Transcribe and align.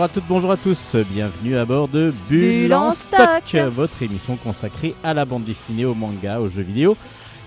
Bonjour 0.00 0.12
à 0.12 0.14
toutes, 0.14 0.28
bonjour 0.30 0.50
à 0.52 0.56
tous, 0.56 0.96
bienvenue 1.12 1.56
à 1.58 1.66
bord 1.66 1.86
de 1.86 2.14
Bulle 2.26 2.72
en 2.72 2.90
stock, 2.92 3.54
votre 3.70 4.02
émission 4.02 4.38
consacrée 4.38 4.94
à 5.04 5.12
la 5.12 5.26
bande 5.26 5.44
dessinée, 5.44 5.84
au 5.84 5.92
manga, 5.92 6.40
aux 6.40 6.48
jeux 6.48 6.62
vidéo. 6.62 6.96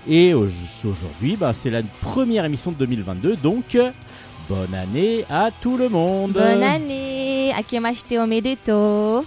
Et 0.06 0.34
au- 0.34 0.46
aujourd'hui, 0.84 1.34
bah, 1.34 1.50
c'est 1.52 1.70
la 1.70 1.80
première 2.00 2.44
émission 2.44 2.70
de 2.70 2.76
2022, 2.76 3.34
donc 3.42 3.76
bonne 4.48 4.72
année 4.72 5.24
à 5.28 5.50
tout 5.60 5.76
le 5.76 5.88
monde. 5.88 6.34
Bonne 6.34 6.62
année, 6.62 7.52
akemashite 7.58 8.12
omedeto. 8.12 9.26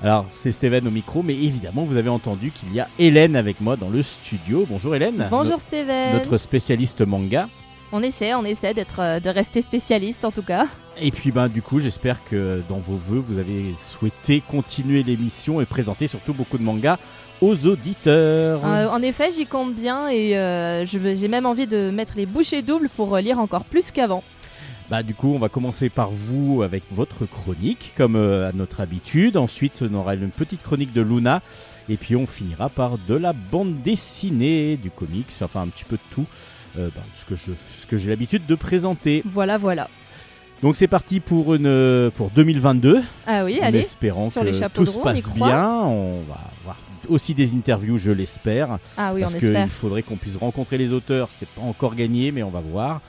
Alors, 0.00 0.26
c'est 0.30 0.52
Steven 0.52 0.86
au 0.86 0.92
micro, 0.92 1.24
mais 1.24 1.34
évidemment, 1.34 1.82
vous 1.82 1.96
avez 1.96 2.10
entendu 2.10 2.52
qu'il 2.52 2.72
y 2.72 2.78
a 2.78 2.86
Hélène 2.96 3.34
avec 3.34 3.60
moi 3.60 3.74
dans 3.74 3.88
le 3.90 4.02
studio. 4.02 4.66
Bonjour 4.70 4.94
Hélène. 4.94 5.26
Bonjour 5.32 5.54
No- 5.54 5.58
Steven. 5.58 6.12
notre 6.12 6.36
spécialiste 6.36 7.00
manga. 7.04 7.48
On 7.92 8.02
essaie, 8.02 8.34
on 8.34 8.44
essaie 8.44 8.72
d'être, 8.72 9.00
euh, 9.00 9.20
de 9.20 9.28
rester 9.28 9.60
spécialiste 9.60 10.24
en 10.24 10.30
tout 10.30 10.42
cas. 10.42 10.66
Et 10.98 11.10
puis 11.10 11.30
ben 11.30 11.48
du 11.48 11.62
coup 11.62 11.78
j'espère 11.78 12.24
que 12.24 12.62
dans 12.68 12.78
vos 12.78 12.96
voeux 12.96 13.18
vous 13.18 13.38
avez 13.38 13.74
souhaité 13.78 14.42
continuer 14.46 15.02
l'émission 15.02 15.60
et 15.60 15.66
présenter 15.66 16.06
surtout 16.06 16.32
beaucoup 16.32 16.58
de 16.58 16.62
mangas 16.62 16.98
aux 17.42 17.66
auditeurs. 17.66 18.64
Euh, 18.64 18.88
en 18.88 19.02
effet, 19.02 19.30
j'y 19.32 19.46
compte 19.46 19.74
bien 19.74 20.08
et 20.08 20.38
euh, 20.38 20.86
j'ai 20.86 21.28
même 21.28 21.44
envie 21.44 21.66
de 21.66 21.90
mettre 21.90 22.14
les 22.16 22.24
bouchées 22.24 22.62
doubles 22.62 22.88
pour 22.88 23.14
euh, 23.16 23.20
lire 23.20 23.38
encore 23.38 23.64
plus 23.64 23.90
qu'avant. 23.90 24.22
Bah 24.90 25.02
du 25.02 25.14
coup 25.14 25.32
on 25.34 25.38
va 25.38 25.48
commencer 25.48 25.88
par 25.88 26.10
vous 26.10 26.62
avec 26.62 26.82
votre 26.90 27.24
chronique 27.24 27.94
comme 27.96 28.14
euh, 28.16 28.48
à 28.48 28.52
notre 28.52 28.80
habitude. 28.80 29.36
Ensuite 29.36 29.82
on 29.88 29.94
aura 29.94 30.14
une 30.14 30.30
petite 30.30 30.62
chronique 30.62 30.92
de 30.92 31.00
Luna 31.00 31.40
et 31.88 31.96
puis 31.96 32.14
on 32.14 32.26
finira 32.26 32.68
par 32.68 32.98
de 32.98 33.14
la 33.14 33.32
bande 33.32 33.80
dessinée, 33.82 34.76
du 34.76 34.90
comics, 34.90 35.32
enfin 35.40 35.62
un 35.62 35.68
petit 35.68 35.84
peu 35.84 35.96
de 35.96 36.14
tout. 36.14 36.26
Euh, 36.78 36.88
bah, 36.94 37.02
ce 37.16 37.24
que 37.24 37.36
je, 37.36 37.52
ce 37.80 37.86
que 37.86 37.96
j'ai 37.96 38.10
l'habitude 38.10 38.46
de 38.46 38.54
présenter. 38.54 39.22
Voilà, 39.24 39.58
voilà. 39.58 39.88
Donc 40.62 40.76
c'est 40.76 40.86
parti 40.86 41.20
pour 41.20 41.54
une 41.54 41.66
euh, 41.66 42.10
pour 42.10 42.30
2022. 42.30 43.02
Ah 43.26 43.44
oui, 43.44 43.58
allez. 43.60 43.80
Espérant 43.80 44.30
sur 44.30 44.42
que 44.42 44.46
les 44.46 44.60
tout 44.72 44.86
se 44.86 44.98
passe 44.98 45.28
bien, 45.30 45.68
on 45.68 46.22
va 46.22 46.38
avoir 46.62 46.76
aussi 47.08 47.34
des 47.34 47.54
interviews, 47.54 47.98
je 47.98 48.12
l'espère. 48.12 48.78
Ah 48.96 49.12
oui, 49.12 49.24
on 49.24 49.28
que 49.28 49.36
espère. 49.36 49.66
Il 49.66 49.70
faudrait 49.70 50.02
qu'on 50.02 50.16
puisse 50.16 50.36
rencontrer 50.36 50.78
les 50.78 50.92
auteurs. 50.92 51.28
C'est 51.32 51.48
pas 51.48 51.62
encore 51.62 51.94
gagné, 51.94 52.30
mais 52.30 52.42
on 52.44 52.50
va 52.50 52.60
voir, 52.60 53.00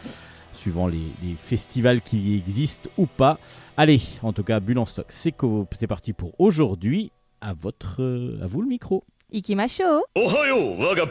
suivant 0.54 0.88
les, 0.88 1.02
festivals 1.44 2.02
qui 2.02 2.36
existent 2.36 2.90
ou 2.98 3.06
pas. 3.06 3.38
Allez, 3.78 4.02
en 4.24 4.34
tout 4.34 4.44
cas, 4.44 4.60
Bulle 4.60 4.80
en 4.80 4.86
stock, 4.86 5.06
c'est 5.10 5.88
parti 5.88 6.14
pour 6.14 6.40
aujourd'hui. 6.40 7.12
À 7.42 7.54
votre, 7.54 8.02
euh, 8.02 8.40
à 8.42 8.48
vous 8.48 8.62
le 8.62 8.70
micro. 8.70 9.04
Ikimasho. 9.30 10.06
Ohayo, 10.16 10.78
waga. 10.78 11.06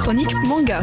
Chronique 0.00 0.32
manga. 0.46 0.82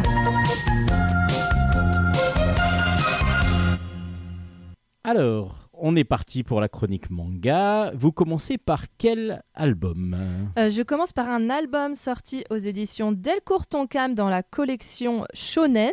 Alors, 5.04 5.70
on 5.74 5.96
est 5.96 6.04
parti 6.04 6.44
pour 6.44 6.62
la 6.62 6.70
chronique 6.70 7.10
manga. 7.10 7.92
Vous 7.96 8.12
commencez 8.12 8.60
par 8.60 8.86
quel 9.00 9.42
album? 9.56 10.16
Euh, 10.60 10.70
je 10.70 10.84
commence 10.84 11.14
par 11.14 11.30
un 11.30 11.50
album 11.50 11.96
sorti 11.96 12.44
aux 12.52 12.58
éditions 12.58 13.12
Delcourt 13.12 13.66
Tonkam 13.66 14.14
dans 14.14 14.30
la 14.30 14.44
collection 14.44 15.26
Shonen, 15.34 15.92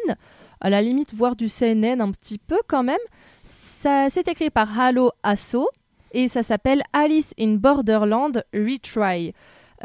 à 0.60 0.68
la 0.68 0.82
limite 0.82 1.14
voire 1.14 1.34
du 1.34 1.48
CNN 1.48 2.02
un 2.02 2.10
petit 2.10 2.36
peu 2.36 2.58
quand 2.68 2.82
même. 2.82 2.96
Ça 3.42 4.08
c'est 4.10 4.28
écrit 4.28 4.50
par 4.50 4.78
Halo 4.78 5.12
Asso 5.22 5.66
et 6.12 6.28
ça 6.28 6.42
s'appelle 6.42 6.82
Alice 6.92 7.32
in 7.40 7.54
Borderland 7.54 8.44
Retry. 8.52 9.32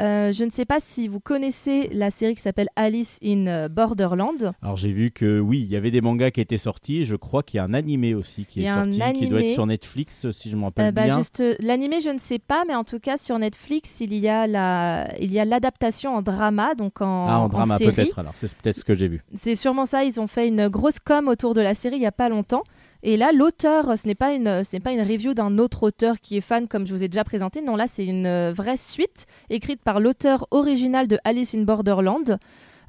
Euh, 0.00 0.32
je 0.32 0.44
ne 0.44 0.50
sais 0.50 0.64
pas 0.64 0.78
si 0.80 1.08
vous 1.08 1.20
connaissez 1.20 1.88
la 1.92 2.10
série 2.10 2.34
qui 2.34 2.40
s'appelle 2.40 2.68
Alice 2.76 3.18
in 3.22 3.46
euh, 3.46 3.68
Borderland. 3.68 4.52
Alors 4.62 4.76
j'ai 4.76 4.92
vu 4.92 5.10
que 5.10 5.38
oui, 5.40 5.60
il 5.60 5.70
y 5.70 5.76
avait 5.76 5.90
des 5.90 6.00
mangas 6.00 6.30
qui 6.30 6.40
étaient 6.40 6.56
sortis. 6.56 7.00
et 7.00 7.04
Je 7.04 7.16
crois 7.16 7.42
qu'il 7.42 7.58
y 7.58 7.60
a 7.60 7.64
un 7.64 7.74
animé 7.74 8.14
aussi 8.14 8.46
qui 8.46 8.62
est 8.62 8.66
sorti, 8.72 9.00
qui 9.18 9.28
doit 9.28 9.40
être 9.42 9.48
sur 9.54 9.66
Netflix, 9.66 10.30
si 10.30 10.48
je 10.50 10.56
me 10.56 10.64
rappelle 10.64 10.86
Euh, 10.86 10.92
bah, 10.92 11.04
bien. 11.06 11.16
juste 11.18 11.40
euh, 11.40 11.54
l'animé, 11.60 12.00
je 12.00 12.08
ne 12.10 12.18
sais 12.18 12.38
pas, 12.38 12.64
mais 12.66 12.74
en 12.74 12.84
tout 12.84 12.98
cas 12.98 13.16
sur 13.18 13.38
Netflix, 13.38 14.00
il 14.00 14.14
y 14.14 14.28
a 14.28 14.46
la, 14.46 15.12
il 15.20 15.32
y 15.32 15.38
a 15.38 15.44
l'adaptation 15.44 16.14
en 16.16 16.22
drama, 16.22 16.74
donc 16.74 17.00
en, 17.02 17.26
ah, 17.28 17.38
en 17.38 17.44
en 17.44 17.48
drama 17.48 17.78
peut-être. 17.78 18.18
Alors 18.18 18.32
c'est 18.34 18.54
peut-être 18.56 18.76
ce 18.76 18.84
que 18.84 18.94
j'ai 18.94 19.08
vu. 19.08 19.22
C'est 19.34 19.56
sûrement 19.56 19.84
ça. 19.86 20.04
Ils 20.04 20.20
ont 20.20 20.26
fait 20.26 20.48
une 20.48 20.68
grosse 20.68 20.98
com 20.98 21.28
autour 21.28 21.54
de 21.54 21.60
la 21.60 21.74
série 21.74 21.96
il 21.96 22.02
y 22.02 22.06
a 22.06 22.12
pas 22.12 22.28
longtemps. 22.28 22.62
Et 23.02 23.16
là, 23.16 23.32
l'auteur, 23.32 23.96
ce 23.96 24.06
n'est 24.06 24.14
pas 24.14 24.32
une, 24.32 24.62
ce 24.62 24.76
n'est 24.76 24.80
pas 24.80 24.92
une 24.92 25.00
review 25.00 25.32
d'un 25.32 25.58
autre 25.58 25.84
auteur 25.84 26.20
qui 26.20 26.36
est 26.36 26.42
fan 26.42 26.68
comme 26.68 26.86
je 26.86 26.94
vous 26.94 27.02
ai 27.02 27.08
déjà 27.08 27.24
présenté. 27.24 27.62
Non, 27.62 27.76
là, 27.76 27.86
c'est 27.86 28.04
une 28.04 28.26
euh, 28.26 28.52
vraie 28.54 28.76
suite 28.76 29.26
écrite 29.48 29.82
par 29.82 30.00
l'auteur 30.00 30.46
original 30.50 31.06
de 31.06 31.18
Alice 31.24 31.54
in 31.54 31.62
Borderland. 31.62 32.38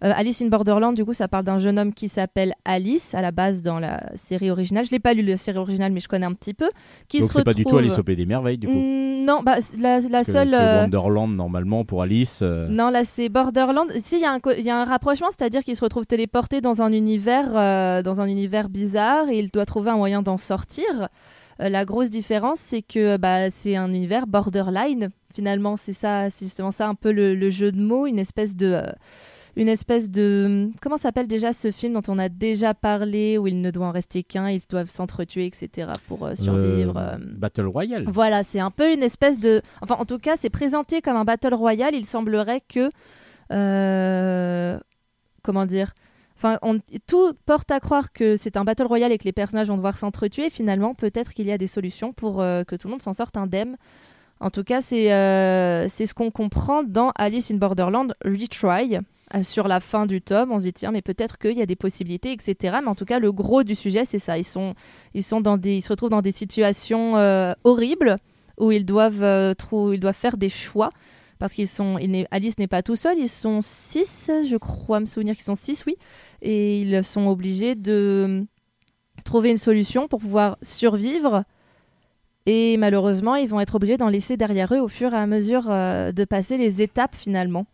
Euh, 0.03 0.11
Alice 0.15 0.41
in 0.41 0.47
Borderland, 0.47 0.95
du 0.95 1.05
coup, 1.05 1.13
ça 1.13 1.27
parle 1.27 1.43
d'un 1.43 1.59
jeune 1.59 1.77
homme 1.77 1.93
qui 1.93 2.09
s'appelle 2.09 2.53
Alice 2.65 3.13
à 3.13 3.21
la 3.21 3.31
base 3.31 3.61
dans 3.61 3.77
la 3.79 4.01
série 4.15 4.49
originale. 4.49 4.83
Je 4.85 4.91
l'ai 4.91 4.99
pas 4.99 5.13
lu 5.13 5.21
la 5.21 5.37
série 5.37 5.59
originale, 5.59 5.91
mais 5.91 5.99
je 5.99 6.07
connais 6.07 6.25
un 6.25 6.33
petit 6.33 6.55
peu. 6.55 6.69
Qui 7.07 7.19
Donc 7.19 7.31
c'est 7.33 7.43
pas 7.43 7.53
du 7.53 7.65
tout 7.65 7.77
Alice 7.77 7.97
au 7.99 8.03
Pays 8.03 8.15
des 8.15 8.25
merveilles 8.25 8.57
du 8.57 8.67
coup. 8.67 8.73
Mm, 8.73 9.25
non, 9.25 9.41
bah 9.43 9.57
la, 9.77 9.99
la 9.99 10.09
Parce 10.09 10.25
que 10.27 10.31
seule. 10.33 10.49
C'est 10.49 10.55
euh, 10.59 10.81
Wonderland 10.81 11.35
normalement 11.35 11.85
pour 11.85 12.01
Alice. 12.01 12.39
euh, 12.41 12.67
non, 12.67 12.89
là 12.89 13.03
c'est 13.03 13.29
Borderland. 13.29 13.91
Si, 14.01 14.15
il 14.15 14.21
y, 14.21 14.41
co- 14.41 14.51
y 14.53 14.69
a 14.71 14.81
un 14.81 14.85
rapprochement, 14.85 15.27
c'est-à-dire 15.29 15.63
qu'il 15.63 15.75
se 15.75 15.83
retrouve 15.83 16.07
téléporté 16.07 16.61
dans 16.61 16.81
un 16.81 16.91
univers, 16.91 17.51
euh, 17.55 18.01
dans 18.01 18.21
un 18.21 18.25
univers 18.27 18.69
bizarre 18.69 19.29
et 19.29 19.37
il 19.37 19.51
doit 19.51 19.65
trouver 19.67 19.91
un 19.91 19.97
moyen 19.97 20.21
d'en 20.23 20.37
sortir. 20.37 21.09
La 21.59 21.85
grosse 21.85 22.09
différence, 22.09 22.57
c'est 22.59 22.81
que 22.81 23.17
bah, 23.17 23.51
c'est 23.51 23.75
un 23.75 23.89
univers 23.93 24.25
borderline. 24.25 25.09
Finalement, 25.35 25.77
c'est 25.77 25.93
ça, 25.93 26.31
c'est 26.31 26.45
justement 26.45 26.71
ça 26.71 26.87
un 26.87 26.95
peu 26.95 27.11
le, 27.11 27.35
le 27.35 27.49
jeu 27.51 27.71
de 27.71 27.79
mots, 27.79 28.07
une 28.07 28.17
espèce 28.17 28.55
de, 28.55 28.65
euh, 28.65 28.81
une 29.55 29.67
espèce 29.67 30.09
de, 30.09 30.69
comment 30.81 30.97
s'appelle 30.97 31.27
déjà 31.27 31.51
ce 31.53 31.71
film 31.71 31.93
dont 31.93 32.01
on 32.07 32.17
a 32.19 32.29
déjà 32.29 32.73
parlé 32.73 33.37
où 33.37 33.47
il 33.47 33.59
ne 33.61 33.69
doit 33.71 33.87
en 33.87 33.91
rester 33.91 34.23
qu'un, 34.23 34.49
ils 34.49 34.61
doivent 34.69 34.89
s'entretuer, 34.89 35.45
etc. 35.45 35.89
pour 36.07 36.25
euh, 36.25 36.35
survivre. 36.35 36.97
euh, 36.97 37.15
euh. 37.15 37.17
Battle 37.19 37.65
Royale. 37.67 38.05
Voilà, 38.07 38.43
c'est 38.43 38.59
un 38.61 38.71
peu 38.71 38.93
une 38.93 39.03
espèce 39.03 39.39
de. 39.39 39.61
Enfin, 39.81 39.95
en 39.99 40.05
tout 40.05 40.19
cas, 40.19 40.35
c'est 40.37 40.49
présenté 40.49 41.01
comme 41.01 41.17
un 41.17 41.25
battle 41.25 41.53
royale. 41.53 41.95
Il 41.95 42.05
semblerait 42.05 42.61
que. 42.67 42.89
euh, 43.51 44.79
Comment 45.43 45.65
dire 45.65 45.93
Enfin, 46.37 46.57
on- 46.63 46.79
tout 47.07 47.33
porte 47.45 47.69
à 47.69 47.79
croire 47.79 48.11
que 48.13 48.35
c'est 48.35 48.57
un 48.57 48.63
battle 48.63 48.85
royale 48.85 49.11
et 49.11 49.17
que 49.19 49.25
les 49.25 49.31
personnages 49.31 49.67
vont 49.67 49.75
devoir 49.77 49.97
s'entretuer. 49.97 50.49
Finalement, 50.49 50.95
peut-être 50.95 51.33
qu'il 51.33 51.45
y 51.45 51.51
a 51.51 51.57
des 51.59 51.67
solutions 51.67 52.13
pour 52.13 52.41
euh, 52.41 52.63
que 52.63 52.75
tout 52.75 52.87
le 52.87 52.91
monde 52.93 53.01
s'en 53.03 53.13
sorte 53.13 53.37
indemne. 53.37 53.77
En 54.39 54.49
tout 54.49 54.63
cas, 54.63 54.81
c'est 54.81 55.13
euh, 55.13 55.87
c'est 55.87 56.07
ce 56.07 56.15
qu'on 56.15 56.31
comprend 56.31 56.81
dans 56.81 57.11
Alice 57.15 57.51
in 57.51 57.57
Borderland 57.57 58.15
Retry. 58.25 58.97
Euh, 59.35 59.43
Sur 59.43 59.67
la 59.67 59.79
fin 59.79 60.05
du 60.05 60.21
tome, 60.21 60.51
on 60.51 60.59
se 60.59 60.65
dit 60.65 60.73
tiens, 60.73 60.91
mais 60.91 61.01
peut-être 61.01 61.37
qu'il 61.37 61.57
y 61.57 61.61
a 61.61 61.65
des 61.65 61.75
possibilités, 61.75 62.31
etc. 62.31 62.77
Mais 62.81 62.89
en 62.89 62.95
tout 62.95 63.05
cas, 63.05 63.19
le 63.19 63.31
gros 63.31 63.63
du 63.63 63.75
sujet, 63.75 64.05
c'est 64.05 64.19
ça. 64.19 64.37
Ils 64.37 64.43
sont, 64.43 64.75
ils 65.13 65.23
sont 65.23 65.41
dans 65.41 65.57
des, 65.57 65.77
ils 65.77 65.81
se 65.81 65.89
retrouvent 65.89 66.09
dans 66.09 66.21
des 66.21 66.31
situations 66.31 67.17
euh, 67.17 67.53
horribles 67.63 68.17
où 68.57 68.71
ils 68.71 68.85
doivent, 68.85 69.23
euh, 69.23 69.53
ils 69.93 69.99
doivent 69.99 70.15
faire 70.15 70.37
des 70.37 70.49
choix 70.49 70.89
parce 71.39 71.53
qu'ils 71.53 71.67
sont, 71.67 71.97
Alice 72.29 72.59
n'est 72.59 72.67
pas 72.67 72.83
tout 72.83 72.95
seul, 72.95 73.17
ils 73.17 73.27
sont 73.27 73.61
six, 73.63 74.29
je 74.47 74.57
crois 74.57 74.99
me 74.99 75.07
souvenir 75.07 75.33
qu'ils 75.33 75.43
sont 75.43 75.55
six, 75.55 75.83
oui, 75.87 75.95
et 76.43 76.81
ils 76.81 77.03
sont 77.03 77.25
obligés 77.25 77.73
de 77.73 78.45
trouver 79.23 79.49
une 79.49 79.57
solution 79.57 80.07
pour 80.07 80.19
pouvoir 80.19 80.59
survivre. 80.61 81.43
Et 82.45 82.77
malheureusement, 82.77 83.33
ils 83.33 83.49
vont 83.49 83.59
être 83.59 83.73
obligés 83.73 83.97
d'en 83.97 84.09
laisser 84.09 84.37
derrière 84.37 84.71
eux 84.71 84.79
au 84.79 84.87
fur 84.87 85.15
et 85.15 85.17
à 85.17 85.25
mesure 85.25 85.63
de 85.63 86.25
passer 86.25 86.57
les 86.57 86.83
étapes 86.83 87.15
finalement. 87.15 87.65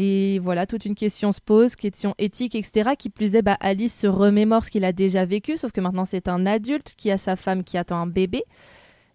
Et 0.00 0.38
voilà, 0.38 0.64
toute 0.64 0.84
une 0.84 0.94
question 0.94 1.32
se 1.32 1.40
pose, 1.40 1.74
question 1.74 2.14
éthique, 2.18 2.54
etc. 2.54 2.90
Qui 2.96 3.10
plus 3.10 3.34
est, 3.34 3.42
bah, 3.42 3.56
Alice 3.58 3.98
se 3.98 4.06
remémore 4.06 4.64
ce 4.64 4.70
qu'il 4.70 4.84
a 4.84 4.92
déjà 4.92 5.24
vécu, 5.24 5.56
sauf 5.56 5.72
que 5.72 5.80
maintenant 5.80 6.04
c'est 6.04 6.28
un 6.28 6.46
adulte 6.46 6.94
qui 6.96 7.10
a 7.10 7.18
sa 7.18 7.34
femme 7.34 7.64
qui 7.64 7.76
attend 7.76 7.96
un 7.96 8.06
bébé. 8.06 8.44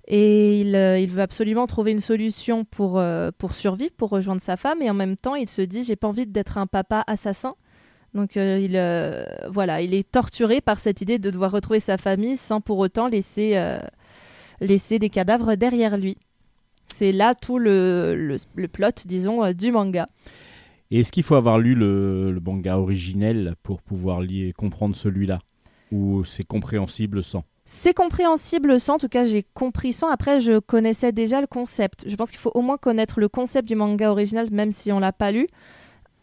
Et 0.10 0.60
il, 0.60 0.76
euh, 0.76 1.06
veut 1.08 1.22
absolument 1.22 1.68
trouver 1.68 1.94
une 1.94 2.02
solution 2.02 2.66
pour, 2.66 3.00
euh, 3.00 3.32
pour 3.38 3.54
survivre, 3.54 3.94
pour 3.96 4.10
rejoindre 4.10 4.42
sa 4.42 4.58
femme. 4.58 4.82
Et 4.82 4.90
en 4.90 4.94
même 4.94 5.16
temps, 5.16 5.36
il 5.36 5.48
se 5.48 5.62
dit, 5.62 5.86
j'ai 5.86 5.96
pas 5.96 6.10
envie 6.10 6.28
d'être 6.28 6.58
un 6.58 6.68
papa 6.68 7.06
assassin. 7.08 7.56
Donc 8.14 8.36
euh, 8.36 8.60
il, 8.60 8.74
voilà, 9.50 9.80
il 9.80 9.94
est 9.94 10.12
torturé 10.12 10.60
par 10.60 10.80
cette 10.80 11.00
idée 11.00 11.18
de 11.18 11.30
devoir 11.30 11.52
retrouver 11.52 11.80
sa 11.80 11.98
famille 11.98 12.36
sans 12.36 12.60
pour 12.60 12.78
autant 12.80 13.08
laisser, 13.08 13.58
laisser 14.60 15.00
des 15.00 15.10
cadavres 15.10 15.56
derrière 15.56 15.96
lui. 15.96 16.18
C'est 16.94 17.14
là 17.14 17.36
tout 17.36 17.58
le, 17.58 18.16
le, 18.18 18.36
le 18.56 18.68
plot, 18.68 18.90
disons, 19.06 19.54
du 19.54 19.72
manga. 19.72 20.08
Et 20.94 21.00
est-ce 21.00 21.12
qu'il 21.12 21.24
faut 21.24 21.34
avoir 21.34 21.58
lu 21.58 21.74
le, 21.74 22.40
manga 22.46 22.78
originel 22.78 23.56
pour 23.64 23.82
pouvoir 23.82 24.22
lire, 24.22 24.54
comprendre 24.54 24.96
celui-là? 24.96 25.40
Ou 25.92 26.24
c'est 26.24 26.46
compréhensible 26.46 27.24
sans? 27.24 27.46
C'est 27.66 27.96
compréhensible 27.96 28.80
sans, 28.80 28.94
en 28.94 28.98
tout 29.00 29.08
cas 29.08 29.26
j'ai 29.26 29.42
compris 29.56 29.92
sans. 29.92 30.12
Après, 30.12 30.40
je 30.40 30.60
connaissais 30.60 31.12
déjà 31.12 31.42
le 31.42 31.48
concept. 31.48 32.08
Je 32.08 32.16
pense 32.16 32.30
qu'il 32.30 32.38
faut 32.38 32.52
au 32.54 32.62
moins 32.62 32.78
connaître 32.78 33.20
le 33.20 33.28
concept 33.28 33.68
du 33.68 33.74
manga 33.74 34.12
original, 34.12 34.50
même 34.52 34.70
si 34.70 34.92
on 34.92 35.00
l'a 35.00 35.12
pas 35.12 35.32
lu. 35.32 35.48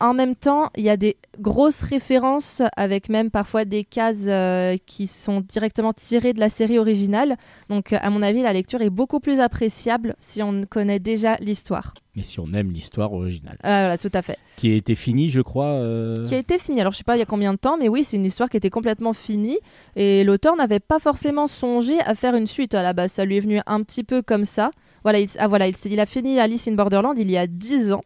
En 0.01 0.15
même 0.15 0.35
temps, 0.35 0.71
il 0.77 0.85
y 0.85 0.89
a 0.91 0.97
des 0.97 1.17
grosses 1.39 1.83
références 1.83 2.63
avec 2.77 3.09
même 3.09 3.31
parfois 3.31 3.65
des 3.65 3.85
cases 3.85 4.25
euh, 4.27 4.77
qui 4.87 5.07
sont 5.07 5.41
directement 5.41 5.93
tirées 5.93 6.33
de 6.33 6.41
la 6.41 6.49
série 6.49 6.79
originale. 6.79 7.37
Donc, 7.69 7.93
à 7.93 8.09
mon 8.11 8.23
avis, 8.23 8.43
la 8.43 8.53
lecture 8.53 8.81
est 8.83 8.91
beaucoup 8.91 9.21
plus 9.21 9.41
appréciable 9.41 10.17
si 10.21 10.43
on 10.43 10.65
connaît 10.65 10.99
déjà 10.99 11.37
l'histoire. 11.37 11.95
Mais 12.17 12.23
si 12.25 12.41
on 12.41 12.53
aime 12.55 12.73
l'histoire 12.73 13.13
originale. 13.13 13.57
Ah, 13.63 13.83
voilà, 13.83 13.99
tout 13.99 14.11
à 14.15 14.23
fait. 14.23 14.37
Qui 14.57 14.73
a 14.73 14.75
été 14.75 14.95
finie, 14.95 15.31
je 15.31 15.41
crois. 15.43 15.67
euh, 15.67 16.25
Qui 16.27 16.35
a 16.35 16.39
été 16.39 16.59
finie. 16.59 16.81
Alors, 16.81 16.93
je 16.93 16.99
sais 16.99 17.05
pas 17.05 17.17
il 17.17 17.21
y 17.21 17.23
a 17.23 17.27
combien 17.27 17.53
de 17.53 17.59
temps, 17.59 17.77
mais 17.79 17.89
oui, 17.89 18.03
c'est 18.03 18.17
une 18.17 18.25
histoire 18.25 18.49
qui 18.49 18.57
était 18.57 18.71
complètement 18.71 19.13
finie. 19.13 19.59
Et 19.97 20.25
l'auteur 20.25 20.57
n'avait 20.57 20.81
pas 20.81 20.99
forcément 20.99 21.47
songé 21.47 22.01
à 22.01 22.15
faire 22.15 22.35
une 22.35 22.47
suite 22.47 22.75
à 22.75 22.83
la 22.83 22.93
base. 22.95 23.13
Ça 23.13 23.25
lui 23.25 23.37
est 23.37 23.41
venu 23.41 23.61
un 23.67 23.83
petit 23.83 24.03
peu 24.03 24.23
comme 24.23 24.45
ça. 24.45 24.71
Voilà, 25.05 25.21
il, 25.21 25.29
ah, 25.39 25.47
voilà, 25.47 25.69
il, 25.69 25.75
il 25.87 26.01
a 26.01 26.07
fini 26.07 26.41
Alice 26.41 26.67
in 26.69 26.73
Borderland 26.73 27.15
il 27.19 27.31
y 27.31 27.37
a 27.39 27.47
10 27.47 27.93
ans. 27.93 28.03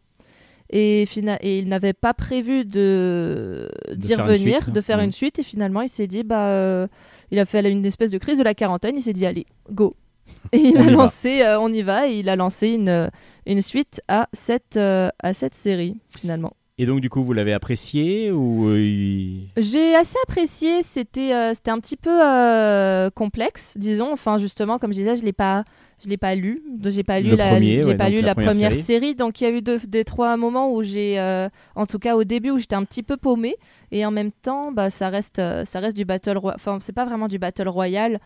Et, 0.77 1.05
il 1.43 1.67
n'avait 1.69 1.93
pas 1.93 2.13
prévu 2.13 2.65
de 2.65 3.69
d'y 3.95 4.13
revenir, 4.15 4.61
suite. 4.63 4.73
de 4.73 4.81
faire 4.81 4.97
Mhm. 4.97 5.05
une 5.05 5.11
suite. 5.13 5.39
Et 5.39 5.43
finalement, 5.43 5.81
il 5.81 5.89
s'est 5.89 6.07
dit, 6.07 6.23
bah, 6.23 6.49
euh, 6.49 6.87
il 7.31 7.39
a 7.39 7.45
fait 7.45 7.67
une 7.71 7.85
espèce 7.85 8.11
de 8.11 8.17
crise 8.17 8.37
de 8.37 8.43
la 8.43 8.53
quarantaine. 8.53 8.95
Il 8.97 9.01
s'est 9.01 9.13
dit, 9.13 9.25
allez, 9.25 9.45
go. 9.71 9.95
Et 10.51 10.57
il 10.57 10.77
a 10.77 10.89
lancé, 10.89 11.41
euh, 11.43 11.59
on 11.59 11.71
y 11.71 11.81
va, 11.81 12.07
et 12.09 12.19
il 12.19 12.29
a 12.29 12.35
lancé 12.35 12.69
une, 12.69 13.09
une 13.45 13.61
suite 13.61 14.01
à 14.07 14.27
cette, 14.33 14.75
euh, 14.77 15.09
à 15.23 15.33
cette 15.33 15.53
série, 15.55 15.95
finalement. 16.19 16.53
Et 16.77 16.85
donc, 16.85 16.99
du 16.99 17.09
coup, 17.09 17.23
vous 17.23 17.31
l'avez 17.33 17.53
apprécié 17.53 18.31
ou 18.31 18.67
euh, 18.67 19.39
J'ai 19.57 19.95
assez 19.95 20.17
apprécié, 20.23 20.83
c'était 20.83 21.33
euh, 21.33 21.53
c'était 21.53 21.71
un 21.71 21.79
petit 21.79 21.95
peu 21.95 22.11
euh, 22.11 23.09
complexe, 23.11 23.75
disons. 23.77 24.11
Enfin, 24.11 24.37
justement, 24.37 24.77
comme 24.77 24.91
je 24.91 24.97
disais, 24.97 25.15
je 25.15 25.23
l'ai 25.23 25.31
pas, 25.33 25.63
je 26.03 26.09
l'ai 26.09 26.17
pas 26.17 26.35
lu. 26.35 26.61
J'ai 26.83 27.03
pas 27.03 27.19
lu 27.19 27.31
Le 27.31 27.35
la, 27.35 27.49
premier, 27.49 27.83
j'ai 27.83 27.89
ouais, 27.89 27.95
pas 27.95 28.09
lu 28.09 28.17
la 28.17 28.27
la 28.27 28.35
première 28.35 28.51
première, 28.51 28.71
série. 28.71 28.83
série. 28.83 29.15
Donc, 29.15 29.41
il 29.41 29.43
y 29.45 29.47
a 29.47 29.51
eu 29.51 29.61
deux, 29.61 29.79
des 29.87 30.03
trois 30.03 30.35
moments 30.37 30.71
où 30.73 30.83
j'ai, 30.83 31.19
euh, 31.19 31.49
en 31.75 31.85
tout 31.85 31.99
cas 31.99 32.15
au 32.15 32.23
début, 32.23 32.51
où 32.51 32.57
j'étais 32.57 32.75
un 32.75 32.83
petit 32.83 33.03
peu 33.03 33.17
paumée. 33.17 33.55
Et 33.91 34.05
en 34.05 34.11
même 34.11 34.31
temps, 34.31 34.71
bah, 34.71 34.89
ça 34.89 35.09
reste, 35.09 35.39
euh, 35.39 35.65
ça 35.65 35.79
reste 35.79 35.95
du 35.97 36.05
battle. 36.05 36.39
Enfin, 36.43 36.77
c'est 36.81 36.93
pas 36.93 37.05
vraiment 37.05 37.27
du 37.27 37.39
battle 37.39 37.69
royal. 37.69 38.19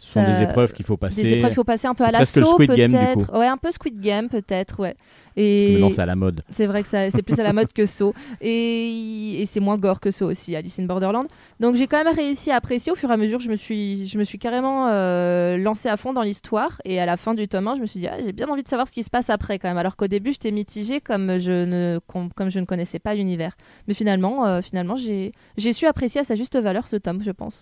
Ce 0.00 0.12
sont 0.14 0.24
des 0.26 0.42
épreuves 0.42 0.72
qu'il 0.72 0.86
faut 0.86 0.96
passer 0.96 1.22
Des 1.22 1.30
épreuves 1.34 1.50
qu'il 1.50 1.56
faut 1.56 1.64
passer 1.64 1.86
un 1.86 1.94
peu 1.94 2.04
à 2.04 2.10
l'assaut, 2.10 2.56
peut-être. 2.90 3.38
Ouais, 3.38 3.46
un 3.46 3.56
peu 3.58 3.70
Squid 3.70 4.00
Game, 4.00 4.28
peut-être, 4.28 4.80
ouais. 4.80 4.96
Et 5.36 5.78
c'est 5.92 6.02
à 6.02 6.06
la 6.06 6.16
mode. 6.16 6.42
c'est 6.50 6.66
vrai 6.66 6.82
que 6.82 6.88
c'est 6.88 7.22
plus 7.22 7.38
à 7.38 7.42
la 7.44 7.52
mode 7.52 7.72
que 7.74 7.86
So. 7.86 8.12
Et, 8.40 9.40
et 9.42 9.46
c'est 9.46 9.60
moins 9.60 9.78
gore 9.78 10.00
que 10.00 10.10
So 10.10 10.26
aussi, 10.30 10.56
Alice 10.56 10.78
in 10.78 10.84
Borderland. 10.84 11.26
Donc 11.60 11.76
j'ai 11.76 11.86
quand 11.86 12.02
même 12.02 12.14
réussi 12.14 12.50
à 12.50 12.56
apprécier 12.56 12.90
au 12.92 12.94
fur 12.96 13.10
et 13.10 13.12
à 13.12 13.16
mesure 13.16 13.38
que 13.38 13.44
je 13.44 13.50
me 13.50 13.56
suis, 13.56 14.06
je 14.08 14.18
me 14.18 14.24
suis 14.24 14.38
carrément 14.38 14.88
euh, 14.88 15.56
lancée 15.56 15.88
à 15.88 15.96
fond 15.96 16.12
dans 16.12 16.22
l'histoire. 16.22 16.80
Et 16.84 17.00
à 17.00 17.06
la 17.06 17.16
fin 17.16 17.34
du 17.34 17.46
tome 17.46 17.68
1, 17.68 17.76
je 17.76 17.80
me 17.82 17.86
suis 17.86 18.00
dit, 18.00 18.08
ah, 18.08 18.16
j'ai 18.22 18.32
bien 18.32 18.48
envie 18.48 18.62
de 18.62 18.68
savoir 18.68 18.88
ce 18.88 18.92
qui 18.92 19.02
se 19.02 19.10
passe 19.10 19.30
après 19.30 19.58
quand 19.58 19.68
même. 19.68 19.78
Alors 19.78 19.96
qu'au 19.96 20.08
début, 20.08 20.32
j'étais 20.32 20.50
mitigée 20.50 21.00
comme 21.00 21.38
je 21.38 21.64
ne, 21.64 22.00
com- 22.06 22.30
comme 22.34 22.50
je 22.50 22.58
ne 22.58 22.64
connaissais 22.64 22.98
pas 22.98 23.14
l'univers. 23.14 23.56
Mais 23.86 23.94
finalement, 23.94 24.46
euh, 24.46 24.62
finalement 24.62 24.96
j'ai 24.96 25.32
su 25.72 25.86
apprécier 25.86 26.20
à 26.20 26.24
sa 26.24 26.34
juste 26.34 26.58
valeur 26.58 26.88
ce 26.88 26.96
tome, 26.96 27.22
je 27.22 27.30
pense. 27.30 27.60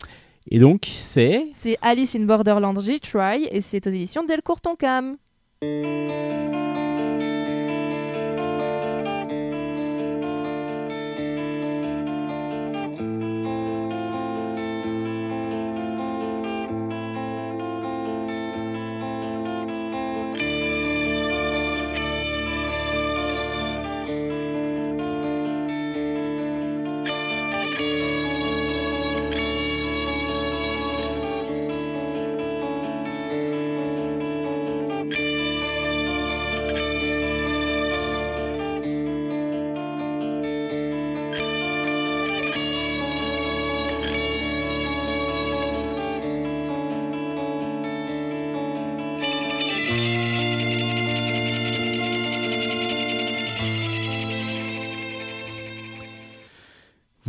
Et 0.51 0.59
donc, 0.59 0.87
c'est. 0.91 1.47
C'est 1.55 1.77
Alice 1.83 2.15
in 2.17 2.21
Borderland 2.21 2.79
Retry 2.79 3.49
et 3.51 3.61
c'est 3.61 3.87
aux 3.87 3.91
éditions 3.91 4.25
Delcourt 4.25 4.61
Toncam. 4.61 5.17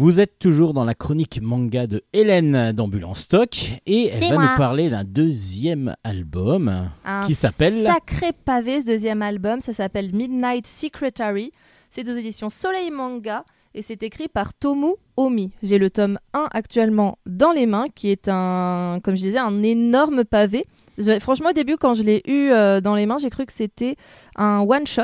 Vous 0.10 0.20
êtes 0.20 0.40
toujours 0.40 0.74
dans 0.74 0.86
la 0.86 0.96
chronique 0.96 1.40
manga 1.40 1.86
de 1.86 2.02
Hélène 2.14 2.72
d'Ambulance 2.72 3.20
Stock 3.20 3.70
et 3.86 4.08
elle 4.08 4.30
va 4.30 4.34
moi. 4.34 4.44
nous 4.50 4.58
parler 4.58 4.90
d'un 4.90 5.04
deuxième 5.04 5.96
album 6.04 6.90
Un 7.06 7.28
qui 7.28 7.36
s'appelle 7.36 7.84
Sacré 7.84 8.32
pavé, 8.44 8.82
ce 8.82 8.88
deuxième 8.88 9.22
album. 9.22 9.62
Ça 9.62 9.72
s'appelle 9.72 10.12
Midnight 10.12 10.66
Secretary. 10.66 11.52
C'est 11.92 12.10
aux 12.10 12.16
éditions 12.16 12.50
Soleil 12.50 12.90
Manga 12.90 13.46
et 13.76 13.84
c'est 13.84 14.02
écrit 14.02 14.30
par 14.30 14.56
Tomu 14.56 14.94
Omi. 15.16 15.52
J'ai 15.62 15.78
le 15.78 15.92
tome 15.92 16.18
1 16.34 16.48
actuellement 16.54 17.20
dans 17.28 17.52
les 17.52 17.68
mains 17.68 17.86
qui 17.94 18.10
est 18.10 18.28
un, 18.30 18.98
comme 19.04 19.16
je 19.16 19.22
disais, 19.22 19.38
un 19.38 19.62
énorme 19.62 20.24
pavé. 20.26 20.66
Je- 20.98 21.20
franchement, 21.20 21.50
au 21.52 21.54
début, 21.54 21.78
quand 21.78 21.94
je 21.94 22.02
l'ai 22.02 22.24
eu 22.26 22.50
euh, 22.50 22.82
dans 22.82 22.96
les 22.96 23.06
mains, 23.06 23.20
j'ai 23.20 23.30
cru 23.30 23.46
que 23.46 23.54
c'était 23.54 23.96
un 24.36 24.62
one-shot. 24.68 25.04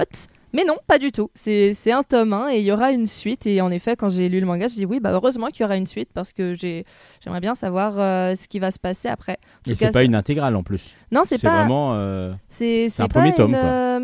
Mais 0.55 0.63
non, 0.63 0.77
pas 0.87 0.97
du 0.99 1.11
tout. 1.11 1.29
C'est 1.35 1.75
un 1.91 2.03
tome 2.03 2.31
1 2.33 2.49
et 2.51 2.59
il 2.59 2.63
y 2.65 2.71
aura 2.71 2.91
une 2.91 3.07
suite. 3.07 3.45
Et 3.45 3.59
en 3.61 3.69
effet, 3.71 3.95
quand 3.97 4.09
j'ai 4.09 4.29
lu 4.29 4.39
le 4.39 4.45
manga, 4.45 4.67
je 4.69 4.75
dis 4.75 4.85
oui, 4.85 4.99
bah 5.01 5.11
heureusement 5.11 5.47
qu'il 5.47 5.61
y 5.61 5.65
aura 5.65 5.75
une 5.75 5.85
suite 5.87 6.09
parce 6.13 6.31
que 6.31 6.55
j'ai- 6.55 6.85
j'aimerais 7.23 7.41
bien 7.41 7.55
savoir 7.55 7.99
euh, 7.99 8.35
ce 8.35 8.47
qui 8.47 8.59
va 8.59 8.71
se 8.71 8.79
passer 8.79 9.09
après. 9.09 9.37
En 9.67 9.71
Et 9.71 9.75
c'est 9.75 9.91
pas 9.91 10.03
une 10.03 10.15
intégrale 10.15 10.55
en 10.55 10.63
plus. 10.63 10.93
Non, 11.11 11.23
c'est 11.25 11.41
pas. 11.41 11.57
vraiment. 11.59 11.95
euh, 11.95 12.33
C'est 12.47 12.89
un 12.99 13.07
premier 13.09 13.33
tome, 13.35 13.51
une, 13.53 13.59
quoi. 13.59 13.99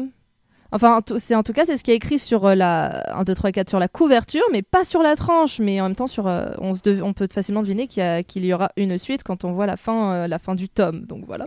Enfin, 0.73 0.95
en 0.97 1.01
tout- 1.01 1.19
c'est 1.19 1.35
en 1.35 1.43
tout 1.43 1.51
cas, 1.51 1.65
c'est 1.65 1.75
ce 1.75 1.83
qui 1.83 1.91
est 1.91 1.95
écrit 1.95 2.17
sur 2.17 2.45
euh, 2.45 2.55
la 2.55 3.03
1, 3.17 3.23
2, 3.23 3.35
3, 3.35 3.51
4 3.51 3.69
sur 3.69 3.79
la 3.79 3.87
couverture, 3.89 4.43
mais 4.53 4.61
pas 4.61 4.83
sur 4.85 5.03
la 5.03 5.15
tranche. 5.15 5.59
Mais 5.59 5.81
en 5.81 5.85
même 5.85 5.95
temps, 5.95 6.07
sur, 6.07 6.27
euh, 6.27 6.51
on, 6.59 6.73
se 6.73 6.81
dev- 6.81 7.03
on 7.03 7.13
peut 7.13 7.27
facilement 7.31 7.61
deviner 7.61 7.87
qu'il 7.87 8.45
y, 8.45 8.53
aura 8.53 8.71
une 8.77 8.97
suite 8.97 9.23
quand 9.23 9.43
on 9.43 9.51
voit 9.51 9.65
la 9.65 9.75
fin, 9.77 10.13
euh, 10.13 10.27
la 10.27 10.39
fin 10.39 10.55
du 10.55 10.69
tome. 10.69 11.01
Donc 11.01 11.25
voilà. 11.27 11.45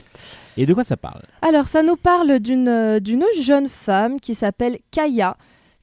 Et 0.59 0.67
de 0.67 0.75
quoi 0.75 0.85
ça 0.85 0.97
parle? 0.99 1.23
Alors, 1.43 1.67
ça 1.67 1.83
nous 1.83 1.97
parle 1.97 2.39
d'une 2.39 2.69
euh, 2.69 3.01
jeune 3.41 3.69
femme 3.69 4.21
qui 4.21 4.35
s'appelle 4.35 4.79
Kaya, 4.91 5.37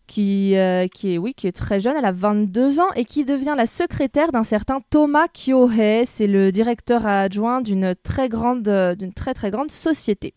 qui, 0.07 0.55
qui, 0.93 1.13
est, 1.13 1.17
oui, 1.17 1.33
qui 1.33 1.47
est 1.47 1.51
très 1.51 1.79
jeune, 1.79 1.95
elle 1.97 2.05
a 2.05 2.11
22 2.11 2.79
ans, 2.79 2.89
et 2.95 3.05
qui 3.05 3.23
devient 3.25 3.53
la 3.57 3.65
secrétaire 3.65 4.31
d'un 4.31 4.43
certain 4.43 4.81
Thomas 4.89 5.27
Kyohei. 5.33 6.03
C'est 6.05 6.27
le 6.27 6.51
directeur 6.51 7.07
adjoint 7.07 7.61
d'une 7.61 7.95
très, 8.03 8.27
grande, 8.29 8.69
très 9.15 9.33
très 9.33 9.51
grande 9.51 9.71
société. 9.71 10.33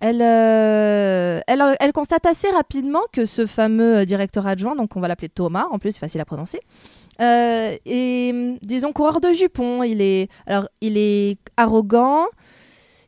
Elle, 0.00 0.22
euh, 0.22 1.40
elle, 1.46 1.62
elle 1.78 1.92
constate 1.92 2.24
assez 2.24 2.48
rapidement 2.48 3.02
que 3.12 3.26
ce 3.26 3.44
fameux 3.44 3.98
euh, 3.98 4.04
directeur 4.06 4.46
adjoint, 4.46 4.74
donc 4.74 4.96
on 4.96 5.00
va 5.00 5.08
l'appeler 5.08 5.28
Thomas, 5.28 5.66
en 5.70 5.78
plus 5.78 5.92
c'est 5.92 6.00
facile 6.00 6.22
à 6.22 6.24
prononcer, 6.24 6.60
euh, 7.20 7.76
est, 7.84 8.30
hum, 8.32 8.56
disons, 8.62 8.92
coureur 8.92 9.20
de 9.20 9.32
jupons. 9.32 9.82
Il 9.82 10.00
est, 10.00 10.28
alors, 10.46 10.68
il 10.80 10.96
est 10.96 11.36
arrogant, 11.58 12.26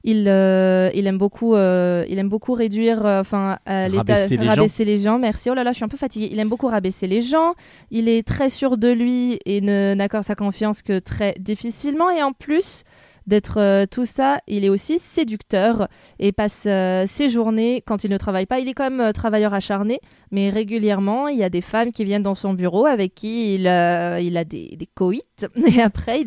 il, 0.04 0.26
euh, 0.28 0.90
il, 0.94 1.06
aime 1.06 1.18
beaucoup, 1.18 1.54
euh, 1.54 2.04
il 2.08 2.18
aime 2.18 2.28
beaucoup 2.28 2.52
réduire, 2.52 3.06
euh, 3.06 3.20
enfin, 3.20 3.58
Rabaisser 3.66 4.36
les 4.36 4.46
gens. 4.46 4.84
les 4.84 4.98
gens. 4.98 5.18
Merci. 5.18 5.50
Oh 5.50 5.54
là 5.54 5.64
là, 5.64 5.72
je 5.72 5.76
suis 5.76 5.84
un 5.84 5.88
peu 5.88 5.96
fatiguée. 5.96 6.28
Il 6.30 6.38
aime 6.40 6.48
beaucoup 6.48 6.66
rabaisser 6.66 7.06
les 7.06 7.22
gens. 7.22 7.54
Il 7.90 8.08
est 8.08 8.26
très 8.26 8.48
sûr 8.48 8.76
de 8.76 8.88
lui 8.88 9.38
et 9.46 9.60
ne 9.60 9.94
n'accorde 9.94 10.24
sa 10.24 10.34
confiance 10.34 10.82
que 10.82 10.98
très 10.98 11.34
difficilement. 11.38 12.10
Et 12.10 12.22
en 12.22 12.32
plus 12.32 12.84
d'être 13.26 13.58
euh, 13.58 13.86
tout 13.90 14.04
ça, 14.04 14.38
il 14.46 14.64
est 14.64 14.68
aussi 14.68 14.98
séducteur 14.98 15.88
et 16.18 16.32
passe 16.32 16.64
euh, 16.66 17.04
ses 17.06 17.28
journées 17.28 17.82
quand 17.86 18.04
il 18.04 18.10
ne 18.10 18.16
travaille 18.16 18.46
pas. 18.46 18.60
Il 18.60 18.68
est 18.68 18.74
quand 18.74 18.88
même 18.88 19.00
euh, 19.00 19.12
travailleur 19.12 19.54
acharné, 19.54 20.00
mais 20.30 20.50
régulièrement, 20.50 21.28
il 21.28 21.38
y 21.38 21.44
a 21.44 21.50
des 21.50 21.60
femmes 21.60 21.92
qui 21.92 22.04
viennent 22.04 22.22
dans 22.22 22.34
son 22.34 22.54
bureau 22.54 22.86
avec 22.86 23.14
qui 23.14 23.54
il, 23.54 23.68
a 23.68 24.44
des, 24.44 24.76
des 24.76 24.88
coïts. 24.94 25.22
Et 25.76 25.80
après, 25.80 26.20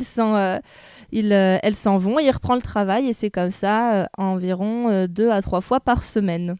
il 1.11 1.31
elles 1.31 1.75
s'en 1.75 1.97
vont 1.97 2.19
et 2.19 2.23
il 2.23 2.31
reprend 2.31 2.55
le 2.55 2.61
travail. 2.61 3.07
Et 3.07 3.13
c'est 3.13 3.29
comme 3.29 3.51
ça 3.51 4.09
environ 4.17 5.05
deux 5.07 5.29
à 5.29 5.41
trois 5.41 5.61
fois 5.61 5.79
par 5.79 6.03
semaine. 6.03 6.57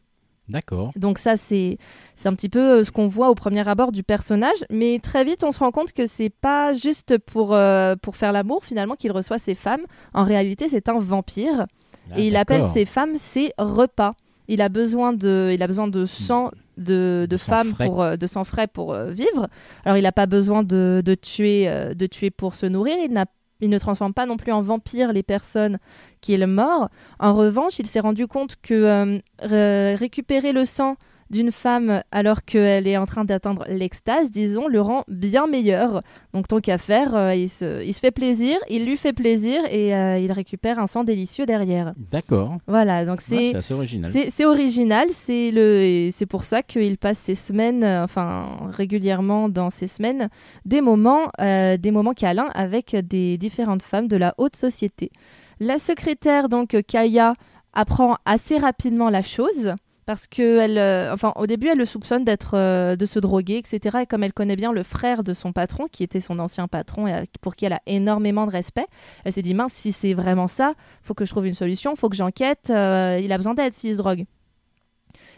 D'accord. 0.48 0.92
Donc 0.96 1.18
ça, 1.18 1.38
c'est 1.38 1.78
un 2.24 2.34
petit 2.34 2.50
peu 2.50 2.60
euh, 2.60 2.84
ce 2.84 2.92
qu'on 2.92 3.08
voit 3.08 3.30
au 3.30 3.36
premier 3.36 3.68
abord 3.68 3.92
du 3.92 4.04
personnage, 4.04 4.64
mais 4.70 5.00
très 5.00 5.24
vite, 5.24 5.44
on 5.44 5.52
se 5.52 5.60
rend 5.60 5.72
compte 5.72 5.92
que 5.92 6.06
c'est 6.06 6.30
pas 6.30 6.74
juste 6.74 7.18
pour, 7.18 7.54
euh, 7.54 7.96
pour 8.02 8.16
faire 8.16 8.32
l'amour, 8.32 8.64
finalement, 8.64 8.96
qu'il 8.96 9.12
reçoit 9.12 9.40
ses 9.40 9.56
femmes. 9.56 9.82
En 10.14 10.24
réalité, 10.24 10.70
c'est 10.70 10.88
un 10.88 11.00
vampire, 11.00 11.66
Ah, 12.12 12.20
et 12.20 12.28
il 12.28 12.36
appelle 12.36 12.64
ses 12.74 12.86
femmes 12.86 13.18
ses 13.18 13.54
repas. 13.58 14.14
Il 14.48 14.62
a 14.62 14.70
besoin 14.70 15.14
de, 15.14 15.50
il 15.54 15.64
a 15.64 15.68
besoin 15.68 15.88
de 15.88 16.06
sang 16.06 16.52
de, 16.78 17.26
de, 17.28 17.38
femmes 17.38 17.74
pour 17.74 18.04
euh, 18.04 18.16
de 18.16 18.28
sang 18.28 18.44
frais 18.44 18.68
pour 18.68 18.94
euh, 18.94 19.10
vivre. 19.10 19.48
Alors 19.86 19.98
il 19.98 20.04
n'a 20.04 20.12
pas 20.12 20.28
besoin 20.28 20.62
de, 20.62 21.02
de 21.04 21.16
tuer 21.16 21.68
de 21.96 22.06
tuer 22.06 22.30
pour 22.30 22.54
se 22.54 22.68
nourrir. 22.68 22.96
Il 23.04 23.12
n'a 23.12 23.26
il 23.62 23.70
ne 23.70 23.78
transforme 23.80 24.14
pas 24.14 24.26
non 24.26 24.38
plus 24.38 24.52
en 24.52 24.62
vampire 24.62 25.14
les 25.14 25.24
personnes 25.24 25.80
qu'il 26.22 26.46
mord. 26.48 26.90
En 27.20 27.34
revanche, 27.34 27.80
il 27.80 27.88
s'est 27.88 28.00
rendu 28.00 28.28
compte 28.28 28.56
que 28.62 28.74
euh, 28.74 29.20
ré- 29.40 29.96
récupérer 29.96 30.52
le 30.52 30.66
sang 30.66 30.98
d'une 31.30 31.52
femme 31.52 32.04
alors 32.12 32.46
qu'elle 32.46 32.88
est 32.88 32.98
en 32.98 33.06
train 33.06 33.26
d'atteindre 33.26 33.66
l'extase, 33.68 34.30
disons, 34.32 34.68
le 34.68 34.80
rend 34.82 35.04
bien 35.08 35.48
meilleur. 35.48 36.02
Donc 36.34 36.48
tant 36.48 36.60
qu'à 36.60 36.78
faire, 36.78 37.16
euh, 37.16 37.34
il, 37.34 37.50
se, 37.50 37.84
il 37.84 37.94
se 37.94 38.00
fait 38.00 38.12
plaisir, 38.12 38.58
il 38.70 38.86
lui 38.86 38.96
fait 38.96 39.14
plaisir 39.14 39.62
et 39.72 39.96
euh, 39.96 40.20
il 40.20 40.32
récupère 40.32 40.78
un 40.80 40.88
sang 40.88 41.04
délicieux 41.04 41.46
derrière. 41.46 41.94
D'accord. 42.12 42.58
Voilà, 42.68 43.06
donc 43.06 43.20
Ouais, 43.20 43.26
c'est... 43.28 43.52
c'est 43.52 43.58
assez 43.58 43.74
original. 43.74 44.12
C'est 44.32 44.46
original, 44.46 45.08
c'est 45.12 45.52
le, 45.52 45.82
et 45.84 46.12
c'est 46.12 46.26
pour 46.28 46.44
ça 46.44 46.62
qu'il 46.62 46.98
passe 46.98 47.18
ses 47.18 47.36
semaines, 47.36 47.84
euh, 47.84 48.04
enfin 48.04 48.58
régulièrement 48.72 49.50
dans 49.50 49.70
ses 49.70 49.88
semaines, 49.88 50.30
des 50.66 50.82
moments, 50.82 51.30
des 51.40 51.92
moments 51.92 52.14
câlins 52.14 52.50
avec 52.54 52.96
des 52.96 53.38
différentes 53.38 53.82
femmes 53.82 54.08
de 54.08 54.18
la 54.18 54.34
haute 54.38 54.56
société. 54.56 55.12
La 55.60 55.80
secrétaire 55.80 56.50
donc 56.50 56.76
Kaya 56.88 57.34
apprend 57.74 58.18
assez 58.26 58.58
rapidement 58.58 59.10
la 59.10 59.22
chose 59.22 59.76
parce 60.06 60.28
que 60.28 60.60
elle, 60.60 60.78
euh, 60.78 61.12
enfin 61.14 61.34
au 61.36 61.48
début 61.48 61.68
elle 61.68 61.78
le 61.80 61.86
soupçonne 61.86 62.24
d'être, 62.24 62.56
euh, 62.56 62.96
de 62.96 63.06
se 63.06 63.18
droguer, 63.20 63.58
etc. 63.58 64.00
Et 64.04 64.06
comme 64.06 64.24
elle 64.24 64.34
connaît 64.34 64.56
bien 64.56 64.72
le 64.72 64.84
frère 64.84 65.24
de 65.24 65.34
son 65.34 65.52
patron, 65.52 65.88
qui 65.92 66.04
était 66.04 66.20
son 66.20 66.38
ancien 66.40 66.68
patron 66.68 67.08
et 67.08 67.24
pour 67.42 67.56
qui 67.56 67.66
elle 67.66 67.74
a 67.74 67.82
énormément 67.88 68.46
de 68.46 68.52
respect, 68.52 68.86
elle 69.24 69.34
s'est 69.34 69.42
dit 69.42 69.54
mince 69.54 69.74
si 69.74 69.92
c'est 69.92 70.14
vraiment 70.14 70.48
ça, 70.48 70.74
faut 71.02 71.14
que 71.14 71.26
je 71.26 71.32
trouve 71.32 71.48
une 71.48 71.54
solution, 71.56 71.96
faut 71.96 72.10
que 72.10 72.16
j'enquête, 72.16 72.70
euh, 72.70 73.20
il 73.22 73.32
a 73.32 73.38
besoin 73.38 73.54
d'aide 73.56 73.74
s'il 73.74 73.94
se 73.94 73.98
drogue. 73.98 74.26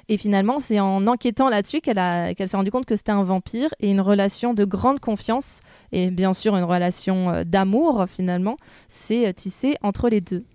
Et 0.09 0.17
finalement, 0.17 0.59
c'est 0.59 0.79
en 0.79 1.05
enquêtant 1.05 1.49
là-dessus 1.49 1.81
qu'elle 1.81 1.99
a- 1.99 2.33
qu'elle 2.33 2.47
s'est 2.47 2.55
rendue 2.55 2.71
compte 2.71 2.85
que 2.85 2.95
c'était 2.95 3.11
un 3.11 3.23
vampire 3.23 3.69
et 3.81 3.89
une 3.91 3.99
relation 3.99 4.53
de 4.53 4.63
grande 4.63 4.99
confiance, 5.01 5.59
et 5.91 6.11
bien 6.11 6.33
sûr 6.33 6.55
une 6.55 6.63
relation 6.63 7.43
d'amour 7.45 8.05
finalement, 8.07 8.55
c'est 8.87 9.27
euh, 9.27 9.33
tissé 9.33 9.75
entre 9.81 10.07
les 10.09 10.21
deux. 10.21 10.45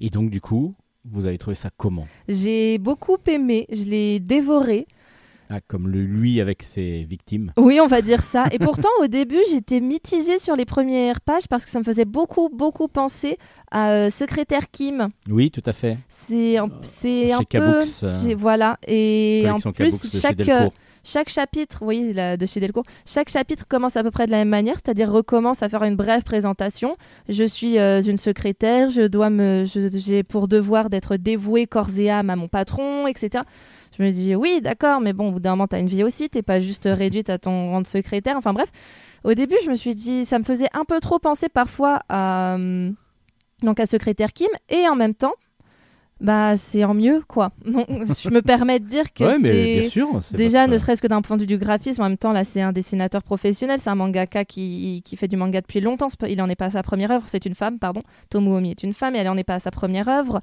Et 0.00 0.10
donc, 0.10 0.30
du 0.30 0.40
coup, 0.40 0.74
vous 1.04 1.26
avez 1.26 1.38
trouvé 1.38 1.54
ça 1.54 1.70
comment 1.76 2.06
J'ai 2.28 2.78
beaucoup 2.78 3.16
aimé, 3.26 3.66
je 3.72 3.84
l'ai 3.84 4.20
dévoré. 4.20 4.86
ah, 5.48 5.60
Comme 5.66 5.88
le 5.88 6.02
lui 6.04 6.40
avec 6.40 6.62
ses 6.62 7.04
victimes. 7.04 7.52
Oui, 7.56 7.80
on 7.82 7.86
va 7.86 8.02
dire 8.02 8.22
ça. 8.22 8.44
Et 8.52 8.58
pourtant, 8.58 8.88
au 9.02 9.06
début, 9.06 9.40
j'étais 9.50 9.80
mitigée 9.80 10.38
sur 10.38 10.56
les 10.56 10.64
premières 10.64 11.20
pages 11.20 11.48
parce 11.48 11.64
que 11.64 11.70
ça 11.70 11.78
me 11.78 11.84
faisait 11.84 12.04
beaucoup, 12.04 12.48
beaucoup 12.48 12.88
penser 12.88 13.38
à 13.70 13.90
euh, 13.92 14.10
Secrétaire 14.10 14.70
Kim. 14.70 15.08
Oui, 15.28 15.50
tout 15.50 15.62
à 15.64 15.72
fait. 15.72 15.96
C'est 16.08 16.58
un, 16.58 16.68
c'est 16.82 17.32
un 17.32 17.42
peu... 17.42 17.80
Euh, 17.80 18.34
Voilà. 18.36 18.78
Et 18.86 19.44
en 19.50 19.58
plus, 19.72 20.20
chaque, 20.20 20.36
Delcourt. 20.36 20.72
Chaque 21.04 21.28
chapitre, 21.28 21.84
de 21.84 22.60
Delcourt, 22.60 22.84
chaque 23.06 23.28
chapitre 23.28 23.66
commence 23.66 23.96
à 23.96 24.02
peu 24.02 24.10
près 24.10 24.26
de 24.26 24.30
la 24.30 24.38
même 24.38 24.48
manière, 24.48 24.76
c'est-à-dire 24.76 25.10
recommence 25.10 25.62
à 25.62 25.68
faire 25.68 25.82
une 25.82 25.96
brève 25.96 26.22
présentation. 26.22 26.96
Je 27.28 27.44
suis 27.44 27.78
euh, 27.78 28.02
une 28.02 28.18
secrétaire, 28.18 28.90
je 28.90 29.02
dois 29.02 29.30
me, 29.30 29.64
j'ai 29.64 30.22
pour 30.22 30.48
devoir 30.48 30.90
d'être 30.90 31.16
dévouée 31.16 31.66
corps 31.66 31.90
et 31.98 32.10
âme 32.10 32.30
à 32.30 32.36
mon 32.36 32.48
patron, 32.48 33.06
etc. 33.06 33.44
Je 33.96 34.02
me 34.02 34.10
dis 34.10 34.34
oui, 34.34 34.60
d'accord, 34.62 35.00
mais 35.00 35.12
bon, 35.12 35.28
au 35.28 35.32
bout 35.32 35.40
d'un 35.40 35.50
moment, 35.50 35.66
t'as 35.66 35.80
une 35.80 35.86
vie 35.86 36.04
aussi, 36.04 36.28
t'es 36.28 36.42
pas 36.42 36.60
juste 36.60 36.88
réduite 36.90 37.30
à 37.30 37.38
ton 37.38 37.70
rang 37.70 37.80
de 37.80 37.86
secrétaire. 37.86 38.36
Enfin 38.36 38.52
bref, 38.52 38.70
au 39.24 39.34
début, 39.34 39.56
je 39.64 39.70
me 39.70 39.74
suis 39.74 39.94
dit, 39.94 40.24
ça 40.24 40.38
me 40.38 40.44
faisait 40.44 40.68
un 40.72 40.84
peu 40.84 41.00
trop 41.00 41.18
penser 41.18 41.48
parfois 41.48 42.00
à 42.08 42.56
donc 43.62 43.80
à 43.80 43.86
secrétaire 43.86 44.32
Kim, 44.32 44.48
et 44.68 44.88
en 44.88 44.96
même 44.96 45.14
temps. 45.14 45.34
Bah, 46.20 46.56
c'est 46.56 46.84
en 46.84 46.92
mieux, 46.92 47.22
quoi. 47.26 47.50
Donc, 47.64 47.86
je 47.88 48.28
me 48.28 48.42
permets 48.42 48.78
de 48.78 48.86
dire 48.86 49.12
que 49.12 49.24
Ouais, 49.24 49.38
c'est 49.40 49.88
sûr. 49.88 50.20
Déjà, 50.32 50.66
ne 50.66 50.76
serait-ce 50.76 51.00
que 51.00 51.06
d'un 51.06 51.22
point 51.22 51.36
de 51.36 51.42
vue 51.42 51.46
du 51.46 51.58
graphisme, 51.58 52.02
en 52.02 52.08
même 52.08 52.18
temps, 52.18 52.32
là, 52.32 52.44
c'est 52.44 52.60
un 52.60 52.72
dessinateur 52.72 53.22
professionnel, 53.22 53.80
c'est 53.80 53.90
un 53.90 53.94
mangaka 53.94 54.44
qui, 54.44 55.02
qui 55.04 55.16
fait 55.16 55.28
du 55.28 55.36
manga 55.36 55.60
depuis 55.60 55.80
longtemps. 55.80 56.08
Il 56.28 56.36
n'en 56.36 56.48
est 56.48 56.56
pas 56.56 56.66
à 56.66 56.70
sa 56.70 56.82
première 56.82 57.10
œuvre, 57.10 57.24
c'est 57.26 57.46
une 57.46 57.54
femme, 57.54 57.78
pardon. 57.78 58.02
Tomomi 58.28 58.70
est 58.70 58.82
une 58.82 58.92
femme 58.92 59.16
et 59.16 59.18
elle 59.18 59.26
n'en 59.26 59.36
est 59.36 59.44
pas 59.44 59.54
à 59.54 59.58
sa 59.58 59.70
première 59.70 60.08
œuvre. 60.08 60.40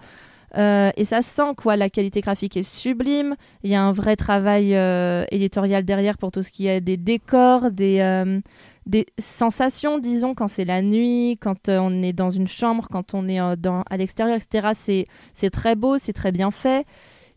Euh, 0.58 0.92
et 0.96 1.04
ça 1.04 1.22
sent 1.22 1.54
quoi, 1.58 1.76
la 1.76 1.90
qualité 1.90 2.22
graphique 2.22 2.56
est 2.58 2.64
sublime. 2.64 3.36
Il 3.64 3.70
y 3.72 3.76
a 3.76 3.84
un 3.84 3.92
vrai 3.92 4.16
travail 4.16 4.76
euh, 4.76 5.26
éditorial 5.32 5.84
derrière 5.84 6.18
pour 6.18 6.32
tout 6.32 6.42
ce 6.42 6.52
qui 6.52 6.68
est 6.68 6.80
des 6.82 6.98
décors, 6.98 7.70
des, 7.70 8.00
euh, 8.00 8.40
des 8.88 9.06
sensations, 9.20 10.00
disons, 10.00 10.34
quand 10.34 10.48
c'est 10.48 10.66
la 10.66 10.82
nuit, 10.82 11.38
quand 11.40 11.70
euh, 11.70 11.78
on 11.80 12.02
est 12.02 12.14
dans 12.14 12.30
une 12.30 12.48
chambre, 12.48 12.88
quand 12.90 13.14
on 13.14 13.28
est 13.28 13.40
euh, 13.40 13.56
dans, 13.56 13.84
à 13.90 13.98
l'extérieur, 13.98 14.38
etc. 14.38 15.06
C'est, 15.34 15.50
très 15.50 15.76
beau, 15.76 15.98
c'est 15.98 16.14
très 16.14 16.32
bien 16.32 16.50
fait. 16.52 16.86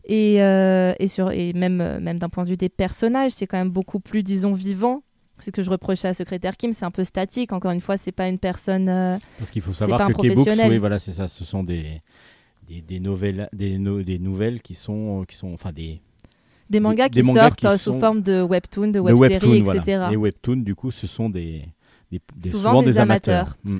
Et, 0.05 0.41
euh, 0.41 0.93
et, 0.99 1.07
sur, 1.07 1.29
et 1.31 1.53
même, 1.53 1.99
même 1.99 2.17
d'un 2.17 2.29
point 2.29 2.45
de 2.45 2.49
vue 2.49 2.57
des 2.57 2.69
personnages, 2.69 3.31
c'est 3.31 3.47
quand 3.47 3.57
même 3.57 3.69
beaucoup 3.69 3.99
plus, 3.99 4.23
disons, 4.23 4.53
vivant. 4.53 5.03
C'est 5.39 5.47
ce 5.47 5.51
que 5.51 5.61
je 5.63 5.69
reprochais 5.69 6.07
à 6.07 6.13
Secrétaire 6.13 6.55
Kim, 6.55 6.71
c'est 6.71 6.85
un 6.85 6.91
peu 6.91 7.03
statique. 7.03 7.51
Encore 7.51 7.71
une 7.71 7.81
fois, 7.81 7.97
c'est 7.97 8.11
pas 8.11 8.27
une 8.27 8.39
personne. 8.39 8.85
Parce 9.37 9.51
qu'il 9.51 9.61
faut 9.61 9.73
savoir 9.73 10.07
que 10.07 10.13
K-Books, 10.13 10.47
oui, 10.69 10.77
voilà, 10.77 10.99
c'est 10.99 11.13
ça. 11.13 11.27
Ce 11.27 11.43
sont 11.43 11.63
des, 11.63 12.01
des, 12.67 12.81
des 12.81 12.99
nouvelles, 12.99 13.49
des, 13.51 13.77
no- 13.77 14.03
des 14.03 14.19
nouvelles 14.19 14.61
qui 14.61 14.75
sont, 14.75 15.25
qui 15.27 15.35
sont, 15.35 15.51
enfin 15.53 15.71
des, 15.71 15.99
des 16.71 16.79
mangas 16.79 17.09
des 17.09 17.21
qui 17.21 17.27
mangas 17.27 17.41
sortent 17.49 17.59
qui 17.59 17.67
euh, 17.67 17.77
sous 17.77 17.99
forme 17.99 18.21
de 18.21 18.41
webtoon, 18.41 18.87
de 18.87 18.99
web-série, 18.99 19.61
webtoons, 19.61 19.73
etc. 19.75 19.81
voilà. 19.97 20.11
Et 20.11 20.17
webtoons, 20.17 20.57
du 20.63 20.73
coup, 20.73 20.89
ce 20.89 21.05
sont 21.05 21.29
des, 21.29 21.65
des, 22.11 22.19
des- 22.35 22.49
Souvent 22.49 22.81
des 22.81 22.97
amateurs. 22.99 23.57
Mm. 23.63 23.77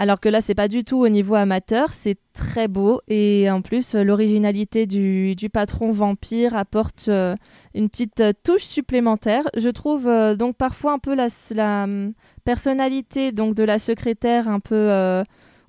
Alors 0.00 0.20
que 0.20 0.28
là, 0.28 0.40
c'est 0.40 0.54
pas 0.54 0.68
du 0.68 0.84
tout 0.84 0.98
au 1.00 1.08
niveau 1.08 1.34
amateur, 1.34 1.92
c'est 1.92 2.18
très 2.32 2.68
beau. 2.68 3.00
Et 3.08 3.50
en 3.50 3.62
plus, 3.62 3.96
euh, 3.96 4.04
l'originalité 4.04 4.86
du, 4.86 5.34
du 5.34 5.50
patron 5.50 5.90
vampire 5.90 6.54
apporte 6.54 7.06
euh, 7.08 7.34
une 7.74 7.88
petite 7.88 8.20
euh, 8.20 8.32
touche 8.44 8.62
supplémentaire. 8.62 9.42
Je 9.56 9.68
trouve 9.68 10.06
euh, 10.06 10.36
donc 10.36 10.56
parfois 10.56 10.92
un 10.92 11.00
peu 11.00 11.16
la, 11.16 11.26
la, 11.52 11.82
hum, 11.82 12.12
personnalité 12.44 13.32
donc 13.32 13.56
de 13.56 13.64
la 13.64 13.80
secrétaire 13.80 14.46
un 14.48 14.60
peu. 14.60 14.88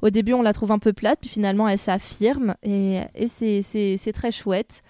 au 0.04 0.10
début, 0.12 0.34
on 0.34 0.44
la 0.44 0.54
trouve 0.54 0.72
un 0.72 0.80
peu 0.80 0.94
plate, 0.94 1.18
puis 1.22 1.30
finalement, 1.30 1.68
elle 1.68 1.80
s'affirme. 1.80 2.54
Et, 2.62 3.00
c'est 3.28 4.14
très 4.14 4.30
chouette. 4.32 4.84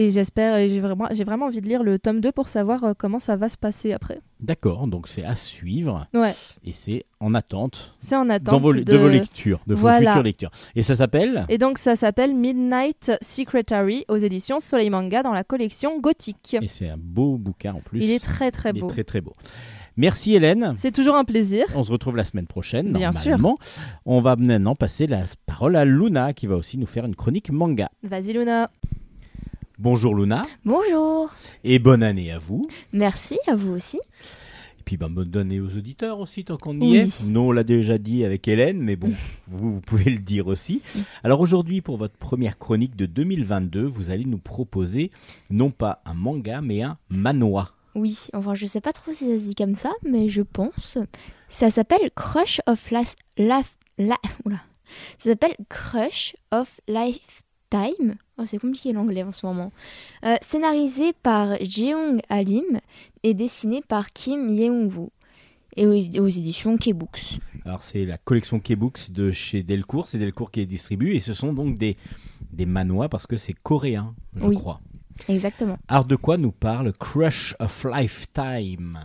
Et 0.00 0.12
j'espère, 0.12 0.56
j'ai 0.68 0.78
vraiment, 0.78 1.08
j'ai 1.10 1.24
vraiment 1.24 1.46
envie 1.46 1.60
de 1.60 1.66
lire 1.66 1.82
le 1.82 1.98
tome 1.98 2.20
2 2.20 2.30
pour 2.30 2.48
savoir 2.48 2.84
euh, 2.84 2.92
comment 2.96 3.18
ça 3.18 3.34
va 3.34 3.48
se 3.48 3.56
passer 3.56 3.92
après. 3.92 4.20
D'accord, 4.38 4.86
donc 4.86 5.08
c'est 5.08 5.24
à 5.24 5.34
suivre 5.34 6.06
Ouais, 6.14 6.36
et 6.64 6.70
c'est 6.70 7.04
en 7.18 7.34
attente, 7.34 7.96
c'est 7.98 8.14
en 8.14 8.30
attente. 8.30 8.52
dans 8.54 8.60
vos, 8.60 8.72
de... 8.72 8.82
de- 8.82 8.96
vos 8.96 9.08
lectures, 9.08 9.60
de 9.66 9.74
vos 9.74 9.88
futures 9.88 10.22
lectures. 10.22 10.50
Et 10.76 10.84
ça 10.84 10.94
s'appelle? 10.94 11.46
Et 11.48 11.58
donc 11.58 11.78
ça 11.78 11.96
s'appelle 11.96 12.36
Midnight 12.36 13.10
Secretary 13.20 14.04
aux 14.08 14.18
éditions 14.18 14.60
Soleil 14.60 14.88
Manga 14.90 15.24
dans 15.24 15.32
la 15.32 15.42
collection 15.42 15.98
Gothique. 15.98 16.56
Et 16.62 16.68
c'est 16.68 16.88
un 16.90 16.96
beau 16.96 17.36
bouquin 17.36 17.74
en 17.74 17.80
plus. 17.80 18.00
Il 18.00 18.10
est 18.12 18.22
très 18.22 18.52
très 18.52 18.70
Il 18.70 18.76
est 18.76 18.80
beau. 18.82 18.86
très 18.86 19.02
très 19.02 19.20
beau. 19.20 19.34
Merci 19.96 20.36
Hélène. 20.36 20.74
C'est 20.76 20.92
toujours 20.92 21.16
un 21.16 21.24
plaisir. 21.24 21.64
On 21.74 21.82
se 21.82 21.90
retrouve 21.90 22.14
la 22.14 22.22
semaine 22.22 22.46
prochaine, 22.46 22.92
Bien 22.92 23.10
normalement. 23.10 23.58
On 24.06 24.20
va 24.20 24.36
maintenant 24.36 24.76
passer 24.76 25.08
la 25.08 25.24
parole 25.44 25.74
à 25.74 25.84
Luna 25.84 26.32
qui 26.34 26.46
va 26.46 26.54
aussi 26.54 26.78
nous 26.78 26.86
faire 26.86 27.04
une 27.04 27.16
chronique 27.16 27.50
manga. 27.50 27.90
Vas-y 28.04 28.32
Luna. 28.32 28.70
Bonjour 29.78 30.14
Luna 30.14 30.44
Bonjour. 30.64 31.30
et 31.62 31.78
bonne 31.78 32.02
année 32.02 32.32
à 32.32 32.38
vous. 32.38 32.66
Merci 32.92 33.38
à 33.46 33.54
vous 33.54 33.72
aussi. 33.72 33.98
Et 33.98 34.82
puis 34.84 34.96
ben, 34.96 35.08
bonne 35.08 35.36
année 35.36 35.60
aux 35.60 35.76
auditeurs 35.76 36.18
aussi 36.18 36.44
tant 36.44 36.56
qu'on 36.56 36.74
y 36.80 36.90
Oui. 36.90 36.96
est. 36.98 37.24
Nous 37.26 37.40
on 37.40 37.52
l'a 37.52 37.62
déjà 37.62 37.98
dit 37.98 38.24
avec 38.24 38.48
Hélène, 38.48 38.80
mais 38.80 38.96
bon, 38.96 39.12
vous, 39.46 39.74
vous 39.74 39.80
pouvez 39.80 40.10
le 40.10 40.18
dire 40.18 40.46
aussi. 40.48 40.82
Alors 41.22 41.40
aujourd'hui 41.40 41.80
pour 41.80 41.96
votre 41.96 42.16
première 42.16 42.58
chronique 42.58 42.96
de 42.96 43.06
2022, 43.06 43.84
vous 43.84 44.10
allez 44.10 44.24
nous 44.24 44.38
proposer 44.38 45.10
non 45.50 45.70
pas 45.70 46.02
un 46.04 46.14
manga 46.14 46.60
mais 46.60 46.82
un 46.82 46.98
manhwa. 47.08 47.70
Oui, 47.94 48.26
enfin 48.34 48.54
je 48.54 48.66
sais 48.66 48.80
pas 48.80 48.92
trop 48.92 49.12
si 49.12 49.26
ça 49.30 49.38
se 49.38 49.44
dit 49.44 49.54
comme 49.54 49.74
ça, 49.74 49.90
mais 50.08 50.28
je 50.28 50.42
pense. 50.42 50.98
Ça 51.48 51.70
s'appelle 51.70 52.10
Crush 52.16 52.60
of 52.66 52.90
Life... 52.90 53.14
Life... 53.36 53.76
La... 53.96 54.16
Oula. 54.44 54.60
Ça 55.18 55.30
s'appelle 55.30 55.56
Crush 55.68 56.36
of 56.52 56.80
Lifetime. 57.72 58.16
Oh, 58.38 58.42
c'est 58.46 58.58
compliqué 58.58 58.92
l'anglais 58.92 59.22
en 59.22 59.32
ce 59.32 59.44
moment. 59.46 59.72
Euh, 60.24 60.36
scénarisé 60.42 61.12
par 61.22 61.56
Jeong 61.62 62.20
Alim 62.28 62.80
et 63.22 63.34
dessiné 63.34 63.82
par 63.86 64.12
Kim 64.12 64.48
Yeung-woo. 64.48 65.10
Et 65.76 65.86
aux, 65.86 65.92
aux 66.22 66.28
éditions 66.28 66.76
K-Books. 66.76 67.38
Alors 67.64 67.82
c'est 67.82 68.04
la 68.04 68.18
collection 68.18 68.58
K-Books 68.58 69.12
de 69.12 69.30
chez 69.30 69.62
Delcourt, 69.62 70.08
c'est 70.08 70.18
Delcourt 70.18 70.50
qui 70.50 70.60
les 70.60 70.66
distribue 70.66 71.14
et 71.14 71.20
ce 71.20 71.34
sont 71.34 71.52
donc 71.52 71.78
des, 71.78 71.96
des 72.52 72.66
manhwas 72.66 73.08
parce 73.08 73.28
que 73.28 73.36
c'est 73.36 73.52
coréen, 73.52 74.14
je 74.34 74.46
Oui. 74.46 74.56
crois. 74.56 74.80
Exactement. 75.28 75.78
Alors 75.86 76.04
de 76.04 76.16
quoi 76.16 76.36
nous 76.36 76.50
parle 76.50 76.92
Crush 76.94 77.54
of 77.60 77.84
Lifetime? 77.84 78.98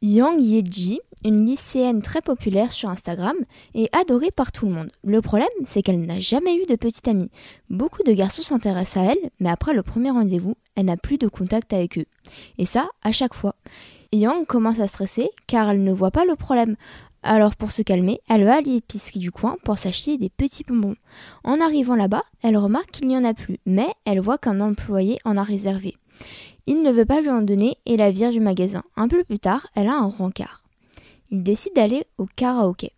Yang 0.00 0.42
Yeji, 0.42 1.00
une 1.24 1.46
lycéenne 1.46 2.02
très 2.02 2.20
populaire 2.20 2.70
sur 2.70 2.90
Instagram, 2.90 3.36
est 3.74 3.94
adorée 3.96 4.30
par 4.30 4.52
tout 4.52 4.66
le 4.66 4.72
monde. 4.72 4.90
Le 5.02 5.20
problème, 5.22 5.48
c'est 5.66 5.82
qu'elle 5.82 6.00
n'a 6.00 6.20
jamais 6.20 6.54
eu 6.56 6.66
de 6.66 6.76
petite 6.76 7.08
amie. 7.08 7.30
Beaucoup 7.70 8.02
de 8.02 8.12
garçons 8.12 8.42
s'intéressent 8.42 9.02
à 9.02 9.12
elle, 9.12 9.30
mais 9.40 9.48
après 9.48 9.72
le 9.72 9.82
premier 9.82 10.10
rendez-vous, 10.10 10.56
elle 10.76 10.86
n'a 10.86 10.96
plus 10.96 11.18
de 11.18 11.26
contact 11.26 11.72
avec 11.72 11.98
eux. 11.98 12.06
Et 12.58 12.66
ça, 12.66 12.88
à 13.02 13.12
chaque 13.12 13.34
fois. 13.34 13.56
Yang 14.12 14.46
commence 14.46 14.78
à 14.78 14.86
stresser 14.86 15.28
car 15.48 15.70
elle 15.70 15.82
ne 15.82 15.92
voit 15.92 16.12
pas 16.12 16.24
le 16.24 16.36
problème. 16.36 16.76
Alors 17.24 17.56
pour 17.56 17.72
se 17.72 17.82
calmer, 17.82 18.20
elle 18.28 18.44
va 18.44 18.56
à 18.56 18.60
l'épicerie 18.60 19.18
du 19.18 19.32
coin 19.32 19.56
pour 19.64 19.78
s'acheter 19.78 20.18
des 20.18 20.28
petits 20.28 20.62
bonbons. 20.62 20.94
En 21.42 21.60
arrivant 21.60 21.96
là-bas, 21.96 22.22
elle 22.42 22.56
remarque 22.56 22.90
qu'il 22.90 23.08
n'y 23.08 23.16
en 23.16 23.24
a 23.24 23.34
plus, 23.34 23.58
mais 23.66 23.88
elle 24.04 24.20
voit 24.20 24.38
qu'un 24.38 24.60
employé 24.60 25.18
en 25.24 25.36
a 25.36 25.42
réservé. 25.42 25.96
Il 26.66 26.82
ne 26.82 26.92
veut 26.92 27.06
pas 27.06 27.20
lui 27.20 27.30
en 27.30 27.42
donner 27.42 27.76
et 27.86 27.96
la 27.96 28.10
vire 28.10 28.30
du 28.30 28.40
magasin. 28.40 28.84
Un 28.96 29.08
peu 29.08 29.24
plus 29.24 29.38
tard, 29.38 29.66
elle 29.74 29.88
a 29.88 29.94
un 29.94 30.06
rencard. 30.06 30.63
Il 31.34 31.42
décide 31.42 31.72
d'aller 31.74 32.04
au 32.16 32.26
karaoké. 32.36 32.92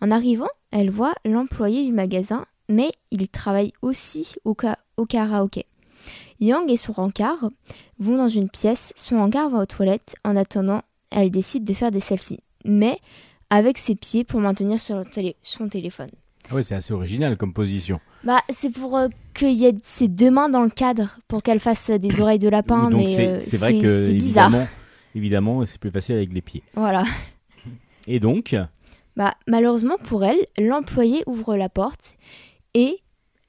En 0.00 0.12
arrivant, 0.12 0.46
elle 0.70 0.90
voit 0.90 1.12
l'employé 1.24 1.84
du 1.84 1.90
magasin, 1.92 2.46
mais 2.68 2.92
il 3.10 3.26
travaille 3.26 3.72
aussi 3.82 4.34
au, 4.44 4.54
ka- 4.54 4.78
au 4.96 5.06
karaoké. 5.06 5.66
Yang 6.38 6.70
et 6.70 6.76
son 6.76 6.92
rencard 6.92 7.50
vont 7.98 8.16
dans 8.16 8.28
une 8.28 8.48
pièce, 8.48 8.92
son 8.94 9.16
rencard 9.18 9.50
va 9.50 9.58
aux 9.58 9.66
toilettes. 9.66 10.14
En 10.24 10.36
attendant, 10.36 10.82
elle 11.10 11.32
décide 11.32 11.64
de 11.64 11.72
faire 11.72 11.90
des 11.90 11.98
selfies, 12.00 12.38
mais 12.64 13.00
avec 13.50 13.76
ses 13.76 13.96
pieds 13.96 14.22
pour 14.22 14.38
maintenir 14.38 14.78
sur 14.80 14.96
le 14.96 15.04
télé- 15.04 15.34
son 15.42 15.68
téléphone. 15.68 16.10
Ah 16.48 16.54
ouais, 16.54 16.62
c'est 16.62 16.76
assez 16.76 16.92
original 16.94 17.36
comme 17.36 17.52
position. 17.52 17.98
Bah, 18.22 18.38
c'est 18.50 18.70
pour 18.70 18.96
euh, 18.98 19.08
qu'il 19.34 19.50
y 19.54 19.66
ait 19.66 19.74
ses 19.82 20.06
deux 20.06 20.30
mains 20.30 20.48
dans 20.48 20.62
le 20.62 20.70
cadre 20.70 21.18
pour 21.26 21.42
qu'elle 21.42 21.58
fasse 21.58 21.90
euh, 21.90 21.98
des 21.98 22.20
oreilles 22.20 22.38
de 22.38 22.48
lapin, 22.48 22.88
Donc 22.88 23.00
mais 23.00 23.40
c'est 23.42 23.56
euh, 23.56 23.58
vrai 23.58 23.80
que 23.80 24.06
c'est 24.06 24.12
bizarre. 24.14 24.46
évidemment, 24.46 24.68
évidemment, 25.16 25.66
c'est 25.66 25.80
plus 25.80 25.90
facile 25.90 26.14
avec 26.14 26.32
les 26.32 26.40
pieds. 26.42 26.62
Voilà. 26.76 27.02
Et 28.12 28.18
donc, 28.18 28.56
Bah, 29.14 29.34
malheureusement 29.46 29.94
pour 30.02 30.24
elle, 30.24 30.44
l'employé 30.58 31.22
ouvre 31.26 31.56
la 31.56 31.68
porte 31.68 32.14
et 32.74 32.98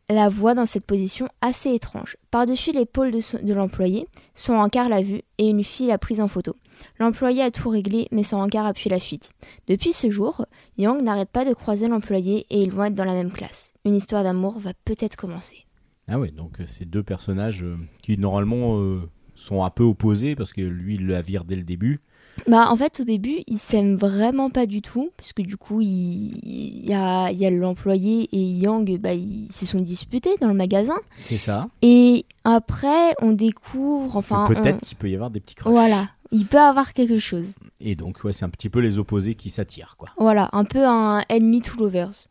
la 0.08 0.30
voit 0.30 0.54
dans 0.54 0.68
cette 0.68 0.86
position 0.86 1.28
assez 1.42 1.74
étrange. 1.74 2.16
Par-dessus 2.30 2.72
l'épaule 2.72 3.10
de, 3.10 3.54
l'employé, 3.54 4.06
son 4.36 4.54
encart 4.54 4.88
l'a 4.88 5.02
vue 5.02 5.24
et 5.40 5.48
une 5.48 5.64
fille 5.64 5.88
l'a 5.88 5.98
prise 5.98 6.22
en 6.22 6.28
photo. 6.28 6.56
L'employé 7.00 7.42
a 7.42 7.50
tout 7.50 7.70
réglé, 7.70 8.08
mais 8.12 8.24
son 8.24 8.38
encart 8.38 8.68
appuie 8.68 8.92
la 8.92 9.00
fuite. 9.00 9.32
Depuis 9.66 9.94
ce 9.94 10.12
jour, 10.12 10.46
Yang 10.78 11.02
n'arrête 11.02 11.32
pas 11.32 11.44
de 11.44 11.56
croiser 11.56 11.88
l'employé 11.88 12.46
et 12.52 12.62
ils 12.62 12.72
vont 12.72 12.84
être 12.84 12.94
dans 12.94 13.06
la 13.06 13.14
même 13.14 13.32
classe. 13.32 13.74
Une 13.84 13.96
histoire 13.96 14.24
d'amour 14.24 14.60
va 14.60 14.74
peut-être 14.86 15.16
commencer. 15.16 15.66
ah 16.08 16.20
ouais, 16.20 16.30
donc 16.30 16.60
euh, 16.60 16.68
ces 16.68 16.86
deux 16.86 17.02
personnages 17.02 17.64
euh, 17.64 17.78
qui 18.04 18.16
normalement 18.16 18.80
euh, 18.80 19.10
sont 19.34 19.64
un 19.64 19.72
peu 19.72 19.84
opposés 19.84 20.36
parce 20.36 20.54
que 20.54 20.62
lui 20.62 20.96
il 20.96 21.08
la 21.08 21.22
vire 21.22 21.46
dès 21.46 21.56
le 21.56 21.64
début. 21.64 22.02
Bah, 22.48 22.68
en 22.70 22.76
fait, 22.78 23.00
au 23.00 23.04
début, 23.04 23.40
ils 23.48 23.58
s'aiment 23.58 23.96
vraiment 23.98 24.50
pas 24.50 24.66
du 24.66 24.82
tout, 24.82 25.12
parce 25.18 25.32
que 25.34 25.42
du 25.42 25.58
coup, 25.58 25.82
il, 25.82 26.86
y 26.88 26.94
a, 26.94 27.30
il 27.32 27.38
y 27.38 27.46
a 27.46 27.52
l'employé 27.52 28.30
et 28.32 28.42
Yang, 28.42 28.98
bah, 29.00 29.14
ils 29.14 29.48
se 29.52 29.66
sont 29.66 29.80
disputés 29.80 30.32
dans 30.42 30.48
le 30.48 30.54
magasin. 30.54 30.98
C'est 31.26 31.38
ça. 31.38 31.68
Et 31.82 32.26
après, 32.44 33.14
on 33.22 33.32
découvre, 33.32 34.16
enfin, 34.16 34.46
Peut-être 34.48 34.78
on- 34.78 34.86
qu'il 34.86 34.98
peut 34.98 35.10
y 35.10 35.16
avoir 35.16 35.30
des 35.30 35.40
petits 35.40 35.56
crushs. 35.56 35.72
voilà, 35.72 36.10
il 36.32 36.46
peut 36.48 36.60
avoir 36.60 36.94
quelque 36.94 37.20
chose. 37.20 37.46
Et 37.80 37.96
donc 37.96 38.24
ouais, 38.24 38.32
c'est 38.34 38.46
un 38.46 38.50
petit 38.50 38.70
peu 38.70 38.80
les 38.80 38.98
opposés 38.98 39.36
qui 39.36 39.50
s'attirent 39.50 39.96
quoi. 39.98 40.10
Voilà, 40.18 40.50
un 40.54 40.64
peu 40.64 40.86
un 40.86 41.24
enemy 41.30 41.62
to 41.62 41.78
lovers. 41.80 42.28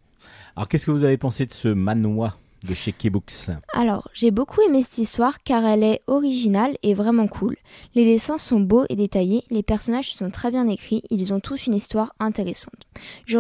Alors 0.57 0.69
qu'est-ce 0.69 0.87
que 0.87 0.91
vous 0.91 1.05
avez 1.05 1.19
pensé 1.19 1.47
de 1.47 1.53
ce 1.53 1.69
manoir 1.69 2.39
de 2.63 2.75
chez 2.75 2.93
Keybooks 2.93 3.51
Alors, 3.73 4.09
j'ai 4.15 4.31
beaucoup 4.31 4.61
aimé 4.63 4.83
cette 4.83 4.99
histoire 4.99 5.43
car 5.43 5.65
elle 5.65 5.83
est 5.83 6.01
originale 6.07 6.77
et 6.83 6.95
vraiment 6.95 7.27
cool. 7.27 7.57
Les 7.95 8.05
dessins 8.05 8.39
sont 8.39 8.61
beaux 8.61 8.85
et 8.89 8.97
détaillés, 8.97 9.45
les 9.51 9.63
personnages 9.63 10.13
sont 10.15 10.31
très 10.31 10.51
bien 10.51 10.69
écrits, 10.69 11.03
ils 11.11 11.33
ont 11.33 11.41
tous 11.41 11.67
une 11.67 11.75
histoire 11.75 12.15
intéressante. 12.21 12.83
Je, 13.27 13.39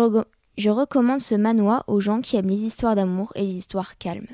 je 0.56 0.70
recommande 0.70 1.20
ce 1.20 1.34
manoir 1.34 1.84
aux 1.86 2.00
gens 2.00 2.20
qui 2.20 2.36
aiment 2.36 2.48
les 2.50 2.62
histoires 2.62 2.94
d'amour 2.96 3.32
et 3.34 3.42
les 3.46 3.52
histoires 3.54 3.98
calmes. 3.98 4.26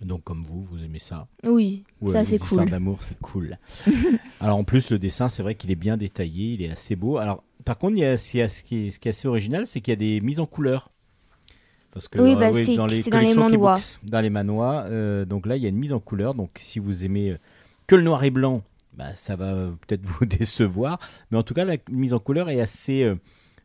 Donc 0.00 0.24
comme 0.24 0.42
vous, 0.44 0.64
vous 0.64 0.82
aimez 0.82 0.98
ça? 0.98 1.28
Oui, 1.44 1.84
Ouais, 2.00 2.12
ça 2.12 2.24
c'est 2.24 2.38
cool. 2.38 2.68
d'amour, 2.68 2.98
c'est 3.02 3.18
cool. 3.20 3.56
Alors 4.40 4.56
en 4.58 4.64
plus, 4.64 4.90
le 4.90 4.98
dessin, 4.98 5.28
c'est 5.28 5.42
vrai 5.44 5.54
qu'il 5.54 5.70
est 5.70 5.76
bien 5.76 5.96
détaillé, 5.96 6.54
il 6.54 6.62
est 6.62 6.70
assez 6.70 6.96
beau. 6.96 7.18
Alors 7.18 7.44
par 7.64 7.78
contre, 7.78 7.92
il 7.96 8.00
y 8.00 8.04
a, 8.04 8.16
c'est- 8.18 8.48
ce, 8.48 8.64
qui 8.64 8.86
est, 8.86 8.90
ce 8.90 8.98
qui 8.98 9.06
est 9.08 9.10
assez 9.10 9.28
original, 9.28 9.66
c'est 9.66 9.80
qu'il 9.80 9.92
y 9.92 9.96
a 9.96 9.96
des 9.96 10.20
mises 10.20 10.40
en 10.40 10.46
couleur. 10.46 10.90
Parce 11.92 12.08
que 12.08 12.18
Oui, 12.18 12.32
euh, 12.32 12.36
bah, 12.36 12.50
dans 12.50 12.56
les 12.56 12.76
dans 12.76 12.86
les. 12.86 13.02
Keybooks, 13.02 13.98
dans 14.02 14.20
les 14.20 14.30
manois, 14.30 14.84
euh, 14.88 15.24
donc 15.24 15.46
là, 15.46 15.56
il 15.56 15.62
y 15.62 15.66
a 15.66 15.68
une 15.68 15.76
mise 15.76 15.92
en 15.92 16.00
couleur. 16.00 16.34
Donc 16.34 16.50
si 16.58 16.78
vous 16.78 17.04
aimez 17.04 17.32
euh, 17.32 17.38
que 17.86 17.94
le 17.96 18.02
noir 18.02 18.24
et 18.24 18.30
blanc, 18.30 18.62
bah, 18.94 19.14
ça 19.14 19.36
va 19.36 19.54
peut-être 19.86 20.02
vous 20.04 20.24
décevoir. 20.26 20.98
Mais 21.30 21.38
en 21.38 21.42
tout 21.42 21.54
cas, 21.54 21.64
la 21.64 21.76
mise 21.90 22.14
en 22.14 22.18
couleur 22.18 22.48
est 22.48 22.60
assez 22.60 23.12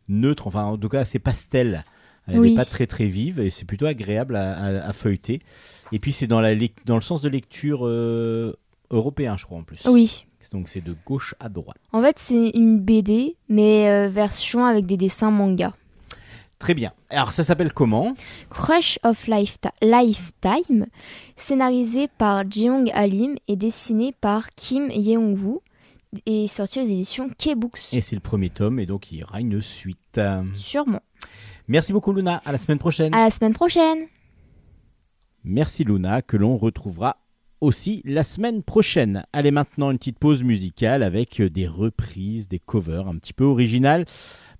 neutre, 0.09 0.47
enfin 0.47 0.63
en 0.65 0.77
tout 0.77 0.89
cas 0.89 0.99
assez 1.01 1.19
pastel. 1.19 1.83
Elle 2.27 2.33
n'est 2.35 2.39
Oui. 2.39 2.55
pas 2.55 2.65
très 2.65 2.87
très 2.87 3.05
vive 3.07 3.39
et 3.39 3.49
c'est 3.49 3.63
plutôt 3.63 3.85
agréable 3.85 4.35
à, 4.35 4.51
à- 4.57 4.87
à 4.89 4.91
feuilleter. 4.93 5.41
Et 5.93 5.99
puis 5.99 6.11
c'est 6.11 6.27
dans, 6.27 6.41
la 6.41 6.53
dans 6.85 6.95
le 6.95 7.01
sens 7.01 7.21
de 7.21 7.29
lecture 7.29 7.87
euh, 7.87 8.53
européen, 8.91 9.37
je 9.37 9.45
crois 9.45 9.57
en 9.59 9.63
plus. 9.63 9.85
Oui. 9.87 10.25
Donc 10.51 10.67
c'est 10.69 10.81
de 10.83 10.95
gauche 11.05 11.35
à 11.39 11.47
droite. 11.49 11.77
En 11.93 11.99
fait, 12.01 12.17
c'est 12.19 12.49
une 12.51 12.79
BD, 12.81 13.35
mais 13.49 13.89
euh, 13.89 14.07
version 14.09 14.65
avec 14.65 14.85
des 14.85 14.95
dessins 14.97 15.31
manga. 15.31 15.73
Très 16.59 16.73
bien. 16.73 16.91
Alors 17.09 17.33
ça 17.33 17.43
s'appelle 17.43 17.71
comment? 17.71 18.15
Crush 18.49 18.97
of 19.03 19.27
Lifeti- 19.27 19.69
Lifetime, 19.81 20.87
scénarisé 21.35 22.07
par 22.07 22.49
Jeong 22.49 22.89
Alim 22.93 23.35
et 23.47 23.55
dessiné 23.55 24.11
par 24.19 24.53
Kim 24.55 24.89
Yeong-woo 24.89 25.61
et 26.25 26.47
sorti 26.47 26.79
aux 26.79 26.85
éditions 26.85 27.27
K-Books. 27.37 27.93
Et 27.93 28.01
c'est 28.01 28.15
le 28.15 28.21
premier 28.21 28.49
tome 28.49 28.79
et 28.79 28.85
donc 28.87 29.11
il 29.11 29.19
y 29.19 29.23
aura 29.23 29.39
une 29.39 29.61
suite. 29.61 30.19
Sûrement. 30.55 31.01
Merci 31.67 31.93
beaucoup 31.93 32.11
Luna, 32.11 32.41
à 32.45 32.51
la 32.51 32.57
semaine 32.57 32.79
prochaine. 32.79 33.13
À 33.13 33.19
la 33.19 33.29
semaine 33.29 33.53
prochaine. 33.53 34.05
Merci 35.43 35.83
Luna, 35.83 36.21
que 36.21 36.37
l'on 36.37 36.57
retrouvera 36.57 37.17
aussi 37.61 38.01
la 38.05 38.23
semaine 38.23 38.63
prochaine. 38.63 39.25
Allez 39.33 39.51
maintenant 39.51 39.91
une 39.91 39.97
petite 39.97 40.19
pause 40.19 40.43
musicale 40.43 41.03
avec 41.03 41.41
des 41.41 41.67
reprises, 41.67 42.47
des 42.47 42.59
covers 42.59 43.07
un 43.07 43.17
petit 43.17 43.33
peu 43.33 43.45
originales. 43.45 44.05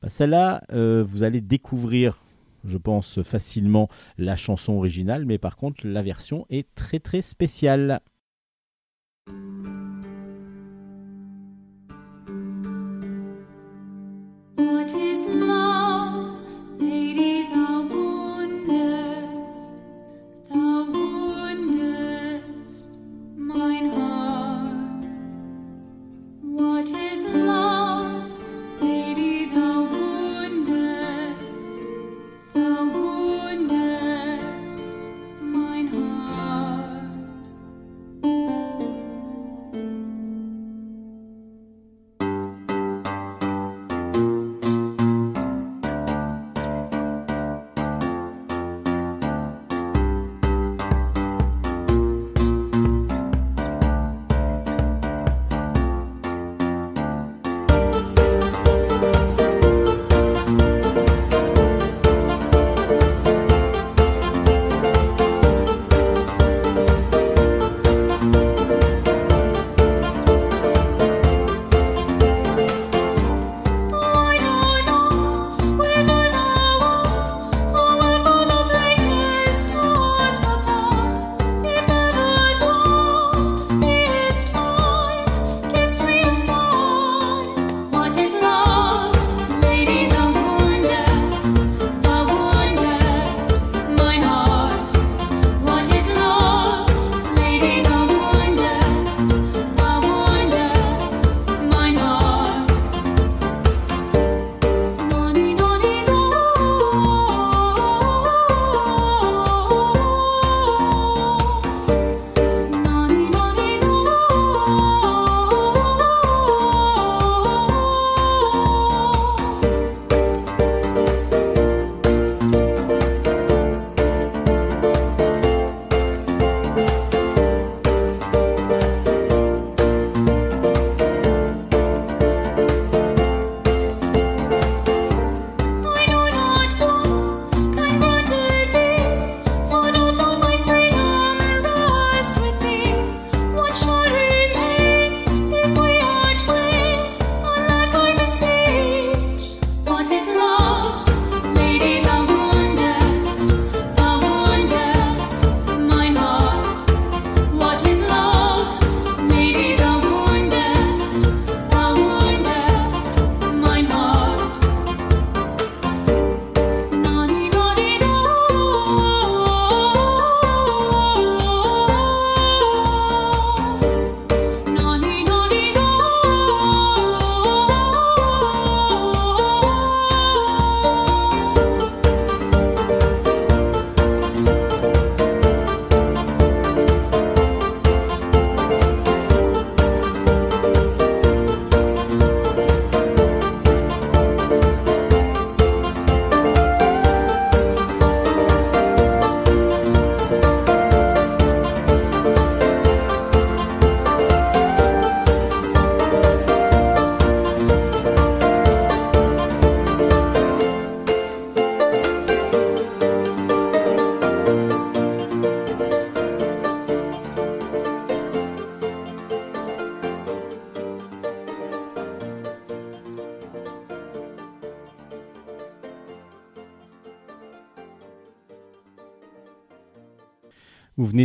Bah, 0.02 0.10
Celle-là, 0.10 0.64
euh, 0.72 1.04
vous 1.08 1.24
allez 1.24 1.42
découvrir, 1.42 2.22
je 2.64 2.78
pense, 2.78 3.22
facilement 3.24 3.90
la 4.18 4.36
chanson 4.36 4.74
originale, 4.74 5.26
mais 5.26 5.38
par 5.38 5.58
contre 5.58 5.86
la 5.86 6.04
version 6.04 6.46
est 6.50 6.68
très 6.76 7.00
très 7.00 7.22
spéciale. 7.22 8.02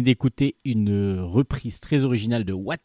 D'écouter 0.01 0.57
une 0.65 1.19
reprise 1.21 1.81
très 1.81 2.05
originale 2.05 2.45
de 2.45 2.53
What, 2.53 2.79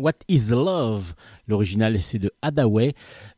What 0.00 0.12
is 0.28 0.50
Love. 0.50 1.14
L'original, 1.46 2.00
c'est 2.00 2.18
de 2.18 2.32
Hadaway. 2.42 2.94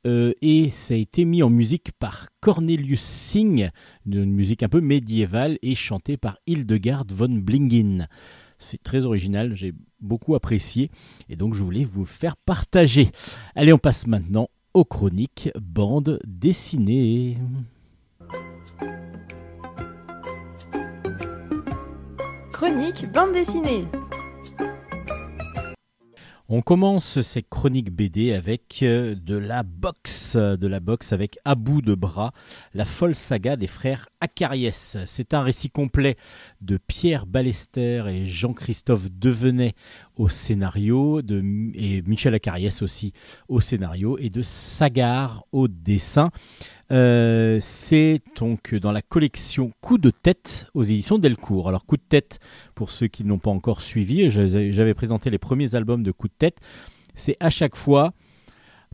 Euh, 0.06 0.32
et 0.40 0.68
ça 0.68 0.94
a 0.94 0.96
été 0.96 1.24
mis 1.24 1.42
en 1.42 1.50
musique 1.50 1.90
par 1.98 2.28
Cornelius 2.40 3.02
Singh, 3.02 3.70
une 4.06 4.24
musique 4.26 4.62
un 4.62 4.68
peu 4.68 4.80
médiévale, 4.80 5.58
et 5.62 5.74
chanté 5.74 6.16
par 6.16 6.38
Hildegard 6.46 7.04
von 7.08 7.28
Blingen. 7.28 8.08
C'est 8.58 8.82
très 8.82 9.04
original, 9.04 9.56
j'ai 9.56 9.74
beaucoup 10.00 10.36
apprécié, 10.36 10.90
et 11.28 11.34
donc 11.34 11.54
je 11.54 11.64
voulais 11.64 11.84
vous 11.84 12.04
faire 12.04 12.36
partager. 12.36 13.10
Allez, 13.56 13.72
on 13.72 13.78
passe 13.78 14.06
maintenant 14.06 14.48
aux 14.72 14.84
chroniques 14.84 15.50
bande 15.60 16.20
dessinée. 16.24 17.38
Chronique 22.62 23.10
bande 23.10 23.32
dessinée. 23.32 23.88
On 26.48 26.60
commence 26.60 27.20
ces 27.20 27.42
chroniques 27.42 27.90
BD 27.90 28.32
avec 28.34 28.80
euh, 28.82 29.16
de 29.16 29.36
la 29.36 29.64
boxe, 29.64 30.36
de 30.36 30.66
la 30.68 30.78
boxe 30.78 31.12
avec 31.12 31.38
à 31.44 31.56
bout 31.56 31.82
de 31.82 31.96
bras, 31.96 32.32
la 32.72 32.84
folle 32.84 33.16
saga 33.16 33.56
des 33.56 33.66
frères 33.66 34.08
Acariès. 34.20 34.98
C'est 35.06 35.34
un 35.34 35.42
récit 35.42 35.70
complet 35.70 36.16
de 36.60 36.76
Pierre 36.76 37.26
Ballester 37.26 38.04
et 38.06 38.26
Jean-Christophe 38.26 39.10
Devenet 39.10 39.74
au 40.16 40.28
scénario, 40.28 41.20
de, 41.20 41.42
et 41.74 42.02
Michel 42.02 42.34
Acariès 42.34 42.82
aussi 42.82 43.12
au 43.48 43.58
scénario, 43.58 44.18
et 44.18 44.30
de 44.30 44.42
Sagar 44.42 45.44
au 45.50 45.66
dessin. 45.66 46.30
Euh, 46.92 47.58
c'est 47.60 48.20
donc 48.38 48.74
dans 48.74 48.92
la 48.92 49.00
collection 49.00 49.72
Coup 49.80 49.96
de 49.96 50.10
tête 50.10 50.66
aux 50.74 50.82
éditions 50.82 51.18
Delcourt. 51.18 51.68
Alors 51.68 51.86
Coup 51.86 51.96
de 51.96 52.02
tête, 52.06 52.38
pour 52.74 52.90
ceux 52.90 53.06
qui 53.06 53.24
n'ont 53.24 53.38
pas 53.38 53.50
encore 53.50 53.80
suivi, 53.80 54.30
j'avais 54.30 54.94
présenté 54.94 55.30
les 55.30 55.38
premiers 55.38 55.74
albums 55.74 56.02
de 56.02 56.12
Coup 56.12 56.28
de 56.28 56.34
tête. 56.36 56.56
C'est 57.14 57.36
à 57.40 57.50
chaque 57.50 57.76
fois 57.76 58.12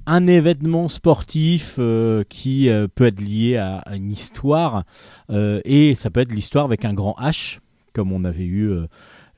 un 0.06 0.26
événement 0.26 0.88
sportif 0.88 1.76
euh, 1.78 2.22
qui 2.28 2.68
euh, 2.68 2.87
peut 2.87 3.06
être 3.06 3.20
lié 3.20 3.56
à, 3.56 3.82
une 3.94 4.12
histoire 4.12 4.84
et 5.30 5.94
ça 5.94 6.11
peut 6.11 6.20
être 6.20 6.32
l'histoire 6.32 6.64
avec 6.64 6.84
un 6.84 6.94
grand 6.94 7.16
H, 7.20 7.58
comme 7.92 8.12
on 8.12 8.24
avait 8.24 8.46
eu. 8.46 8.72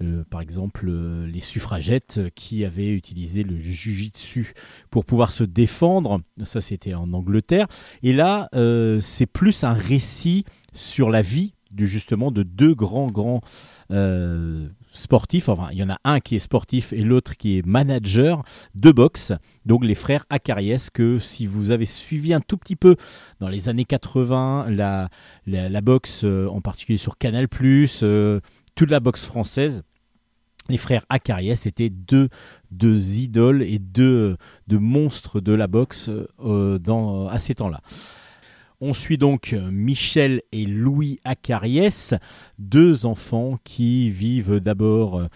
Euh, 0.02 0.24
par 0.30 0.40
exemple, 0.40 0.86
euh, 0.88 1.26
les 1.26 1.40
suffragettes 1.40 2.18
euh, 2.18 2.30
qui 2.34 2.64
avaient 2.64 2.88
utilisé 2.88 3.42
le 3.42 3.58
jujitsu 3.58 4.54
pour 4.90 5.04
pouvoir 5.04 5.30
se 5.30 5.44
défendre. 5.44 6.20
Ça, 6.44 6.60
c'était 6.60 6.94
en 6.94 7.12
Angleterre. 7.12 7.66
Et 8.02 8.12
là, 8.12 8.48
c'est 9.00 9.26
plus 9.26 9.64
un 9.64 9.72
récit 9.72 10.44
sur 10.72 11.10
la 11.10 11.22
vie 11.22 11.54
du, 11.70 11.86
justement 11.86 12.30
de 12.30 12.42
deux 12.42 12.74
grands 12.74 13.08
grands 13.08 13.40
sportifs. 14.90 15.48
Enfin, 15.48 15.68
il 15.72 15.78
y 15.78 15.82
en 15.82 15.90
a 15.90 15.98
un 16.04 16.20
qui 16.20 16.36
est 16.36 16.40
sportif 16.40 16.92
et 16.92 17.02
l'autre 17.02 17.36
qui 17.36 17.58
est 17.58 17.66
manager 17.66 18.42
de 18.74 18.90
boxe. 18.90 19.32
Donc 19.66 19.84
les 19.84 19.94
frères 19.94 20.24
Acariès 20.30 20.90
que 20.90 21.18
si 21.18 21.46
vous 21.46 21.70
avez 21.70 21.86
suivi 21.86 22.32
un 22.32 22.40
tout 22.40 22.56
petit 22.56 22.76
peu 22.76 22.96
dans 23.40 23.48
les 23.48 23.68
années 23.68 23.84
80 23.84 24.66
la, 24.70 25.08
la, 25.46 25.80
boxe, 25.80 26.24
en 26.24 26.60
particulier 26.60 26.98
sur 26.98 27.18
Canal+, 27.18 27.46
euh, 28.02 28.40
toute 28.74 28.90
la 28.90 29.00
boxe 29.00 29.26
française, 29.26 29.82
les 30.70 30.78
frères 30.78 31.04
Acariès 31.08 31.66
étaient 31.66 31.90
deux, 31.90 32.28
deux 32.70 33.16
idoles 33.18 33.62
et 33.62 33.78
deux, 33.78 34.36
deux 34.68 34.78
monstres 34.78 35.40
de 35.40 35.52
la 35.52 35.66
boxe 35.66 36.10
euh, 36.40 36.78
dans, 36.78 37.28
à 37.28 37.38
ces 37.38 37.56
temps-là. 37.56 37.80
On 38.80 38.94
suit 38.94 39.18
donc 39.18 39.54
Michel 39.70 40.40
et 40.52 40.64
Louis 40.64 41.20
Acariès, 41.24 42.14
deux 42.58 43.04
enfants 43.04 43.58
qui 43.62 44.10
vivent 44.10 44.58
d'abord 44.58 45.18
euh, 45.18 45.26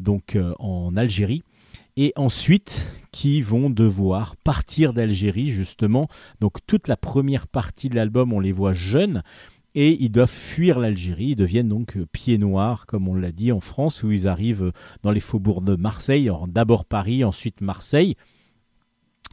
donc 0.00 0.36
euh, 0.36 0.54
en 0.58 0.96
Algérie 0.96 1.42
et 1.96 2.12
ensuite 2.16 2.90
qui 3.12 3.40
vont 3.40 3.70
devoir 3.70 4.36
partir 4.36 4.94
d'Algérie 4.94 5.48
justement. 5.48 6.08
Donc 6.40 6.58
toute 6.66 6.88
la 6.88 6.96
première 6.96 7.46
partie 7.46 7.88
de 7.88 7.94
l'album, 7.94 8.32
on 8.32 8.40
les 8.40 8.52
voit 8.52 8.72
jeunes 8.72 9.22
et 9.74 10.02
ils 10.02 10.10
doivent 10.10 10.30
fuir 10.30 10.78
l'Algérie. 10.78 11.30
Ils 11.30 11.36
deviennent 11.36 11.68
donc 11.68 11.96
euh, 11.96 12.06
pieds 12.10 12.38
noirs, 12.38 12.86
comme 12.86 13.08
on 13.08 13.14
l'a 13.14 13.32
dit 13.32 13.52
en 13.52 13.60
France, 13.60 14.02
où 14.02 14.12
ils 14.12 14.28
arrivent 14.28 14.72
dans 15.02 15.10
les 15.10 15.20
faubourgs 15.20 15.64
de 15.64 15.76
Marseille, 15.76 16.30
d'abord 16.48 16.84
Paris, 16.84 17.24
ensuite 17.24 17.60
Marseille. 17.60 18.16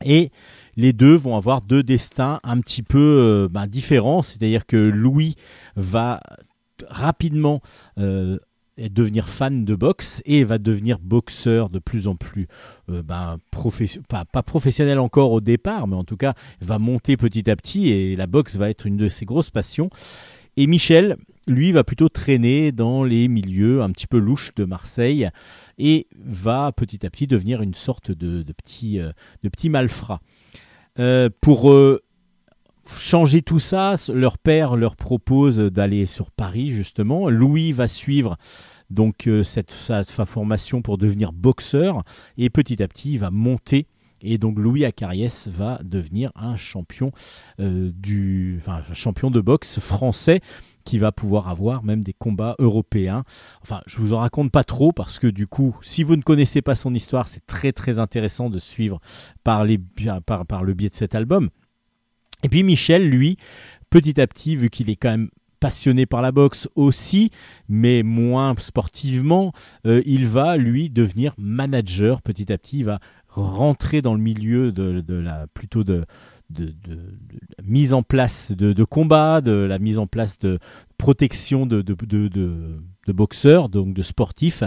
Et 0.04 0.32
les 0.76 0.94
deux 0.94 1.16
vont 1.16 1.38
avoir 1.38 1.62
deux 1.62 1.84
destins 1.84 2.40
un 2.44 2.60
petit 2.60 2.84
peu 2.84 2.98
euh, 3.00 3.48
ben, 3.50 3.68
différents, 3.68 4.24
c'est-à-dire 4.24 4.66
que 4.66 4.78
Louis 4.78 5.36
va 5.76 6.20
rapidement 6.88 7.62
euh, 8.00 8.40
devenir 8.90 9.30
fan 9.30 9.66
de 9.66 9.76
boxe 9.76 10.22
et 10.26 10.44
va 10.44 10.58
devenir 10.58 11.00
boxeur 11.00 11.70
de 11.70 11.80
plus 11.80 12.08
en 12.08 12.16
plus 12.16 12.48
euh, 12.90 13.04
ben, 13.04 13.38
pas, 14.08 14.44
professionnel 14.44 15.00
encore 15.00 15.32
au 15.32 15.42
départ, 15.42 15.88
mais 15.88 15.96
en 15.96 16.04
tout 16.04 16.18
cas 16.18 16.34
va 16.62 16.80
monter 16.80 17.18
petit 17.18 17.50
à 17.50 17.56
petit 17.56 17.90
et 17.90 18.16
la 18.16 18.28
boxe 18.28 18.56
va 18.56 18.70
être 18.70 18.86
une 18.86 18.98
de 18.98 19.10
ses 19.10 19.26
grosses 19.26 19.50
passions. 19.50 19.90
Et 20.58 20.68
Michel, 20.68 21.18
lui, 21.48 21.72
va 21.72 21.84
plutôt 21.84 22.10
traîner 22.10 22.72
dans 22.72 23.04
les 23.04 23.28
milieux 23.28 23.82
un 23.82 23.92
petit 23.92 24.08
peu 24.08 24.18
louches 24.18 24.54
de 24.56 24.66
Marseille 24.66 25.30
et 25.78 26.08
va 26.18 26.72
petit 26.72 27.06
à 27.06 27.10
petit 27.10 27.28
devenir 27.28 27.62
une 27.62 27.74
sorte 27.74 28.12
de, 28.12 28.44
petit, 28.54 29.00
euh, 29.00 29.12
petit 29.52 29.70
malfrat. 29.70 30.22
Euh, 31.00 31.30
pour 31.40 31.72
changer 33.00 33.42
tout 33.42 33.60
ça, 33.60 33.96
leur 34.14 34.38
père 34.38 34.76
leur 34.76 34.96
propose 34.96 35.58
d'aller 35.58 36.06
sur 36.06 36.32
Paris 36.32 36.72
justement. 36.72 37.30
Louis 37.30 37.72
va 37.72 37.88
suivre 37.88 38.38
donc 38.92 39.28
euh, 39.28 39.44
cette 39.44 39.72
sa, 39.72 40.04
formation 40.04 40.82
pour 40.82 40.98
devenir 40.98 41.34
boxeur 41.34 42.04
et 42.38 42.50
petit 42.50 42.82
à 42.84 42.88
petit 42.88 43.14
il 43.14 43.20
va 43.20 43.32
monter 43.32 43.88
et 44.22 44.38
donc 44.38 44.58
Louis 44.60 44.86
Acariès 44.86 45.48
va 45.48 45.80
devenir 45.84 46.32
un 46.36 46.56
champion 46.56 47.12
euh, 47.60 47.92
du 47.96 48.62
champion 48.94 49.32
de 49.32 49.42
boxe 49.42 49.80
français 49.80 50.42
qui 50.84 50.98
va 50.98 51.12
pouvoir 51.12 51.48
avoir 51.48 51.84
même 51.84 52.04
des 52.04 52.14
combats 52.14 52.56
européens. 52.58 53.24
Enfin, 53.62 53.82
je 53.86 54.00
vous 54.00 54.14
en 54.14 54.18
raconte 54.18 54.52
pas 54.52 54.64
trop 54.64 54.92
parce 54.92 55.20
que 55.20 55.28
du 55.28 55.46
coup, 55.46 55.78
si 55.84 56.04
vous 56.04 56.16
ne 56.16 56.24
connaissez 56.24 56.64
pas 56.64 56.76
son 56.76 56.96
histoire, 56.96 57.28
c'est 57.28 57.46
très 57.46 57.72
très 57.72 58.00
intéressant 58.00 58.50
de 58.50 58.58
suivre 58.58 59.00
par, 59.44 59.64
les, 59.64 59.80
par 60.26 60.64
le 60.64 60.74
biais 60.74 60.90
de 60.90 60.96
cet 60.96 61.14
album. 61.14 61.50
Et 62.44 62.50
puis 62.50 62.64
Michel, 62.64 63.08
lui, 63.10 63.38
petit 63.90 64.20
à 64.20 64.28
petit, 64.28 64.56
vu 64.56 64.70
qu'il 64.70 64.90
est 64.90 64.96
quand 64.96 65.12
même 65.12 65.30
passionné 65.62 66.06
par 66.06 66.22
la 66.22 66.34
boxe 66.34 66.68
aussi, 66.76 67.30
mais 67.70 68.04
moins 68.04 68.54
sportivement, 68.58 69.54
euh, 69.86 70.02
il 70.06 70.28
va 70.28 70.58
lui 70.58 70.90
devenir 70.90 71.34
manager 71.38 72.22
petit 72.22 72.52
à 72.52 72.58
petit. 72.58 72.80
Il 72.80 72.86
va 72.86 73.00
rentrer 73.30 74.02
dans 74.02 74.14
le 74.14 74.20
milieu 74.20 74.74
de, 74.74 75.04
la 75.08 75.48
plutôt 75.54 75.86
de, 75.86 76.06
de, 76.50 76.74
la 77.58 77.64
mise 77.64 77.94
en 77.94 78.04
place 78.04 78.52
de, 78.52 78.84
combats, 78.84 79.40
de 79.40 79.52
la 79.52 79.80
mise 79.80 80.00
en 80.00 80.08
place 80.08 80.40
de 80.40 80.60
protection 80.98 81.66
de, 81.66 81.82
de, 81.82 83.14
boxeurs, 83.14 83.70
donc 83.70 83.94
de 83.94 84.02
sportifs. 84.02 84.64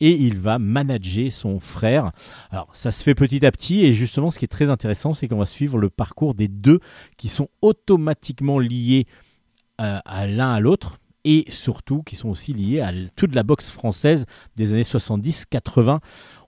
Et 0.00 0.10
il 0.10 0.38
va 0.38 0.58
manager 0.58 1.32
son 1.32 1.58
frère. 1.58 2.10
Alors, 2.50 2.68
ça 2.74 2.92
se 2.92 3.02
fait 3.02 3.14
petit 3.14 3.46
à 3.46 3.52
petit. 3.52 3.84
Et 3.84 3.92
justement, 3.92 4.30
ce 4.30 4.38
qui 4.38 4.44
est 4.44 4.48
très 4.48 4.68
intéressant, 4.68 5.14
c'est 5.14 5.26
qu'on 5.26 5.38
va 5.38 5.46
suivre 5.46 5.78
le 5.78 5.88
parcours 5.88 6.34
des 6.34 6.48
deux 6.48 6.80
qui 7.16 7.28
sont 7.28 7.48
automatiquement 7.62 8.58
liés 8.58 9.06
à 9.78 10.26
l'un 10.26 10.52
à 10.52 10.60
l'autre 10.60 10.98
et 11.24 11.44
surtout 11.48 12.02
qui 12.02 12.16
sont 12.16 12.28
aussi 12.28 12.52
liés 12.52 12.80
à 12.80 12.92
toute 13.16 13.34
la 13.34 13.42
boxe 13.42 13.70
française 13.70 14.26
des 14.56 14.72
années 14.72 14.82
70-80. 14.82 16.00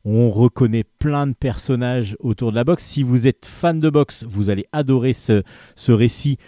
On 0.04 0.30
reconnaît 0.30 0.84
plein 0.84 1.26
de 1.26 1.32
personnages 1.32 2.16
autour 2.20 2.52
de 2.52 2.56
la 2.56 2.64
boxe. 2.64 2.84
Si 2.84 3.02
vous 3.02 3.26
êtes 3.26 3.44
fan 3.46 3.80
de 3.80 3.90
boxe, 3.90 4.24
vous 4.24 4.50
allez 4.50 4.66
adorer 4.72 5.14
ce, 5.14 5.42
ce 5.74 5.92
récit 5.92 6.38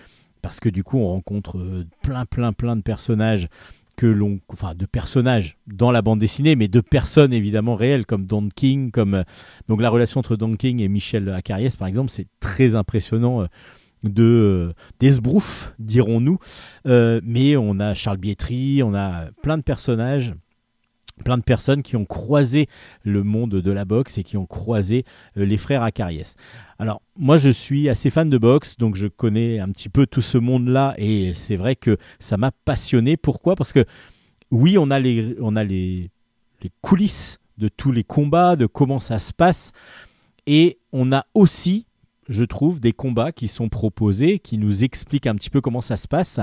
parce 0.43 0.61
que 0.61 0.69
du 0.69 0.85
coup, 0.85 0.99
on 0.99 1.09
rencontre 1.09 1.59
euh, 1.59 1.85
plein, 2.03 2.25
plein, 2.25 2.53
plein 2.53 2.77
de 2.77 2.83
personnages 2.83 3.49
que 3.97 4.07
l'on, 4.07 4.39
enfin, 4.49 4.77
de 4.77 4.87
personnages 4.87 5.59
dans 5.67 5.91
la 5.91 6.03
bande 6.03 6.21
dessinée, 6.21 6.55
mais 6.55 6.69
de 6.69 6.81
personnes 6.81 7.33
évidemment 7.33 7.75
réelles 7.75 8.07
comme 8.07 8.27
Don 8.27 8.49
King, 8.55 8.93
comme 8.93 9.15
euh, 9.15 9.25
donc 9.69 9.83
la 9.83 9.91
relation 9.91 10.21
entre 10.21 10.37
Don 10.37 10.55
King 10.55 10.81
et 10.81 10.87
Michel 10.87 11.29
Acariès, 11.31 11.75
par 11.75 11.89
exemple, 11.89 12.11
c'est 12.11 12.29
très 12.39 12.77
impressionnant. 12.77 13.47
De 14.03 14.23
euh, 14.23 14.73
d'esbrouf, 15.01 15.75
dirons-nous. 15.79 16.39
Euh, 16.87 17.21
mais 17.25 17.57
on 17.57 17.81
a 17.81 17.95
Charles 17.95 18.19
Bietri, 18.19 18.83
on 18.83 18.95
a 18.95 19.31
plein 19.43 19.59
de 19.59 19.63
personnages, 19.63 20.35
plein 21.25 21.39
de 21.39 21.43
personnes 21.43 21.83
qui 21.83 21.97
ont 21.97 22.05
croisé 22.05 22.69
le 23.03 23.23
monde 23.23 23.51
de 23.51 23.71
la 23.71 23.85
boxe 23.85 24.19
et 24.19 24.23
qui 24.23 24.37
ont 24.37 24.47
croisé 24.47 25.05
euh, 25.37 25.45
les 25.45 25.57
frères 25.57 25.83
Acariès. 25.83 26.35
Alors, 26.79 27.03
moi, 27.17 27.37
je 27.39 27.51
suis 27.51 27.89
assez 27.89 28.11
fan 28.11 28.31
de 28.31 28.39
boxe, 28.39 28.77
donc 28.79 28.95
je 28.95 29.09
connais 29.09 29.59
un 29.59 29.71
petit 29.71 29.89
peu 29.89 30.07
tout 30.07 30.21
ce 30.23 30.39
monde-là, 30.39 30.95
et 30.97 31.35
c'est 31.35 31.57
vrai 31.57 31.75
que 31.75 31.97
ça 32.21 32.37
m'a 32.37 32.53
passionné. 32.65 33.17
Pourquoi? 33.17 33.57
Parce 33.57 33.73
que, 33.73 33.85
oui, 34.51 34.79
on 34.79 34.91
a 34.91 34.99
les, 34.99 35.35
on 35.41 35.57
a 35.57 35.65
les, 35.65 36.11
les 36.63 36.71
coulisses 36.81 37.39
de 37.59 37.69
tous 37.69 37.91
les 37.91 38.05
combats, 38.05 38.55
de 38.55 38.67
comment 38.67 39.01
ça 39.01 39.19
se 39.19 39.33
passe, 39.33 39.73
et 40.47 40.79
on 40.93 41.13
a 41.13 41.27
aussi 41.35 41.88
je 42.29 42.45
trouve, 42.45 42.81
des 42.81 42.93
combats 42.93 43.33
qui 43.33 43.49
sont 43.49 43.69
proposés, 43.69 44.39
qui 44.39 44.59
nous 44.59 44.85
expliquent 44.85 45.27
un 45.27 45.35
petit 45.35 45.51
peu 45.51 45.61
comment 45.61 45.81
ça 45.81 45.97
se 45.97 46.09
passe. 46.09 46.41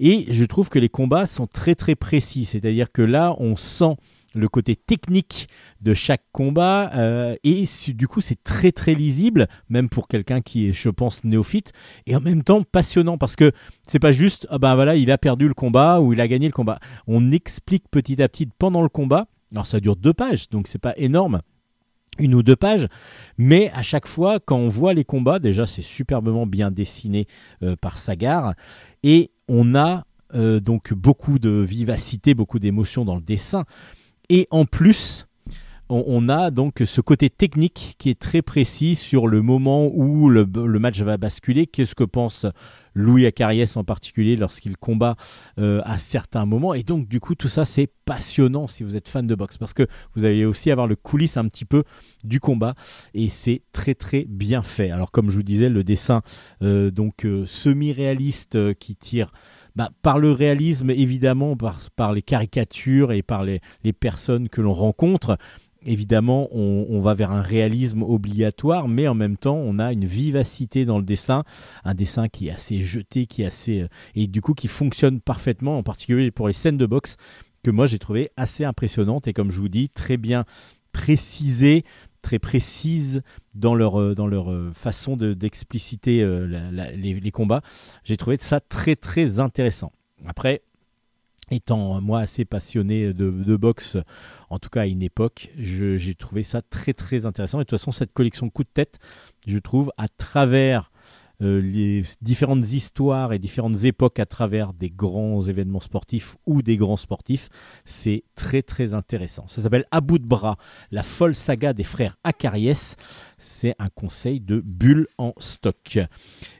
Et 0.00 0.26
je 0.28 0.44
trouve 0.44 0.68
que 0.68 0.78
les 0.78 0.88
combats 0.88 1.26
sont 1.26 1.46
très 1.46 1.74
très 1.74 1.94
précis, 1.94 2.44
c'est-à-dire 2.44 2.90
que 2.90 3.02
là, 3.02 3.36
on 3.38 3.56
sent 3.56 3.96
le 4.34 4.48
côté 4.48 4.76
technique 4.76 5.48
de 5.80 5.94
chaque 5.94 6.24
combat 6.32 6.90
euh, 6.94 7.36
et 7.44 7.64
du 7.88 8.08
coup 8.08 8.20
c'est 8.20 8.42
très 8.42 8.72
très 8.72 8.92
lisible 8.94 9.46
même 9.68 9.88
pour 9.88 10.08
quelqu'un 10.08 10.40
qui 10.40 10.68
est 10.68 10.72
je 10.72 10.88
pense 10.88 11.24
néophyte 11.24 11.72
et 12.06 12.16
en 12.16 12.20
même 12.20 12.42
temps 12.42 12.62
passionnant 12.62 13.16
parce 13.16 13.36
que 13.36 13.52
c'est 13.86 14.00
pas 14.00 14.12
juste 14.12 14.46
ah 14.50 14.58
ben 14.58 14.74
voilà 14.74 14.96
il 14.96 15.10
a 15.10 15.18
perdu 15.18 15.46
le 15.46 15.54
combat 15.54 16.00
ou 16.00 16.12
il 16.12 16.20
a 16.20 16.28
gagné 16.28 16.46
le 16.46 16.52
combat. 16.52 16.78
On 17.06 17.30
explique 17.30 17.84
petit 17.90 18.20
à 18.20 18.28
petit 18.28 18.46
pendant 18.46 18.82
le 18.82 18.88
combat. 18.88 19.26
Alors 19.52 19.66
ça 19.66 19.78
dure 19.78 19.96
deux 19.96 20.12
pages 20.12 20.48
donc 20.48 20.66
c'est 20.66 20.78
pas 20.78 20.94
énorme 20.96 21.40
une 22.18 22.34
ou 22.34 22.42
deux 22.42 22.56
pages 22.56 22.88
mais 23.38 23.70
à 23.72 23.82
chaque 23.82 24.06
fois 24.06 24.40
quand 24.40 24.56
on 24.56 24.68
voit 24.68 24.94
les 24.94 25.04
combats 25.04 25.38
déjà 25.38 25.66
c'est 25.66 25.82
superbement 25.82 26.46
bien 26.46 26.70
dessiné 26.70 27.26
euh, 27.62 27.76
par 27.76 27.98
Sagar 27.98 28.54
et 29.02 29.30
on 29.48 29.74
a 29.74 30.04
euh, 30.34 30.60
donc 30.60 30.92
beaucoup 30.92 31.38
de 31.38 31.50
vivacité 31.50 32.34
beaucoup 32.34 32.58
d'émotion 32.58 33.04
dans 33.04 33.16
le 33.16 33.22
dessin 33.22 33.64
et 34.30 34.48
en 34.50 34.64
plus, 34.64 35.26
on, 35.90 36.28
a 36.28 36.50
donc 36.50 36.82
ce 36.84 37.00
côté 37.00 37.28
technique 37.28 37.94
qui 37.98 38.08
est 38.08 38.18
très 38.18 38.42
précis 38.42 38.96
sur 38.96 39.26
le 39.26 39.42
moment 39.42 39.86
où 39.92 40.30
le, 40.30 40.44
le 40.44 40.78
match 40.78 41.00
va 41.02 41.18
basculer. 41.18 41.66
Qu'est-ce 41.66 41.94
que 41.94 42.04
pense 42.04 42.46
Louis 42.94 43.26
Acariès 43.26 43.76
en 43.76 43.84
particulier 43.84 44.36
lorsqu'il 44.36 44.76
combat 44.76 45.16
euh, 45.58 45.80
à 45.84 45.98
certains 45.98 46.46
moments. 46.46 46.74
Et 46.74 46.82
donc, 46.82 47.08
du 47.08 47.20
coup, 47.20 47.34
tout 47.34 47.48
ça, 47.48 47.64
c'est 47.64 47.88
passionnant 48.04 48.66
si 48.66 48.84
vous 48.84 48.96
êtes 48.96 49.08
fan 49.08 49.26
de 49.26 49.34
boxe 49.34 49.58
parce 49.58 49.74
que 49.74 49.86
vous 50.14 50.24
allez 50.24 50.44
aussi 50.44 50.70
avoir 50.70 50.86
le 50.86 50.96
coulisse 50.96 51.36
un 51.36 51.46
petit 51.48 51.64
peu 51.64 51.84
du 52.22 52.40
combat 52.40 52.74
et 53.14 53.28
c'est 53.28 53.62
très 53.72 53.94
très 53.94 54.24
bien 54.28 54.62
fait. 54.62 54.90
Alors, 54.90 55.10
comme 55.10 55.30
je 55.30 55.36
vous 55.36 55.42
disais, 55.42 55.68
le 55.68 55.84
dessin 55.84 56.22
euh, 56.62 56.90
donc 56.90 57.24
euh, 57.24 57.44
semi-réaliste 57.46 58.74
qui 58.74 58.96
tire 58.96 59.32
bah, 59.76 59.90
par 60.02 60.18
le 60.18 60.30
réalisme, 60.30 60.90
évidemment, 60.90 61.56
par, 61.56 61.80
par 61.96 62.12
les 62.12 62.22
caricatures 62.22 63.12
et 63.12 63.22
par 63.22 63.44
les, 63.44 63.60
les 63.82 63.92
personnes 63.92 64.48
que 64.48 64.60
l'on 64.60 64.72
rencontre. 64.72 65.36
Évidemment, 65.86 66.48
on, 66.52 67.00
va 67.00 67.12
vers 67.12 67.30
un 67.30 67.42
réalisme 67.42 68.02
obligatoire, 68.02 68.88
mais 68.88 69.06
en 69.06 69.14
même 69.14 69.36
temps, 69.36 69.56
on 69.56 69.78
a 69.78 69.92
une 69.92 70.06
vivacité 70.06 70.86
dans 70.86 70.96
le 70.98 71.04
dessin, 71.04 71.44
un 71.84 71.94
dessin 71.94 72.28
qui 72.28 72.48
est 72.48 72.52
assez 72.52 72.82
jeté, 72.82 73.26
qui 73.26 73.42
est 73.42 73.46
assez 73.46 73.82
euh, 73.82 73.88
et 74.14 74.26
du 74.26 74.40
coup 74.40 74.54
qui 74.54 74.66
fonctionne 74.68 75.20
parfaitement, 75.20 75.76
en 75.76 75.82
particulier 75.82 76.30
pour 76.30 76.46
les 76.46 76.54
scènes 76.54 76.78
de 76.78 76.86
boxe 76.86 77.16
que 77.62 77.70
moi 77.70 77.86
j'ai 77.86 77.98
trouvé 77.98 78.30
assez 78.36 78.64
impressionnantes 78.64 79.26
et 79.26 79.34
comme 79.34 79.50
je 79.50 79.60
vous 79.60 79.68
dis 79.68 79.90
très 79.90 80.16
bien 80.16 80.44
précisées, 80.92 81.84
très 82.22 82.38
précises 82.38 83.22
dans 83.54 83.74
leur 83.74 84.00
euh, 84.00 84.14
dans 84.14 84.26
leur 84.26 84.50
euh, 84.50 84.70
façon 84.72 85.16
de- 85.16 85.34
d'expliciter 85.34 86.26
les 86.96 87.30
combats. 87.30 87.60
J'ai 88.04 88.16
trouvé 88.16 88.38
ça 88.40 88.60
très 88.60 88.96
très 88.96 89.38
intéressant. 89.38 89.92
Après, 90.26 90.62
étant 91.50 91.96
euh, 91.96 92.00
moi 92.00 92.20
assez 92.20 92.44
passionné 92.44 93.12
de, 93.12 93.56
boxe, 93.56 93.96
en 94.50 94.58
tout 94.58 94.70
cas 94.70 94.82
à 94.82 94.86
une 94.86 95.02
époque, 95.02 95.50
j'ai 95.56 96.14
trouvé 96.14 96.42
ça 96.42 96.62
très 96.62 96.92
très 96.92 97.26
intéressant. 97.26 97.58
Et 97.58 97.64
de 97.64 97.68
toute 97.68 97.78
façon, 97.78 97.92
cette 97.92 98.12
collection 98.12 98.50
coup 98.50 98.64
de 98.64 98.68
tête, 98.72 98.98
je 99.46 99.58
trouve, 99.58 99.92
à 99.96 100.08
travers 100.08 100.90
euh, 101.42 101.60
les 101.60 102.04
différentes 102.22 102.72
histoires 102.72 103.32
et 103.32 103.40
différentes 103.40 103.82
époques 103.84 104.20
à 104.20 104.26
travers 104.26 104.72
des 104.72 104.88
grands 104.88 105.40
événements 105.40 105.80
sportifs 105.80 106.36
ou 106.46 106.62
des 106.62 106.76
grands 106.76 106.96
sportifs, 106.96 107.48
c'est 107.84 108.22
très 108.36 108.62
très 108.62 108.94
intéressant. 108.94 109.48
Ça 109.48 109.60
s'appelle 109.60 109.84
À 109.90 110.00
bout 110.00 110.20
de 110.20 110.26
bras, 110.26 110.56
la 110.92 111.02
folle 111.02 111.34
saga 111.34 111.72
des 111.72 111.82
frères 111.82 112.16
Acariès. 112.22 112.96
C'est 113.36 113.74
un 113.80 113.88
conseil 113.88 114.40
de 114.40 114.62
bulle 114.64 115.08
en 115.18 115.32
stock. 115.38 115.98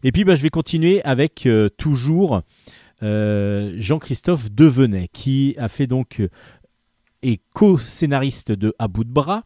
Et 0.03 0.11
puis 0.11 0.25
bah, 0.25 0.35
je 0.35 0.43
vais 0.43 0.51
continuer 0.51 1.03
avec 1.05 1.47
euh, 1.47 1.69
toujours 1.69 2.43
Jean-Christophe 3.77 4.51
Devenet, 4.51 5.09
qui 5.13 5.55
a 5.59 5.69
fait 5.69 5.87
donc 5.87 6.21
euh, 6.21 6.29
est 7.23 7.41
co-scénariste 7.55 8.53
de 8.53 8.75
À 8.79 8.89
bout 8.89 9.05
de 9.05 9.11
bras 9.11 9.45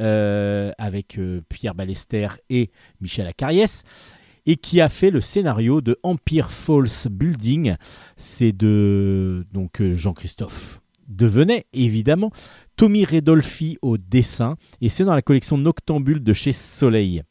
euh, 0.00 0.72
avec 0.78 1.18
euh, 1.18 1.42
Pierre 1.48 1.74
Ballester 1.74 2.28
et 2.50 2.70
Michel 3.00 3.26
Acariès 3.26 3.84
et 4.46 4.56
qui 4.56 4.80
a 4.80 4.88
fait 4.88 5.10
le 5.10 5.20
scénario 5.20 5.80
de 5.80 5.98
Empire 6.02 6.50
False 6.50 7.06
Building. 7.08 7.76
C'est 8.16 8.52
de 8.52 9.46
donc 9.52 9.80
euh, 9.80 9.92
Jean-Christophe 9.92 10.80
Devenet, 11.08 11.66
évidemment, 11.72 12.32
Tommy 12.76 13.04
Redolfi 13.04 13.78
au 13.82 13.98
dessin, 13.98 14.56
et 14.80 14.88
c'est 14.88 15.04
dans 15.04 15.14
la 15.14 15.22
collection 15.22 15.58
Noctambule 15.58 16.22
de 16.22 16.32
chez 16.32 16.52
Soleil. 16.52 17.22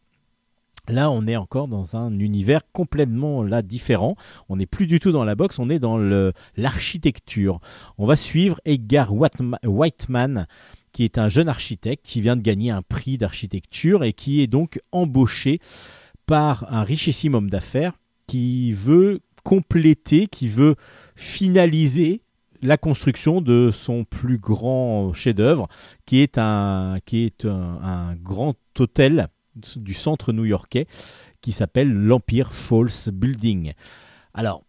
Là, 0.87 1.11
on 1.11 1.27
est 1.27 1.35
encore 1.35 1.67
dans 1.67 1.95
un 1.95 2.19
univers 2.19 2.61
complètement 2.71 3.43
là 3.43 3.61
différent. 3.61 4.15
On 4.49 4.57
n'est 4.57 4.65
plus 4.65 4.87
du 4.87 4.99
tout 4.99 5.11
dans 5.11 5.23
la 5.23 5.35
boxe, 5.35 5.59
on 5.59 5.69
est 5.69 5.79
dans 5.79 5.97
l'architecture. 6.57 7.59
On 7.97 8.05
va 8.05 8.15
suivre 8.15 8.59
Edgar 8.65 9.13
Whiteman, 9.13 10.47
qui 10.91 11.03
est 11.03 11.17
un 11.17 11.29
jeune 11.29 11.47
architecte 11.47 12.03
qui 12.05 12.19
vient 12.19 12.35
de 12.35 12.41
gagner 12.41 12.71
un 12.71 12.81
prix 12.81 13.17
d'architecture 13.17 14.03
et 14.03 14.11
qui 14.13 14.41
est 14.41 14.47
donc 14.47 14.81
embauché 14.91 15.59
par 16.25 16.65
un 16.73 16.83
richissime 16.83 17.35
homme 17.35 17.49
d'affaires 17.49 17.93
qui 18.27 18.71
veut 18.71 19.19
compléter, 19.43 20.27
qui 20.27 20.47
veut 20.47 20.75
finaliser 21.15 22.21
la 22.61 22.77
construction 22.77 23.41
de 23.41 23.69
son 23.71 24.03
plus 24.03 24.37
grand 24.37 25.13
chef-d'œuvre, 25.13 25.67
qui 26.05 26.19
est 26.19 26.37
un 26.37 26.99
grand 28.23 28.55
hôtel 28.77 29.29
du 29.55 29.93
centre 29.93 30.33
new-yorkais 30.33 30.87
qui 31.41 31.51
s'appelle 31.51 31.91
l'Empire 31.91 32.53
False 32.53 33.09
Building. 33.09 33.73
Alors, 34.33 34.63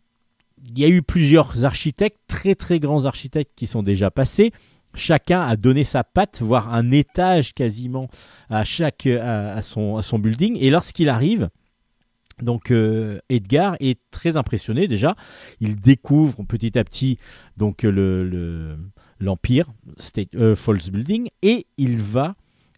il 0.65 0.79
y 0.79 0.85
a 0.85 0.89
eu 0.89 1.03
plusieurs 1.03 1.65
architectes, 1.65 2.21
très 2.27 2.55
très 2.55 2.81
grands 2.81 3.05
architectes 3.05 3.53
qui 3.57 3.67
sont 3.67 3.83
déjà 3.83 4.11
passés. 4.11 4.53
Chacun 4.95 5.41
a 5.41 5.57
donné 5.57 5.85
sa 5.85 6.05
patte, 6.05 6.43
voire 6.43 6.73
un 6.75 6.91
étage 6.91 7.55
quasiment 7.55 8.09
à 8.51 8.65
son, 8.65 10.19
building. 10.19 10.57
Et 10.61 10.71
lorsqu'il 10.71 11.09
arrive, 11.09 11.49
donc 12.41 12.71
euh, 12.71 13.19
Edgar 13.29 13.77
est 13.81 14.01
très 14.11 14.37
impressionné 14.37 14.89
déjà. 14.89 15.17
Il 15.61 15.77
découvre 15.77 16.43
petit 16.45 16.79
à 16.79 16.85
petit 16.85 17.19
donc 17.57 17.83
le 17.83 18.29
le- 18.29 18.77
l'empire 19.21 19.67
State 19.99 20.35
euh, 20.35 20.55
False 20.55 20.91
Building 20.91 21.29
et 21.43 21.67
il 21.79 21.99
va 21.99 22.35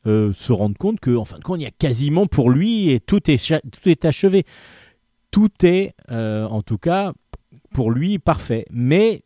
euh, 0.07 0.33
se 0.33 0.53
rendre 0.53 0.77
compte 0.77 1.01
que 1.01 1.23
fin 1.25 1.38
de 1.38 1.43
compte 1.45 1.61
il 1.61 1.64
y 1.64 1.67
a 1.67 1.71
quasiment 1.71 2.27
pour 2.27 2.51
lui 2.51 2.90
et 2.90 3.01
tout 3.01 3.31
est 3.31 3.38
tout 3.71 3.88
est 3.88 4.05
achevé. 4.05 4.45
Tout 5.31 5.51
est 5.64 5.95
euh, 6.11 6.47
en 6.47 6.62
tout 6.62 6.79
cas 6.79 7.12
pour 7.73 7.90
lui 7.90 8.19
parfait. 8.19 8.67
Mais 8.71 9.23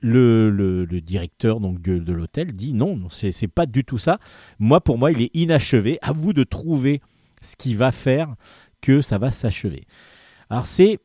le, 0.00 0.50
le- 0.50 0.84
directeur 1.00 1.60
donc 1.60 1.80
de, 1.80 1.98
de 1.98 2.12
l'hôtel 2.12 2.52
dit 2.54 2.72
non, 2.72 2.96
non, 2.96 3.08
c'est 3.10 3.48
pas 3.48 3.66
du 3.66 3.84
tout 3.84 3.98
ça. 3.98 4.18
Moi, 4.58 4.80
pour 4.80 4.98
moi, 4.98 5.10
il 5.12 5.22
est 5.22 5.34
inachevé. 5.34 5.98
À 6.02 6.12
vous 6.12 6.32
de 6.32 6.44
trouver 6.44 7.00
ce 7.42 7.56
qui 7.56 7.74
va 7.74 7.92
faire 7.92 8.34
que 8.80 9.00
ça 9.00 9.18
va 9.18 9.30
s'achever. 9.30 9.86
Alors 10.50 10.66
c'est, 10.66 10.98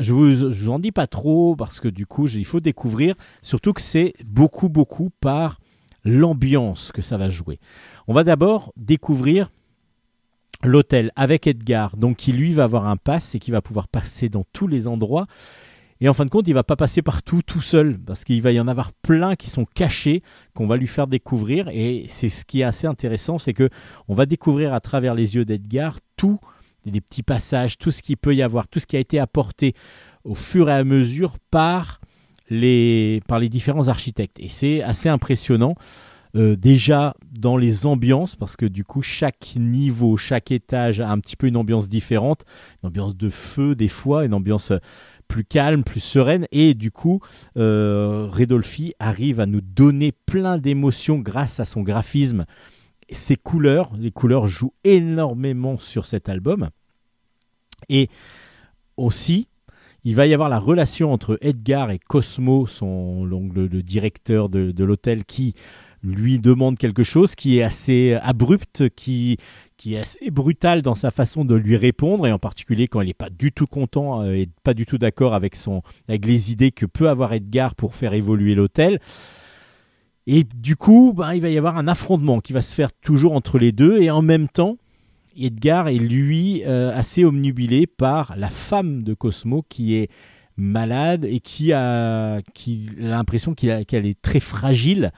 je 0.00 0.12
vous, 0.12 0.32
je 0.34 0.64
vous 0.64 0.70
en 0.70 0.78
dis 0.78 0.92
pas 0.92 1.06
trop 1.06 1.54
parce 1.56 1.80
que 1.80 1.88
du 1.88 2.06
coup, 2.06 2.26
il 2.26 2.44
faut 2.44 2.60
découvrir. 2.60 3.14
Surtout 3.42 3.72
que 3.72 3.80
c'est 3.80 4.12
beaucoup, 4.24 4.68
beaucoup 4.68 5.10
par 5.20 5.60
l'ambiance 6.04 6.92
que 6.92 7.02
ça 7.02 7.16
va 7.16 7.30
jouer. 7.30 7.58
On 8.08 8.12
va 8.12 8.22
d'abord 8.24 8.72
découvrir 8.76 9.50
l'hôtel 10.62 11.10
avec 11.16 11.46
Edgar, 11.46 11.96
donc 11.96 12.16
qui 12.16 12.32
lui 12.32 12.52
va 12.52 12.64
avoir 12.64 12.86
un 12.86 12.96
pass 12.96 13.34
et 13.34 13.38
qui 13.38 13.50
va 13.50 13.60
pouvoir 13.60 13.88
passer 13.88 14.28
dans 14.28 14.44
tous 14.52 14.68
les 14.68 14.86
endroits. 14.86 15.26
Et 16.00 16.08
en 16.08 16.12
fin 16.12 16.24
de 16.24 16.30
compte, 16.30 16.46
il 16.46 16.54
va 16.54 16.62
pas 16.62 16.76
passer 16.76 17.02
partout 17.02 17.40
tout 17.42 17.60
seul, 17.60 17.98
parce 17.98 18.22
qu'il 18.22 18.42
va 18.42 18.52
y 18.52 18.60
en 18.60 18.68
avoir 18.68 18.92
plein 18.92 19.34
qui 19.34 19.50
sont 19.50 19.64
cachés, 19.64 20.22
qu'on 20.54 20.66
va 20.66 20.76
lui 20.76 20.86
faire 20.86 21.06
découvrir. 21.06 21.68
Et 21.70 22.06
c'est 22.08 22.28
ce 22.28 22.44
qui 22.44 22.60
est 22.60 22.64
assez 22.64 22.86
intéressant, 22.86 23.38
c'est 23.38 23.54
que 23.54 23.70
on 24.06 24.14
va 24.14 24.26
découvrir 24.26 24.72
à 24.72 24.80
travers 24.80 25.14
les 25.14 25.34
yeux 25.34 25.44
d'Edgar 25.44 25.98
tous 26.16 26.38
les 26.84 27.00
petits 27.00 27.22
passages, 27.22 27.78
tout 27.78 27.90
ce 27.90 28.02
qu'il 28.02 28.18
peut 28.18 28.34
y 28.34 28.42
avoir, 28.42 28.68
tout 28.68 28.78
ce 28.78 28.86
qui 28.86 28.96
a 28.96 29.00
été 29.00 29.18
apporté 29.18 29.74
au 30.22 30.34
fur 30.34 30.68
et 30.68 30.74
à 30.74 30.84
mesure 30.84 31.38
par 31.50 32.00
les 32.50 33.20
différents 33.50 33.88
architectes. 33.88 34.38
Et 34.38 34.48
c'est 34.48 34.82
assez 34.82 35.08
impressionnant. 35.08 35.74
Euh, 36.36 36.54
déjà 36.54 37.14
dans 37.32 37.56
les 37.56 37.86
ambiances, 37.86 38.36
parce 38.36 38.56
que 38.56 38.66
du 38.66 38.84
coup, 38.84 39.00
chaque 39.00 39.54
niveau, 39.56 40.18
chaque 40.18 40.50
étage 40.50 41.00
a 41.00 41.10
un 41.10 41.18
petit 41.18 41.34
peu 41.34 41.46
une 41.46 41.56
ambiance 41.56 41.88
différente, 41.88 42.44
une 42.82 42.88
ambiance 42.88 43.16
de 43.16 43.30
feu 43.30 43.74
des 43.74 43.88
fois, 43.88 44.26
une 44.26 44.34
ambiance 44.34 44.72
euh, 44.72 44.78
plus 45.28 45.44
calme, 45.44 45.82
plus 45.82 46.00
sereine, 46.00 46.46
et 46.52 46.74
du 46.74 46.90
coup, 46.90 47.20
euh, 47.56 48.28
Redolfi 48.30 48.92
arrive 48.98 49.40
à 49.40 49.46
nous 49.46 49.62
donner 49.62 50.12
plein 50.12 50.58
d'émotions 50.58 51.18
grâce 51.18 51.58
à 51.58 51.64
son 51.64 51.80
graphisme, 51.80 52.44
ses 53.10 53.36
couleurs. 53.36 53.90
Les 53.98 54.10
couleurs 54.10 54.46
jouent 54.46 54.74
énormément 54.84 55.78
sur 55.78 56.04
cet 56.04 56.28
album, 56.28 56.68
et 57.88 58.08
aussi. 58.96 59.48
Il 60.08 60.14
va 60.14 60.28
y 60.28 60.34
avoir 60.34 60.48
la 60.48 60.60
relation 60.60 61.12
entre 61.12 61.36
Edgar 61.40 61.90
et 61.90 61.98
Cosmo, 61.98 62.68
son, 62.68 63.24
le, 63.24 63.66
le 63.66 63.82
directeur 63.82 64.48
de 64.48 64.84
l'hôtel, 64.84 65.24
qui 65.24 65.56
lui 66.02 66.38
demande 66.38 66.78
quelque 66.78 67.02
chose 67.02 67.34
qui 67.34 67.58
est 67.58 67.62
assez 67.62 68.14
abrupt, 68.20 68.88
qui, 68.94 69.38
qui 69.76 69.94
est 69.94 69.98
assez 69.98 70.30
brutal 70.30 70.82
dans 70.82 70.94
sa 70.94 71.10
façon 71.10 71.44
de 71.44 71.54
lui 71.54 71.76
répondre, 71.76 72.26
et 72.26 72.32
en 72.32 72.38
particulier 72.38 72.88
quand 72.88 73.00
il 73.00 73.08
n'est 73.08 73.14
pas 73.14 73.30
du 73.30 73.52
tout 73.52 73.66
content 73.66 74.22
euh, 74.22 74.34
et 74.34 74.48
pas 74.62 74.74
du 74.74 74.86
tout 74.86 74.98
d'accord 74.98 75.34
avec, 75.34 75.56
son, 75.56 75.82
avec 76.08 76.24
les 76.24 76.52
idées 76.52 76.70
que 76.70 76.86
peut 76.86 77.08
avoir 77.08 77.32
Edgar 77.32 77.74
pour 77.74 77.94
faire 77.94 78.14
évoluer 78.14 78.54
l'hôtel. 78.54 79.00
Et 80.26 80.44
du 80.44 80.76
coup, 80.76 81.12
ben, 81.16 81.34
il 81.34 81.40
va 81.40 81.50
y 81.50 81.58
avoir 81.58 81.76
un 81.76 81.86
affrontement 81.86 82.40
qui 82.40 82.52
va 82.52 82.62
se 82.62 82.74
faire 82.74 82.92
toujours 82.92 83.32
entre 83.32 83.58
les 83.58 83.72
deux, 83.72 84.00
et 84.00 84.10
en 84.10 84.22
même 84.22 84.48
temps, 84.48 84.76
Edgar 85.38 85.88
est 85.88 85.98
lui 85.98 86.62
euh, 86.64 86.96
assez 86.96 87.24
omnubilé 87.24 87.86
par 87.86 88.34
la 88.36 88.48
femme 88.48 89.02
de 89.02 89.14
Cosmo 89.14 89.64
qui 89.68 89.94
est 89.94 90.08
malade 90.56 91.26
et 91.26 91.40
qui 91.40 91.72
a, 91.74 92.40
qui 92.54 92.88
a 92.98 93.02
l'impression 93.02 93.54
qu'elle 93.54 94.06
est 94.06 94.20
très 94.22 94.40
fragile 94.40 95.12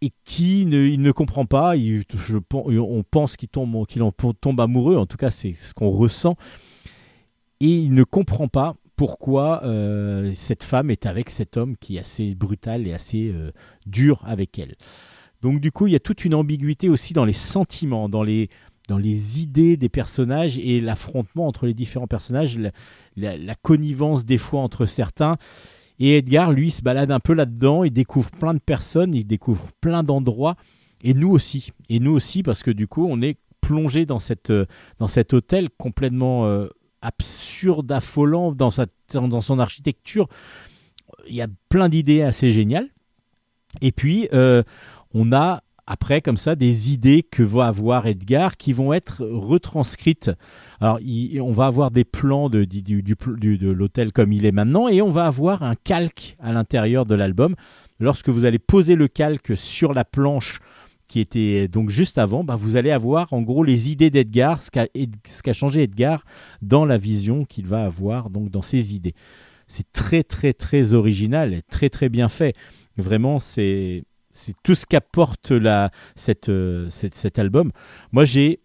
et 0.00 0.12
qui 0.24 0.66
ne, 0.66 0.86
il 0.86 1.00
ne 1.02 1.12
comprend 1.12 1.46
pas. 1.46 1.76
Il- 1.76 2.04
je, 2.16 2.38
on 2.54 3.02
pense 3.02 3.36
qu'il 3.36 3.48
tombe, 3.48 3.86
qu'il 3.86 4.02
en 4.02 4.12
tombe 4.12 4.60
amoureux, 4.60 4.96
en 4.96 5.06
tout 5.06 5.16
cas 5.16 5.30
c'est 5.30 5.54
ce 5.54 5.74
qu'on 5.74 5.90
ressent, 5.90 6.36
et 7.60 7.76
il 7.76 7.92
ne 7.94 8.04
comprend 8.04 8.48
pas 8.48 8.76
pourquoi 8.96 9.62
euh, 9.64 10.32
cette 10.34 10.64
femme 10.64 10.90
est 10.90 11.06
avec 11.06 11.30
cet 11.30 11.56
homme 11.56 11.76
qui 11.76 11.96
est 11.96 12.00
assez 12.00 12.34
brutal 12.34 12.86
et 12.86 12.92
assez 12.92 13.30
euh, 13.32 13.52
dur 13.86 14.20
avec 14.24 14.58
elle. 14.58 14.74
Donc 15.40 15.60
du 15.60 15.70
coup, 15.70 15.86
il 15.86 15.92
y 15.92 15.96
a 15.96 16.00
toute 16.00 16.24
une 16.24 16.34
ambiguïté 16.34 16.88
aussi 16.88 17.12
dans 17.12 17.24
les 17.24 17.32
sentiments, 17.32 18.08
dans 18.08 18.24
les, 18.24 18.50
dans 18.88 18.98
les 18.98 19.40
idées 19.40 19.76
des 19.76 19.88
personnages 19.88 20.58
et 20.58 20.80
l'affrontement 20.80 21.46
entre 21.46 21.66
les 21.66 21.74
différents 21.74 22.08
personnages, 22.08 22.58
la 23.16 23.54
connivence 23.54 24.24
des 24.24 24.38
fois 24.38 24.62
entre 24.62 24.84
certains. 24.84 25.36
Et 25.98 26.18
Edgar, 26.18 26.52
lui, 26.52 26.70
se 26.70 26.82
balade 26.82 27.10
un 27.10 27.20
peu 27.20 27.32
là-dedans, 27.32 27.84
il 27.84 27.92
découvre 27.92 28.30
plein 28.30 28.54
de 28.54 28.60
personnes, 28.60 29.14
il 29.14 29.26
découvre 29.26 29.68
plein 29.80 30.02
d'endroits, 30.02 30.56
et 31.02 31.14
nous 31.14 31.30
aussi. 31.30 31.72
Et 31.88 32.00
nous 32.00 32.12
aussi, 32.12 32.42
parce 32.42 32.62
que 32.62 32.70
du 32.70 32.86
coup, 32.86 33.06
on 33.08 33.20
est 33.20 33.38
plongé 33.60 34.06
dans, 34.06 34.18
cette, 34.18 34.50
euh, 34.50 34.66
dans 34.98 35.08
cet 35.08 35.32
hôtel 35.32 35.68
complètement 35.76 36.46
euh, 36.46 36.68
absurde, 37.02 37.90
affolant, 37.90 38.52
dans, 38.52 38.70
sa, 38.70 38.86
dans 39.12 39.40
son 39.40 39.58
architecture. 39.58 40.28
Il 41.28 41.34
y 41.34 41.42
a 41.42 41.48
plein 41.68 41.88
d'idées 41.88 42.22
assez 42.22 42.50
géniales. 42.50 42.88
Et 43.80 43.92
puis, 43.92 44.28
euh, 44.32 44.62
on 45.12 45.32
a 45.32 45.62
après 45.90 46.20
comme 46.20 46.36
ça 46.36 46.54
des 46.54 46.92
idées 46.92 47.22
que 47.22 47.42
va 47.42 47.66
avoir 47.66 48.06
Edgar 48.06 48.58
qui 48.58 48.74
vont 48.74 48.92
être 48.92 49.24
retranscrites. 49.24 50.30
Alors, 50.80 51.00
on 51.40 51.50
va 51.50 51.64
avoir 51.66 51.90
des 51.90 52.04
plans 52.04 52.50
de, 52.50 52.64
du- 52.64 53.02
l'hôtel 53.60 54.12
comme 54.12 54.32
il 54.32 54.44
est 54.44 54.52
maintenant 54.52 54.88
et 54.88 55.00
on 55.00 55.10
va 55.10 55.24
avoir 55.24 55.62
un 55.62 55.74
calque 55.74 56.36
à 56.40 56.52
l'intérieur 56.52 57.06
de 57.06 57.14
l'album. 57.14 57.56
Lorsque 58.00 58.28
vous 58.28 58.44
allez 58.44 58.58
poser 58.58 58.96
le 58.96 59.08
calque 59.08 59.56
sur 59.56 59.94
la 59.94 60.04
planche 60.04 60.60
qui 61.08 61.20
était 61.20 61.68
donc 61.68 61.88
juste 61.88 62.18
avant, 62.18 62.44
bah, 62.44 62.54
vous 62.54 62.76
allez 62.76 62.90
avoir 62.90 63.32
en 63.32 63.40
gros 63.40 63.64
les 63.64 63.90
idées 63.90 64.10
d'Edgar, 64.10 64.60
ce 64.60 64.70
qu'a 64.70 64.86
qu'a 65.42 65.52
changé 65.54 65.84
Edgar 65.84 66.22
dans 66.60 66.84
la 66.84 66.98
vision 66.98 67.46
qu'il 67.46 67.66
va 67.66 67.86
avoir 67.86 68.28
donc 68.28 68.50
dans 68.50 68.60
ses 68.62 68.94
idées. 68.94 69.14
C'est 69.66 69.90
très 69.92 70.22
très 70.22 70.52
très 70.52 70.92
original 70.92 71.54
et 71.54 71.62
très 71.62 71.88
très 71.88 72.10
bien 72.10 72.28
fait. 72.28 72.54
Vraiment, 72.98 73.38
c'est 73.38 74.04
c'est 74.32 74.54
tout 74.62 74.74
ce 74.74 74.86
qu'apporte 74.86 75.50
la 75.50 75.90
euh, 76.48 76.88
cet 76.90 77.38
album. 77.38 77.72
Moi, 78.12 78.24
j'ai 78.24 78.60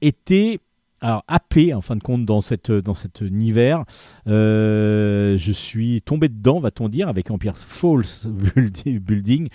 été 0.00 0.60
alors 1.00 1.24
happé 1.28 1.74
en 1.74 1.82
fin 1.82 1.96
de 1.96 2.02
compte 2.02 2.24
dans 2.24 2.40
cette 2.40 2.72
dans 2.72 2.94
cet 2.94 3.20
univers. 3.20 3.84
Euh, 4.26 5.36
je 5.36 5.52
suis 5.52 6.00
tombé 6.02 6.28
dedans, 6.28 6.60
va-t-on 6.60 6.88
dire, 6.88 7.08
avec 7.08 7.30
Empire 7.30 7.58
Falls 7.58 8.30
Building. 8.86 9.48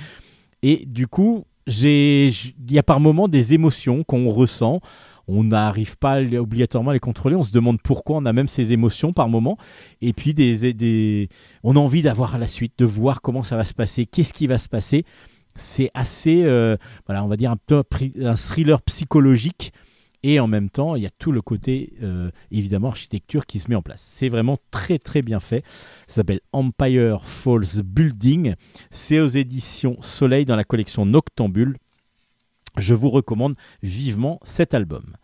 Et 0.62 0.86
du 0.86 1.08
coup, 1.08 1.46
j'ai 1.66 2.28
il 2.28 2.72
y 2.72 2.78
a 2.78 2.84
par 2.84 3.00
moments 3.00 3.28
des 3.28 3.54
émotions 3.54 4.04
qu'on 4.04 4.30
ressent. 4.30 4.80
On 5.28 5.44
n'arrive 5.44 5.96
pas 5.98 6.20
obligatoirement 6.22 6.90
à 6.90 6.94
les 6.94 7.00
contrôler. 7.00 7.36
On 7.36 7.44
se 7.44 7.52
demande 7.52 7.80
pourquoi 7.84 8.18
on 8.18 8.26
a 8.26 8.34
même 8.34 8.48
ces 8.48 8.74
émotions 8.74 9.14
par 9.14 9.30
moment. 9.30 9.58
Et 10.02 10.12
puis 10.12 10.34
des, 10.34 10.74
des 10.74 11.30
on 11.64 11.76
a 11.76 11.80
envie 11.80 12.02
d'avoir 12.02 12.38
la 12.40 12.48
suite, 12.48 12.74
de 12.80 12.86
voir 12.86 13.22
comment 13.22 13.44
ça 13.44 13.56
va 13.56 13.64
se 13.64 13.76
passer, 13.76 14.08
qu'est-ce 14.08 14.34
qui 14.34 14.48
va 14.48 14.58
se 14.58 14.70
passer. 14.70 15.06
C'est 15.60 15.92
assez, 15.94 16.44
euh, 16.44 16.78
voilà, 17.06 17.24
on 17.24 17.28
va 17.28 17.38
dire 17.38 17.52
un 17.52 17.58
peu 17.58 17.84
un 18.22 18.36
thriller 18.36 18.82
psychologique. 18.82 19.74
Et 20.22 20.40
en 20.40 20.48
même 20.48 20.70
temps, 20.70 20.96
il 20.96 21.04
y 21.04 21.06
a 21.06 21.12
tout 21.12 21.32
le 21.32 21.42
côté, 21.42 21.94
euh, 22.04 22.30
évidemment, 22.52 22.90
architecture 22.90 23.46
qui 23.46 23.60
se 23.60 23.70
met 23.70 23.76
en 23.76 23.82
place. 23.82 24.02
C'est 24.02 24.28
vraiment 24.28 24.58
très 24.70 25.00
très 25.00 25.22
bien 25.22 25.40
fait. 25.40 25.64
Ça 26.08 26.16
s'appelle 26.16 26.42
Empire 26.52 27.24
Falls 27.24 27.84
Building. 27.86 28.56
C'est 28.92 29.22
aux 29.22 29.30
éditions 29.30 29.98
Soleil 30.02 30.44
dans 30.44 30.58
la 30.58 30.66
collection 30.66 31.06
Noctambule. 31.06 31.78
Je 32.78 32.94
vous 32.94 33.10
recommande 33.10 33.56
vivement 33.82 34.40
cet 34.44 34.74
album. 34.74 35.16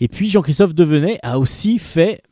Et 0.00 0.08
puis 0.08 0.30
Jean-Christophe 0.30 0.74
Devenet 0.74 1.18
a 1.22 1.38
aussi 1.38 1.78
fait 1.78 2.22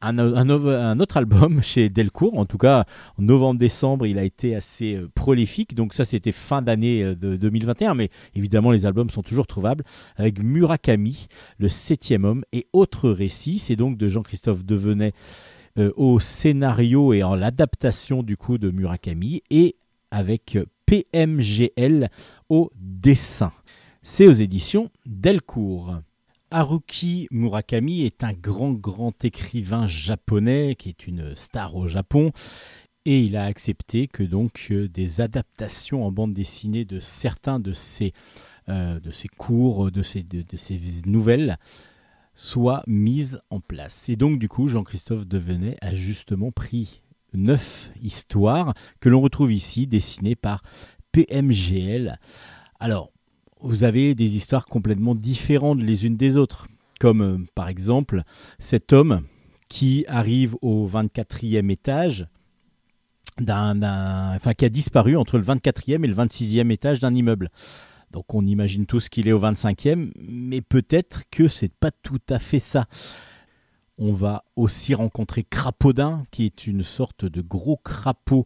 un, 0.00 0.98
autre 1.00 1.16
album 1.16 1.60
chez 1.62 1.88
Delcourt. 1.88 2.38
En 2.38 2.46
tout 2.46 2.58
cas, 2.58 2.84
en 3.18 3.22
novembre-décembre, 3.22 4.06
il 4.06 4.18
a 4.18 4.24
été 4.24 4.54
assez 4.54 4.94
euh, 4.94 5.08
prolifique. 5.14 5.74
Donc 5.74 5.94
ça, 5.94 6.04
c'était 6.04 6.32
fin 6.32 6.62
d'année 6.62 7.02
euh, 7.02 7.14
de 7.14 7.36
2021. 7.36 7.94
Mais 7.94 8.10
évidemment, 8.34 8.70
les 8.70 8.86
albums 8.86 9.10
sont 9.10 9.22
toujours 9.22 9.46
trouvables. 9.46 9.84
Avec 10.16 10.42
Murakami, 10.42 11.26
Le 11.58 11.68
Septième 11.68 12.24
Homme 12.24 12.44
et 12.52 12.66
autres 12.72 13.10
récits. 13.10 13.58
C'est 13.58 13.76
donc 13.76 13.96
de 13.96 14.08
Jean-Christophe 14.08 14.64
Devenet 14.64 15.12
euh, 15.78 15.92
au 15.96 16.20
scénario 16.20 17.12
et 17.12 17.22
en 17.22 17.34
l'adaptation 17.34 18.22
du 18.22 18.36
coup 18.36 18.58
de 18.58 18.70
Murakami. 18.70 19.42
Et 19.50 19.76
avec 20.10 20.58
PMGL 20.86 22.10
au 22.48 22.70
dessin. 22.76 23.52
C'est 24.02 24.28
aux 24.28 24.32
éditions 24.32 24.90
Delcourt. 25.04 25.96
Haruki 26.50 27.26
Murakami 27.30 28.02
est 28.02 28.22
un 28.22 28.32
grand, 28.32 28.72
grand 28.72 29.24
écrivain 29.24 29.86
japonais 29.86 30.76
qui 30.76 30.88
est 30.90 31.06
une 31.06 31.34
star 31.34 31.74
au 31.76 31.88
Japon. 31.88 32.32
Et 33.04 33.20
il 33.20 33.36
a 33.36 33.44
accepté 33.44 34.08
que 34.08 34.22
donc 34.22 34.68
euh, 34.70 34.88
des 34.88 35.20
adaptations 35.20 36.04
en 36.04 36.10
bande 36.10 36.32
dessinée 36.32 36.84
de 36.84 36.98
certains 36.98 37.60
de 37.60 37.72
ses, 37.72 38.12
euh, 38.68 38.98
de 39.00 39.10
ses 39.10 39.28
cours, 39.28 39.90
de 39.90 40.02
ses, 40.02 40.22
de, 40.22 40.42
de 40.42 40.56
ses 40.56 40.80
nouvelles, 41.06 41.58
soient 42.34 42.82
mises 42.86 43.40
en 43.50 43.60
place. 43.60 44.08
Et 44.08 44.16
donc 44.16 44.38
du 44.38 44.48
coup, 44.48 44.68
Jean-Christophe 44.68 45.26
Devenet 45.26 45.76
a 45.80 45.94
justement 45.94 46.52
pris 46.52 47.02
neuf 47.32 47.92
histoires 48.02 48.74
que 49.00 49.08
l'on 49.08 49.20
retrouve 49.20 49.52
ici, 49.52 49.86
dessinées 49.86 50.36
par 50.36 50.62
PMGL. 51.12 52.18
Alors, 52.78 53.12
vous 53.60 53.84
avez 53.84 54.14
des 54.14 54.36
histoires 54.36 54.66
complètement 54.66 55.14
différentes 55.14 55.82
les 55.82 56.06
unes 56.06 56.16
des 56.16 56.36
autres, 56.36 56.68
comme 57.00 57.20
euh, 57.22 57.38
par 57.54 57.68
exemple 57.68 58.22
cet 58.58 58.92
homme 58.92 59.22
qui 59.68 60.04
arrive 60.08 60.56
au 60.62 60.88
24e 60.88 61.70
étage, 61.70 62.26
d'un, 63.38 64.34
enfin 64.34 64.54
qui 64.54 64.64
a 64.64 64.68
disparu 64.68 65.16
entre 65.16 65.38
le 65.38 65.44
24e 65.44 66.04
et 66.04 66.08
le 66.08 66.14
26e 66.14 66.70
étage 66.70 67.00
d'un 67.00 67.14
immeuble. 67.14 67.50
Donc 68.12 68.34
on 68.34 68.46
imagine 68.46 68.86
tous 68.86 69.08
qu'il 69.08 69.28
est 69.28 69.32
au 69.32 69.40
25e, 69.40 70.10
mais 70.16 70.60
peut-être 70.60 71.24
que 71.30 71.48
c'est 71.48 71.72
pas 71.72 71.90
tout 71.90 72.20
à 72.30 72.38
fait 72.38 72.60
ça. 72.60 72.86
On 73.98 74.12
va 74.12 74.44
aussi 74.56 74.94
rencontrer 74.94 75.42
Crapaudin, 75.42 76.24
qui 76.30 76.44
est 76.44 76.66
une 76.66 76.82
sorte 76.82 77.24
de 77.24 77.40
gros 77.40 77.78
crapaud, 77.78 78.44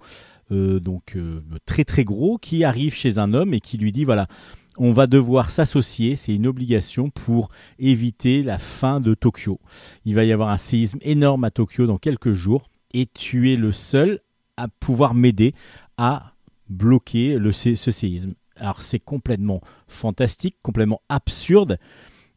euh, 0.53 0.79
donc 0.79 1.17
euh, 1.17 1.43
très 1.67 1.85
très 1.85 2.05
gros, 2.05 2.39
qui 2.39 2.65
arrive 2.65 2.95
chez 2.95 3.19
un 3.19 3.35
homme 3.35 3.53
et 3.53 3.61
qui 3.61 3.77
lui 3.77 3.91
dit 3.91 4.05
voilà, 4.05 4.29
on 4.77 4.93
va 4.93 5.07
devoir 5.07 5.51
s'associer, 5.51 6.17
c'est 6.17 6.35
une 6.35 6.47
obligation 6.47 7.11
pour 7.11 7.51
éviter 7.79 8.43
la 8.43 8.59
fin 8.59 9.01
de 9.01 9.15
Tokyo. 9.15 9.61
Il 10.05 10.15
va 10.15 10.25
y 10.25 10.33
avoir 10.33 10.49
un 10.51 10.59
séisme 10.59 10.99
énorme 11.03 11.45
à 11.45 11.51
Tokyo 11.51 11.87
dans 11.87 11.99
quelques 11.99 12.33
jours 12.33 12.69
et 12.93 13.07
tu 13.07 13.53
es 13.53 13.57
le 13.57 13.73
seul 13.73 14.21
à 14.57 14.69
pouvoir 14.69 15.15
m'aider 15.15 15.55
à 15.97 16.35
bloquer 16.69 17.37
le, 17.37 17.53
ce 17.53 17.75
séisme. 17.75 18.35
Alors 18.57 18.83
c'est 18.83 19.01
complètement 19.01 19.61
fantastique, 19.89 20.57
complètement 20.63 21.01
absurde 21.09 21.79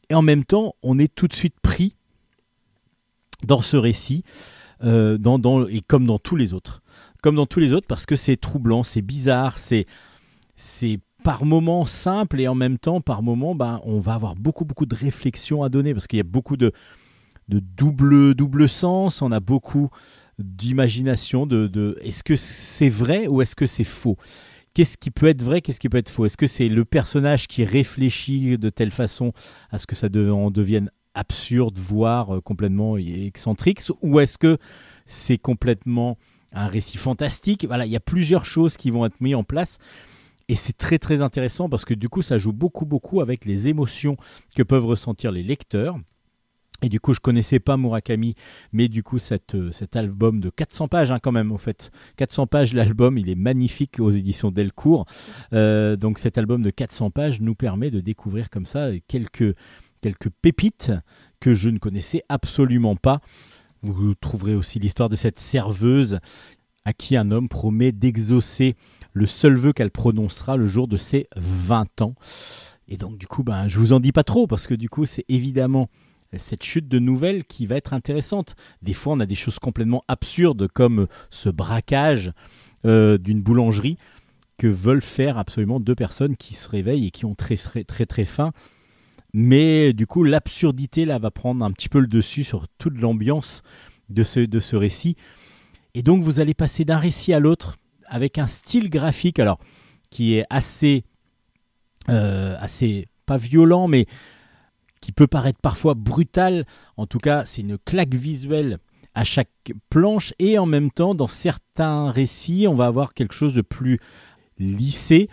et 0.09 0.15
en 0.15 0.21
même 0.21 0.43
temps 0.43 0.75
on 0.81 0.97
est 0.97 1.13
tout 1.13 1.27
de 1.27 1.33
suite 1.33 1.55
pris 1.61 1.95
dans 3.43 3.61
ce 3.61 3.77
récit 3.77 4.23
euh, 4.83 5.17
et 5.69 5.81
comme 5.81 6.05
dans 6.05 6.19
tous 6.19 6.35
les 6.35 6.53
autres. 6.53 6.81
Comme 7.21 7.35
dans 7.35 7.45
tous 7.45 7.59
les 7.59 7.73
autres 7.73 7.87
parce 7.87 8.05
que 8.05 8.15
c'est 8.15 8.37
troublant, 8.37 8.83
c'est 8.83 9.01
bizarre, 9.01 9.57
c'est 9.57 9.85
par 11.23 11.45
moments 11.45 11.85
simple 11.85 12.39
et 12.39 12.47
en 12.47 12.55
même 12.55 12.77
temps 12.77 13.01
par 13.01 13.23
moments 13.23 13.55
ben, 13.55 13.81
on 13.83 13.99
va 13.99 14.13
avoir 14.13 14.35
beaucoup 14.35 14.65
beaucoup 14.65 14.85
de 14.85 14.95
réflexions 14.95 15.63
à 15.63 15.69
donner 15.69 15.93
parce 15.93 16.07
qu'il 16.07 16.17
y 16.17 16.21
a 16.21 16.23
beaucoup 16.23 16.57
de, 16.57 16.71
de 17.49 17.59
double, 17.59 18.33
double 18.35 18.69
sens, 18.69 19.21
on 19.21 19.31
a 19.31 19.39
beaucoup 19.39 19.89
d'imagination 20.39 21.45
de, 21.45 21.97
est-ce 22.01 22.23
que 22.23 22.35
c'est 22.35 22.89
vrai 22.89 23.27
ou 23.27 23.41
est-ce 23.41 23.55
que 23.55 23.65
c'est 23.67 23.83
faux? 23.83 24.17
Qu'est-ce 24.73 24.97
qui 24.97 25.11
peut 25.11 25.27
être 25.27 25.43
vrai, 25.43 25.61
qu'est-ce 25.61 25.79
qui 25.79 25.89
peut 25.89 25.99
être 25.99 26.09
faux? 26.09 26.25
Est-ce 26.25 26.37
que 26.37 26.47
c'est 26.47 26.67
le 26.67 26.83
personnage 26.83 27.47
qui 27.47 27.63
réfléchit 27.63 28.57
de 28.57 28.69
telle 28.69 28.89
façon 28.89 29.31
à 29.69 29.77
ce 29.77 29.85
que 29.85 29.95
ça 29.95 30.09
de- 30.09 30.31
en 30.31 30.49
devienne 30.49 30.89
absurde, 31.13 31.77
voire 31.77 32.35
euh, 32.35 32.41
complètement 32.41 32.97
excentrique? 32.97 33.81
Ou 34.01 34.19
est-ce 34.19 34.39
que 34.39 34.57
c'est 35.05 35.37
complètement 35.37 36.17
un 36.51 36.65
récit 36.67 36.97
fantastique? 36.97 37.65
Voilà, 37.67 37.85
il 37.85 37.91
y 37.91 37.95
a 37.95 37.99
plusieurs 37.99 38.45
choses 38.45 38.75
qui 38.77 38.89
vont 38.89 39.05
être 39.05 39.21
mises 39.21 39.35
en 39.35 39.43
place. 39.43 39.77
Et 40.53 40.55
c'est 40.55 40.77
très 40.77 40.99
très 40.99 41.21
intéressant 41.21 41.67
parce 41.67 41.83
que 41.83 41.95
du 41.95 42.09
coup 42.09 42.21
ça 42.21 42.37
joue 42.37 42.53
beaucoup 42.53 42.85
beaucoup 42.85 43.21
avec 43.21 43.43
les 43.43 43.69
émotions 43.69 44.17
que 44.55 44.61
peuvent 44.61 44.85
ressentir 44.85 45.31
les 45.31 45.41
lecteurs. 45.41 45.97
Et 46.83 46.89
du 46.89 46.99
coup, 46.99 47.13
je 47.15 47.19
connaissais 47.19 47.59
pas 47.59 47.75
Murakami, 47.75 48.35
mais 48.71 48.87
du 48.89 49.01
coup, 49.01 49.17
euh, 49.17 49.71
cet 49.71 49.95
album 49.95 50.41
de 50.41 50.49
400 50.51 50.89
pages, 50.89 51.11
hein, 51.11 51.17
quand 51.19 51.31
même, 51.31 51.53
en 51.53 51.57
fait. 51.57 51.91
400 52.17 52.45
pages, 52.45 52.73
l'album, 52.73 53.17
il 53.17 53.29
est 53.29 53.35
magnifique 53.35 54.01
aux 54.01 54.09
éditions 54.09 54.51
Delcourt. 54.51 55.05
Euh, 55.53 55.95
donc, 55.95 56.19
cet 56.19 56.37
album 56.37 56.61
de 56.61 56.71
400 56.71 57.09
pages 57.09 57.39
nous 57.39 57.55
permet 57.55 57.89
de 57.89 58.01
découvrir 58.01 58.49
comme 58.49 58.65
ça 58.65 58.89
quelques 59.07 59.55
pépites 60.41 60.91
que 61.39 61.53
je 61.53 61.69
ne 61.69 61.77
connaissais 61.77 62.23
absolument 62.27 62.97
pas. 62.97 63.21
Vous 63.81 64.13
trouverez 64.13 64.53
aussi 64.53 64.77
l'histoire 64.77 65.07
de 65.07 65.15
cette 65.15 65.39
serveuse 65.39 66.19
à 66.85 66.93
qui 66.93 67.15
un 67.15 67.31
homme 67.31 67.47
promet 67.47 67.91
d'exaucer 67.91 68.75
le 69.13 69.25
seul 69.25 69.55
vœu 69.55 69.73
qu'elle 69.73 69.91
prononcera 69.91 70.57
le 70.57 70.67
jour 70.67 70.87
de 70.87 70.97
ses 70.97 71.27
20 71.35 72.01
ans. 72.01 72.15
Et 72.87 72.97
donc, 72.97 73.17
du 73.17 73.27
coup, 73.27 73.43
ben, 73.43 73.67
je 73.67 73.79
vous 73.79 73.93
en 73.93 73.99
dis 73.99 74.11
pas 74.11 74.23
trop, 74.23 74.47
parce 74.47 74.67
que 74.67 74.73
du 74.73 74.89
coup, 74.89 75.05
c'est 75.05 75.25
évidemment 75.29 75.89
cette 76.37 76.63
chute 76.63 76.87
de 76.87 76.99
nouvelles 76.99 77.45
qui 77.45 77.65
va 77.65 77.75
être 77.75 77.93
intéressante. 77.93 78.55
Des 78.81 78.93
fois, 78.93 79.13
on 79.13 79.19
a 79.19 79.25
des 79.25 79.35
choses 79.35 79.59
complètement 79.59 80.03
absurdes 80.07 80.67
comme 80.67 81.07
ce 81.29 81.49
braquage 81.49 82.31
euh, 82.85 83.17
d'une 83.17 83.41
boulangerie 83.41 83.97
que 84.57 84.67
veulent 84.67 85.01
faire 85.01 85.37
absolument 85.37 85.79
deux 85.79 85.95
personnes 85.95 86.35
qui 86.35 86.53
se 86.53 86.69
réveillent 86.69 87.07
et 87.07 87.11
qui 87.11 87.25
ont 87.25 87.35
très 87.35 87.55
très 87.55 87.83
très, 87.83 88.05
très 88.05 88.25
faim. 88.25 88.51
Mais 89.33 89.93
du 89.93 90.05
coup, 90.05 90.23
l'absurdité 90.23 91.05
là 91.05 91.17
va 91.17 91.31
prendre 91.31 91.65
un 91.65 91.71
petit 91.71 91.89
peu 91.89 91.99
le 91.99 92.07
dessus 92.07 92.43
sur 92.43 92.67
toute 92.77 92.99
l'ambiance 92.99 93.63
de 94.09 94.23
ce, 94.23 94.41
de 94.41 94.59
ce 94.59 94.75
récit. 94.75 95.15
Et 95.95 96.03
donc, 96.03 96.23
vous 96.23 96.39
allez 96.39 96.53
passer 96.53 96.85
d'un 96.85 96.97
récit 96.97 97.33
à 97.33 97.39
l'autre 97.39 97.77
avec 98.13 98.37
un 98.37 98.45
style 98.45 98.91
graphique 98.91 99.39
alors 99.39 99.59
qui 100.11 100.35
est 100.35 100.45
assez, 100.51 101.03
euh, 102.09 102.55
assez 102.59 103.07
pas 103.25 103.37
violent, 103.37 103.87
mais 103.87 104.05
qui 105.01 105.11
peut 105.11 105.25
paraître 105.25 105.59
parfois 105.59 105.95
brutal. 105.95 106.65
En 106.95 107.07
tout 107.07 107.17
cas, 107.17 107.43
c'est 107.45 107.61
une 107.61 107.79
claque 107.79 108.13
visuelle 108.13 108.77
à 109.15 109.23
chaque 109.23 109.49
planche 109.89 110.33
et 110.37 110.59
en 110.59 110.67
même 110.67 110.91
temps, 110.91 111.15
dans 111.15 111.27
certains 111.27 112.11
récits, 112.11 112.67
on 112.67 112.75
va 112.75 112.85
avoir 112.85 113.15
quelque 113.15 113.33
chose 113.33 113.55
de 113.55 113.61
plus 113.61 113.99
lissé. 114.59 115.27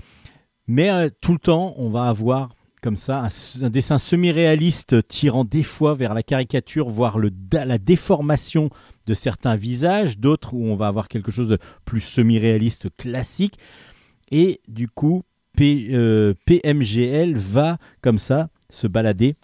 Mais 0.67 0.91
euh, 0.91 1.11
tout 1.21 1.33
le 1.33 1.39
temps, 1.39 1.75
on 1.77 1.91
va 1.91 2.05
avoir 2.05 2.49
comme 2.83 2.97
ça 2.97 3.29
un, 3.61 3.69
dessin 3.69 3.99
semi-réaliste 3.99 5.07
tirant 5.07 5.45
des 5.45 5.63
fois 5.63 5.93
vers 5.93 6.15
la 6.15 6.23
caricature, 6.23 6.89
voire 6.89 7.19
le, 7.19 7.31
la 7.53 7.77
déformation 7.77 8.71
de 9.11 9.15
certains 9.15 9.57
visages, 9.57 10.19
d'autres 10.19 10.55
où 10.55 10.65
on 10.65 10.77
va 10.77 10.87
avoir 10.87 11.09
quelque 11.09 11.33
chose 11.33 11.49
de 11.49 11.59
plus 11.85 12.01
semi-réaliste 12.01 12.89
classique. 12.97 13.59
Et 14.31 14.61
du 14.69 14.87
coup, 14.87 15.23
P- 15.57 15.89
euh, 15.91 16.33
PMGL 16.47 17.37
va 17.37 17.79
comme 18.03 18.19
ça 18.19 18.51
se 18.69 18.87
balader 18.87 19.35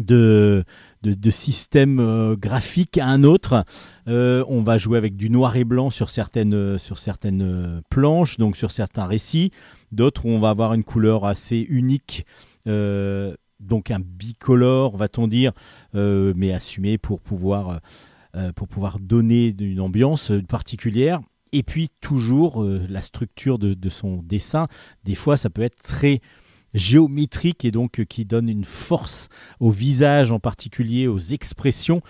de, 0.00 0.64
de, 1.02 1.14
de 1.14 1.30
système 1.30 2.00
euh, 2.00 2.34
graphique 2.34 2.98
à 2.98 3.06
un 3.06 3.22
autre. 3.22 3.64
Euh, 4.08 4.44
on 4.48 4.62
va 4.62 4.78
jouer 4.78 4.98
avec 4.98 5.16
du 5.16 5.30
noir 5.30 5.54
et 5.54 5.64
blanc 5.64 5.90
sur 5.90 6.10
certaines, 6.10 6.76
sur 6.76 6.98
certaines 6.98 7.82
planches, 7.88 8.36
donc 8.36 8.56
sur 8.56 8.72
certains 8.72 9.06
récits. 9.06 9.52
D'autres 9.92 10.26
où 10.26 10.30
on 10.30 10.40
va 10.40 10.50
avoir 10.50 10.74
une 10.74 10.82
couleur 10.82 11.24
assez 11.24 11.64
unique, 11.68 12.26
donc 12.66 13.90
un 13.92 14.00
bicolore, 14.00 14.96
va-t-on 14.96 15.28
dire, 15.28 15.52
mais 15.94 16.52
assumé 16.52 16.98
pour 16.98 17.20
pouvoir, 17.20 17.80
pour 18.54 18.68
pouvoir 18.68 18.98
donner 18.98 19.54
une 19.58 19.80
ambiance 19.80 20.32
particulière. 20.48 21.20
Et 21.52 21.62
puis 21.62 21.90
toujours 22.00 22.62
euh, 22.62 22.84
la 22.88 23.02
structure 23.02 23.58
de, 23.58 23.88
son 23.88 24.22
dessin. 24.22 24.68
Des 25.04 25.14
fois, 25.14 25.36
ça 25.36 25.48
peut 25.48 25.62
être 25.62 25.82
très 25.82 26.20
géométrique 26.74 27.64
et 27.64 27.70
donc 27.70 28.00
euh, 28.00 28.04
qui 28.04 28.24
donne 28.24 28.48
une 28.48 28.64
force 28.64 29.28
au 29.60 29.70
visage 29.70 30.32
en 30.32 30.40
particulier, 30.40 31.06
aux 31.06 31.18
expressions 31.18 32.02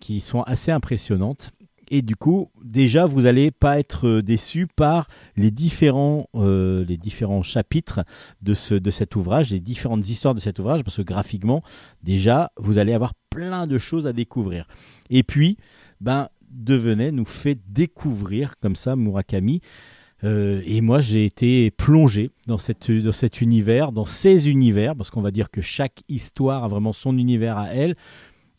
qui 0.00 0.20
sont 0.20 0.42
assez 0.42 0.72
impressionnantes. 0.72 1.52
Et 1.90 2.02
du 2.02 2.16
coup, 2.16 2.50
déjà, 2.62 3.06
vous 3.06 3.22
n'allez 3.22 3.50
pas 3.50 3.78
être 3.78 4.06
euh, 4.06 4.22
déçu 4.22 4.66
par 4.66 5.08
les 5.36 5.50
différents, 5.50 6.28
euh, 6.34 6.84
les 6.84 6.96
différents 6.96 7.42
chapitres 7.42 8.04
de, 8.42 8.54
ce, 8.54 8.74
de 8.74 8.90
cet 8.90 9.16
ouvrage, 9.16 9.50
les 9.50 9.60
différentes 9.60 10.08
histoires 10.08 10.34
de 10.34 10.40
cet 10.40 10.58
ouvrage, 10.58 10.82
parce 10.84 10.98
que 10.98 11.02
graphiquement, 11.02 11.62
déjà, 12.02 12.52
vous 12.56 12.78
allez 12.78 12.92
avoir 12.92 13.14
plein 13.30 13.66
de 13.66 13.78
choses 13.78 14.06
à 14.06 14.12
découvrir. 14.12 14.66
Et 15.10 15.22
puis, 15.22 15.56
ben, 16.00 16.28
Devenait 16.50 17.12
nous 17.12 17.26
fait 17.26 17.58
découvrir 17.68 18.58
comme 18.58 18.74
ça 18.74 18.96
Murakami. 18.96 19.60
Euh, 20.24 20.62
et 20.64 20.80
moi, 20.80 21.00
j'ai 21.00 21.26
été 21.26 21.70
plongé 21.70 22.30
dans, 22.46 22.56
cette, 22.56 22.90
dans 22.90 23.12
cet 23.12 23.42
univers, 23.42 23.92
dans 23.92 24.06
ces 24.06 24.48
univers, 24.48 24.96
parce 24.96 25.10
qu'on 25.10 25.20
va 25.20 25.30
dire 25.30 25.50
que 25.50 25.60
chaque 25.60 26.02
histoire 26.08 26.64
a 26.64 26.68
vraiment 26.68 26.94
son 26.94 27.18
univers 27.18 27.58
à 27.58 27.68
elle. 27.68 27.96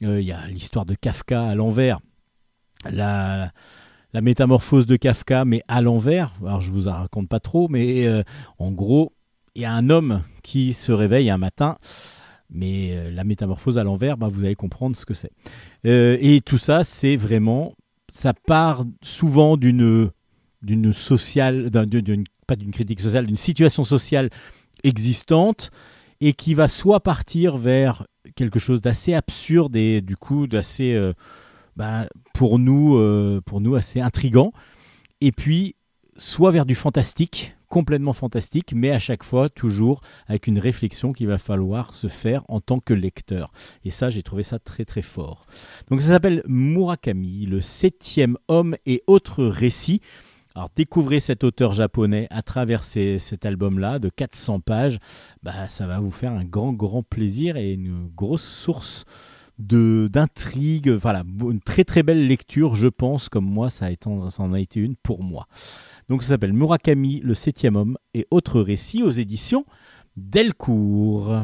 Il 0.01 0.21
y 0.21 0.31
a 0.31 0.47
l'histoire 0.47 0.85
de 0.85 0.95
Kafka 0.95 1.43
à 1.43 1.55
l'envers, 1.55 1.99
la, 2.89 3.51
métamorphose 4.13 4.85
de 4.85 4.95
Kafka, 4.95 5.45
mais 5.45 5.61
à 5.67 5.81
l'envers. 5.81 6.33
Alors, 6.45 6.61
je 6.61 6.71
vous 6.71 6.87
en 6.87 6.93
raconte 6.93 7.29
pas 7.29 7.39
trop, 7.39 7.67
mais 7.67 8.05
euh, 8.07 8.23
en 8.57 8.71
gros, 8.71 9.13
il 9.55 9.61
y 9.63 9.65
a 9.65 9.73
un 9.73 9.89
homme 9.89 10.23
qui 10.43 10.73
se 10.73 10.91
réveille 10.91 11.29
un 11.29 11.37
matin. 11.37 11.77
Mais 12.51 12.91
euh, 12.93 13.11
la 13.11 13.23
métamorphose 13.23 13.77
à 13.77 13.83
l'envers, 13.83 14.17
bah, 14.17 14.27
vous 14.27 14.43
allez 14.43 14.55
comprendre 14.55 14.95
ce 14.95 15.05
que 15.05 15.13
c'est. 15.13 15.31
Euh, 15.85 16.17
et 16.19 16.41
tout 16.41 16.57
ça, 16.57 16.83
c'est 16.83 17.15
vraiment, 17.15 17.75
ça 18.11 18.33
part 18.33 18.85
souvent 19.01 19.57
d'une 19.57 20.09
d'une 20.61 20.91
sociale, 20.91 21.69
d'un- 21.69 21.85
d'une- 21.85 22.01
d'une- 22.01 22.25
pas 22.45 22.57
d'une 22.57 22.71
critique 22.71 22.99
sociale, 22.99 23.25
d'une 23.27 23.37
situation 23.37 23.85
sociale 23.85 24.29
existante 24.83 25.71
et 26.19 26.33
qui 26.33 26.53
va 26.53 26.67
soit 26.67 26.99
partir 26.99 27.55
vers 27.57 28.05
quelque 28.35 28.59
chose 28.59 28.81
d'assez 28.81 29.13
absurde 29.13 29.77
et 29.77 30.01
du 30.01 30.17
coup 30.17 30.47
d'assez, 30.47 30.93
ben, 31.75 32.07
pour 32.33 32.59
nous, 32.59 32.97
euh, 32.97 33.41
pour 33.45 33.61
nous 33.61 33.75
assez 33.75 34.01
intrigant, 34.01 34.51
et 35.21 35.31
puis 35.31 35.75
soit 36.17 36.51
vers 36.51 36.65
du 36.65 36.75
fantastique, 36.75 37.55
complètement 37.69 38.13
fantastique, 38.13 38.73
mais 38.75 38.91
à 38.91 38.99
chaque 38.99 39.23
fois 39.23 39.47
toujours 39.49 40.01
avec 40.27 40.47
une 40.47 40.59
réflexion 40.59 41.13
qu'il 41.13 41.27
va 41.27 41.37
falloir 41.37 41.93
se 41.93 42.07
faire 42.07 42.43
en 42.49 42.59
tant 42.59 42.79
que 42.79 42.93
lecteur. 42.93 43.51
Et 43.85 43.91
ça, 43.91 44.09
j'ai 44.09 44.23
trouvé 44.23 44.43
ça 44.43 44.59
très 44.59 44.85
très 44.85 45.03
fort. 45.03 45.45
Donc 45.89 46.01
ça 46.01 46.09
s'appelle 46.09 46.43
Murakami, 46.47 47.45
le 47.45 47.61
septième 47.61 48.37
homme 48.47 48.75
et 48.85 49.03
autres 49.07 49.45
récits. 49.45 50.01
Alors 50.55 50.69
découvrez 50.75 51.19
cet 51.19 51.43
auteur 51.43 51.73
japonais 51.73 52.27
à 52.31 52.41
travers 52.41 52.83
cet 52.83 53.45
album-là 53.45 53.99
de 53.99 54.09
400 54.09 54.59
pages. 54.59 54.99
Bah, 55.43 55.69
ça 55.69 55.85
va 55.87 55.99
vous 55.99 56.11
faire 56.11 56.33
un 56.33 56.43
grand 56.43 56.73
grand 56.73 57.03
plaisir 57.03 57.55
et 57.55 57.71
une 57.71 58.09
grosse 58.15 58.43
source 58.43 59.05
d'intrigue. 59.59 60.89
Voilà, 60.89 61.23
une 61.41 61.59
très 61.59 61.83
très 61.83 62.01
belle 62.01 62.27
lecture, 62.27 62.75
je 62.75 62.87
pense, 62.87 63.29
comme 63.29 63.45
moi, 63.45 63.69
ça, 63.69 63.85
a 63.85 63.91
été, 63.91 64.09
ça 64.29 64.43
en 64.43 64.53
a 64.53 64.59
été 64.59 64.79
une 64.79 64.95
pour 64.95 65.23
moi. 65.23 65.47
Donc 66.07 66.23
ça 66.23 66.29
s'appelle 66.29 66.53
Murakami, 66.53 67.19
le 67.23 67.33
septième 67.35 67.75
homme 67.75 67.97
et 68.13 68.25
autres 68.31 68.61
récits 68.61 69.03
aux 69.03 69.11
éditions 69.11 69.65
Delcourt. 70.17 71.43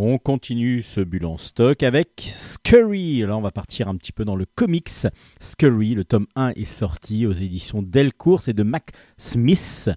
On 0.00 0.16
continue 0.18 0.82
ce 0.82 1.00
bulle 1.00 1.26
en 1.26 1.38
stock 1.38 1.82
avec 1.82 2.30
Scurry. 2.36 3.18
Là, 3.18 3.36
on 3.36 3.40
va 3.40 3.50
partir 3.50 3.88
un 3.88 3.96
petit 3.96 4.12
peu 4.12 4.24
dans 4.24 4.36
le 4.36 4.46
comics. 4.46 5.08
Scurry, 5.40 5.96
le 5.96 6.04
tome 6.04 6.28
1 6.36 6.50
est 6.50 6.62
sorti 6.64 7.26
aux 7.26 7.32
éditions 7.32 7.82
Delcourt, 7.82 8.40
c'est 8.40 8.52
de 8.52 8.62
Mac 8.62 8.92
Smith. 9.16 9.90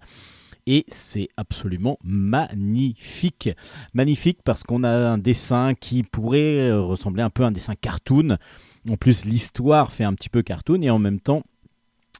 Et 0.65 0.85
c'est 0.87 1.29
absolument 1.37 1.99
magnifique. 2.03 3.51
Magnifique 3.93 4.39
parce 4.43 4.63
qu'on 4.63 4.83
a 4.83 4.89
un 4.89 5.19
dessin 5.19 5.75
qui 5.75 6.01
pourrait 6.01 6.73
ressembler 6.73 7.21
un 7.21 7.29
peu 7.29 7.43
à 7.43 7.47
un 7.47 7.51
dessin 7.51 7.75
cartoon. 7.75 8.39
En 8.89 8.97
plus, 8.97 9.23
l'histoire 9.25 9.93
fait 9.93 10.03
un 10.03 10.15
petit 10.15 10.29
peu 10.29 10.41
cartoon 10.41 10.81
et 10.81 10.89
en 10.89 10.97
même 10.97 11.19
temps, 11.19 11.43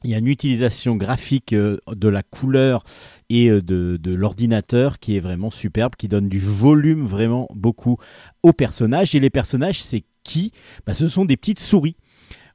il 0.04 0.10
y 0.10 0.14
a 0.14 0.18
une 0.18 0.28
utilisation 0.28 0.96
graphique 0.96 1.52
euh, 1.52 1.78
de 1.90 2.08
la 2.08 2.22
couleur 2.22 2.84
et 3.30 3.48
euh, 3.48 3.62
de, 3.62 4.14
l'ordinateur 4.14 4.98
qui 4.98 5.16
est 5.16 5.20
vraiment 5.20 5.50
superbe, 5.50 5.94
qui 5.96 6.08
donne 6.08 6.28
du 6.28 6.40
volume 6.40 7.06
vraiment 7.06 7.48
beaucoup 7.54 7.98
aux 8.42 8.52
personnages. 8.52 9.14
Et 9.14 9.20
les 9.20 9.30
personnages, 9.30 9.82
c'est 9.82 10.04
qui? 10.24 10.52
Bah, 10.86 10.94
Ce 10.94 11.08
sont 11.08 11.24
des 11.24 11.36
petites 11.36 11.60
souris. 11.60 11.96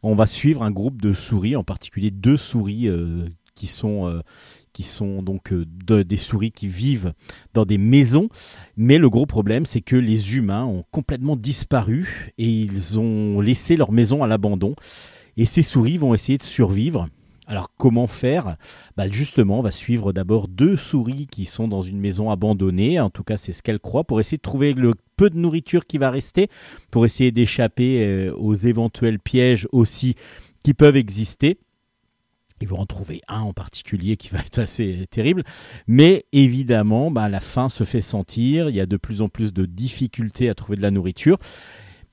On 0.04 0.16
va 0.16 0.28
suivre 0.28 0.64
un 0.64 0.72
groupe 0.72 1.02
de 1.02 1.14
souris, 1.14 1.56
en 1.56 1.64
particulier 1.64 2.12
deux 2.12 2.38
souris 2.38 2.88
euh, 2.88 3.26
qui 3.56 3.68
sont... 3.68 4.22
qui 4.74 4.84
sont 4.84 5.24
donc 5.24 5.52
de- 5.52 6.04
des 6.04 6.18
souris 6.18 6.52
qui 6.52 6.68
vivent 6.68 7.14
dans 7.56 7.66
des 7.66 7.80
maisons. 7.80 8.30
Mais 8.76 9.00
le 9.00 9.10
gros 9.10 9.26
problème, 9.26 9.66
c'est 9.66 9.82
que 9.82 9.96
les 9.96 10.38
humains 10.38 10.66
ont 10.66 10.84
complètement 10.92 11.36
disparu 11.36 12.32
et 12.38 12.48
ils 12.48 13.00
ont 13.00 13.42
laissé 13.42 13.76
leur 13.76 13.92
maison 13.92 14.24
à 14.24 14.28
l'abandon. 14.28 14.76
Et 15.36 15.46
ces 15.46 15.64
souris 15.64 15.98
vont 15.98 16.14
essayer 16.14 16.38
de 16.38 16.44
survivre. 16.44 17.08
Alors 17.48 17.72
comment 17.78 18.08
faire? 18.08 18.58
Bah 18.98 19.10
Justement, 19.10 19.60
on 19.60 19.62
va 19.62 19.72
suivre 19.72 20.12
d'abord 20.12 20.50
deux 20.50 20.76
souris 20.76 21.28
qui 21.28 21.46
sont 21.46 21.70
dans 21.70 21.82
une 21.82 21.98
maison 21.98 22.30
abandonnée, 22.30 23.00
en 23.00 23.10
tout 23.10 23.24
cas 23.24 23.38
c'est 23.38 23.54
ce 23.54 23.64
qu'elles 23.64 23.80
croient, 23.80 24.04
pour 24.04 24.20
essayer 24.20 24.38
de 24.38 24.42
trouver 24.42 24.74
le 24.74 24.94
peu 25.16 25.30
de 25.30 25.38
nourriture 25.38 25.86
qui 25.86 25.98
va 25.98 26.12
rester, 26.12 26.50
pour 26.92 27.06
essayer 27.06 27.32
d'échapper 27.32 28.04
euh, 28.04 28.34
aux 28.36 28.54
éventuels 28.54 29.20
pièges 29.20 29.68
aussi 29.72 30.16
qui 30.64 30.74
peuvent 30.74 30.98
exister. 30.98 31.58
Ils 32.60 32.68
vont 32.68 32.80
en 32.80 32.86
trouver 32.86 33.22
un 33.30 33.42
en 33.42 33.54
particulier 33.54 34.18
qui 34.18 34.30
va 34.30 34.40
être 34.40 34.60
assez 34.60 35.08
terrible. 35.10 35.44
Mais 35.88 36.26
évidemment, 36.34 37.12
bah, 37.12 37.30
la 37.30 37.40
faim 37.40 37.70
se 37.70 37.84
fait 37.84 38.02
sentir. 38.02 38.70
Il 38.70 38.76
y 38.76 38.82
a 38.82 38.88
de 38.88 38.98
plus 38.98 39.22
en 39.22 39.30
plus 39.30 39.54
de 39.54 39.66
difficultés 39.66 40.50
à 40.50 40.56
trouver 40.56 40.76
de 40.76 40.82
la 40.82 40.92
nourriture. 40.92 41.38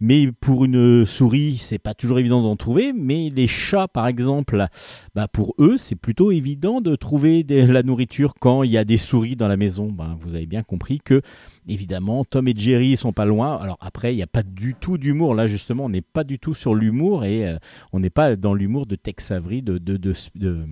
Mais 0.06 0.30
pour 0.30 0.66
une 0.66 1.06
souris, 1.06 1.56
c'est 1.56 1.78
pas 1.78 1.94
toujours 1.94 2.18
évident 2.18 2.42
d'en 2.42 2.56
trouver. 2.56 2.92
Mais 2.92 3.30
les 3.34 3.46
chats, 3.46 3.88
par 3.88 4.06
exemple, 4.06 4.66
bah, 5.14 5.28
pour 5.28 5.54
eux, 5.58 5.78
c'est 5.78 5.94
plutôt 5.94 6.30
évident 6.30 6.82
de 6.82 6.94
trouver 6.94 7.42
de 7.42 7.64
la 7.72 7.82
nourriture 7.82 8.34
quand 8.38 8.64
il 8.64 8.70
y 8.70 8.76
a 8.76 8.84
des 8.84 8.98
souris 8.98 9.34
dans 9.34 9.48
la 9.48 9.56
maison. 9.56 9.90
Bah, 9.90 10.14
vous 10.20 10.34
avez 10.34 10.44
bien 10.44 10.62
compris 10.62 11.00
que, 11.02 11.22
évidemment, 11.66 12.26
Tom 12.26 12.46
et 12.48 12.54
Jerry 12.54 12.98
sont 12.98 13.14
pas 13.14 13.24
loin. 13.24 13.56
Alors 13.56 13.78
après, 13.80 14.12
il 14.12 14.16
n'y 14.16 14.22
a 14.22 14.26
pas 14.26 14.42
du 14.42 14.74
tout 14.74 14.98
d'humour. 14.98 15.34
Là, 15.34 15.46
justement, 15.46 15.86
on 15.86 15.88
n'est 15.88 16.02
pas 16.02 16.22
du 16.22 16.38
tout 16.38 16.52
sur 16.52 16.74
l'humour 16.74 17.24
et 17.24 17.48
euh, 17.48 17.56
on 17.94 18.00
n'est 18.00 18.10
pas 18.10 18.36
dans 18.36 18.52
l'humour 18.52 18.84
de 18.84 18.96
Tex 18.96 19.30
Avery, 19.30 19.62
de, 19.62 19.78
de, 19.78 19.96
de, 19.96 20.12
de, 20.34 20.66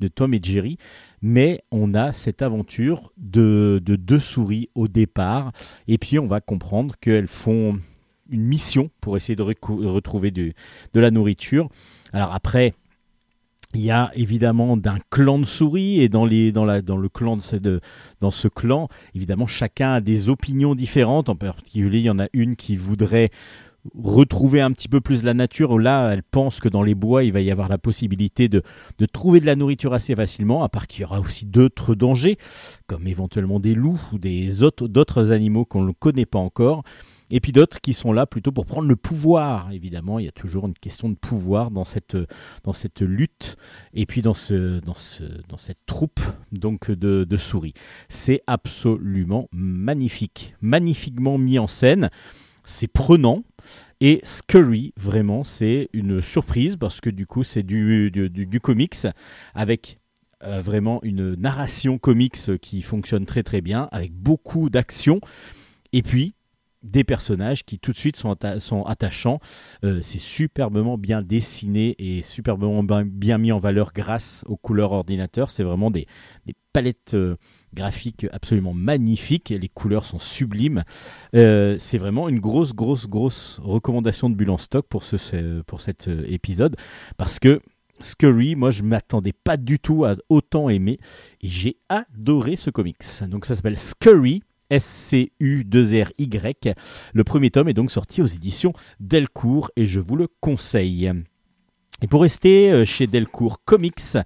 de 0.00 0.08
Tom 0.08 0.34
et 0.34 0.40
Jerry. 0.42 0.76
Mais 1.22 1.62
on 1.70 1.94
a 1.94 2.10
cette 2.10 2.42
aventure 2.42 3.12
de, 3.16 3.80
de 3.80 3.94
deux 3.94 4.18
souris 4.18 4.70
au 4.74 4.88
départ. 4.88 5.52
Et 5.86 5.98
puis, 5.98 6.18
on 6.18 6.26
va 6.26 6.40
comprendre 6.40 6.96
qu'elles 7.00 7.28
font 7.28 7.78
une 8.32 8.42
mission 8.42 8.90
pour 9.00 9.16
essayer 9.16 9.36
de 9.36 9.42
retrouver 9.42 10.30
de 10.30 10.52
la 10.94 11.10
nourriture. 11.10 11.68
Alors 12.12 12.32
après, 12.32 12.74
il 13.74 13.80
y 13.80 13.90
a 13.90 14.10
évidemment 14.14 14.76
d'un 14.76 14.98
clan 15.10 15.38
de 15.38 15.44
souris 15.44 16.00
et 16.00 16.08
dans, 16.08 16.26
le 16.26 17.08
clan 17.08 17.38
ce- 17.40 18.48
clan, 18.48 18.88
évidemment, 19.14 19.46
chacun 19.46 19.94
a 19.94 20.00
des 20.00 20.28
opinions 20.28 20.74
différentes. 20.74 21.28
En 21.28 21.36
particulier, 21.36 21.98
il 21.98 22.04
y 22.04 22.10
en 22.10 22.18
a 22.18 22.26
une 22.34 22.56
qui 22.56 22.76
voudrait 22.76 23.30
retrouver 23.98 24.60
un 24.60 24.70
petit 24.72 24.88
peu 24.88 25.00
plus 25.00 25.24
la 25.24 25.32
nature. 25.32 25.78
Là, 25.78 26.10
elle 26.12 26.22
pense 26.22 26.60
que 26.60 26.68
dans 26.68 26.82
les 26.82 26.94
bois, 26.94 27.24
il 27.24 27.32
va 27.32 27.40
y 27.40 27.50
avoir 27.50 27.68
la 27.68 27.78
possibilité 27.78 28.48
de, 28.48 28.62
trouver 29.10 29.40
de 29.40 29.46
la 29.46 29.56
nourriture 29.56 29.94
assez 29.94 30.14
facilement, 30.14 30.62
à 30.62 30.68
part 30.68 30.86
qu'il 30.86 31.00
y 31.00 31.04
aura 31.04 31.20
aussi 31.20 31.46
d'autres 31.46 31.94
dangers, 31.94 32.36
comme 32.86 33.06
éventuellement 33.06 33.58
des 33.58 33.74
loups 33.74 34.00
ou 34.12 34.18
d'autres 34.18 35.32
animaux 35.32 35.64
qu'on 35.64 35.82
ne 35.82 35.92
connaît 35.92 36.26
pas 36.26 36.38
encore. 36.38 36.84
Et 37.34 37.40
puis 37.40 37.50
d'autres 37.50 37.80
qui 37.80 37.94
sont 37.94 38.12
là 38.12 38.26
plutôt 38.26 38.52
pour 38.52 38.66
prendre 38.66 38.86
le 38.86 38.94
pouvoir. 38.94 39.72
Évidemment, 39.72 40.18
il 40.18 40.26
y 40.26 40.28
a 40.28 40.32
toujours 40.32 40.66
une 40.66 40.74
question 40.74 41.08
de 41.08 41.14
pouvoir 41.14 41.70
dans 41.70 41.86
cette, 41.86 42.16
dans 42.62 42.74
cette 42.74 43.00
lutte 43.00 43.56
et 43.94 44.04
puis 44.04 44.20
dans, 44.20 44.34
ce, 44.34 44.80
dans, 44.80 44.94
ce, 44.94 45.24
dans 45.48 45.56
cette 45.56 45.78
troupe 45.86 46.20
donc 46.52 46.90
de, 46.90 47.36
souris. 47.38 47.72
C'est 48.10 48.42
absolument 48.46 49.48
magnifique, 49.50 50.54
magnifiquement 50.60 51.38
mis 51.38 51.58
en 51.58 51.66
scène. 51.66 52.10
C'est 52.64 52.86
prenant. 52.86 53.44
Et 54.02 54.20
Scurry, 54.24 54.92
vraiment, 54.98 55.42
c'est 55.42 55.88
une 55.94 56.20
surprise 56.20 56.76
parce 56.76 57.00
que 57.00 57.08
du 57.08 57.26
coup, 57.26 57.44
c'est 57.44 57.62
du- 57.62 58.10
du 58.10 58.60
comics 58.60 59.06
avec 59.54 60.00
euh, 60.44 60.60
vraiment 60.60 61.00
une 61.02 61.34
narration 61.34 61.96
comics 61.96 62.58
qui 62.60 62.82
fonctionne 62.82 63.24
très 63.24 63.42
très 63.42 63.62
bien, 63.62 63.88
avec 63.90 64.12
beaucoup 64.12 64.68
d'action. 64.68 65.20
Et 65.92 66.02
puis, 66.02 66.34
des 66.82 67.04
personnages 67.04 67.64
qui 67.64 67.78
tout 67.78 67.92
de 67.92 67.96
suite 67.96 68.16
sont, 68.16 68.32
atta- 68.32 68.60
sont 68.60 68.82
attachants. 68.84 69.40
Euh, 69.84 70.00
c'est 70.02 70.18
superbement 70.18 70.98
bien 70.98 71.22
dessiné 71.22 71.94
et 71.98 72.22
superbement 72.22 72.82
bien, 72.82 73.38
mis 73.38 73.52
en 73.52 73.58
valeur 73.58 73.92
grâce 73.94 74.44
aux 74.46 74.56
couleurs 74.56 74.92
ordinateur. 74.92 75.50
C'est 75.50 75.62
vraiment 75.62 75.90
des, 75.90 76.06
palettes 76.72 77.14
euh, 77.14 77.36
graphiques 77.74 78.26
absolument 78.32 78.74
magnifiques. 78.74 79.50
Les 79.50 79.68
couleurs 79.68 80.04
sont 80.04 80.18
sublimes. 80.18 80.84
Euh, 81.34 81.76
c'est 81.78 81.98
vraiment 81.98 82.28
une 82.28 82.40
grosse, 82.40 82.74
grosse, 82.74 83.06
grosse 83.06 83.60
recommandation 83.62 84.30
de 84.30 84.34
Bulle 84.34 84.50
en 84.50 84.58
stock 84.58 84.86
pour, 84.88 85.02
ce, 85.04 85.60
pour 85.62 85.80
cet 85.80 86.08
épisode. 86.08 86.76
Parce 87.16 87.38
que 87.38 87.60
Scurry, 88.00 88.56
moi 88.56 88.70
je 88.70 88.82
m'attendais 88.82 89.32
pas 89.32 89.56
du 89.56 89.78
tout 89.78 90.04
à 90.04 90.16
autant 90.28 90.68
aimer. 90.68 90.98
Et 91.40 91.48
j'ai 91.48 91.76
adoré 91.88 92.56
ce 92.56 92.70
comics. 92.70 93.04
Donc 93.28 93.46
ça 93.46 93.54
s'appelle 93.54 93.78
Scurry. 93.78 94.42
S-C-U-2-R-Y. 94.72 96.74
Le 97.12 97.24
premier 97.24 97.50
tome 97.50 97.68
est 97.68 97.74
donc 97.74 97.90
sorti 97.90 98.22
aux 98.22 98.26
éditions 98.26 98.72
Delcourt 99.00 99.70
et 99.76 99.86
je 99.86 100.00
vous 100.00 100.16
le 100.16 100.28
conseille. 100.40 101.12
Et 102.02 102.06
pour 102.08 102.22
rester 102.22 102.72
euh, 102.72 102.84
chez 102.84 103.06
Delcourt 103.06 103.62
Comics, 103.64 104.16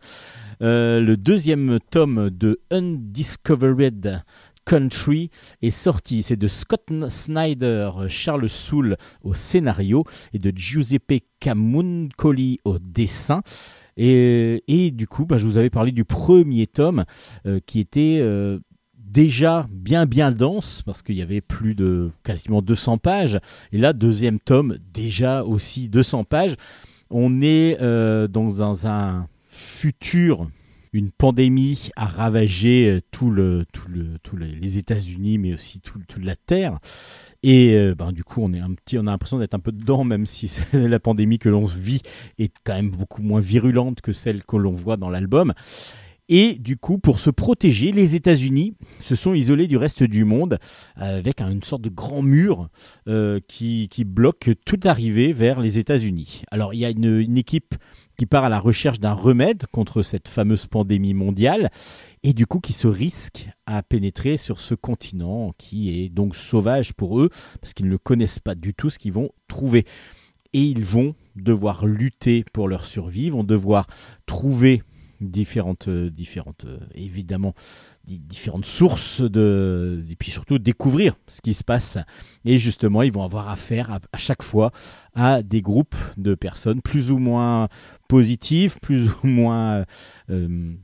euh, 0.62 1.00
le 1.00 1.16
deuxième 1.16 1.78
tome 1.90 2.30
de 2.30 2.60
Undiscovered 2.70 4.22
Country 4.64 5.30
est 5.62 5.70
sorti. 5.70 6.22
C'est 6.22 6.36
de 6.36 6.48
Scott 6.48 6.86
Snyder, 7.08 7.90
Charles 8.08 8.48
Soule 8.48 8.96
au 9.24 9.34
scénario 9.34 10.04
et 10.32 10.38
de 10.38 10.52
Giuseppe 10.54 11.24
Camuncoli 11.40 12.60
au 12.64 12.78
dessin. 12.78 13.42
Et, 13.98 14.90
du 14.92 15.06
coup, 15.06 15.24
bah, 15.24 15.38
je 15.38 15.46
vous 15.46 15.56
avais 15.56 15.70
parlé 15.70 15.90
du 15.90 16.04
premier 16.04 16.66
tome 16.66 17.06
euh, 17.46 17.60
qui 17.64 17.80
était 17.80 18.20
déjà 19.16 19.66
bien 19.70 20.04
bien 20.04 20.30
dense 20.30 20.82
parce 20.84 21.00
qu'il 21.00 21.16
y 21.16 21.22
avait 21.22 21.40
plus 21.40 21.74
de 21.74 22.10
quasiment 22.22 22.60
200 22.60 22.98
pages. 22.98 23.40
Et 23.72 23.78
là, 23.78 23.94
deuxième 23.94 24.38
tome, 24.38 24.76
déjà 24.92 25.42
aussi 25.42 25.88
200 25.88 26.24
pages. 26.24 26.54
On 27.08 27.40
est 27.40 27.78
euh, 27.80 28.28
dans 28.28 28.86
un, 28.86 29.26
futur 29.46 30.46
une 30.92 31.10
pandémie 31.10 31.90
a 31.96 32.06
ravagé 32.06 32.88
euh, 32.88 33.00
tout 33.10 33.30
le, 33.30 33.66
tout 33.72 33.88
le, 34.36 34.46
les, 34.46 34.78
États-Unis, 34.78 35.36
mais 35.36 35.52
aussi 35.52 35.80
tout- 35.80 36.00
toute 36.08 36.24
la 36.24 36.36
Terre. 36.36 36.78
Et 37.42 37.74
euh, 37.74 37.94
ben, 37.94 38.12
du 38.12 38.24
coup, 38.24 38.40
on, 38.42 38.52
est 38.54 38.60
un 38.60 38.72
petit, 38.72 38.96
on 38.96 39.06
a 39.06 39.10
l'impression 39.10 39.38
d'être 39.38 39.52
un 39.52 39.58
peu 39.58 39.72
dedans, 39.72 40.04
même 40.04 40.24
si 40.24 40.50
la 40.72 40.98
pandémie 40.98 41.38
que 41.38 41.50
l'on 41.50 41.66
vit 41.66 42.00
est 42.38 42.50
quand 42.64 42.74
même 42.74 42.90
beaucoup 42.90 43.20
moins 43.20 43.40
virulente 43.40 44.00
que 44.00 44.12
celle 44.12 44.42
que 44.42 44.56
l'on 44.56 44.72
voit 44.72 44.96
dans 44.96 45.10
l'album. 45.10 45.52
Et 46.28 46.54
du 46.58 46.76
coup, 46.76 46.98
pour 46.98 47.20
se 47.20 47.30
protéger, 47.30 47.92
les 47.92 48.16
États-Unis 48.16 48.74
se 49.00 49.14
sont 49.14 49.32
isolés 49.32 49.68
du 49.68 49.76
reste 49.76 50.02
du 50.02 50.24
monde 50.24 50.58
avec 50.96 51.40
un- 51.40 51.50
une 51.52 51.62
sorte 51.62 51.82
de 51.82 51.88
grand 51.88 52.22
mur 52.22 52.68
euh, 53.06 53.38
qui, 53.46 53.88
qui 53.88 54.04
bloque 54.04 54.50
toute 54.64 54.86
arrivée 54.86 55.32
vers 55.32 55.60
les 55.60 55.78
États-Unis. 55.78 56.42
Alors, 56.50 56.74
il 56.74 56.80
y 56.80 56.84
a 56.84 56.90
une, 56.90 57.20
une 57.20 57.38
équipe 57.38 57.76
qui 58.18 58.26
part 58.26 58.42
à 58.44 58.48
la 58.48 58.58
recherche 58.58 58.98
d'un 58.98 59.12
remède 59.12 59.66
contre 59.70 60.02
cette 60.02 60.26
fameuse 60.26 60.66
pandémie 60.66 61.14
mondiale 61.14 61.70
et 62.24 62.32
du 62.32 62.46
coup 62.46 62.58
qui 62.60 62.72
se 62.72 62.88
risque 62.88 63.46
à 63.66 63.82
pénétrer 63.84 64.36
sur 64.36 64.58
ce 64.60 64.74
continent 64.74 65.52
qui 65.58 65.90
est 66.00 66.08
donc 66.08 66.34
sauvage 66.34 66.92
pour 66.94 67.20
eux 67.20 67.30
parce 67.60 67.72
qu'ils 67.74 67.88
ne 67.88 67.96
connaissent 67.98 68.40
pas 68.40 68.54
du 68.56 68.74
tout 68.74 68.90
ce 68.90 68.98
qu'ils 68.98 69.12
vont 69.12 69.30
trouver. 69.46 69.84
Et 70.54 70.62
ils 70.62 70.82
vont 70.82 71.14
devoir 71.36 71.86
lutter 71.86 72.44
pour 72.52 72.66
leur 72.66 72.84
survie, 72.84 73.30
vont 73.30 73.44
devoir 73.44 73.86
trouver 74.24 74.82
différentes, 75.20 75.88
euh, 75.88 76.10
différentes 76.10 76.64
euh, 76.64 76.78
évidemment, 76.94 77.54
di- 78.04 78.18
différentes 78.18 78.66
sources 78.66 79.22
de, 79.22 80.04
et 80.10 80.16
puis 80.16 80.30
surtout 80.30 80.58
découvrir 80.58 81.16
ce 81.28 81.40
qui 81.40 81.54
se 81.54 81.64
passe. 81.64 81.98
Et 82.44 82.58
justement, 82.58 83.02
ils 83.02 83.12
vont 83.12 83.22
avoir 83.22 83.48
affaire 83.48 83.98
à, 84.12 84.18
chaque 84.18 84.42
fois 84.42 84.70
à 85.14 85.42
des 85.42 85.62
groupes 85.62 85.96
de 86.16 86.34
personnes 86.34 86.82
plus 86.82 87.10
ou 87.10 87.18
moins 87.18 87.68
positives, 88.08 88.78
plus 88.80 89.08
ou 89.22 89.26
moins 89.26 89.84
euh, 90.30 90.74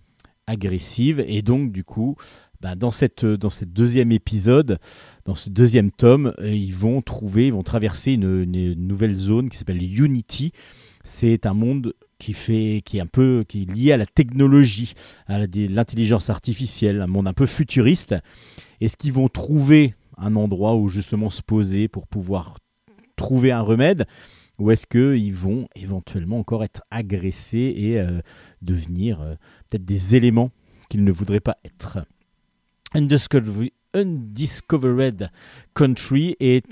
agressives. 0.47 1.25
Et 1.27 1.43
donc, 1.43 1.73
du 1.73 1.85
coup, 1.85 2.17
bah, 2.61 2.77
dans, 2.77 2.93
cette, 2.93 3.25
dans 3.25 3.51
cette 3.51 3.73
deuxième 3.73 4.13
épisode, 4.13 4.79
dans 5.25 5.35
ce 5.35 5.51
deuxième 5.51 5.91
tome, 5.91 6.33
ils 6.43 6.75
vont 6.75 7.03
trouver, 7.03 7.49
ils 7.49 7.53
vont 7.53 7.65
traverser 7.65 8.13
une 8.13 8.75
nouvelle 8.75 9.17
zone 9.17 9.51
qui 9.51 9.59
s'appelle 9.59 9.83
Unity. 9.83 10.53
C'est 11.05 11.47
un 11.47 11.55
monde 11.55 11.95
qui 12.23 12.35
fait, 12.35 12.83
qui 12.85 12.99
est 12.99 13.01
un 13.01 13.07
peu, 13.07 13.45
qui 13.49 13.63
est 13.63 13.73
lié 13.73 13.91
à 13.91 13.97
la 13.97 14.07
technologie, 14.07 14.95
à 15.27 15.41
l'intelligence 15.41 16.31
artificielle, 16.31 17.01
un 17.01 17.09
monde 17.09 17.27
un 17.27 17.33
peu 17.33 17.47
futuriste. 17.47 18.15
Est-ce 18.81 18.97
qu'ils 18.97 19.13
vont 19.13 19.29
trouver 19.29 19.97
un 20.17 20.37
endroit 20.37 20.77
où 20.77 20.89
justement 20.89 21.31
se 21.31 21.43
poser 21.43 21.89
pour 21.89 22.07
pouvoir 22.07 22.59
trouver 23.17 23.51
un 23.51 23.61
remède 23.61 24.07
ou 24.61 24.71
est-ce 24.71 24.87
qu'ils 24.87 25.35
vont 25.35 25.67
éventuellement 25.75 26.39
encore 26.39 26.63
être 26.63 26.83
agressés 26.93 27.75
et 27.77 27.99
euh, 27.99 28.21
devenir 28.61 29.21
euh, 29.21 29.35
peut-être 29.69 29.85
des 29.85 30.15
éléments 30.15 30.53
qu'ils 30.89 31.03
ne 31.03 31.11
voudraient 31.11 31.41
pas 31.41 31.57
être? 31.65 32.07
Undiscovered, 32.95 33.71
Undiscovered 33.95 35.31
Country 35.75 36.37
est 36.41 36.65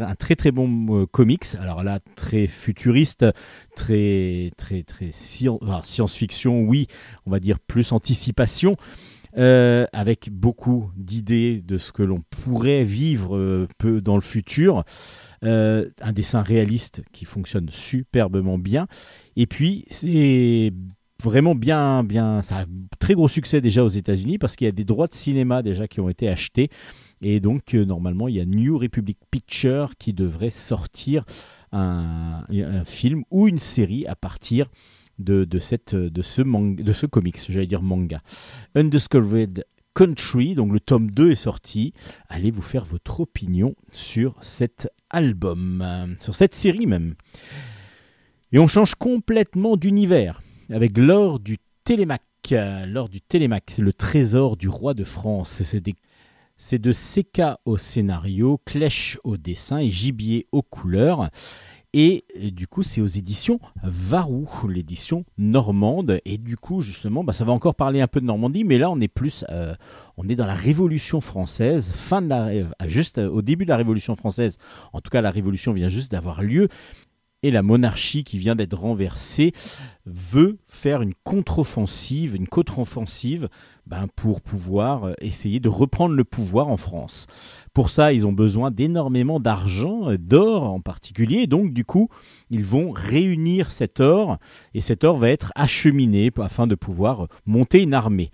un 0.00 0.14
très 0.14 0.36
très 0.36 0.50
bon 0.50 1.02
euh, 1.02 1.06
comics. 1.06 1.54
Alors 1.60 1.82
là, 1.84 2.00
très 2.16 2.46
futuriste, 2.46 3.24
très 3.74 4.50
très 4.56 4.82
très 4.82 5.10
science-fiction, 5.12 6.62
oui, 6.62 6.86
on 7.26 7.30
va 7.30 7.40
dire 7.40 7.58
plus 7.60 7.92
anticipation. 7.92 8.76
euh, 9.38 9.86
avec 9.92 10.30
beaucoup 10.30 10.90
d'idées 10.96 11.60
de 11.60 11.76
ce 11.78 11.92
que 11.92 12.02
l'on 12.02 12.22
pourrait 12.30 12.84
vivre 12.84 13.36
euh, 13.36 13.68
peu 13.78 14.00
dans 14.00 14.14
le 14.14 14.22
futur. 14.22 14.84
Un 15.42 16.12
dessin 16.12 16.42
réaliste 16.42 17.02
qui 17.12 17.24
fonctionne 17.24 17.68
superbement 17.70 18.58
bien. 18.58 18.88
Et 19.36 19.46
puis, 19.46 19.84
c'est 19.90 20.72
vraiment 21.22 21.54
bien, 21.54 22.04
bien. 22.04 22.40
Très 22.98 23.14
gros 23.14 23.28
succès 23.28 23.60
déjà 23.60 23.84
aux 23.84 23.88
États-Unis 23.88 24.38
parce 24.38 24.56
qu'il 24.56 24.66
y 24.66 24.68
a 24.68 24.72
des 24.72 24.84
droits 24.84 25.06
de 25.06 25.14
cinéma 25.14 25.62
déjà 25.62 25.88
qui 25.88 26.00
ont 26.00 26.08
été 26.08 26.28
achetés. 26.28 26.68
Et 27.22 27.40
donc, 27.40 27.74
euh, 27.74 27.84
normalement, 27.84 28.28
il 28.28 28.36
y 28.36 28.40
a 28.40 28.44
New 28.44 28.78
Republic 28.78 29.18
Pictures 29.30 29.96
qui 29.98 30.12
devrait 30.12 30.50
sortir 30.50 31.24
un, 31.72 32.44
film 32.84 33.24
ou 33.30 33.48
une 33.48 33.58
série 33.58 34.06
à 34.06 34.14
partir 34.14 34.68
de, 35.18 35.44
de, 35.44 35.58
cette, 35.58 35.94
de, 35.94 36.22
ce, 36.22 36.42
manga, 36.42 36.82
de 36.82 36.92
ce 36.92 37.06
comics, 37.06 37.38
j'allais 37.48 37.66
dire 37.66 37.82
manga. 37.82 38.22
Undiscovered 38.74 39.64
Country, 39.94 40.54
donc 40.54 40.72
le 40.72 40.80
tome 40.80 41.10
2 41.10 41.30
est 41.30 41.34
sorti. 41.34 41.94
Allez 42.28 42.50
vous 42.50 42.62
faire 42.62 42.84
votre 42.84 43.20
opinion 43.20 43.74
sur 43.92 44.36
cet 44.42 44.88
album, 45.08 46.16
sur 46.20 46.34
cette 46.34 46.54
série 46.54 46.86
même. 46.86 47.14
Et 48.52 48.58
on 48.58 48.66
change 48.66 48.94
complètement 48.94 49.76
d'univers 49.76 50.42
avec 50.70 50.96
l'or 50.98 51.40
du 51.40 51.58
Télémac. 51.84 52.22
Euh, 52.52 52.86
L'or 52.86 53.08
du 53.08 53.20
Télémac, 53.20 53.64
c'est 53.68 53.82
le 53.82 53.92
trésor 53.92 54.56
du 54.56 54.68
roi 54.68 54.94
de 54.94 55.04
France. 55.04 55.62
C'est 56.58 56.78
de 56.78 56.92
Seka 56.92 57.58
au 57.64 57.76
scénario, 57.76 58.60
Clèche 58.64 59.18
au 59.24 59.36
dessin 59.36 59.78
et 59.78 59.88
Gibier 59.88 60.46
aux 60.52 60.62
couleurs. 60.62 61.30
Et 61.92 62.24
du 62.52 62.66
coup, 62.66 62.82
c'est 62.82 63.00
aux 63.00 63.06
éditions 63.06 63.58
Varou, 63.82 64.46
l'édition 64.68 65.24
normande. 65.38 66.20
Et 66.26 66.36
du 66.36 66.56
coup, 66.56 66.82
justement, 66.82 67.24
bah, 67.24 67.32
ça 67.32 67.44
va 67.44 67.52
encore 67.52 67.74
parler 67.74 68.02
un 68.02 68.06
peu 68.06 68.20
de 68.20 68.26
Normandie, 68.26 68.64
mais 68.64 68.76
là, 68.76 68.90
on 68.90 69.00
est 69.00 69.08
plus, 69.08 69.46
euh, 69.50 69.74
on 70.18 70.28
est 70.28 70.34
dans 70.34 70.44
la 70.44 70.54
Révolution 70.54 71.22
française, 71.22 71.90
fin 71.90 72.20
de 72.20 72.28
la, 72.28 72.48
euh, 72.48 72.64
juste 72.86 73.18
au 73.18 73.40
début 73.40 73.64
de 73.64 73.70
la 73.70 73.78
Révolution 73.78 74.14
française. 74.14 74.58
En 74.92 75.00
tout 75.00 75.10
cas, 75.10 75.22
la 75.22 75.30
Révolution 75.30 75.72
vient 75.72 75.88
juste 75.88 76.12
d'avoir 76.12 76.42
lieu. 76.42 76.68
La 77.50 77.62
monarchie 77.62 78.24
qui 78.24 78.38
vient 78.38 78.54
d'être 78.54 78.78
renversée 78.78 79.52
veut 80.06 80.58
faire 80.66 81.02
une 81.02 81.14
contre-offensive, 81.24 82.34
une 82.34 82.46
contre-offensive 82.46 83.48
ben, 83.86 84.06
pour 84.16 84.40
pouvoir 84.40 85.04
euh, 85.04 85.12
essayer 85.20 85.60
de 85.60 85.68
reprendre 85.68 86.14
le 86.14 86.24
pouvoir 86.24 86.68
en 86.68 86.76
France. 86.76 87.26
Pour 87.72 87.90
ça, 87.90 88.12
ils 88.12 88.26
ont 88.26 88.32
besoin 88.32 88.70
d'énormément 88.70 89.40
d'argent, 89.40 90.10
euh, 90.10 90.18
d'or 90.18 90.64
en 90.64 90.80
particulier. 90.80 91.46
Donc, 91.46 91.72
du 91.72 91.84
coup, 91.84 92.08
ils 92.50 92.64
vont 92.64 92.90
réunir 92.90 93.70
cet 93.70 94.00
or 94.00 94.38
et 94.74 94.80
cet 94.80 95.04
or 95.04 95.18
va 95.18 95.30
être 95.30 95.52
acheminé 95.54 96.30
afin 96.38 96.66
de 96.66 96.74
pouvoir 96.74 97.28
monter 97.46 97.82
une 97.82 97.94
armée. 97.94 98.30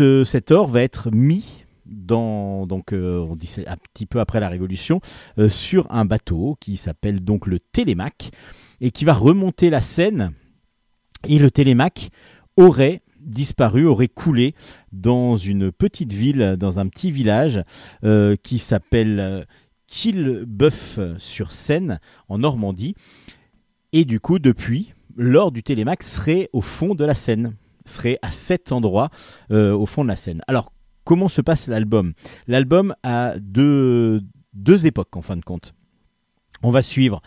Euh, 0.00 0.24
cet 0.24 0.50
or 0.50 0.68
va 0.68 0.82
être 0.82 1.10
mis 1.10 1.63
donc 1.86 2.92
euh, 2.92 3.18
on 3.18 3.34
dit 3.36 3.54
un 3.66 3.76
petit 3.76 4.06
peu 4.06 4.20
après 4.20 4.40
la 4.40 4.48
Révolution, 4.48 5.00
euh, 5.38 5.48
sur 5.48 5.86
un 5.90 6.04
bateau 6.04 6.56
qui 6.60 6.76
s'appelle 6.76 7.24
donc 7.24 7.46
le 7.46 7.60
Télémac 7.60 8.32
et 8.80 8.90
qui 8.90 9.04
va 9.04 9.14
remonter 9.14 9.70
la 9.70 9.80
Seine. 9.80 10.32
Et 11.26 11.38
le 11.38 11.50
Télémac 11.50 12.10
aurait 12.56 13.00
disparu, 13.20 13.86
aurait 13.86 14.08
coulé 14.08 14.54
dans 14.92 15.38
une 15.38 15.72
petite 15.72 16.12
ville, 16.12 16.56
dans 16.58 16.78
un 16.78 16.86
petit 16.88 17.10
village 17.10 17.62
euh, 18.04 18.36
qui 18.42 18.58
s'appelle 18.58 19.20
euh, 19.20 19.42
Quillebeuf-sur-Seine, 19.86 22.00
en 22.28 22.36
Normandie. 22.38 22.94
Et 23.92 24.04
du 24.04 24.20
coup, 24.20 24.38
depuis, 24.38 24.92
l'or 25.16 25.52
du 25.52 25.62
Télémac 25.62 26.02
serait 26.02 26.50
au 26.52 26.60
fond 26.60 26.94
de 26.94 27.04
la 27.04 27.14
Seine, 27.14 27.54
serait 27.86 28.18
à 28.20 28.30
cet 28.30 28.72
endroit 28.72 29.08
au 29.50 29.86
fond 29.86 30.02
de 30.02 30.08
la 30.08 30.16
Seine. 30.16 30.42
Alors, 30.48 30.73
comment 31.04 31.28
se 31.28 31.40
passe 31.40 31.68
l'album 31.68 32.12
L'album 32.46 32.94
a 33.02 33.34
deux, 33.38 34.22
époques 34.84 35.16
en 35.16 35.22
fin 35.22 35.36
de 35.36 35.44
compte. 35.44 35.74
On 36.62 36.70
va 36.70 36.82
suivre 36.82 37.20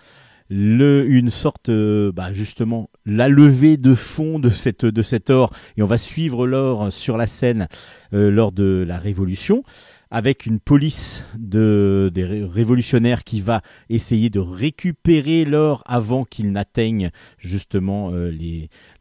une 0.50 1.30
sorte, 1.30 1.68
euh, 1.68 2.12
bah, 2.14 2.32
justement, 2.32 2.90
la 3.06 3.28
levée 3.28 3.76
de 3.76 3.94
fond 3.94 4.40
de 4.40 4.50
cet 4.50 5.30
or, 5.30 5.52
et 5.76 5.84
on 5.84 5.86
va 5.86 5.98
suivre 5.98 6.48
l'or 6.48 6.92
sur 6.92 7.18
la 7.18 7.28
scène 7.28 7.68
euh, 8.14 8.32
lors 8.32 8.54
de 8.54 8.86
la 8.88 8.98
Révolution, 8.98 9.64
avec 10.12 10.46
une 10.46 10.60
police 10.60 11.24
de, 11.38 12.10
des 12.14 12.24
ré- 12.24 12.44
révolutionnaires 12.44 13.24
qui 13.24 13.42
va 13.42 13.62
essayer 13.90 14.30
de 14.30 14.40
récupérer 14.40 15.46
l'or 15.46 15.84
avant 15.86 16.24
qu'il 16.24 16.52
n'atteigne 16.52 17.12
justement 17.38 18.12
euh, 18.12 18.32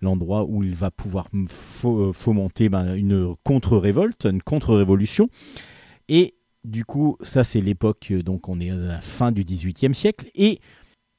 l'endroit 0.01 0.45
où 0.45 0.63
il 0.63 0.75
va 0.75 0.91
pouvoir 0.91 1.29
euh, 1.85 2.13
fomenter 2.13 2.69
ben, 2.69 2.95
une 2.95 3.35
contre-révolte, 3.45 4.27
une 4.27 4.43
contre-révolution. 4.43 5.29
Et 6.09 6.35
du 6.65 6.85
coup, 6.85 7.17
ça 7.21 7.45
c'est 7.45 7.61
l'époque, 7.61 8.09
euh, 8.11 8.23
donc 8.23 8.49
on 8.49 8.61
est 8.61 8.71
à 8.71 8.77
la 8.77 9.01
fin 9.01 9.33
du 9.33 9.45
XVIIIe 9.45 9.95
siècle, 9.95 10.29
et, 10.35 10.61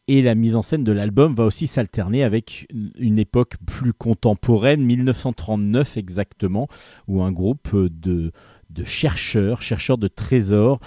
et 0.10 0.22
la 0.22 0.36
mise 0.36 0.56
en 0.56 0.62
scène 0.62 0.84
de 0.84 0.92
l'album 0.92 1.36
va 1.36 1.46
aussi 1.46 1.68
s'alterner 1.68 2.24
avec 2.24 2.68
une 3.00 3.20
époque 3.20 3.56
plus 3.66 3.94
contemporaine, 3.94 4.84
1939 4.84 5.98
exactement, 5.98 6.68
où 7.08 7.22
un 7.24 7.32
groupe 7.32 7.70
de, 7.76 8.32
de 8.78 8.84
chercheurs, 8.86 9.62
chercheurs 9.62 9.98
de 9.98 10.08
trésors, 10.08 10.80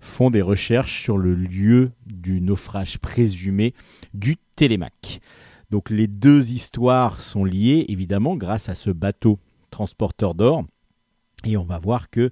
font 0.00 0.30
des 0.30 0.42
recherches 0.42 1.02
sur 1.02 1.18
le 1.18 1.34
lieu 1.34 1.90
du 2.06 2.40
naufrage 2.40 2.98
présumé 2.98 3.74
du 4.14 4.36
Télémac. 4.54 5.20
Donc 5.70 5.90
les 5.90 6.06
deux 6.06 6.52
histoires 6.52 7.18
sont 7.20 7.44
liées 7.44 7.84
évidemment 7.88 8.36
grâce 8.36 8.68
à 8.68 8.74
ce 8.74 8.90
bateau 8.90 9.38
transporteur 9.70 10.34
d'or. 10.34 10.64
Et 11.44 11.56
on 11.56 11.64
va 11.64 11.78
voir 11.78 12.08
que 12.10 12.30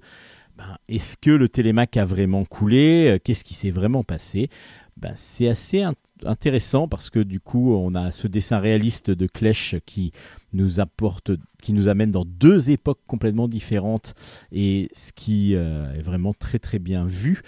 ben, 0.57 0.77
est-ce 0.87 1.17
que 1.17 1.31
le 1.31 1.49
Télémac 1.49 1.97
a 1.97 2.05
vraiment 2.05 2.45
coulé? 2.45 3.07
Euh, 3.07 3.19
Qu'est-ce 3.21 3.43
qui 3.43 3.53
s'est 3.53 3.71
vraiment 3.71 4.03
passé? 4.03 4.49
Ben, 4.95 5.11
C'est 5.17 5.49
assez 5.49 5.79
int- 5.79 5.93
intéressant 6.23 6.87
parce 6.87 7.09
que 7.09 7.19
du 7.19 7.41
coup 7.41 7.73
on 7.75 7.93
a 7.93 8.11
ce 8.11 8.27
dessin 8.27 8.59
réaliste 8.59 9.11
de 9.11 9.27
Clèche 9.27 9.75
qui 9.85 10.13
nous 10.55 10.79
apporte, 10.79 11.31
qui 11.61 11.73
nous 11.73 11.89
amène 11.89 12.11
dans 12.11 12.25
deux 12.25 12.69
époques 12.69 13.01
complètement 13.07 13.47
différentes 13.47 14.15
et 14.51 14.89
ce 14.93 15.11
qui 15.11 15.55
euh, 15.55 15.93
est 15.93 16.01
vraiment 16.01 16.33
très 16.33 16.59
très 16.59 16.79
bien 16.79 17.05
vu, 17.05 17.41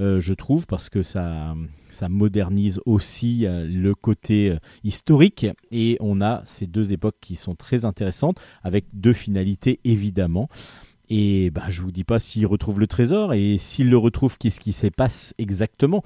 euh, 0.00 0.20
je 0.20 0.34
trouve, 0.34 0.66
parce 0.66 0.88
que 0.88 1.02
ça, 1.02 1.54
ça 1.90 2.08
modernise 2.08 2.80
aussi 2.86 3.46
euh, 3.46 3.66
le 3.66 3.94
côté 3.94 4.56
historique 4.82 5.46
et 5.70 5.96
on 6.00 6.20
a 6.20 6.42
ces 6.46 6.66
deux 6.66 6.92
époques 6.92 7.16
qui 7.20 7.36
sont 7.36 7.54
très 7.54 7.84
intéressantes 7.84 8.40
avec 8.62 8.86
deux 8.92 9.12
finalités 9.12 9.80
évidemment. 9.84 10.48
Et 11.10 11.50
bah, 11.50 11.64
je 11.68 11.82
vous 11.82 11.92
dis 11.92 12.02
pas 12.02 12.18
s'il 12.18 12.46
retrouve 12.46 12.80
le 12.80 12.86
trésor 12.86 13.34
et 13.34 13.58
s'il 13.58 13.90
le 13.90 13.98
retrouve, 13.98 14.38
qu'est-ce 14.38 14.58
qui 14.58 14.72
se 14.72 14.86
passe 14.86 15.34
exactement. 15.36 16.02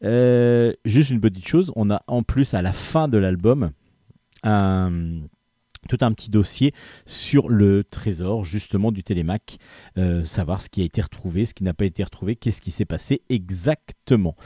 Juste 0.00 1.10
une 1.10 1.20
petite 1.20 1.46
chose, 1.46 1.70
on 1.76 1.90
a 1.90 2.02
en 2.06 2.22
plus 2.22 2.54
à 2.54 2.62
la 2.62 2.72
fin 2.72 3.08
de 3.08 3.18
l'album 3.18 3.72
un, 4.42 5.20
tout 5.88 5.98
un 6.02 6.12
petit 6.12 6.30
dossier 6.30 6.72
sur 7.06 7.48
le 7.48 7.82
trésor 7.82 8.44
justement 8.44 8.92
du 8.92 9.02
Télémac, 9.02 9.58
euh, 9.96 10.22
savoir 10.22 10.62
ce 10.62 10.68
qui 10.68 10.82
a 10.82 10.84
été 10.84 11.00
retrouvé, 11.00 11.46
ce 11.46 11.54
qui 11.54 11.64
n'a 11.64 11.74
pas 11.74 11.86
été 11.86 12.04
retrouvé, 12.04 12.36
qu'est-ce 12.36 12.62
qui 12.62 12.70
s'est 12.70 12.84
passé 12.84 13.22
exactement. 13.28 14.36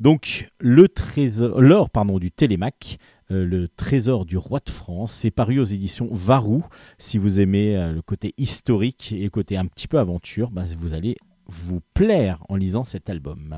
Donc 0.00 0.48
le 0.58 0.88
trésor, 0.88 1.60
l'or 1.60 1.90
pardon 1.90 2.18
du 2.18 2.30
Télémac, 2.30 2.98
euh, 3.30 3.44
le 3.44 3.68
trésor 3.68 4.24
du 4.24 4.36
roi 4.36 4.60
de 4.64 4.70
France, 4.70 5.12
c'est 5.12 5.30
paru 5.30 5.58
aux 5.58 5.64
éditions 5.64 6.08
Varou. 6.12 6.64
Si 6.98 7.18
vous 7.18 7.40
aimez 7.40 7.76
euh, 7.76 7.92
le 7.92 8.02
côté 8.02 8.32
historique 8.38 9.12
et 9.12 9.24
le 9.24 9.30
côté 9.30 9.56
un 9.56 9.66
petit 9.66 9.88
peu 9.88 9.98
aventure, 9.98 10.50
bah, 10.50 10.64
vous 10.78 10.94
allez 10.94 11.16
vous 11.46 11.80
plaire 11.94 12.44
en 12.48 12.56
lisant 12.56 12.84
cet 12.84 13.10
album. 13.10 13.54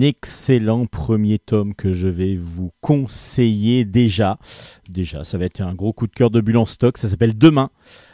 Excellent 0.00 0.86
premier 0.86 1.38
tome 1.38 1.74
que 1.74 1.92
je 1.92 2.08
vais 2.08 2.36
vous 2.36 2.72
conseiller 2.80 3.84
déjà. 3.84 4.38
Déjà, 4.88 5.24
ça 5.24 5.38
va 5.38 5.44
être 5.44 5.60
un 5.60 5.74
gros 5.74 5.92
coup 5.92 6.06
de 6.06 6.12
cœur 6.12 6.30
de 6.30 6.40
bulle 6.40 6.58
en 6.58 6.66
stock. 6.66 6.98
Ça 6.98 7.08
s'appelle 7.08 7.36
Demain. 7.36 7.70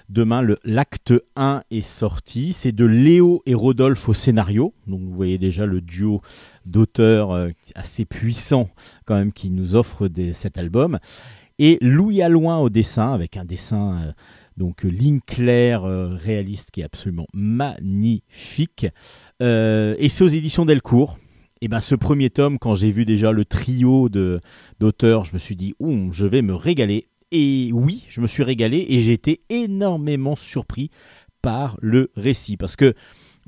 Demain, 0.09 0.43
l'acte 0.65 1.13
1 1.37 1.65
est 1.71 1.83
sorti. 1.83 2.55
C'est 2.55 2.73
de 2.73 2.87
Léo 2.87 3.43
et 3.45 3.55
Rodolphe 3.55 4.09
au 4.09 4.15
scénario. 4.15 4.73
Donc 4.87 5.01
vous 5.03 5.13
voyez 5.13 5.37
déjà 5.37 5.67
le 5.67 5.83
duo 5.83 6.23
d'auteurs 6.65 7.33
euh, 7.33 7.51
assez 7.75 8.07
puissant 8.07 8.71
quand 9.05 9.17
même 9.17 9.33
qui 9.33 9.51
nous 9.51 9.77
offre 9.77 10.09
cet 10.33 10.57
album. 10.57 10.99
Et 11.59 11.77
Louis 11.83 12.23
Alloin 12.23 12.59
au 12.59 12.71
dessin 12.71 13.13
avec 13.13 13.37
un 13.37 13.45
dessin 13.45 14.01
euh, 14.01 14.13
donc 14.57 14.83
ligne 14.85 15.21
euh, 15.41 16.17
réaliste 16.17 16.71
qui 16.71 16.81
est 16.81 16.85
absolument 16.85 17.27
magnifique. 17.35 18.87
Et 19.41 20.09
c'est 20.09 20.25
aux 20.25 20.29
éditions 20.29 20.65
Delcourt. 20.65 21.19
Et 21.61 21.69
ben 21.69 21.81
ce 21.81 21.95
premier 21.95 22.31
tome, 22.31 22.59
quand 22.59 22.75
j'ai 22.75 22.91
vu 22.91 23.05
déjà 23.05 23.33
le 23.33 23.45
trio 23.45 24.09
d'auteurs, 24.09 25.25
je 25.25 25.33
me 25.33 25.39
suis 25.39 25.57
dit, 25.57 25.75
ouh, 25.81 26.13
je 26.13 26.27
vais 26.27 26.43
me 26.43 26.55
régaler. 26.55 27.09
Et 27.31 27.71
oui, 27.75 28.05
je 28.09 28.21
me 28.21 28.27
suis 28.27 28.43
régalé 28.43 28.87
et 28.89 29.01
j'ai 29.01 29.13
été 29.13 29.43
énormément 29.51 30.37
surpris 30.37 30.91
par 31.43 31.77
le 31.81 32.11
récit. 32.17 32.57
Parce 32.57 32.77
que 32.77 32.95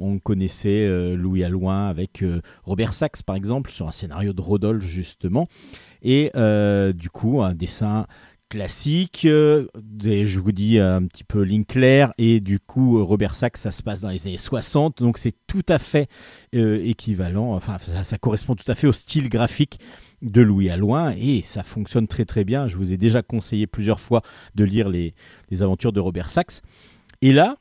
on 0.01 0.19
connaissait 0.19 0.87
euh, 0.87 1.15
Louis 1.15 1.45
Alloin 1.45 1.87
avec 1.87 2.23
euh, 2.23 2.41
Robert 2.65 2.95
Sachs, 2.95 3.23
par 3.23 3.37
exemple, 3.37 3.71
sur 3.71 3.87
un 3.87 3.93
scénario 3.93 4.33
de 4.33 4.41
Rodolphe, 4.41 4.87
justement. 4.87 5.47
Et 6.03 6.31
euh, 6.37 6.93
du 6.93 7.11
coup, 7.11 7.43
un 7.43 7.55
dessin 7.55 8.07
classique, 8.51 9.25
euh, 9.25 9.69
je 10.03 10.41
vous 10.41 10.53
dis 10.53 10.79
un 10.79 11.07
petit 11.07 11.25
peu 11.25 11.47
claire, 11.67 12.13
et 12.19 12.41
du 12.41 12.59
coup, 12.59 12.99
euh, 12.99 13.03
Robert 13.03 13.35
Sachs, 13.35 13.57
ça 13.57 13.71
se 13.71 13.83
passe 13.83 14.01
dans 14.01 14.11
les 14.11 14.27
années 14.27 14.37
60, 14.37 14.99
donc 14.99 15.17
c'est 15.17 15.35
tout 15.47 15.63
à 15.69 15.79
fait 15.79 16.09
euh, 16.55 16.85
équivalent, 16.85 17.55
enfin, 17.55 17.79
ça, 17.79 18.19
correspond 18.19 18.57
tout 18.57 18.71
à 18.71 18.75
fait 18.75 18.89
au 18.89 18.93
style 18.93 19.31
graphique 19.31 19.79
de 20.21 20.43
Louis 20.43 20.69
Alloin, 20.69 21.15
et 21.17 21.43
ça 21.43 21.63
fonctionne 21.63 22.09
très 22.09 22.25
très 22.25 22.45
bien. 22.45 22.69
Je 22.69 22.77
vous 22.77 22.93
ai 22.93 22.99
déjà 22.99 23.23
conseillé 23.23 23.67
plusieurs 23.67 24.01
fois 24.01 24.21
de 24.55 24.65
lire 24.65 24.89
les, 24.89 25.15
les 25.51 25.63
aventures 25.63 25.93
de 25.93 26.01
Robert 26.01 26.29
Sachs. 26.29 26.61
Et 27.23 27.33
là, 27.33 27.57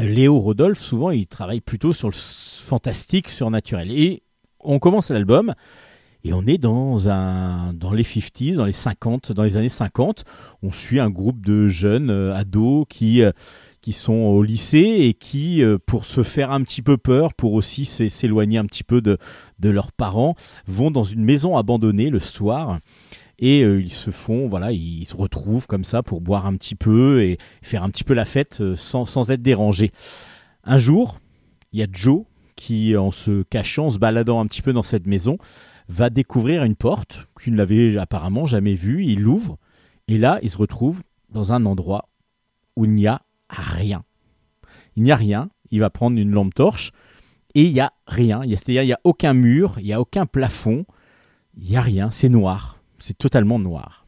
Léo 0.00 0.40
Rodolphe, 0.40 0.80
souvent, 0.80 1.10
il 1.10 1.26
travaille 1.26 1.60
plutôt 1.60 1.92
sur 1.92 2.08
le 2.08 2.14
fantastique, 2.14 3.28
surnaturel. 3.28 3.92
Et 3.92 4.22
on 4.58 4.78
commence 4.78 5.10
l'album, 5.10 5.54
et 6.24 6.32
on 6.32 6.46
est 6.46 6.58
dans, 6.58 6.94
les 6.96 8.02
50s, 8.04 8.56
dans 8.56 8.64
les 8.64 8.72
50, 8.72 9.32
dans 9.32 9.42
les 9.42 9.56
années 9.56 9.68
50. 9.68 10.24
On 10.62 10.70
suit 10.70 11.00
un 11.00 11.10
groupe 11.10 11.44
de 11.44 11.66
jeunes 11.68 12.10
euh, 12.10 12.34
ados 12.34 12.86
qui, 12.88 13.22
euh, 13.22 13.32
qui 13.80 13.92
sont 13.92 14.12
au 14.12 14.42
lycée 14.42 14.78
et 15.00 15.14
qui, 15.14 15.62
euh, 15.64 15.78
pour 15.84 16.04
se 16.04 16.22
faire 16.22 16.52
un 16.52 16.62
petit 16.62 16.82
peu 16.82 16.96
peur, 16.96 17.34
pour 17.34 17.54
aussi 17.54 17.84
s'é- 17.84 18.08
s'éloigner 18.08 18.58
un 18.58 18.66
petit 18.66 18.84
peu 18.84 19.00
de, 19.00 19.18
de 19.58 19.70
leurs 19.70 19.90
parents, 19.90 20.36
vont 20.66 20.90
dans 20.92 21.04
une 21.04 21.24
maison 21.24 21.56
abandonnée 21.56 22.08
le 22.08 22.20
soir. 22.20 22.78
Et 23.40 23.62
ils 23.62 23.90
se 23.90 24.12
font, 24.12 24.46
voilà, 24.46 24.70
ils 24.70 25.04
se 25.04 25.16
retrouvent 25.16 25.66
comme 25.66 25.82
ça 25.82 26.04
pour 26.04 26.20
boire 26.20 26.46
un 26.46 26.54
petit 26.54 26.76
peu 26.76 27.24
et 27.24 27.38
faire 27.60 27.82
un 27.82 27.90
petit 27.90 28.04
peu 28.04 28.14
la 28.14 28.24
fête 28.24 28.62
sans, 28.76 29.04
sans 29.04 29.32
être 29.32 29.42
dérangés. 29.42 29.90
Un 30.62 30.78
jour, 30.78 31.18
il 31.72 31.80
y 31.80 31.82
a 31.82 31.88
Joe 31.90 32.22
qui, 32.54 32.96
en 32.96 33.10
se 33.10 33.42
cachant, 33.42 33.86
en 33.86 33.90
se 33.90 33.98
baladant 33.98 34.38
un 34.38 34.46
petit 34.46 34.62
peu 34.62 34.72
dans 34.72 34.84
cette 34.84 35.08
maison, 35.08 35.38
va 35.92 36.10
découvrir 36.10 36.64
une 36.64 36.74
porte 36.74 37.28
qu'il 37.40 37.54
n'avait 37.54 37.98
apparemment 37.98 38.46
jamais 38.46 38.74
vue. 38.74 39.04
Il 39.04 39.20
l'ouvre 39.20 39.58
et 40.08 40.18
là, 40.18 40.38
il 40.42 40.50
se 40.50 40.56
retrouve 40.56 41.02
dans 41.28 41.52
un 41.52 41.66
endroit 41.66 42.08
où 42.76 42.84
il 42.84 42.92
n'y 42.92 43.06
a 43.06 43.22
rien. 43.48 44.04
Il 44.96 45.02
n'y 45.02 45.12
a 45.12 45.16
rien. 45.16 45.50
Il 45.70 45.80
va 45.80 45.90
prendre 45.90 46.18
une 46.18 46.30
lampe 46.30 46.54
torche 46.54 46.92
et 47.54 47.64
il 47.64 47.72
n'y 47.72 47.80
a 47.80 47.92
rien. 48.06 48.42
C'est-à-dire, 48.46 48.82
il 48.82 48.86
n'y 48.86 48.92
a 48.92 49.00
aucun 49.04 49.34
mur, 49.34 49.74
il 49.78 49.84
n'y 49.84 49.92
a 49.92 50.00
aucun 50.00 50.26
plafond, 50.26 50.86
il 51.56 51.70
n'y 51.70 51.76
a 51.76 51.80
rien. 51.80 52.10
C'est 52.10 52.28
noir. 52.28 52.78
C'est 52.98 53.18
totalement 53.18 53.58
noir. 53.58 54.06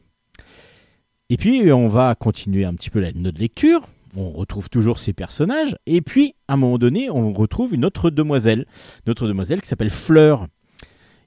Et 1.29 1.37
puis, 1.37 1.71
on 1.71 1.87
va 1.87 2.15
continuer 2.15 2.65
un 2.65 2.73
petit 2.75 2.89
peu 2.89 3.01
notre 3.15 3.39
lecture. 3.39 3.87
On 4.15 4.31
retrouve 4.31 4.69
toujours 4.69 4.99
ces 4.99 5.11
personnages. 5.11 5.75
Et 5.85 6.01
puis, 6.01 6.35
à 6.47 6.53
un 6.53 6.57
moment 6.57 6.77
donné, 6.77 7.09
on 7.09 7.33
retrouve 7.33 7.73
une 7.73 7.83
autre 7.83 8.09
demoiselle. 8.09 8.65
Une 9.05 9.11
autre 9.11 9.27
demoiselle 9.27 9.61
qui 9.61 9.67
s'appelle 9.67 9.89
Fleur. 9.89 10.47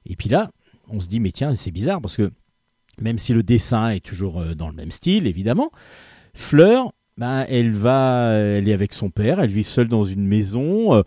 Et 0.09 0.15
puis 0.15 0.27
là, 0.27 0.51
on 0.89 0.99
se 0.99 1.07
dit, 1.07 1.19
mais 1.19 1.31
tiens, 1.31 1.53
c'est 1.55 1.71
bizarre 1.71 2.01
parce 2.01 2.17
que 2.17 2.31
même 2.99 3.17
si 3.17 3.33
le 3.33 3.43
dessin 3.43 3.89
est 3.91 4.03
toujours 4.05 4.41
euh, 4.41 4.55
dans 4.55 4.67
le 4.67 4.75
même 4.75 4.91
style, 4.91 5.27
évidemment, 5.27 5.71
Fleur, 6.33 6.91
ben, 7.17 7.45
elle 7.49 7.71
va, 7.71 8.31
elle 8.33 8.67
est 8.67 8.73
avec 8.73 8.93
son 8.93 9.09
père, 9.09 9.39
elle 9.39 9.49
vit 9.49 9.63
seule 9.63 9.87
dans 9.87 10.03
une 10.03 10.25
maison. 10.25 10.95
euh, 10.95 11.03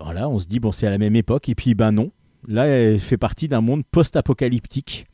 voilà, 0.00 0.28
on 0.28 0.38
se 0.38 0.46
dit, 0.46 0.60
bon, 0.60 0.72
c'est 0.72 0.86
à 0.86 0.90
la 0.90 0.98
même 0.98 1.16
époque. 1.16 1.48
Et 1.48 1.54
puis, 1.54 1.74
ben 1.74 1.92
non. 1.92 2.10
Là, 2.48 2.66
elle 2.66 2.98
fait 2.98 3.16
partie 3.16 3.48
d'un 3.48 3.60
monde 3.60 3.84
post-apocalyptique, 3.90 5.06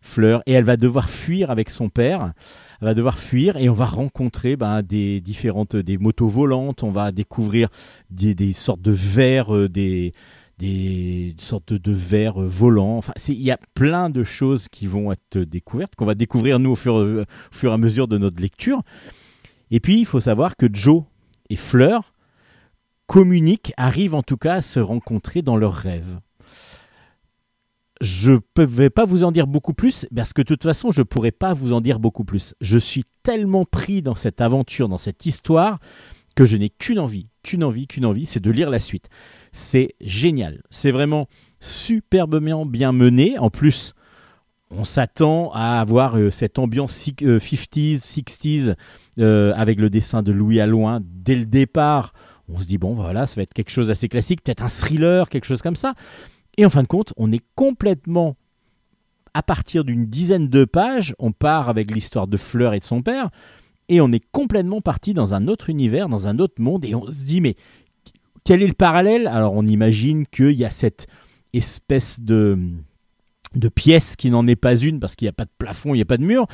Fleur, 0.00 0.42
et 0.46 0.52
elle 0.52 0.64
va 0.64 0.76
devoir 0.76 1.08
fuir 1.08 1.50
avec 1.50 1.70
son 1.70 1.88
père. 1.88 2.32
Elle 2.80 2.86
va 2.86 2.94
devoir 2.94 3.18
fuir 3.18 3.56
et 3.56 3.68
on 3.68 3.74
va 3.74 3.84
rencontrer 3.84 4.56
ben, 4.56 4.82
des 4.82 5.20
différentes 5.20 5.76
des 5.76 5.98
motos 5.98 6.26
volantes. 6.26 6.82
On 6.82 6.90
va 6.90 7.12
découvrir 7.12 7.68
des, 8.10 8.34
des 8.34 8.52
sortes 8.52 8.82
de 8.82 8.90
vers, 8.90 9.54
euh, 9.54 9.68
des, 9.68 10.12
des 10.62 11.34
sortes 11.38 11.72
de, 11.72 11.92
vers 11.92 12.40
euh, 12.40 12.46
volants. 12.46 13.00
Il 13.28 13.42
y 13.42 13.50
a 13.50 13.58
plein 13.74 14.10
de 14.10 14.22
choses 14.22 14.68
qui 14.68 14.86
vont 14.86 15.10
être 15.10 15.38
découvertes, 15.38 15.96
qu'on 15.96 16.06
va 16.06 16.14
découvrir 16.14 16.60
nous 16.60 16.70
au 16.70 16.76
fur, 16.76 16.94
au 16.94 17.24
fur 17.50 17.72
et 17.72 17.74
à 17.74 17.78
mesure 17.78 18.06
de 18.06 18.16
notre 18.16 18.40
lecture. 18.40 18.82
Et 19.72 19.80
puis, 19.80 19.98
il 19.98 20.06
faut 20.06 20.20
savoir 20.20 20.56
que 20.56 20.66
Joe 20.72 21.02
et 21.50 21.56
Fleur 21.56 22.12
communiquent, 23.08 23.72
arrivent 23.76 24.14
en 24.14 24.22
tout 24.22 24.36
cas 24.36 24.54
à 24.54 24.62
se 24.62 24.78
rencontrer 24.78 25.42
dans 25.42 25.56
leurs 25.56 25.74
rêves. 25.74 26.20
Je 28.00 28.34
ne 28.34 28.64
vais 28.64 28.90
pas 28.90 29.04
vous 29.04 29.24
en 29.24 29.32
dire 29.32 29.48
beaucoup 29.48 29.74
plus 29.74 30.06
parce 30.14 30.32
que 30.32 30.42
de 30.42 30.46
toute 30.46 30.62
façon, 30.62 30.92
je 30.92 31.00
ne 31.00 31.04
pourrais 31.04 31.32
pas 31.32 31.54
vous 31.54 31.72
en 31.72 31.80
dire 31.80 31.98
beaucoup 31.98 32.24
plus. 32.24 32.54
Je 32.60 32.78
suis 32.78 33.04
tellement 33.24 33.64
pris 33.64 34.00
dans 34.00 34.14
cette 34.14 34.40
aventure, 34.40 34.88
dans 34.88 34.98
cette 34.98 35.26
histoire, 35.26 35.80
que 36.36 36.44
je 36.44 36.56
n'ai 36.56 36.70
qu'une 36.70 37.00
envie, 37.00 37.28
qu'une 37.42 37.64
envie, 37.64 37.86
qu'une 37.86 38.06
envie, 38.06 38.26
c'est 38.26 38.40
de 38.40 38.50
lire 38.50 38.70
la 38.70 38.78
suite. 38.78 39.08
C'est 39.52 39.94
génial. 40.00 40.62
C'est 40.70 40.90
vraiment 40.90 41.28
superbement 41.60 42.66
bien 42.66 42.92
mené. 42.92 43.38
En 43.38 43.50
plus, 43.50 43.94
on 44.70 44.84
s'attend 44.84 45.50
à 45.52 45.80
avoir 45.80 46.16
euh, 46.16 46.30
cette 46.30 46.58
ambiance 46.58 46.92
si- 46.92 47.14
euh, 47.22 47.38
50s, 47.38 47.98
60s 48.00 48.74
euh, 49.18 49.52
avec 49.56 49.78
le 49.78 49.90
dessin 49.90 50.22
de 50.22 50.32
Louis 50.32 50.60
Alloin 50.60 51.00
dès 51.04 51.34
le 51.34 51.44
départ. 51.44 52.14
On 52.48 52.58
se 52.58 52.66
dit, 52.66 52.78
bon, 52.78 52.94
voilà, 52.94 53.26
ça 53.26 53.36
va 53.36 53.42
être 53.42 53.54
quelque 53.54 53.70
chose 53.70 53.88
d'assez 53.88 54.08
classique, 54.08 54.42
peut-être 54.42 54.62
un 54.62 54.68
thriller, 54.68 55.28
quelque 55.28 55.44
chose 55.44 55.62
comme 55.62 55.76
ça. 55.76 55.94
Et 56.58 56.66
en 56.66 56.70
fin 56.70 56.82
de 56.82 56.88
compte, 56.88 57.12
on 57.16 57.30
est 57.32 57.42
complètement, 57.54 58.36
à 59.34 59.42
partir 59.42 59.84
d'une 59.84 60.06
dizaine 60.06 60.48
de 60.48 60.64
pages, 60.64 61.14
on 61.18 61.32
part 61.32 61.68
avec 61.68 61.90
l'histoire 61.90 62.26
de 62.26 62.36
Fleur 62.36 62.74
et 62.74 62.78
de 62.78 62.84
son 62.84 63.02
père, 63.02 63.30
et 63.88 64.00
on 64.00 64.10
est 64.12 64.24
complètement 64.32 64.80
parti 64.80 65.14
dans 65.14 65.34
un 65.34 65.48
autre 65.48 65.70
univers, 65.70 66.08
dans 66.08 66.26
un 66.26 66.38
autre 66.38 66.60
monde, 66.60 66.84
et 66.84 66.94
on 66.94 67.06
se 67.06 67.24
dit, 67.24 67.40
mais 67.40 67.56
quel 68.44 68.62
est 68.62 68.66
le 68.66 68.72
parallèle? 68.74 69.26
Alors 69.26 69.54
on 69.54 69.66
imagine 69.66 70.26
qu'il 70.26 70.52
y 70.52 70.64
a 70.64 70.70
cette 70.70 71.06
espèce 71.52 72.20
de, 72.20 72.58
de 73.54 73.68
pièce 73.68 74.16
qui 74.16 74.30
n'en 74.30 74.46
est 74.46 74.56
pas 74.56 74.76
une, 74.76 75.00
parce 75.00 75.16
qu'il 75.16 75.26
n'y 75.26 75.30
a 75.30 75.34
pas 75.34 75.44
de 75.44 75.50
plafond, 75.58 75.94
il 75.94 75.98
n'y 75.98 76.02
a 76.02 76.06
pas 76.06 76.16
de 76.16 76.24
mur. 76.24 76.46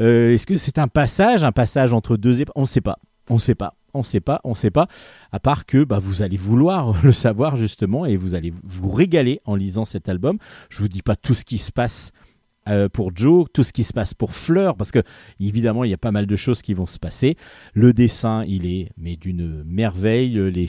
Euh, 0.00 0.34
Est-ce 0.34 0.46
que 0.46 0.56
c'est 0.56 0.78
un 0.78 0.88
passage, 0.88 1.44
un 1.44 1.52
passage 1.52 1.92
entre 1.92 2.16
deux 2.16 2.40
époques 2.40 2.56
On 2.56 2.62
ne 2.62 2.66
sait 2.66 2.80
pas, 2.80 2.98
on 3.30 3.34
ne 3.34 3.40
sait 3.40 3.54
pas. 3.54 3.74
On 3.96 4.00
ne 4.00 4.04
sait 4.04 4.18
pas, 4.18 4.40
on 4.42 4.50
ne 4.50 4.54
sait 4.54 4.72
pas, 4.72 4.88
à 5.30 5.38
part 5.38 5.66
que 5.66 5.84
bah, 5.84 6.00
vous 6.00 6.22
allez 6.22 6.36
vouloir 6.36 7.00
le 7.04 7.12
savoir 7.12 7.54
justement 7.54 8.04
et 8.06 8.16
vous 8.16 8.34
allez 8.34 8.52
vous 8.64 8.90
régaler 8.90 9.40
en 9.44 9.54
lisant 9.54 9.84
cet 9.84 10.08
album. 10.08 10.38
Je 10.68 10.80
vous 10.82 10.88
dis 10.88 11.00
pas 11.00 11.14
tout 11.14 11.32
ce 11.32 11.44
qui 11.44 11.58
se 11.58 11.70
passe 11.70 12.10
euh, 12.68 12.88
pour 12.88 13.14
Joe, 13.14 13.46
tout 13.52 13.62
ce 13.62 13.72
qui 13.72 13.84
se 13.84 13.92
passe 13.92 14.14
pour 14.14 14.34
Fleur, 14.34 14.76
parce 14.76 14.90
que 14.90 15.02
évidemment 15.40 15.84
il 15.84 15.90
y 15.90 15.94
a 15.94 15.98
pas 15.98 16.12
mal 16.12 16.26
de 16.26 16.36
choses 16.36 16.62
qui 16.62 16.74
vont 16.74 16.86
se 16.86 16.98
passer. 16.98 17.36
Le 17.72 17.92
dessin, 17.92 18.44
il 18.46 18.66
est 18.66 18.90
mais 18.96 19.16
d'une 19.16 19.64
merveille. 19.64 20.34
Les, 20.50 20.68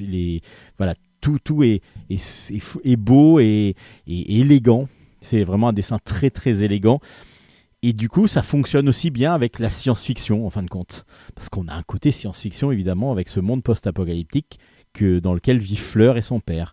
les 0.00 0.40
voilà, 0.78 0.94
tout 1.20 1.38
tout 1.42 1.62
est 1.62 1.82
est, 2.10 2.96
beau 2.96 3.40
et 3.40 3.74
élégant. 4.06 4.88
C'est 5.20 5.44
vraiment 5.44 5.68
un 5.68 5.72
dessin 5.72 5.98
très 6.04 6.30
très 6.30 6.64
élégant. 6.64 7.00
Et 7.82 7.92
du 7.92 8.08
coup, 8.08 8.26
ça 8.26 8.42
fonctionne 8.42 8.88
aussi 8.88 9.10
bien 9.10 9.34
avec 9.34 9.58
la 9.58 9.70
science-fiction, 9.70 10.46
en 10.46 10.50
fin 10.50 10.62
de 10.62 10.68
compte. 10.68 11.04
Parce 11.34 11.48
qu'on 11.48 11.68
a 11.68 11.74
un 11.74 11.82
côté 11.82 12.10
science-fiction, 12.10 12.72
évidemment, 12.72 13.12
avec 13.12 13.28
ce 13.28 13.38
monde 13.38 13.62
post-apocalyptique 13.62 14.58
que, 14.92 15.20
dans 15.20 15.34
lequel 15.34 15.58
vivent 15.58 15.78
Fleur 15.78 16.16
et 16.16 16.22
son 16.22 16.40
père. 16.40 16.72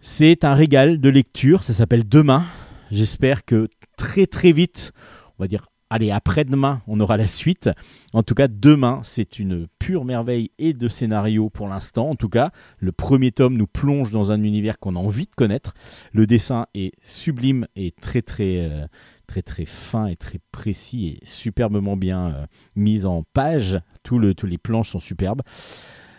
C'est 0.00 0.44
un 0.44 0.54
régal 0.54 1.00
de 1.00 1.08
lecture, 1.08 1.64
ça 1.64 1.72
s'appelle 1.72 2.08
Demain. 2.08 2.44
J'espère 2.90 3.44
que 3.44 3.68
très 3.96 4.26
très 4.26 4.52
vite, 4.52 4.92
on 5.38 5.44
va 5.44 5.48
dire, 5.48 5.66
allez, 5.90 6.10
après-demain, 6.10 6.82
on 6.86 6.98
aura 7.00 7.16
la 7.16 7.26
suite. 7.26 7.70
En 8.12 8.22
tout 8.22 8.34
cas, 8.34 8.48
demain, 8.48 9.00
c'est 9.04 9.38
une 9.38 9.66
pure 9.78 10.04
merveille 10.04 10.50
et 10.58 10.72
de 10.72 10.88
scénario 10.88 11.50
pour 11.50 11.68
l'instant. 11.68 12.10
En 12.10 12.16
tout 12.16 12.28
cas, 12.28 12.50
le 12.78 12.92
premier 12.92 13.32
tome 13.32 13.56
nous 13.56 13.66
plonge 13.66 14.10
dans 14.10 14.32
un 14.32 14.42
univers 14.42 14.78
qu'on 14.78 14.96
a 14.96 14.98
envie 14.98 15.26
de 15.26 15.34
connaître. 15.36 15.74
Le 16.12 16.26
dessin 16.26 16.66
est 16.74 16.92
sublime 17.00 17.66
et 17.76 17.92
très 17.92 18.22
très 18.22 18.68
euh, 18.70 18.86
très 19.26 19.42
très 19.42 19.66
fin 19.66 20.06
et 20.06 20.16
très 20.16 20.40
précis 20.52 21.08
et 21.08 21.20
superbement 21.24 21.96
bien 21.96 22.26
euh, 22.28 22.46
mis 22.76 23.06
en 23.06 23.22
page. 23.22 23.80
Tout 24.02 24.20
tous 24.34 24.46
les 24.46 24.58
planches 24.58 24.90
sont 24.90 25.00
superbes. 25.00 25.42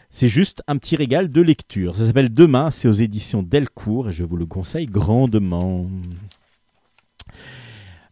C'est 0.10 0.30
juste 0.30 0.64
un 0.68 0.78
petit 0.78 0.96
régal 0.96 1.30
de 1.30 1.42
lecture. 1.42 1.94
Ça 1.94 2.08
s'appelle 2.08 2.34
Demain, 2.34 2.72
c'est 2.72 2.88
aux 2.88 2.94
éditions 2.94 3.44
Delcourt 3.44 4.08
et 4.08 4.12
je 4.14 4.24
vous 4.24 4.38
le 4.38 4.46
conseille 4.46 4.86
grandement. 4.86 5.88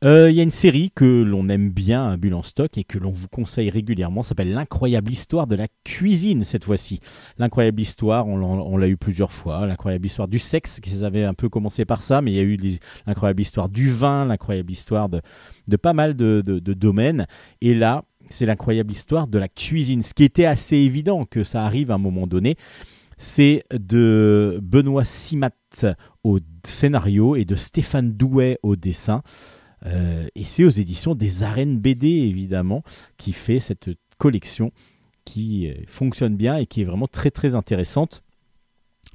Euh, 0.04 0.30
Il 0.30 0.36
y 0.36 0.40
a 0.42 0.44
une 0.44 0.52
série 0.52 0.92
que 0.94 1.06
l'on 1.06 1.48
aime 1.48 1.70
bien 1.70 2.10
à 2.10 2.18
Bulle 2.18 2.34
en 2.34 2.44
stock 2.44 2.78
et 2.78 2.84
que 2.84 2.98
l'on 2.98 3.12
vous 3.12 3.28
conseille 3.30 3.70
régulièrement. 3.70 4.22
S'appelle 4.22 4.52
L'incroyable 4.52 5.12
histoire 5.12 5.48
de 5.48 5.56
la 5.56 5.68
cuisine 5.86 6.44
cette 6.44 6.66
fois-ci. 6.66 7.00
L'incroyable 7.38 7.80
histoire, 7.82 8.28
on 8.28 8.78
l'a- 8.78 8.88
eu 8.88 8.98
plusieurs 8.98 9.32
fois. 9.32 9.66
L'incroyable 9.66 10.06
histoire 10.06 10.28
du 10.28 10.40
sexe, 10.40 10.80
qui 10.82 11.06
avait 11.06 11.24
un 11.24 11.34
peu 11.34 11.48
commencé 11.48 11.86
par 11.86 12.04
ça, 12.04 12.22
mais 12.22 12.32
il 12.32 12.36
y 12.36 12.40
a 12.40 12.44
eu 12.44 12.58
l'incroyable 13.08 13.42
histoire 13.42 13.70
du 13.70 13.90
vin, 13.90 14.26
l'incroyable 14.26 14.72
histoire 14.72 15.08
de, 15.08 15.22
pas 15.78 15.94
mal 15.94 16.16
de, 16.16 16.44
de- 16.46 16.60
de 16.60 16.74
domaines. 16.74 17.26
Et 17.62 17.74
là, 17.74 18.04
c'est 18.30 18.46
l'incroyable 18.46 18.92
histoire 18.92 19.28
de 19.28 19.40
la 19.40 19.48
cuisine. 19.48 20.04
Ce 20.04 20.14
qui 20.14 20.26
était 20.26 20.46
assez 20.46 20.76
évident 20.76 21.24
que 21.26 21.44
ça 21.44 21.64
arrive 21.64 21.92
à 21.92 21.96
un 21.96 22.00
moment 22.00 22.28
donné, 22.28 22.56
c'est 23.18 23.64
de 23.72 24.60
Benoît 24.62 25.06
Simat 25.06 25.52
au 26.26 26.40
scénario 26.66 27.38
et 27.38 27.46
de 27.46 27.56
Stéphane 27.56 28.12
Douet 28.12 28.60
au 28.64 28.76
dessin. 28.76 29.22
Euh, 29.86 30.26
et 30.36 30.44
c'est 30.44 30.64
aux 30.64 30.70
éditions 30.70 31.16
des 31.16 31.44
Arènes 31.44 31.78
BD, 31.80 32.08
évidemment, 32.08 32.84
qui 33.18 33.34
fait 33.34 33.60
cette 33.60 33.90
collection 34.18 34.72
qui 35.26 35.68
euh, 35.70 35.74
fonctionne 35.88 36.36
bien 36.36 36.58
et 36.58 36.66
qui 36.66 36.82
est 36.82 36.86
vraiment 36.86 37.08
très 37.08 37.32
très 37.32 37.56
intéressante. 37.56 38.24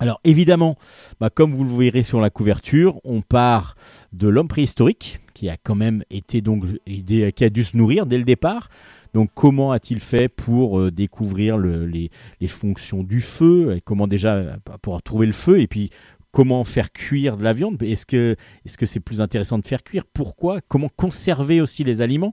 Alors 0.01 0.21
évidemment, 0.23 0.77
bah, 1.19 1.29
comme 1.31 1.53
vous 1.53 1.65
le 1.65 1.75
verrez 1.77 2.03
sur 2.05 2.21
la 2.21 2.31
couverture, 2.31 3.01
on 3.05 3.21
part 3.21 3.75
de 4.13 4.29
l'homme 4.29 4.47
préhistorique, 4.47 5.21
qui 5.35 5.49
a 5.49 5.57
quand 5.57 5.75
même 5.75 6.05
été 6.11 6.41
donc 6.41 6.65
qui 6.87 7.45
a 7.45 7.51
dû 7.51 7.65
se 7.65 7.77
nourrir 7.77 8.07
dès 8.07 8.19
le 8.19 8.25
départ. 8.25 8.69
Donc 9.15 9.31
comment 9.35 9.73
a-t-il 9.73 10.01
fait 10.01 10.29
pour 10.29 10.79
euh, 10.79 10.91
découvrir 10.93 11.57
le- 11.57 11.87
les, 11.87 12.11
les 12.41 12.47
fonctions 12.47 13.03
du 13.03 13.21
feu 13.21 13.75
et 13.77 13.81
comment 13.81 14.07
déjà 14.07 14.59
pour 14.83 15.03
trouver 15.03 15.27
le 15.27 15.33
feu 15.33 15.61
et 15.61 15.67
puis 15.67 15.91
comment 16.39 16.63
faire 16.63 16.93
cuire 16.93 17.37
de 17.37 17.43
la 17.43 17.53
viande 17.53 17.83
Est-ce 17.83 18.07
que 18.07 18.37
est-ce 18.65 18.87
c'est 18.87 19.01
plus 19.01 19.21
intéressant 19.21 19.59
de 19.59 19.67
faire 19.67 19.83
cuire? 19.83 20.05
Pourquoi? 20.05 20.61
Comment 20.61 20.89
conserver 20.89 21.61
aussi 21.61 21.83
les 21.83 22.01
aliments? 22.01 22.33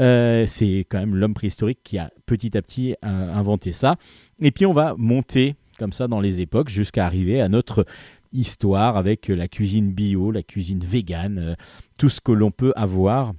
Euh, 0.00 0.44
C'est 0.48 0.84
quand 0.88 0.98
même 0.98 1.14
l'homme 1.14 1.34
préhistorique 1.34 1.78
qui 1.84 1.98
a 1.98 2.10
petit 2.26 2.58
à 2.58 2.62
petit 2.62 2.96
euh, 3.04 3.32
inventé 3.32 3.70
ça. 3.70 3.94
Et 4.40 4.50
puis 4.50 4.66
on 4.66 4.72
va 4.72 4.96
monter 4.98 5.54
comme 5.78 5.92
ça 5.92 6.08
dans 6.08 6.20
les 6.20 6.40
époques 6.40 6.68
jusqu'à 6.68 7.06
arriver 7.06 7.40
à 7.40 7.48
notre 7.48 7.86
histoire 8.32 8.96
avec 8.96 9.28
la 9.28 9.46
cuisine 9.46 9.92
bio, 9.92 10.32
la 10.32 10.42
cuisine 10.42 10.80
végane, 10.80 11.38
euh, 11.38 11.54
tout 11.96 12.08
ce 12.08 12.20
que 12.20 12.32
l'on 12.32 12.50
peut 12.50 12.72
avoir 12.74 13.34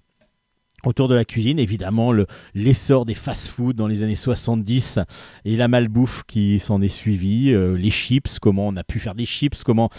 autour 0.85 1.07
de 1.07 1.15
la 1.15 1.25
cuisine. 1.25 1.59
Évidemment, 1.59 2.11
le- 2.11 2.27
l'essor 2.53 3.05
des 3.05 3.13
fast-food 3.13 3.75
dans 3.75 3.87
les 3.87 4.03
années 4.03 4.15
70 4.15 4.99
et 5.45 5.55
la 5.55 5.67
malbouffe 5.67 6.23
qui 6.27 6.59
s'en 6.59 6.81
est 6.81 6.87
suivie, 6.87 7.51
euh, 7.53 7.77
les 7.77 7.91
chips, 7.91 8.39
comment 8.39 8.67
on 8.67 8.75
a 8.75 8.83
pu 8.83 8.99
faire 8.99 9.15
des 9.15 9.25
chips, 9.25 9.63
comment... 9.63 9.89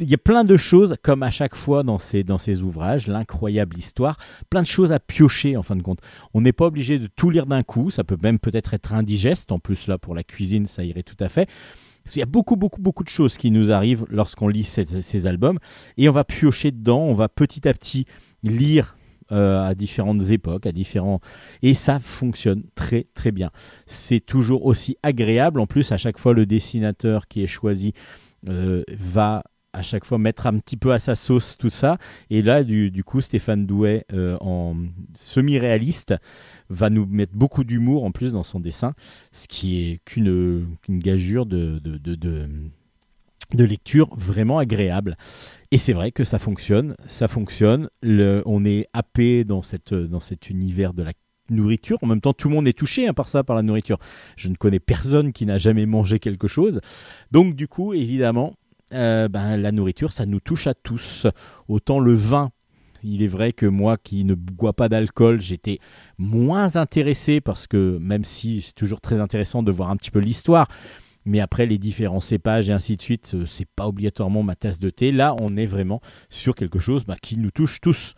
Il 0.00 0.08
y 0.08 0.14
a 0.14 0.18
plein 0.18 0.44
de 0.44 0.56
choses, 0.56 0.94
comme 1.02 1.22
à 1.22 1.30
chaque 1.30 1.56
fois 1.56 1.82
dans 1.82 1.98
ces, 1.98 2.62
ouvrages, 2.62 3.08
l'incroyable 3.08 3.76
histoire, 3.76 4.16
plein 4.48 4.62
de 4.62 4.66
choses 4.66 4.92
à 4.92 5.00
piocher 5.00 5.56
en 5.56 5.62
fin 5.62 5.76
de 5.76 5.82
compte. 5.82 6.00
On 6.34 6.40
n'est 6.40 6.52
pas 6.52 6.66
obligé 6.66 6.98
de 6.98 7.08
tout 7.08 7.30
lire 7.30 7.46
d'un 7.46 7.62
coup, 7.62 7.90
ça 7.90 8.04
peut 8.04 8.18
même 8.22 8.38
peut-être 8.38 8.74
être 8.74 8.92
indigeste, 8.92 9.50
en 9.52 9.58
plus 9.58 9.88
là 9.88 9.98
pour 9.98 10.14
la 10.14 10.22
cuisine 10.22 10.66
ça 10.66 10.84
irait 10.84 11.02
tout 11.02 11.16
à 11.20 11.28
fait. 11.28 11.48
Qu'il 12.08 12.20
y 12.20 12.22
a 12.22 12.26
beaucoup, 12.26 12.56
beaucoup, 12.56 12.80
beaucoup 12.80 13.04
de 13.04 13.08
choses 13.08 13.36
qui 13.36 13.50
nous 13.50 13.70
arrivent 13.70 14.06
lorsqu'on 14.08 14.48
lit 14.48 14.64
ces 14.64 15.26
albums, 15.26 15.58
et 15.98 16.08
on 16.08 16.12
va 16.12 16.24
piocher 16.24 16.70
dedans, 16.70 17.00
on 17.00 17.14
va 17.14 17.28
petit 17.28 17.68
à 17.68 17.74
petit 17.74 18.06
lire 18.42 18.96
euh, 19.32 19.62
à 19.62 19.74
différentes 19.74 20.30
époques, 20.30 20.66
à 20.66 20.72
différents 20.72 21.20
et 21.62 21.74
ça 21.74 22.00
fonctionne 22.00 22.62
très 22.74 23.06
très 23.14 23.30
bien. 23.30 23.50
C'est 23.86 24.20
toujours 24.20 24.64
aussi 24.64 24.96
agréable. 25.02 25.60
En 25.60 25.66
plus, 25.66 25.92
à 25.92 25.98
chaque 25.98 26.18
fois, 26.18 26.32
le 26.32 26.46
dessinateur 26.46 27.28
qui 27.28 27.42
est 27.42 27.48
choisi 27.48 27.92
euh, 28.48 28.82
va 28.88 29.42
à 29.72 29.82
chaque 29.82 30.04
fois 30.04 30.18
mettre 30.18 30.46
un 30.46 30.58
petit 30.58 30.76
peu 30.76 30.92
à 30.92 30.98
sa 30.98 31.14
sauce 31.14 31.56
tout 31.58 31.70
ça. 31.70 31.98
Et 32.30 32.42
là, 32.42 32.64
du, 32.64 33.04
coup, 33.04 33.20
Stéphane 33.20 33.66
Douet, 33.66 34.04
euh, 34.12 34.36
en 34.40 34.76
semi-réaliste, 35.14 36.14
va 36.70 36.90
nous 36.90 37.06
mettre 37.06 37.34
beaucoup 37.34 37.64
d'humour 37.64 38.04
en 38.04 38.10
plus 38.10 38.32
dans 38.32 38.42
son 38.42 38.60
dessin, 38.60 38.94
ce 39.32 39.46
qui 39.48 39.80
est 39.80 40.00
qu'une 40.04 40.66
gageure 40.88 41.46
de, 41.46 41.80
de 43.54 43.64
lecture 43.64 44.14
vraiment 44.16 44.58
agréable. 44.58 45.16
Et 45.70 45.78
c'est 45.78 45.92
vrai 45.92 46.12
que 46.12 46.24
ça 46.24 46.38
fonctionne, 46.38 46.94
ça 47.06 47.28
fonctionne. 47.28 47.88
On 48.02 48.64
est 48.64 48.86
happé 48.92 49.44
dans, 49.44 49.62
cette, 49.62 49.94
dans 49.94 50.20
cet 50.20 50.50
univers 50.50 50.94
de 50.94 51.02
la 51.02 51.12
nourriture. 51.50 51.98
En 52.02 52.06
même 52.06 52.20
temps, 52.20 52.34
tout 52.34 52.48
le 52.48 52.54
monde 52.54 52.68
est 52.68 52.76
touché 52.76 53.08
hein, 53.08 53.14
par 53.14 53.28
ça, 53.28 53.44
par 53.44 53.56
la 53.56 53.62
nourriture. 53.62 53.98
Je 54.36 54.48
ne 54.48 54.54
connais 54.54 54.80
personne 54.80 55.32
qui 55.32 55.46
n'a 55.46 55.58
jamais 55.58 55.86
mangé 55.86 56.18
quelque 56.18 56.48
chose. 56.48 56.80
Donc, 57.30 57.54
du 57.54 57.68
coup, 57.68 57.94
évidemment, 57.94 58.54
euh, 58.92 59.28
ben, 59.28 59.56
la 59.56 59.72
nourriture, 59.72 60.12
ça 60.12 60.26
nous 60.26 60.40
touche 60.40 60.66
à 60.66 60.74
tous. 60.74 61.26
Autant 61.68 62.00
le 62.00 62.14
vin. 62.14 62.50
Il 63.04 63.22
est 63.22 63.28
vrai 63.28 63.52
que 63.52 63.66
moi 63.66 63.96
qui 63.96 64.24
ne 64.24 64.34
bois 64.34 64.72
pas 64.72 64.88
d'alcool, 64.88 65.40
j'étais 65.40 65.78
moins 66.18 66.74
intéressé 66.74 67.40
parce 67.40 67.68
que 67.68 67.96
même 67.98 68.24
si 68.24 68.60
c'est 68.60 68.74
toujours 68.74 69.00
très 69.00 69.20
intéressant 69.20 69.62
de 69.62 69.70
voir 69.70 69.90
un 69.90 69.96
petit 69.96 70.10
peu 70.10 70.18
l'histoire, 70.18 70.66
mais 71.28 71.40
après 71.40 71.66
les 71.66 71.78
différents 71.78 72.20
cépages 72.20 72.70
et 72.70 72.72
ainsi 72.72 72.96
de 72.96 73.02
suite, 73.02 73.32
euh, 73.34 73.46
c'est 73.46 73.68
pas 73.68 73.86
obligatoirement 73.86 74.42
ma 74.42 74.56
tasse 74.56 74.80
de 74.80 74.90
thé. 74.90 75.12
Là, 75.12 75.36
on 75.40 75.56
est 75.56 75.66
vraiment 75.66 76.00
sur 76.30 76.54
quelque 76.54 76.78
chose 76.78 77.04
bah, 77.04 77.16
qui 77.20 77.36
nous 77.36 77.50
touche 77.50 77.80
tous. 77.80 78.14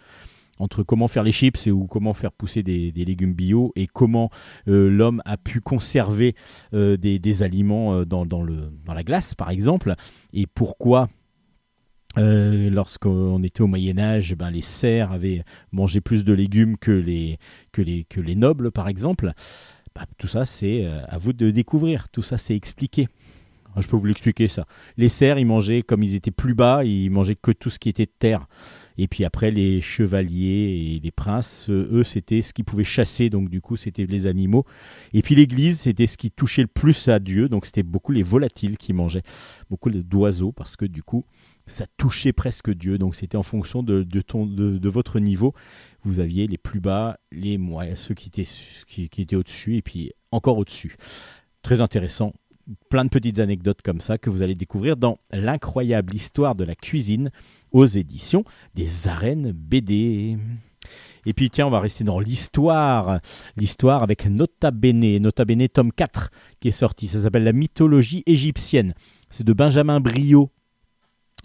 Entre 0.58 0.82
comment 0.82 1.08
faire 1.08 1.22
les 1.22 1.32
chips 1.32 1.66
et 1.66 1.70
ou 1.70 1.86
comment 1.86 2.12
faire 2.12 2.32
pousser 2.32 2.62
des, 2.62 2.92
légumes 2.94 3.32
bio 3.32 3.72
et 3.76 3.86
comment 3.86 4.30
euh, 4.68 4.90
l'homme 4.90 5.22
a 5.24 5.38
pu 5.38 5.60
conserver 5.60 6.34
euh, 6.74 6.98
des, 6.98 7.42
aliments 7.42 8.04
dans, 8.04 8.24
la 8.44 9.02
glace, 9.02 9.34
par 9.34 9.50
exemple, 9.50 9.94
et 10.32 10.46
pourquoi 10.46 11.08
lorsqu'on 12.16 13.42
était 13.44 13.62
au 13.62 13.68
Moyen 13.68 13.96
Âge, 13.98 14.34
ben, 14.34 14.50
les 14.50 14.60
serfs 14.60 15.12
avaient 15.12 15.44
mangé 15.72 16.00
plus 16.00 16.24
de 16.24 16.32
légumes 16.32 16.76
que 16.76 16.92
les 16.92 17.38
nobles, 18.34 18.70
par 18.70 18.88
exemple. 18.88 19.32
Bah, 20.00 20.06
tout 20.16 20.26
ça, 20.26 20.46
c'est 20.46 20.84
euh, 20.84 21.00
à 21.08 21.18
vous 21.18 21.32
de 21.32 21.50
découvrir. 21.50 22.08
Tout 22.08 22.22
ça, 22.22 22.38
c'est 22.38 22.56
expliqué. 22.56 23.08
Je 23.76 23.86
peux 23.86 23.96
vous 23.96 24.06
l'expliquer 24.06 24.48
ça. 24.48 24.66
Les 24.96 25.08
cerfs, 25.08 25.38
ils 25.38 25.46
mangeaient 25.46 25.82
comme 25.82 26.02
ils 26.02 26.16
étaient 26.16 26.32
plus 26.32 26.54
bas, 26.54 26.84
ils 26.84 27.08
mangeaient 27.08 27.36
que 27.36 27.52
tout 27.52 27.70
ce 27.70 27.78
qui 27.78 27.88
était 27.88 28.06
de 28.06 28.12
terre. 28.18 28.48
Et 28.98 29.06
puis 29.06 29.24
après, 29.24 29.50
les 29.50 29.80
chevaliers 29.80 30.96
et 30.96 31.00
les 31.00 31.10
princes, 31.10 31.70
euh, 31.70 31.88
eux, 31.92 32.04
c'était 32.04 32.42
ce 32.42 32.52
qu'ils 32.52 32.64
pouvaient 32.64 32.82
chasser, 32.82 33.30
donc 33.30 33.48
du 33.48 33.60
coup, 33.60 33.76
c'était 33.76 34.06
les 34.06 34.26
animaux. 34.26 34.64
Et 35.12 35.22
puis 35.22 35.34
l'église, 35.34 35.80
c'était 35.80 36.06
ce 36.06 36.16
qui 36.16 36.30
touchait 36.30 36.62
le 36.62 36.68
plus 36.68 37.08
à 37.08 37.18
Dieu, 37.18 37.48
donc 37.48 37.64
c'était 37.64 37.82
beaucoup 37.82 38.12
les 38.12 38.22
volatiles 38.22 38.76
qui 38.76 38.92
mangeaient, 38.92 39.22
beaucoup 39.70 39.90
d'oiseaux, 39.90 40.52
parce 40.52 40.76
que 40.76 40.84
du 40.84 41.02
coup, 41.02 41.24
ça 41.66 41.86
touchait 41.98 42.32
presque 42.32 42.70
Dieu. 42.70 42.98
Donc 42.98 43.14
c'était 43.14 43.36
en 43.36 43.42
fonction 43.42 43.82
de, 43.82 44.02
de, 44.02 44.20
ton, 44.20 44.46
de, 44.46 44.78
de 44.78 44.88
votre 44.88 45.20
niveau. 45.20 45.54
Vous 46.02 46.20
aviez 46.20 46.46
les 46.46 46.58
plus 46.58 46.80
bas, 46.80 47.18
les 47.32 47.58
moyens, 47.58 47.98
ceux 47.98 48.14
qui 48.14 48.28
étaient, 48.28 48.48
qui, 48.86 49.08
qui 49.08 49.22
étaient 49.22 49.36
au-dessus, 49.36 49.76
et 49.76 49.82
puis 49.82 50.12
encore 50.32 50.58
au-dessus. 50.58 50.96
Très 51.62 51.80
intéressant. 51.80 52.32
Plein 52.88 53.04
de 53.04 53.10
petites 53.10 53.40
anecdotes 53.40 53.82
comme 53.82 54.00
ça 54.00 54.16
que 54.16 54.30
vous 54.30 54.42
allez 54.42 54.54
découvrir 54.54 54.96
dans 54.96 55.18
l'incroyable 55.32 56.14
histoire 56.14 56.54
de 56.54 56.64
la 56.64 56.76
cuisine 56.76 57.30
aux 57.72 57.86
éditions 57.86 58.44
des 58.74 59.08
arènes 59.08 59.52
BD. 59.52 60.38
Et 61.26 61.32
puis 61.34 61.50
tiens, 61.50 61.66
on 61.66 61.70
va 61.70 61.80
rester 61.80 62.04
dans 62.04 62.20
l'histoire. 62.20 63.20
L'histoire 63.56 64.02
avec 64.02 64.26
Nota 64.26 64.70
Bene, 64.70 65.18
Nota 65.18 65.44
Bene 65.44 65.68
tome 65.68 65.92
4 65.92 66.30
qui 66.60 66.68
est 66.68 66.72
sorti. 66.72 67.08
Ça 67.08 67.22
s'appelle 67.22 67.44
La 67.44 67.52
mythologie 67.52 68.22
égyptienne. 68.26 68.94
C'est 69.30 69.44
de 69.44 69.52
Benjamin 69.52 70.00
Brio 70.00 70.50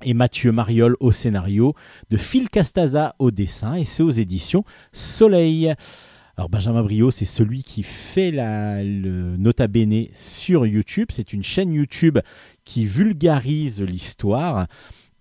et 0.04 0.14
Mathieu 0.14 0.52
Mariol 0.52 0.96
au 1.00 1.12
scénario, 1.12 1.74
de 2.10 2.18
Phil 2.18 2.50
Castaza 2.50 3.16
au 3.20 3.32
dessin, 3.32 3.76
et 3.76 3.86
c'est 3.86 4.04
aux 4.04 4.12
éditions 4.12 4.64
Soleil. 4.91 5.74
Alors 6.38 6.50
Benjamin 6.50 6.84
Brio, 6.84 7.12
c'est 7.12 7.26
celui 7.26 7.64
qui 7.64 7.82
fait 7.84 8.30
la, 8.32 8.84
Nota 8.84 9.68
Bene 9.68 10.08
sur 10.12 10.66
YouTube. 10.66 11.08
C'est 11.12 11.32
une 11.32 11.43
chaîne 11.43 11.72
YouTube 11.72 12.20
qui 12.66 12.86
vulgarise 12.86 13.82
l'histoire. 13.82 14.68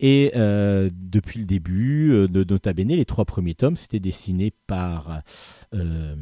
Et 0.00 0.32
euh, 0.34 0.90
depuis 0.92 1.38
le 1.38 1.46
début 1.46 2.12
euh, 2.12 2.26
de 2.26 2.42
Nota 2.42 2.72
Bene, 2.72 2.88
les 2.88 3.04
trois 3.04 3.24
premiers 3.24 3.54
tomes, 3.54 3.76
c'était 3.76 4.00
dessiné 4.00 4.52
par 4.66 5.22
euh, 5.72 6.16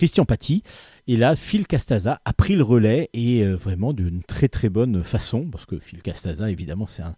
Christian 0.00 0.24
Paty. 0.24 0.62
Et 1.08 1.18
là, 1.18 1.36
Phil 1.36 1.66
Castaza 1.66 2.22
a 2.24 2.32
pris 2.32 2.56
le 2.56 2.62
relais 2.62 3.10
et 3.12 3.42
euh, 3.42 3.54
vraiment 3.54 3.92
d'une 3.92 4.22
très 4.22 4.48
très 4.48 4.70
bonne 4.70 5.02
façon, 5.02 5.50
parce 5.50 5.66
que 5.66 5.78
Phil 5.78 6.00
Castaza, 6.00 6.50
évidemment, 6.50 6.86
c'est 6.86 7.02
un, 7.02 7.14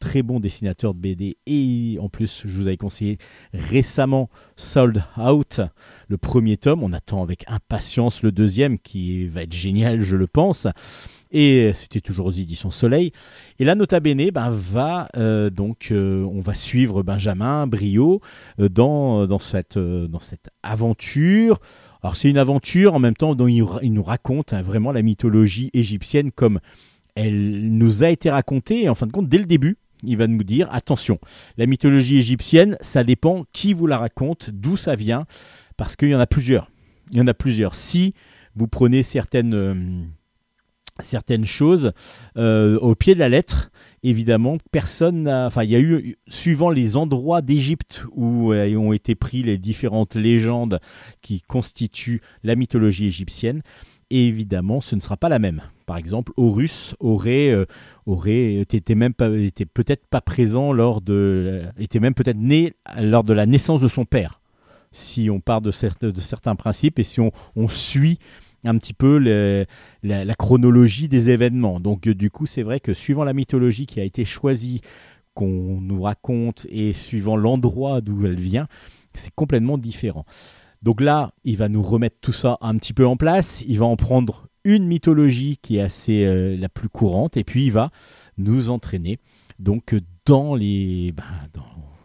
très 0.00 0.22
bon 0.22 0.40
dessinateur 0.40 0.94
de 0.94 0.98
BD. 0.98 1.36
Et 1.44 1.98
en 2.00 2.08
plus, 2.08 2.44
je 2.46 2.58
vous 2.58 2.68
avais 2.68 2.78
conseillé 2.78 3.18
récemment 3.52 4.30
Sold 4.56 5.04
Out, 5.18 5.60
le 6.08 6.16
premier 6.16 6.56
tome. 6.56 6.82
On 6.82 6.94
attend 6.94 7.22
avec 7.22 7.44
impatience 7.48 8.22
le 8.22 8.32
deuxième, 8.32 8.78
qui 8.78 9.26
va 9.26 9.42
être 9.42 9.52
génial, 9.52 10.00
je 10.00 10.16
le 10.16 10.26
pense. 10.26 10.66
Et 11.32 11.72
c'était 11.74 12.00
toujours 12.00 12.26
aux 12.26 12.32
éditions 12.32 12.70
Soleil. 12.70 13.12
Et 13.58 13.64
là, 13.64 13.74
Nota 13.74 14.00
Bene 14.00 14.30
ben, 14.30 14.50
va 14.50 15.08
euh, 15.16 15.50
donc, 15.50 15.88
euh, 15.90 16.24
on 16.24 16.40
va 16.40 16.54
suivre 16.54 17.02
Benjamin 17.02 17.66
Brio 17.66 18.20
euh, 18.60 18.68
dans, 18.68 19.22
euh, 19.22 19.26
dans 19.26 19.38
cette 19.38 20.50
aventure 20.62 21.58
Alors 22.02 22.16
c'est 22.16 22.28
une 22.28 22.38
aventure 22.38 22.94
en 22.94 22.98
même 22.98 23.16
temps 23.16 23.34
dont 23.34 23.48
il, 23.48 23.92
nous 23.92 24.02
raconte 24.02 24.52
hein, 24.52 24.62
vraiment 24.62 24.92
la 24.92 25.02
mythologie 25.02 25.70
égyptienne 25.72 26.30
comme 26.30 26.60
elle 27.14 27.76
nous 27.76 28.04
a 28.04 28.10
été 28.10 28.30
racontée. 28.30 28.84
Et 28.84 28.88
en 28.88 28.94
fin 28.94 29.06
de 29.06 29.12
compte, 29.12 29.28
dès 29.28 29.38
le 29.38 29.46
début, 29.46 29.78
il 30.02 30.16
va 30.16 30.26
nous 30.26 30.44
dire 30.44 30.68
attention, 30.72 31.18
la 31.56 31.66
mythologie 31.66 32.18
égyptienne, 32.18 32.76
ça 32.80 33.02
dépend 33.02 33.44
qui 33.52 33.72
vous 33.72 33.86
la 33.86 33.98
raconte, 33.98 34.50
d'où 34.50 34.76
ça 34.76 34.94
vient, 34.94 35.26
parce 35.76 35.96
qu'il 35.96 36.10
y 36.10 36.14
en 36.14 36.20
a 36.20 36.26
plusieurs. 36.26 36.70
Il 37.10 37.18
y 37.18 37.20
en 37.20 37.26
a 37.26 37.34
plusieurs. 37.34 37.74
Si 37.74 38.14
vous 38.54 38.68
prenez 38.68 39.02
certaines, 39.02 39.54
euh, 39.54 39.74
certaines 41.00 41.44
choses 41.44 41.92
euh, 42.36 42.78
au 42.78 42.94
pied 42.94 43.14
de 43.14 43.20
la 43.20 43.28
lettre, 43.28 43.70
évidemment, 44.08 44.56
personne 44.70 45.24
n'a. 45.24 45.46
Enfin, 45.46 45.64
il 45.64 45.70
y 45.70 45.76
a 45.76 45.80
eu, 45.80 46.16
suivant 46.28 46.70
les 46.70 46.96
endroits 46.96 47.42
d'Égypte 47.42 48.04
où 48.12 48.52
euh, 48.52 48.76
ont 48.76 48.92
été 48.92 49.14
pris 49.14 49.42
les 49.42 49.58
différentes 49.58 50.14
légendes 50.14 50.80
qui 51.22 51.40
constituent 51.42 52.20
la 52.44 52.54
mythologie 52.54 53.06
égyptienne, 53.06 53.62
évidemment, 54.10 54.80
ce 54.80 54.94
ne 54.94 55.00
sera 55.00 55.16
pas 55.16 55.28
la 55.28 55.38
même. 55.38 55.62
Par 55.86 55.96
exemple, 55.96 56.32
Horus 56.36 56.94
aurait, 57.00 57.50
euh, 57.50 57.66
aurait 58.06 58.54
été 58.54 58.94
même 58.94 59.14
pas, 59.14 59.28
était 59.30 59.66
peut-être 59.66 60.06
pas 60.06 60.20
présent 60.20 60.72
lors 60.72 61.00
de, 61.00 61.62
était 61.78 62.00
même 62.00 62.14
peut-être 62.14 62.38
né 62.38 62.74
lors 63.00 63.24
de 63.24 63.32
la 63.32 63.46
naissance 63.46 63.80
de 63.80 63.88
son 63.88 64.04
père. 64.04 64.40
Si 64.92 65.28
on 65.30 65.40
part 65.40 65.60
de, 65.60 65.70
de 66.00 66.20
certains 66.20 66.54
principes 66.54 66.98
et 66.98 67.04
si 67.04 67.20
on 67.20 67.68
suit 67.68 68.18
un 68.66 68.78
petit 68.78 68.92
peu 68.92 69.18
la, 70.02 70.34
chronologie 70.34 71.08
des 71.08 71.30
événements. 71.30 71.80
Donc 71.80 72.06
euh, 72.06 72.14
du 72.14 72.30
coup, 72.30 72.46
c'est 72.46 72.62
vrai 72.62 72.80
que 72.80 72.92
suivant 72.92 73.24
la 73.24 73.32
mythologie 73.32 73.86
qui 73.86 74.00
a 74.00 74.04
été 74.04 74.24
choisie, 74.24 74.80
qu'on 75.34 75.80
nous 75.80 76.02
raconte, 76.02 76.66
et 76.70 76.92
suivant 76.92 77.36
l'endroit 77.36 78.00
d'où 78.00 78.26
elle 78.26 78.40
vient, 78.40 78.68
c'est 79.14 79.34
complètement 79.34 79.78
différent. 79.78 80.24
Donc 80.82 81.00
là, 81.00 81.32
il 81.44 81.56
va 81.56 81.68
nous 81.68 81.82
remettre 81.82 82.16
tout 82.20 82.32
ça 82.32 82.58
un 82.60 82.76
petit 82.76 82.92
peu 82.92 83.06
en 83.06 83.16
place. 83.16 83.64
Il 83.66 83.78
va 83.78 83.86
en 83.86 83.96
prendre 83.96 84.48
une 84.64 84.86
mythologie 84.86 85.58
qui 85.62 85.76
est 85.76 85.80
assez 85.80 86.24
euh, 86.24 86.56
la 86.56 86.68
plus 86.68 86.88
courante, 86.88 87.36
et 87.36 87.44
puis 87.44 87.66
il 87.66 87.72
va 87.72 87.90
nous 88.38 88.70
entraîner 88.70 89.18
donc 89.58 89.94
euh, 89.94 90.00
dans 90.26 90.54
les 90.54 91.12
ben, 91.12 91.24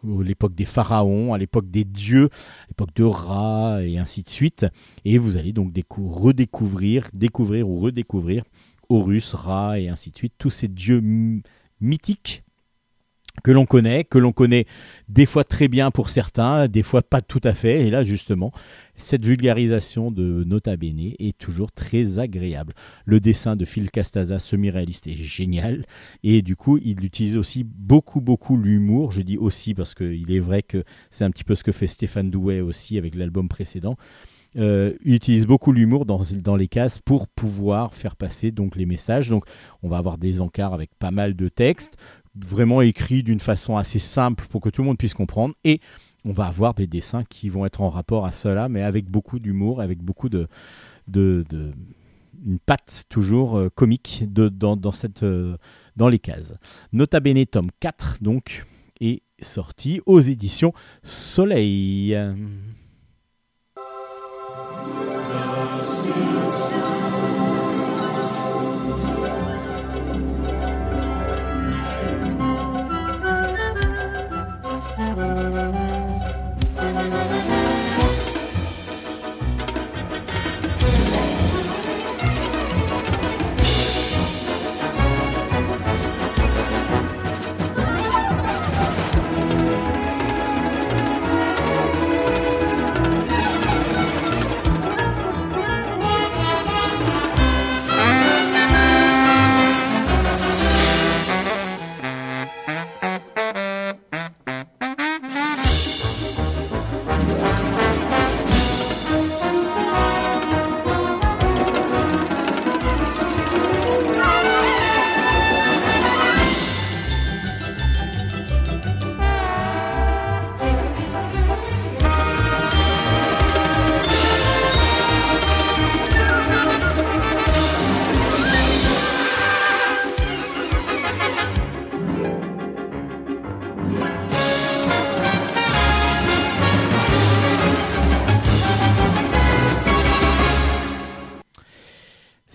l'époque 0.04 0.56
des 0.56 0.66
pharaons, 0.66 1.34
à 1.34 1.38
l'époque 1.38 1.70
des 1.70 1.84
dieux, 1.84 2.30
à 2.32 2.68
l'époque 2.70 2.94
de 2.96 3.04
Ra 3.04 3.84
et 3.84 3.98
ainsi 3.98 4.24
de 4.24 4.30
suite. 4.30 4.66
Et 5.06 5.18
vous 5.18 5.38
allez 5.38 5.54
donc 5.54 5.72
décou- 5.72 6.08
redécouvrir, 6.10 7.10
découvrir 7.14 7.70
ou 7.70 7.80
redécouvrir 7.80 8.44
Horus, 8.90 9.34
Ra 9.34 9.80
et 9.80 9.88
ainsi 9.88 10.12
de 10.12 10.18
suite, 10.18 10.34
tous 10.38 10.50
ces 10.50 10.68
dieux 10.68 11.02
mythiques 11.80 12.44
que 13.44 13.52
l'on 13.52 13.66
connaît, 13.66 14.04
que 14.04 14.18
l'on 14.18 14.32
connaît 14.32 14.66
des 15.10 15.26
fois 15.26 15.44
très 15.44 15.68
bien 15.68 15.92
pour 15.92 16.10
certains, 16.10 16.68
des 16.68 16.84
fois 16.84 17.02
pas 17.02 17.22
tout 17.22 17.42
à 17.44 17.54
fait. 17.54 17.88
Et 17.88 17.90
là, 17.90 18.04
justement, 18.04 18.52
cette 18.96 19.26
vulgarisation 19.26 20.12
de 20.12 20.44
Nota 20.44 20.78
Bene 20.78 21.14
est 21.18 21.38
toujours 21.38 21.72
très 21.72 22.20
agréable. 22.20 22.74
Le 23.06 23.20
dessin 23.20 23.56
de 23.56 23.66
Phil 23.66 23.90
Castaza, 23.90 24.40
semi-réaliste, 24.40 25.08
est 25.08 25.16
génial. 25.16 25.86
Et 26.24 26.42
du 26.42 26.56
coup, 26.56 26.78
il 26.84 27.04
utilise 27.04 27.38
aussi 27.38 27.64
beaucoup, 27.64 28.22
beaucoup 28.22 28.58
l'humour. 28.58 29.12
Je 29.12 29.22
dis 29.22 29.38
aussi 29.38 29.74
parce 29.74 29.96
qu'il 29.96 30.32
est 30.32 30.40
vrai 30.40 30.62
que 30.62 30.84
c'est 31.10 31.26
un 31.26 31.32
petit 31.32 31.44
peu 31.44 31.56
ce 31.56 31.64
que 31.64 31.72
fait 31.72 31.88
Stéphane 31.88 32.30
Douet 32.30 32.62
aussi 32.62 32.98
avec 32.98 33.16
l'album 33.16 33.50
précédent. 33.50 33.98
Euh, 34.58 34.94
il 35.06 35.14
utilise 35.14 35.46
beaucoup 35.46 35.72
l'humour 35.72 36.06
dans, 36.06 36.22
dans 36.36 36.58
les 36.58 36.68
cases 36.68 37.00
pour 37.00 37.28
pouvoir 37.30 37.94
faire 37.94 38.16
passer 38.16 38.52
donc 38.52 38.76
les 38.76 38.86
messages. 38.86 39.30
Donc, 39.30 39.46
on 39.82 39.90
va 39.90 39.98
avoir 39.98 40.18
des 40.18 40.42
encarts 40.42 40.74
avec 40.74 40.92
pas 41.00 41.12
mal 41.12 41.36
de 41.36 41.48
textes, 41.48 41.96
vraiment 42.36 42.82
écrits 42.82 43.24
d'une 43.24 43.40
façon 43.40 43.78
assez 43.78 44.00
simple 44.00 44.46
pour 44.50 44.62
que 44.62 44.70
tout 44.70 44.82
le 44.82 44.88
monde 44.88 44.98
puisse 44.98 45.14
comprendre. 45.14 45.54
Et 45.64 45.80
on 46.24 46.32
va 46.32 46.46
avoir 46.46 46.74
des 46.74 46.88
dessins 46.88 47.24
qui 47.24 47.50
vont 47.50 47.66
être 47.66 47.82
en 47.82 47.90
rapport 47.90 48.26
à 48.26 48.32
cela, 48.32 48.70
mais 48.70 48.82
avec 48.84 49.10
beaucoup 49.10 49.40
d'humour, 49.40 49.82
avec 49.82 50.00
beaucoup 50.02 50.30
de, 50.30 50.48
de, 51.08 51.44
de- 51.50 51.74
une 52.46 52.60
patte 52.60 53.04
toujours 53.10 53.58
euh, 53.58 53.70
comique 53.70 54.24
de, 54.32 54.50
dans, 54.50 54.76
dans, 54.76 54.92
cette, 54.92 55.24
euh, 55.24 55.58
dans 55.96 56.08
les 56.08 56.20
cases. 56.20 56.54
Nota 56.94 57.20
Bene 57.20 57.46
tome 57.46 57.70
4 57.80 58.18
donc 58.22 58.66
est 59.00 59.22
sorti 59.42 60.02
aux 60.06 60.20
éditions 60.20 60.74
Soleil. 61.04 62.16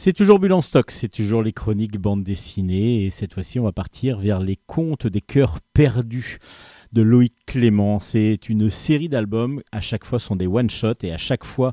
C'est 0.06 0.12
toujours 0.12 0.38
Bulle 0.38 0.52
en 0.52 0.62
stock, 0.62 0.92
c'est 0.92 1.08
toujours 1.08 1.42
les 1.42 1.52
chroniques 1.52 1.98
bande 1.98 2.22
dessinée 2.22 3.06
et 3.06 3.10
cette 3.10 3.34
fois-ci 3.34 3.58
on 3.58 3.64
va 3.64 3.72
partir 3.72 4.20
vers 4.20 4.38
les 4.38 4.56
contes 4.68 5.08
des 5.08 5.20
cœurs 5.20 5.58
perdus 5.74 6.38
de 6.92 7.02
Loïc 7.02 7.34
Clément. 7.44 7.98
C'est 7.98 8.48
une 8.48 8.70
série 8.70 9.08
d'albums, 9.08 9.62
à 9.72 9.80
chaque 9.80 10.04
fois 10.04 10.20
sont 10.20 10.36
des 10.36 10.46
one-shots 10.46 11.02
et 11.02 11.12
à 11.12 11.18
chaque 11.18 11.42
fois 11.42 11.72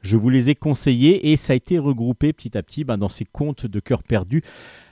je 0.00 0.16
vous 0.16 0.30
les 0.30 0.48
ai 0.48 0.54
conseillés 0.54 1.30
et 1.30 1.36
ça 1.36 1.52
a 1.52 1.56
été 1.56 1.78
regroupé 1.78 2.32
petit 2.32 2.56
à 2.56 2.62
petit 2.62 2.84
ben, 2.84 2.96
dans 2.96 3.10
ces 3.10 3.26
contes 3.26 3.66
de 3.66 3.80
cœurs 3.80 4.02
perdus. 4.02 4.42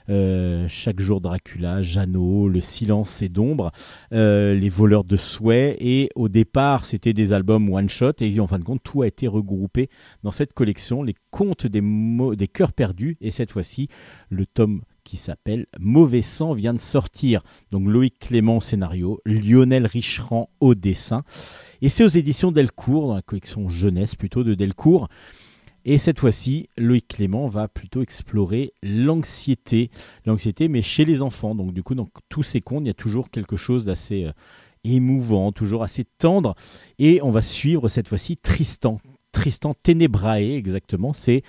Euh, 0.09 0.67
chaque 0.67 0.99
jour 0.99 1.21
Dracula, 1.21 1.81
Jeannot, 1.81 2.47
Le 2.47 2.61
silence 2.61 3.21
et 3.21 3.29
d'ombre, 3.29 3.71
euh, 4.11 4.53
Les 4.53 4.69
voleurs 4.69 5.03
de 5.03 5.17
souhaits. 5.17 5.77
Et 5.79 6.09
au 6.15 6.29
départ 6.29 6.85
c'était 6.85 7.13
des 7.13 7.33
albums 7.33 7.71
one-shot. 7.71 8.13
Et 8.19 8.39
en 8.39 8.47
fin 8.47 8.59
de 8.59 8.63
compte 8.63 8.83
tout 8.83 9.01
a 9.01 9.07
été 9.07 9.27
regroupé 9.27 9.89
dans 10.23 10.31
cette 10.31 10.53
collection, 10.53 11.03
les 11.03 11.15
contes 11.31 11.67
des, 11.67 11.81
des 12.35 12.47
cœurs 12.47 12.73
perdus, 12.73 13.15
et 13.21 13.31
cette 13.31 13.51
fois-ci, 13.51 13.87
le 14.29 14.45
tome 14.45 14.81
qui 15.03 15.17
s'appelle 15.17 15.65
Mauvais 15.79 16.21
sang 16.21 16.53
vient 16.53 16.73
de 16.73 16.79
sortir. 16.79 17.43
Donc 17.71 17.87
Loïc 17.87 18.19
Clément 18.19 18.57
au 18.57 18.61
scénario, 18.61 19.19
Lionel 19.25 19.85
Richerand 19.85 20.49
au 20.59 20.75
dessin, 20.75 21.23
et 21.81 21.89
c'est 21.89 22.03
aux 22.03 22.09
éditions 22.09 22.51
Delcourt, 22.51 23.07
dans 23.07 23.15
la 23.15 23.21
collection 23.21 23.67
jeunesse 23.67 24.15
plutôt 24.15 24.43
de 24.43 24.53
Delcourt. 24.53 25.09
Et 25.85 25.97
cette 25.97 26.19
fois-ci, 26.19 26.69
Loïc 26.77 27.07
Clément 27.07 27.47
va 27.47 27.67
plutôt 27.67 28.01
explorer 28.01 28.73
l'anxiété, 28.81 29.89
l'anxiété, 30.25 30.67
mais 30.67 30.81
chez 30.81 31.05
les 31.05 31.21
enfants. 31.21 31.55
Donc 31.55 31.73
du 31.73 31.83
coup, 31.83 31.95
dans 31.95 32.09
tous 32.29 32.43
ces 32.43 32.61
contes, 32.61 32.83
il 32.83 32.87
y 32.87 32.91
a 32.91 32.95
toujours 32.95 33.29
quelque 33.29 33.57
chose 33.57 33.85
d'assez 33.85 34.25
euh, 34.25 34.31
émouvant, 34.83 35.51
toujours 35.51 35.83
assez 35.83 36.05
tendre. 36.17 36.55
Et 36.99 37.21
on 37.21 37.31
va 37.31 37.41
suivre 37.41 37.89
cette 37.89 38.07
fois-ci 38.07 38.37
Tristan, 38.37 38.99
Tristan 39.31 39.73
Ténébrae, 39.73 40.55
exactement. 40.55 41.11
C'est 41.11 41.43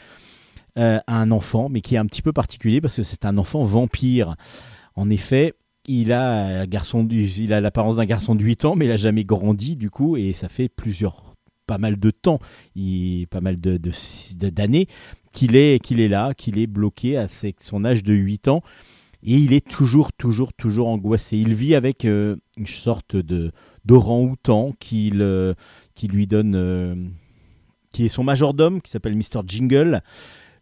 euh, 0.79 0.99
un 1.07 1.31
enfant, 1.31 1.69
mais 1.69 1.81
qui 1.81 1.95
est 1.95 1.99
un 1.99 2.07
petit 2.07 2.23
peu 2.23 2.33
particulier 2.33 2.81
parce 2.81 2.97
que 2.97 3.03
c'est 3.03 3.25
un 3.25 3.39
enfant 3.39 3.63
vampire. 3.63 4.35
En 4.97 5.11
effet, 5.11 5.55
il 5.87 6.13
a, 6.13 6.63
un 6.63 6.67
garçon 6.67 7.07
il 7.09 7.53
a 7.53 7.61
l'apparence 7.61 7.97
d'un 7.97 8.07
garçon 8.07 8.35
de 8.35 8.43
8 8.43 8.65
ans, 8.65 8.75
mais 8.75 8.87
il 8.87 8.89
n'a 8.89 8.97
jamais 8.97 9.25
grandi, 9.25 9.77
du 9.77 9.91
coup, 9.91 10.17
et 10.17 10.33
ça 10.33 10.49
fait 10.49 10.69
plusieurs, 10.69 11.34
pas 11.67 11.79
mal 11.79 11.99
de 11.99 12.11
temps, 12.11 12.39
pas 13.31 13.41
mal 13.41 13.61
de, 13.61 13.79
d'années 14.51 14.87
qu'il 15.33 15.57
est, 15.57 15.83
qu'il 15.83 16.01
est 16.01 16.09
là, 16.09 16.35
qu'il 16.35 16.59
est 16.59 16.67
bloqué 16.67 17.17
à 17.17 17.27
son 17.61 17.85
âge 17.85 18.03
de 18.03 18.15
8 18.15 18.49
ans. 18.49 18.63
Et 19.27 19.37
il 19.37 19.55
est 19.55 19.67
toujours, 19.67 20.13
toujours, 20.13 20.53
toujours 20.53 20.89
angoissé. 20.89 21.39
Il 21.39 21.55
vit 21.55 21.75
avec 21.75 22.05
euh, 22.05 22.37
une 22.59 22.67
sorte 22.67 23.17
de 23.17 23.53
d'orang-outan 23.87 24.75
qui, 24.79 25.11
le- 25.11 25.55
qui 25.95 26.09
lui 26.09 26.27
donne, 26.27 26.55
euh, 26.55 26.95
qui 27.93 28.05
est 28.05 28.09
son 28.11 28.23
majordome, 28.25 28.81
qui 28.83 28.91
s'appelle 28.91 29.15
Mr. 29.17 29.41
Jingle, 29.47 30.03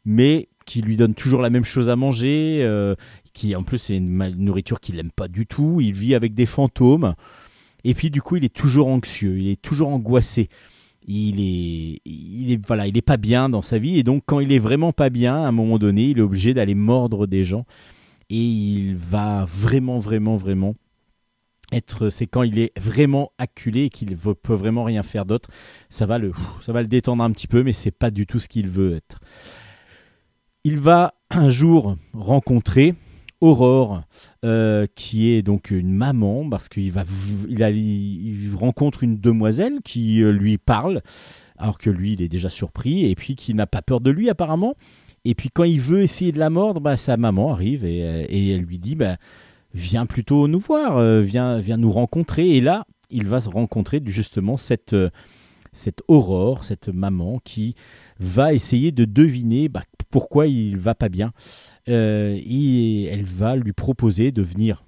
mais 0.04 0.48
qui 0.64 0.80
lui 0.80 0.96
donne 0.96 1.14
toujours 1.14 1.42
la 1.42 1.50
même 1.50 1.64
chose 1.64 1.90
à 1.90 1.96
manger, 1.96 2.60
euh, 2.62 2.94
qui 3.32 3.54
en 3.56 3.62
plus 3.64 3.78
c'est 3.78 3.96
une 3.96 4.16
nourriture 4.36 4.80
qu'il 4.80 4.96
n'aime 4.96 5.10
pas 5.10 5.28
du 5.28 5.46
tout. 5.46 5.80
Il 5.80 5.92
vit 5.92 6.14
avec 6.14 6.34
des 6.34 6.46
fantômes, 6.46 7.14
et 7.84 7.94
puis 7.94 8.10
du 8.10 8.22
coup 8.22 8.36
il 8.36 8.44
est 8.44 8.54
toujours 8.54 8.88
anxieux, 8.88 9.38
il 9.38 9.48
est 9.48 9.60
toujours 9.62 9.88
angoissé. 9.88 10.48
Il 11.06 11.40
est, 11.40 12.00
il 12.04 12.52
est, 12.52 12.66
voilà, 12.66 12.86
il 12.86 12.96
est 12.96 13.02
pas 13.02 13.16
bien 13.16 13.48
dans 13.48 13.62
sa 13.62 13.78
vie, 13.78 13.98
et 13.98 14.02
donc 14.02 14.22
quand 14.24 14.38
il 14.40 14.52
est 14.52 14.60
vraiment 14.60 14.92
pas 14.92 15.10
bien, 15.10 15.34
à 15.34 15.48
un 15.48 15.52
moment 15.52 15.78
donné, 15.78 16.04
il 16.10 16.18
est 16.18 16.22
obligé 16.22 16.54
d'aller 16.54 16.76
mordre 16.76 17.26
des 17.26 17.42
gens, 17.42 17.66
et 18.30 18.38
il 18.38 18.94
va 18.94 19.44
vraiment, 19.44 19.98
vraiment, 19.98 20.36
vraiment 20.36 20.74
être, 21.72 22.08
c'est 22.08 22.26
quand 22.26 22.42
il 22.42 22.58
est 22.58 22.78
vraiment 22.78 23.32
acculé 23.38 23.84
et 23.84 23.90
qu'il 23.90 24.14
veut- 24.14 24.34
peut 24.34 24.54
vraiment 24.54 24.84
rien 24.84 25.02
faire 25.02 25.24
d'autre, 25.24 25.48
ça 25.88 26.06
va 26.06 26.18
le, 26.18 26.32
ça 26.60 26.72
va 26.72 26.82
le 26.82 26.88
détendre 26.88 27.24
un 27.24 27.30
petit 27.32 27.48
peu, 27.48 27.62
mais 27.62 27.72
c'est 27.72 27.90
pas 27.90 28.10
du 28.10 28.26
tout 28.26 28.38
ce 28.38 28.48
qu'il 28.48 28.68
veut 28.68 28.94
être. 28.94 29.18
Il 30.64 30.78
va 30.78 31.14
un 31.30 31.48
jour 31.48 31.96
rencontrer 32.12 32.94
Aurore, 33.42 34.02
euh, 34.44 34.86
qui 34.94 35.32
est 35.32 35.42
donc 35.42 35.72
une 35.72 35.92
maman, 35.92 36.48
parce 36.48 36.68
qu'il 36.68 36.92
va, 36.92 37.02
il, 37.48 38.54
rencontre 38.54 39.02
une 39.02 39.18
demoiselle 39.18 39.80
qui 39.84 40.22
euh, 40.22 40.30
lui 40.30 40.58
parle, 40.58 41.02
alors 41.58 41.76
que 41.76 41.90
lui, 41.90 42.12
il 42.12 42.22
est 42.22 42.28
déjà 42.28 42.48
surpris, 42.48 43.10
et 43.10 43.16
puis 43.16 43.34
qui 43.34 43.52
n'a 43.52 43.66
pas 43.66 43.82
peur 43.82 44.00
de 44.00 44.12
lui 44.12 44.30
apparemment. 44.30 44.76
Et 45.24 45.34
puis 45.34 45.50
quand 45.50 45.64
il 45.64 45.80
veut 45.80 46.02
essayer 46.02 46.30
de 46.30 46.38
la 46.38 46.50
mordre, 46.50 46.80
bah, 46.80 46.96
sa 46.96 47.16
maman 47.16 47.52
arrive 47.52 47.84
et, 47.84 48.04
euh, 48.04 48.26
elle 48.30 48.60
lui 48.60 48.78
dit, 48.78 48.94
bah, 48.94 49.16
viens 49.74 50.06
plutôt 50.06 50.46
nous 50.46 50.60
voir, 50.60 51.02
viens, 51.20 51.58
viens 51.58 51.78
nous 51.78 51.90
rencontrer. 51.90 52.50
Et 52.50 52.60
là, 52.60 52.86
il 53.10 53.26
va 53.26 53.40
se 53.40 53.48
rencontrer 53.48 54.00
justement 54.06 54.56
cette, 54.56 54.94
cette 55.72 56.02
Aurore, 56.06 56.62
cette 56.62 56.88
maman 56.88 57.40
qui 57.42 57.74
va 58.20 58.54
essayer 58.54 58.92
de 58.92 59.04
deviner 59.04 59.68
bah, 59.68 59.82
pourquoi 60.10 60.46
il 60.46 60.76
va 60.76 60.94
pas 60.94 61.08
bien. 61.08 61.32
Euh, 61.88 62.38
et 62.44 63.04
elle 63.04 63.24
va 63.24 63.56
lui 63.56 63.72
proposer 63.72 64.30
de 64.30 64.42
venir 64.42 64.84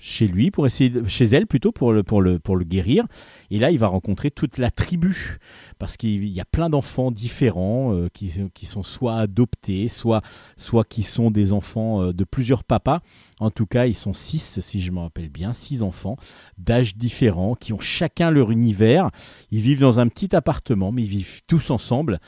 chez 0.00 0.26
lui 0.26 0.50
pour 0.50 0.66
essayer 0.66 0.90
de- 0.90 1.06
chez 1.06 1.24
elle 1.26 1.46
plutôt 1.46 1.70
pour 1.70 1.92
le 1.92 2.02
pour 2.02 2.20
le 2.20 2.40
pour 2.40 2.56
le 2.56 2.64
guérir. 2.64 3.04
Et 3.52 3.60
là 3.60 3.70
il 3.70 3.78
va 3.78 3.86
rencontrer 3.86 4.32
toute 4.32 4.58
la 4.58 4.72
tribu 4.72 5.38
parce 5.78 5.96
qu'il 5.96 6.26
y 6.26 6.40
a 6.40 6.44
plein 6.44 6.68
d'enfants 6.68 7.12
différents 7.12 7.94
euh, 7.94 8.08
qui, 8.12 8.32
qui 8.52 8.66
sont 8.66 8.82
soit 8.82 9.14
adoptés 9.18 9.86
soit 9.86 10.20
soit 10.56 10.82
qui 10.82 11.04
sont 11.04 11.30
des 11.30 11.52
enfants 11.52 12.02
euh, 12.02 12.12
de 12.12 12.24
plusieurs 12.24 12.64
papas. 12.64 13.00
En 13.38 13.50
tout 13.52 13.66
cas 13.66 13.86
ils 13.86 13.94
sont 13.96 14.12
six 14.12 14.58
si 14.58 14.82
je 14.82 14.90
me 14.90 14.98
rappelle 14.98 15.28
bien 15.28 15.52
six 15.52 15.84
enfants 15.84 16.16
d'âges 16.58 16.96
différents 16.96 17.54
qui 17.54 17.72
ont 17.72 17.78
chacun 17.78 18.32
leur 18.32 18.50
univers. 18.50 19.10
Ils 19.52 19.60
vivent 19.60 19.78
dans 19.80 20.00
un 20.00 20.08
petit 20.08 20.34
appartement 20.34 20.90
mais 20.90 21.02
ils 21.02 21.08
vivent 21.08 21.42
tous 21.46 21.70
ensemble. 21.70 22.18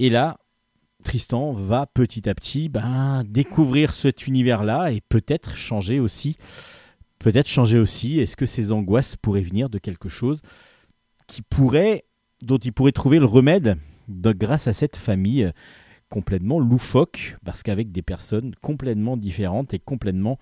Et 0.00 0.10
là 0.10 0.38
Tristan 1.04 1.52
va 1.52 1.86
petit 1.86 2.28
à 2.28 2.34
petit 2.34 2.68
ben, 2.68 3.22
découvrir 3.24 3.92
cet 3.92 4.26
univers-là 4.26 4.90
et 4.90 5.00
peut-être 5.00 5.56
changer 5.56 6.00
aussi. 6.00 6.36
Peut-être 7.18 7.48
changer 7.48 7.78
aussi. 7.78 8.18
Est-ce 8.18 8.36
que 8.36 8.46
ces 8.46 8.72
angoisses 8.72 9.16
pourraient 9.16 9.40
venir 9.42 9.70
de 9.70 9.78
quelque 9.78 10.08
chose 10.08 10.42
qui 11.26 11.42
pourrait, 11.42 12.04
dont 12.42 12.58
il 12.58 12.72
pourrait 12.72 12.92
trouver 12.92 13.18
le 13.18 13.26
remède 13.26 13.78
de- 14.08 14.32
grâce 14.32 14.66
à 14.66 14.72
cette 14.72 14.96
famille 14.96 15.44
euh, 15.44 15.52
complètement 16.10 16.58
loufoque, 16.58 17.36
parce 17.44 17.62
qu'avec 17.62 17.90
des 17.90 18.02
personnes 18.02 18.54
complètement 18.60 19.16
différentes 19.16 19.74
et 19.74 19.78
complètement 19.78 20.38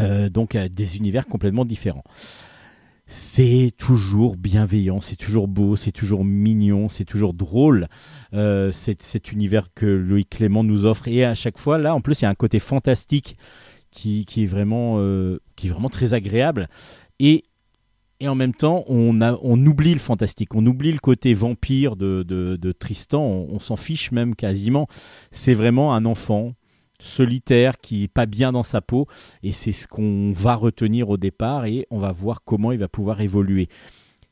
euh, 0.00 0.28
donc 0.28 0.54
euh, 0.54 0.68
des 0.68 0.96
univers 0.96 1.26
complètement 1.26 1.64
différents. 1.64 2.04
C'est 3.14 3.72
toujours 3.76 4.38
bienveillant, 4.38 5.02
c'est 5.02 5.16
toujours 5.16 5.46
beau, 5.46 5.76
c'est 5.76 5.92
toujours 5.92 6.24
mignon, 6.24 6.88
c'est 6.88 7.04
toujours 7.04 7.34
drôle. 7.34 7.88
Euh, 8.32 8.72
cet, 8.72 9.30
univers 9.30 9.68
que 9.74 9.84
Loïc 9.84 10.30
Clément 10.30 10.64
nous 10.64 10.86
offre. 10.86 11.08
Et 11.08 11.22
à 11.22 11.34
chaque 11.34 11.58
fois, 11.58 11.76
là, 11.76 11.94
en 11.94 12.00
plus, 12.00 12.20
il 12.20 12.22
y 12.22 12.26
a 12.26 12.30
un 12.30 12.34
côté 12.34 12.58
fantastique 12.58 13.36
qui, 13.90 14.24
est, 14.38 14.46
vraiment, 14.46 14.94
euh, 14.96 15.40
qui 15.56 15.66
est 15.66 15.70
vraiment 15.70 15.90
très 15.90 16.14
agréable. 16.14 16.70
Et, 17.18 17.44
et 18.18 18.28
en 18.28 18.34
même 18.34 18.54
temps, 18.54 18.82
on, 18.88 19.20
on 19.20 19.66
oublie 19.66 19.92
le 19.92 20.00
fantastique, 20.00 20.54
on 20.54 20.64
oublie 20.64 20.90
le 20.90 20.98
côté 20.98 21.34
vampire 21.34 21.96
de, 21.96 22.22
de, 22.22 22.72
Tristan, 22.72 23.22
on 23.22 23.58
s'en 23.58 23.76
fiche 23.76 24.10
même 24.10 24.34
quasiment. 24.34 24.88
C'est 25.32 25.54
vraiment 25.54 25.94
un 25.94 26.06
enfant 26.06 26.54
solitaire 27.02 27.78
qui 27.78 28.04
est 28.04 28.08
pas 28.08 28.26
bien 28.26 28.52
dans 28.52 28.62
sa 28.62 28.80
peau 28.80 29.06
et 29.42 29.52
c'est 29.52 29.72
ce 29.72 29.86
qu'on 29.88 30.32
va 30.32 30.54
retenir 30.54 31.10
au 31.10 31.16
départ 31.16 31.66
et 31.66 31.86
on 31.90 31.98
va 31.98 32.12
voir 32.12 32.44
comment 32.44 32.72
il 32.72 32.78
va 32.78 32.88
pouvoir 32.88 33.20
évoluer. 33.20 33.68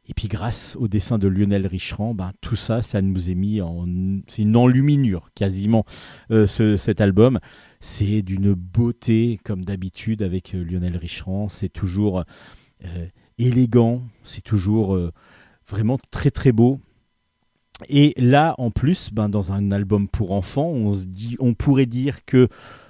Et 0.08 0.14
puis 0.14 0.28
grâce 0.28 0.76
au 0.80 0.88
dessin 0.88 1.18
de 1.18 1.28
Lionel 1.28 1.66
Richerand, 1.66 2.14
ben, 2.14 2.32
tout 2.40 2.56
ça, 2.56 2.82
ça 2.82 3.00
nous 3.00 3.30
est 3.30 3.34
mis 3.34 3.60
en... 3.60 3.86
C'est 4.26 4.42
une 4.42 4.56
enluminure 4.56 5.30
quasiment, 5.34 5.84
euh, 6.32 6.46
ce- 6.48 6.76
cet 6.76 7.00
album. 7.00 7.38
C'est 7.80 8.22
d'une 8.22 8.54
beauté 8.54 9.38
comme 9.44 9.64
d'habitude 9.64 10.22
avec 10.22 10.54
euh, 10.54 10.64
Lionel 10.64 10.96
Richerand. 10.96 11.48
C'est 11.48 11.68
toujours 11.68 12.24
euh, 12.84 13.06
élégant, 13.38 14.02
c'est 14.24 14.42
toujours 14.42 14.98
vraiment 15.68 15.98
très 16.10 16.30
très 16.30 16.50
beau. 16.50 16.80
Et 17.88 18.14
là, 18.16 18.54
en 18.58 18.70
plus, 18.70 19.10
ben, 19.12 19.28
dans 19.28 19.52
un 19.52 19.70
album 19.70 20.08
pour 20.08 20.32
enfants, 20.32 20.72
on, 21.38 21.54
pourrait 21.54 21.86
dire 21.86 22.24
que 22.24 22.48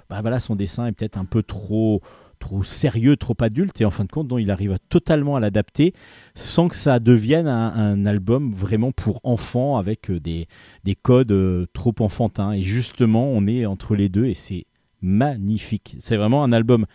ben, 0.09 0.39
son 0.39 0.55
dessin 0.55 0.87
est 0.87 0.91
peut-être 0.91 1.17
un 1.17 1.25
peu 1.25 1.43
trop, 1.43 2.01
trop 2.39 2.63
sérieux, 2.63 3.15
trop 3.15 3.35
adulte. 3.39 3.79
Et 3.79 3.85
en 3.85 3.91
fin 3.91 4.03
de 4.03 4.11
compte, 4.11 4.29
non, 4.29 4.37
il 4.37 4.51
arrive 4.51 4.77
totalement 4.89 5.35
à 5.35 5.39
l'adapter 5.39 5.93
sans 6.35 6.67
que 6.67 6.75
ça 6.75 6.99
devienne 6.99 7.47
un, 7.47 8.05
album 8.05 8.53
vraiment 8.53 8.91
pour 8.91 9.21
enfants 9.23 9.77
avec 9.77 10.09
euh, 10.09 10.19
des, 10.19 10.47
des 10.83 10.95
codes 10.95 11.31
euh, 11.31 11.67
trop 11.73 11.93
enfantins. 11.99 12.51
Et 12.51 12.63
justement, 12.63 13.25
on 13.25 13.47
est 13.47 13.65
entre 13.65 13.95
les 13.95 14.09
deux 14.09 14.25
et 14.25 14.33
c'est 14.33 14.65
magnifique. 15.01 15.95
C'est 15.99 16.17
vraiment 16.17 16.43
un 16.43 16.51
album 16.51 16.85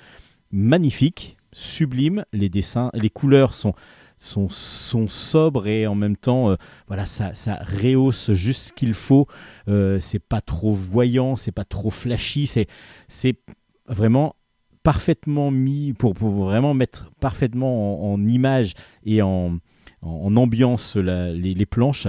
magnifique, 0.50 1.36
sublime. 1.52 2.24
Les 2.32 2.48
dessins, 2.48 2.90
les 2.94 3.10
couleurs 3.10 3.54
sont, 3.54 3.74
sont, 4.16 4.48
sont 4.48 5.08
sobres 5.08 5.66
et 5.66 5.86
en 5.86 5.94
même 5.94 6.16
temps, 6.16 6.50
euh, 6.50 6.56
voilà, 6.86 7.06
ça, 7.06 7.34
ça 7.34 7.56
rehausse 7.56 8.32
juste 8.32 8.68
ce 8.68 8.72
qu'il 8.72 8.94
faut. 8.94 9.26
Euh, 9.68 10.00
c'est 10.00 10.18
pas 10.18 10.40
trop 10.40 10.72
voyant, 10.72 11.36
c'est 11.36 11.52
pas 11.52 11.64
trop 11.64 11.90
flashy, 11.90 12.46
c'est, 12.46 12.66
c'est 13.08 13.38
vraiment 13.86 14.36
parfaitement 14.82 15.50
mis 15.50 15.92
pour, 15.92 16.14
pour 16.14 16.30
vraiment 16.30 16.74
mettre 16.74 17.10
parfaitement 17.20 18.12
en, 18.12 18.24
image 18.26 18.74
et 19.04 19.20
en, 19.20 19.58
en, 20.02 20.36
ambiance 20.36 20.96
les, 20.96 21.54
les 21.54 21.66
planches. 21.66 22.08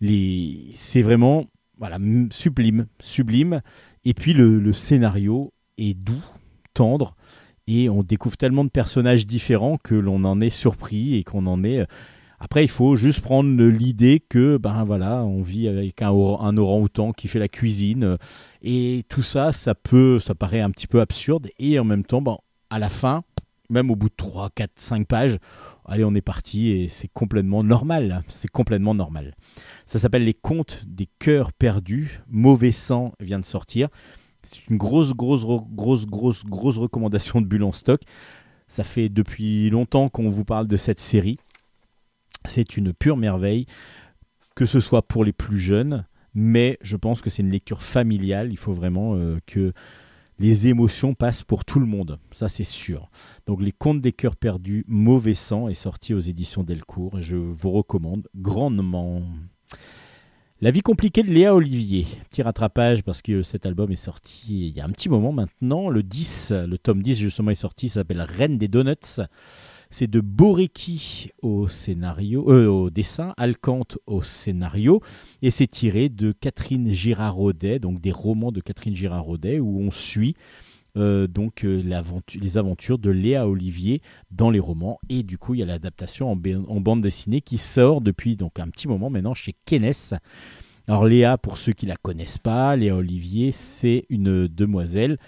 Les, 0.00 0.72
c'est 0.76 1.02
vraiment 1.02 1.46
voilà, 1.78 1.98
sublime, 2.30 2.86
sublime. 3.00 3.60
Et 4.04 4.14
puis 4.14 4.32
le, 4.32 4.58
le 4.58 4.72
scénario 4.72 5.52
est 5.78 5.94
doux, 5.94 6.24
tendre, 6.74 7.15
et 7.66 7.88
on 7.88 8.02
découvre 8.02 8.36
tellement 8.36 8.64
de 8.64 8.70
personnages 8.70 9.26
différents 9.26 9.78
que 9.82 9.94
l'on 9.94 10.24
en 10.24 10.40
est 10.40 10.50
surpris 10.50 11.16
et 11.16 11.24
qu'on 11.24 11.46
en 11.46 11.64
est. 11.64 11.80
euh, 11.80 11.86
Après, 12.38 12.62
il 12.64 12.68
faut 12.68 12.96
juste 12.96 13.20
prendre 13.20 13.62
l'idée 13.64 14.22
que, 14.28 14.56
ben 14.58 14.84
voilà, 14.84 15.24
on 15.24 15.42
vit 15.42 15.68
avec 15.68 16.02
un 16.02 16.10
orang-outan 16.10 17.12
qui 17.12 17.28
fait 17.28 17.38
la 17.38 17.48
cuisine, 17.48 18.04
euh, 18.04 18.16
et 18.62 19.04
tout 19.08 19.22
ça, 19.22 19.52
ça 19.52 19.74
peut, 19.74 20.20
ça 20.20 20.34
paraît 20.34 20.60
un 20.60 20.70
petit 20.70 20.86
peu 20.86 21.00
absurde, 21.00 21.48
et 21.58 21.78
en 21.78 21.84
même 21.84 22.04
temps, 22.04 22.20
ben, 22.20 22.36
à 22.68 22.78
la 22.78 22.88
fin, 22.90 23.22
même 23.70 23.90
au 23.90 23.96
bout 23.96 24.10
de 24.10 24.14
3, 24.16 24.50
4, 24.54 24.70
5 24.76 25.06
pages, 25.06 25.38
allez, 25.86 26.04
on 26.04 26.14
est 26.14 26.20
parti, 26.20 26.68
et 26.68 26.88
c'est 26.88 27.08
complètement 27.08 27.64
normal, 27.64 28.22
c'est 28.28 28.50
complètement 28.50 28.94
normal. 28.94 29.34
Ça 29.86 29.98
s'appelle 29.98 30.24
Les 30.24 30.34
Contes 30.34 30.84
des 30.86 31.08
Cœurs 31.18 31.52
Perdus. 31.52 32.20
Mauvais 32.28 32.72
sang 32.72 33.12
vient 33.18 33.38
de 33.40 33.44
sortir. 33.46 33.88
C'est 34.46 34.68
une 34.68 34.76
grosse, 34.76 35.12
grosse, 35.12 35.44
grosse, 35.44 36.06
grosse, 36.06 36.44
grosse 36.44 36.78
recommandation 36.78 37.40
de 37.40 37.46
Bulle 37.46 37.64
en 37.64 37.72
stock. 37.72 38.00
Ça 38.68 38.84
fait 38.84 39.08
depuis 39.08 39.70
longtemps 39.70 40.08
qu'on 40.08 40.28
vous 40.28 40.44
parle 40.44 40.68
de 40.68 40.76
cette 40.76 41.00
série. 41.00 41.38
C'est 42.44 42.76
une 42.76 42.92
pure 42.92 43.16
merveille, 43.16 43.66
que 44.54 44.64
ce 44.64 44.78
soit 44.78 45.02
pour 45.02 45.24
les 45.24 45.32
plus 45.32 45.58
jeunes, 45.58 46.06
mais 46.32 46.78
je 46.80 46.96
pense 46.96 47.20
que 47.20 47.28
c'est 47.28 47.42
une 47.42 47.50
lecture 47.50 47.82
familiale. 47.82 48.52
Il 48.52 48.56
faut 48.56 48.72
vraiment 48.72 49.16
euh, 49.16 49.38
que 49.46 49.72
les 50.38 50.68
émotions 50.68 51.14
passent 51.14 51.42
pour 51.42 51.64
tout 51.64 51.80
le 51.80 51.86
monde. 51.86 52.20
Ça, 52.32 52.48
c'est 52.48 52.62
sûr. 52.62 53.10
Donc, 53.46 53.60
Les 53.62 53.72
Contes 53.72 54.00
des 54.00 54.12
Cœurs 54.12 54.36
Perdus, 54.36 54.84
Mauvais 54.86 55.34
sang 55.34 55.68
est 55.68 55.74
sorti 55.74 56.14
aux 56.14 56.20
éditions 56.20 56.62
Delcourt 56.62 57.18
et 57.18 57.22
je 57.22 57.36
vous 57.36 57.72
recommande 57.72 58.28
grandement. 58.36 59.22
La 60.62 60.70
vie 60.70 60.80
compliquée 60.80 61.22
de 61.22 61.30
Léa 61.30 61.54
Olivier. 61.54 62.06
Petit 62.30 62.40
rattrapage 62.40 63.02
parce 63.02 63.20
que 63.20 63.42
cet 63.42 63.66
album 63.66 63.92
est 63.92 63.96
sorti 63.96 64.68
il 64.68 64.74
y 64.74 64.80
a 64.80 64.86
un 64.86 64.88
petit 64.88 65.10
moment 65.10 65.30
maintenant. 65.30 65.90
Le 65.90 66.02
10, 66.02 66.54
le 66.66 66.78
tome 66.78 67.02
10 67.02 67.18
justement 67.18 67.50
est 67.50 67.56
sorti, 67.56 67.90
s'appelle 67.90 68.22
Reine 68.22 68.56
des 68.56 68.66
Donuts. 68.66 69.20
C'est 69.90 70.06
de 70.06 70.20
Boreki 70.20 71.30
au 71.42 71.68
scénario, 71.68 72.50
euh, 72.50 72.68
au 72.68 72.88
dessin, 72.88 73.34
Alcante 73.36 73.98
au 74.06 74.22
scénario, 74.22 75.02
et 75.42 75.50
c'est 75.50 75.66
tiré 75.66 76.08
de 76.08 76.32
Catherine 76.32 76.90
Girard-Rodet, 76.90 77.78
donc 77.78 78.00
des 78.00 78.10
romans 78.10 78.50
de 78.50 78.62
Catherine 78.62 78.96
Girard-Rodet, 78.96 79.60
où 79.60 79.78
on 79.80 79.90
suit 79.90 80.36
euh, 80.96 81.26
donc 81.26 81.64
euh, 81.64 81.82
les 82.40 82.58
aventures 82.58 82.98
de 82.98 83.10
Léa 83.10 83.46
Olivier 83.46 84.00
dans 84.30 84.50
les 84.50 84.60
romans. 84.60 84.98
Et 85.08 85.22
du 85.22 85.38
coup, 85.38 85.54
il 85.54 85.60
y 85.60 85.62
a 85.62 85.66
l'adaptation 85.66 86.30
en, 86.30 86.36
ba- 86.36 86.58
en 86.68 86.80
bande 86.80 87.00
dessinée 87.00 87.40
qui 87.40 87.58
sort 87.58 88.00
depuis 88.00 88.36
un 88.40 88.68
petit 88.68 88.88
moment 88.88 89.10
maintenant 89.10 89.34
chez 89.34 89.54
Kenes. 89.64 90.18
Alors 90.88 91.04
Léa, 91.04 91.36
pour 91.38 91.58
ceux 91.58 91.72
qui 91.72 91.86
la 91.86 91.96
connaissent 91.96 92.38
pas, 92.38 92.76
Léa 92.76 92.96
Olivier, 92.96 93.52
c'est 93.52 94.06
une 94.08 94.48
demoiselle 94.48 95.18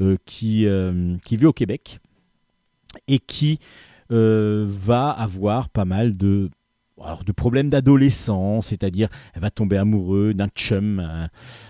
euh, 0.00 0.16
qui, 0.24 0.66
qui 1.24 1.36
vit 1.36 1.46
au 1.46 1.52
Québec 1.52 2.00
et 3.08 3.18
qui 3.18 3.58
va 4.10 5.10
avoir 5.10 5.68
pas 5.68 5.84
mal 5.84 6.16
de, 6.16 6.50
alors, 7.04 7.24
de 7.24 7.32
problèmes 7.32 7.70
d'adolescence, 7.70 8.68
c'est-à-dire 8.68 9.08
elle 9.34 9.42
va 9.42 9.50
tomber 9.50 9.76
amoureuse 9.76 10.34
d'un 10.34 10.48
chum. 10.48 11.00
euh, 11.00 11.26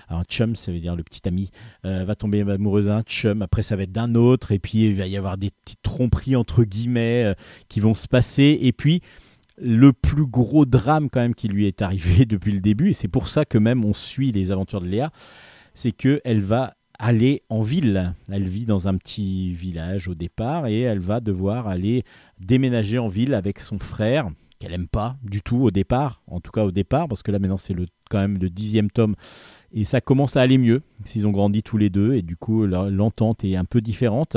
un 0.09 0.25
chum, 0.25 0.57
ça 0.57 0.73
veut 0.73 0.81
dire 0.81 0.97
le 0.97 1.03
petit 1.03 1.27
ami. 1.27 1.51
Euh, 1.85 2.01
elle 2.01 2.07
va 2.07 2.15
tomber 2.15 2.41
amoureuse 2.41 2.87
d'un 2.87 3.03
chum, 3.03 3.43
après 3.43 3.63
ça 3.63 3.77
va 3.77 3.85
être 3.85 3.93
d'un 3.93 4.15
autre, 4.15 4.53
et 4.53 4.59
puis 4.59 4.87
il 4.87 4.97
va 4.97 5.07
y 5.07 5.17
avoir 5.17 5.39
des 5.39 5.51
petites 5.65 5.83
tromperies 5.83 6.37
entre 6.37 6.65
guillemets 6.65 7.25
euh, 7.25 7.35
qui 7.69 7.81
vont 7.81 7.95
se 7.95 8.09
passer, 8.09 8.59
et 8.61 8.73
puis 8.73 9.03
le 9.63 9.93
plus 9.93 10.27
gros 10.27 10.65
drame 10.65 11.11
quand 11.11 11.21
même 11.21 11.35
qui 11.35 11.49
lui 11.49 11.67
est 11.67 11.83
arrivé 11.83 12.25
depuis 12.27 12.53
le 12.53 12.61
début, 12.61 12.91
et 12.91 12.95
c'est 12.95 13.09
pour 13.09 13.29
ça 13.29 13.45
que 13.45 13.59
même 13.59 13.85
on 13.85 13.95
suit 13.95 14.33
les 14.33 14.53
aventures 14.53 14.81
de 14.81 14.89
Léa, 14.89 15.11
c'est 15.75 15.93
que 15.93 16.21
elle 16.25 16.41
va 16.41 16.75
aller 16.99 17.43
en 17.49 17.63
ville. 17.63 18.15
Elle 18.31 18.47
vit 18.47 18.67
dans 18.67 18.87
un 18.87 18.97
petit 18.97 19.53
village 19.53 20.07
au 20.07 20.15
départ 20.15 20.67
et 20.67 20.81
elle 20.81 20.99
va 20.99 21.21
devoir 21.21 21.67
aller 21.67 22.05
déménager 22.39 22.99
en 22.99 23.09
ville 23.09 23.33
avec 23.33 23.59
son 23.59 23.79
frère 23.79 24.29
qu'elle 24.61 24.75
aime 24.75 24.87
pas 24.87 25.17
du 25.25 25.43
tout 25.43 25.57
au 25.57 25.71
départ, 25.73 26.23
en 26.29 26.39
tout 26.39 26.53
cas 26.53 26.65
au 26.65 26.71
départ, 26.71 27.09
parce 27.09 27.25
que 27.25 27.33
là 27.33 27.41
maintenant 27.41 27.57
c'est 27.57 27.75
le, 27.75 27.87
quand 28.11 28.19
même 28.19 28.39
le 28.39 28.51
dixième 28.51 28.91
tome 28.91 29.17
et 29.73 29.85
ça 29.85 30.01
commence 30.01 30.37
à 30.37 30.43
aller 30.43 30.59
mieux 30.59 30.83
s'ils 31.05 31.27
ont 31.27 31.31
grandi 31.31 31.63
tous 31.63 31.79
les 31.79 31.91
deux 31.91 32.15
et 32.15 32.23
du 32.23 32.37
coup 32.37 32.67
l'entente 32.67 33.43
est 33.45 33.57
un 33.57 33.65
peu 33.65 33.81
différente. 33.81 34.37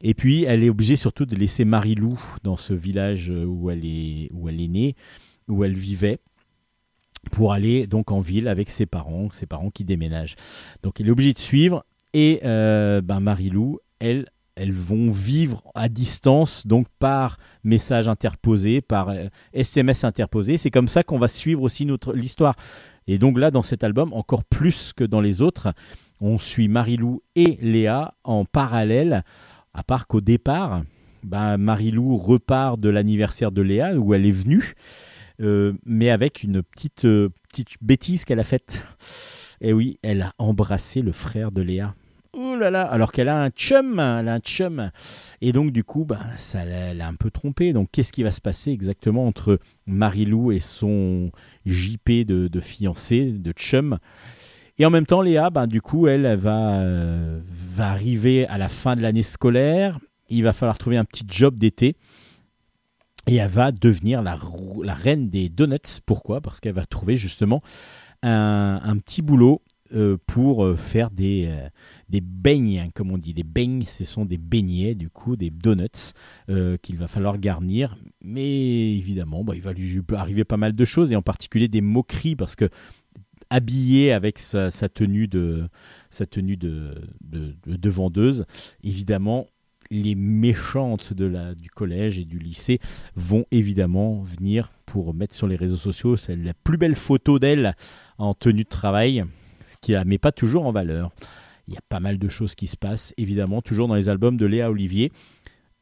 Et 0.00 0.14
puis 0.14 0.44
elle 0.44 0.64
est 0.64 0.70
obligée 0.70 0.96
surtout 0.96 1.26
de 1.26 1.36
laisser 1.36 1.64
Marie-Lou 1.64 2.18
dans 2.42 2.56
ce 2.56 2.74
village 2.74 3.30
où 3.30 3.70
elle 3.70 3.84
est, 3.84 4.30
où 4.32 4.48
elle 4.48 4.60
est 4.60 4.68
née, 4.68 4.96
où 5.48 5.64
elle 5.64 5.74
vivait 5.74 6.20
pour 7.30 7.52
aller 7.52 7.86
donc 7.86 8.10
en 8.12 8.20
ville 8.20 8.48
avec 8.48 8.70
ses 8.70 8.86
parents, 8.86 9.28
ses 9.32 9.46
parents 9.46 9.70
qui 9.70 9.84
déménagent. 9.84 10.36
Donc 10.82 11.00
elle 11.00 11.08
est 11.08 11.10
obligée 11.10 11.32
de 11.32 11.38
suivre 11.38 11.84
et 12.12 12.40
euh, 12.44 13.00
ben 13.00 13.20
Marie-Lou, 13.20 13.80
elle, 13.98 14.28
elles 14.56 14.72
vont 14.72 15.10
vivre 15.10 15.62
à 15.74 15.88
distance, 15.88 16.66
donc 16.66 16.86
par 16.98 17.38
message 17.64 18.08
interposé, 18.08 18.80
par 18.80 19.08
euh, 19.08 19.26
SMS 19.52 20.04
interposé. 20.04 20.58
C'est 20.58 20.70
comme 20.70 20.88
ça 20.88 21.02
qu'on 21.02 21.18
va 21.18 21.28
suivre 21.28 21.62
aussi 21.62 21.86
notre 21.86 22.12
l'histoire. 22.12 22.56
Et 23.06 23.18
donc 23.18 23.38
là, 23.38 23.50
dans 23.50 23.62
cet 23.62 23.84
album, 23.84 24.12
encore 24.12 24.44
plus 24.44 24.92
que 24.92 25.04
dans 25.04 25.20
les 25.20 25.42
autres, 25.42 25.74
on 26.20 26.38
suit 26.38 26.68
Marie-Lou 26.68 27.22
et 27.34 27.58
Léa 27.60 28.14
en 28.24 28.44
parallèle, 28.44 29.24
à 29.74 29.82
part 29.82 30.06
qu'au 30.06 30.20
départ, 30.20 30.82
ben, 31.22 31.56
Marie-Lou 31.56 32.16
repart 32.16 32.78
de 32.78 32.88
l'anniversaire 32.88 33.50
de 33.50 33.62
Léa, 33.62 33.96
où 33.96 34.14
elle 34.14 34.26
est 34.26 34.30
venue, 34.30 34.74
euh, 35.40 35.72
mais 35.84 36.10
avec 36.10 36.42
une 36.42 36.62
petite, 36.62 37.04
euh, 37.04 37.30
petite 37.48 37.76
bêtise 37.82 38.24
qu'elle 38.24 38.40
a 38.40 38.44
faite. 38.44 38.86
Et 39.60 39.72
oui, 39.72 39.98
elle 40.02 40.22
a 40.22 40.32
embrassé 40.38 41.02
le 41.02 41.12
frère 41.12 41.50
de 41.50 41.62
Léa. 41.62 41.94
Oh 42.36 42.56
là 42.56 42.70
là, 42.70 42.82
alors 42.82 43.12
qu'elle 43.12 43.28
a 43.28 43.42
un 43.42 43.50
chum, 43.50 44.00
elle 44.00 44.28
a 44.28 44.34
un 44.34 44.40
chum. 44.40 44.90
Et 45.40 45.52
donc 45.52 45.70
du 45.70 45.84
coup, 45.84 46.04
bah, 46.04 46.20
ça 46.36 46.64
l'a 46.64 47.06
un 47.06 47.14
peu 47.14 47.30
trompé. 47.30 47.72
Donc 47.72 47.88
qu'est-ce 47.92 48.12
qui 48.12 48.22
va 48.22 48.32
se 48.32 48.40
passer 48.40 48.70
exactement 48.70 49.26
entre 49.26 49.58
Marie-Lou 49.86 50.52
et 50.52 50.60
son 50.60 51.30
JP 51.66 52.10
de, 52.26 52.48
de 52.48 52.60
fiancé, 52.60 53.32
de 53.32 53.52
chum? 53.52 53.98
Et 54.78 54.86
en 54.86 54.90
même 54.90 55.06
temps, 55.06 55.22
Léa, 55.22 55.50
bah, 55.50 55.66
du 55.66 55.80
coup, 55.80 56.08
elle, 56.08 56.26
euh, 56.26 57.40
va 57.44 57.90
arriver 57.90 58.46
à 58.48 58.58
la 58.58 58.68
fin 58.68 58.96
de 58.96 59.02
l'année 59.02 59.22
scolaire. 59.22 59.98
Il 60.28 60.42
va 60.42 60.52
falloir 60.52 60.78
trouver 60.78 60.96
un 60.96 61.04
petit 61.04 61.24
job 61.28 61.56
d'été. 61.56 61.96
Et 63.26 63.36
elle 63.36 63.48
va 63.48 63.72
devenir 63.72 64.22
la, 64.22 64.36
reine 64.94 65.30
des 65.30 65.48
donuts. 65.48 66.00
Pourquoi? 66.04 66.40
Parce 66.40 66.60
qu'elle 66.60 66.74
va 66.74 66.86
trouver 66.86 67.16
justement 67.16 67.62
un, 68.22 68.96
petit 68.98 69.22
boulot 69.22 69.62
euh, 69.94 70.18
pour 70.26 70.64
euh, 70.64 70.76
faire 70.76 71.10
des, 71.10 71.54
des 72.08 72.20
beignes, 72.20 72.90
comme 72.94 73.10
on 73.10 73.18
dit. 73.18 73.34
Des 73.34 73.42
beignes, 73.44 73.84
ce 73.86 74.04
sont 74.04 74.24
des 74.24 74.38
beignets, 74.38 74.94
du 74.94 75.10
coup, 75.10 75.36
des 75.36 75.50
donuts 75.50 76.12
euh, 76.50 76.76
qu'il 76.78 76.96
va 76.96 77.08
falloir 77.08 77.38
garnir. 77.38 77.96
Mais 78.22 78.92
évidemment, 78.94 79.44
bah, 79.44 79.54
il 79.54 79.62
va 79.62 79.72
lui 79.72 80.00
arriver 80.14 80.44
pas 80.44 80.56
mal 80.56 80.74
de 80.74 80.84
choses, 80.84 81.12
et 81.12 81.16
en 81.16 81.22
particulier 81.22 81.68
des 81.68 81.80
moqueries, 81.80 82.36
parce 82.36 82.56
que 82.56 82.68
habillée 83.50 84.12
avec 84.12 84.38
sa, 84.38 84.70
tenue 84.88 85.28
de 85.28 85.68
sa 86.10 86.26
tenue 86.26 86.56
de, 86.56 86.94
de, 87.22 87.54
de- 87.66 87.76
de 87.76 87.90
vendeuse, 87.90 88.46
évidemment, 88.82 89.46
les 89.90 90.14
méchantes 90.14 91.12
de 91.12 91.26
la, 91.26 91.54
du 91.54 91.68
collège 91.68 92.18
et 92.18 92.24
du 92.24 92.38
lycée 92.38 92.80
vont 93.14 93.44
évidemment 93.50 94.22
venir 94.22 94.72
pour 94.86 95.12
mettre 95.14 95.34
sur 95.34 95.46
les 95.46 95.56
réseaux 95.56 95.76
sociaux 95.76 96.16
la 96.28 96.54
plus 96.54 96.78
belle 96.78 96.96
photo 96.96 97.38
d'elle 97.38 97.76
en 98.18 98.32
tenue 98.34 98.64
de 98.64 98.68
travail, 98.68 99.24
ce 99.64 99.76
qui 99.80 99.92
la 99.92 100.04
met 100.04 100.18
pas 100.18 100.32
toujours 100.32 100.64
en 100.66 100.72
valeur. 100.72 101.12
Il 101.68 101.74
y 101.74 101.76
a 101.76 101.82
pas 101.88 102.00
mal 102.00 102.18
de 102.18 102.28
choses 102.28 102.54
qui 102.54 102.66
se 102.66 102.76
passent, 102.76 103.14
évidemment, 103.16 103.62
toujours 103.62 103.88
dans 103.88 103.94
les 103.94 104.08
albums 104.08 104.36
de 104.36 104.46
Léa 104.46 104.70
Olivier. 104.70 105.12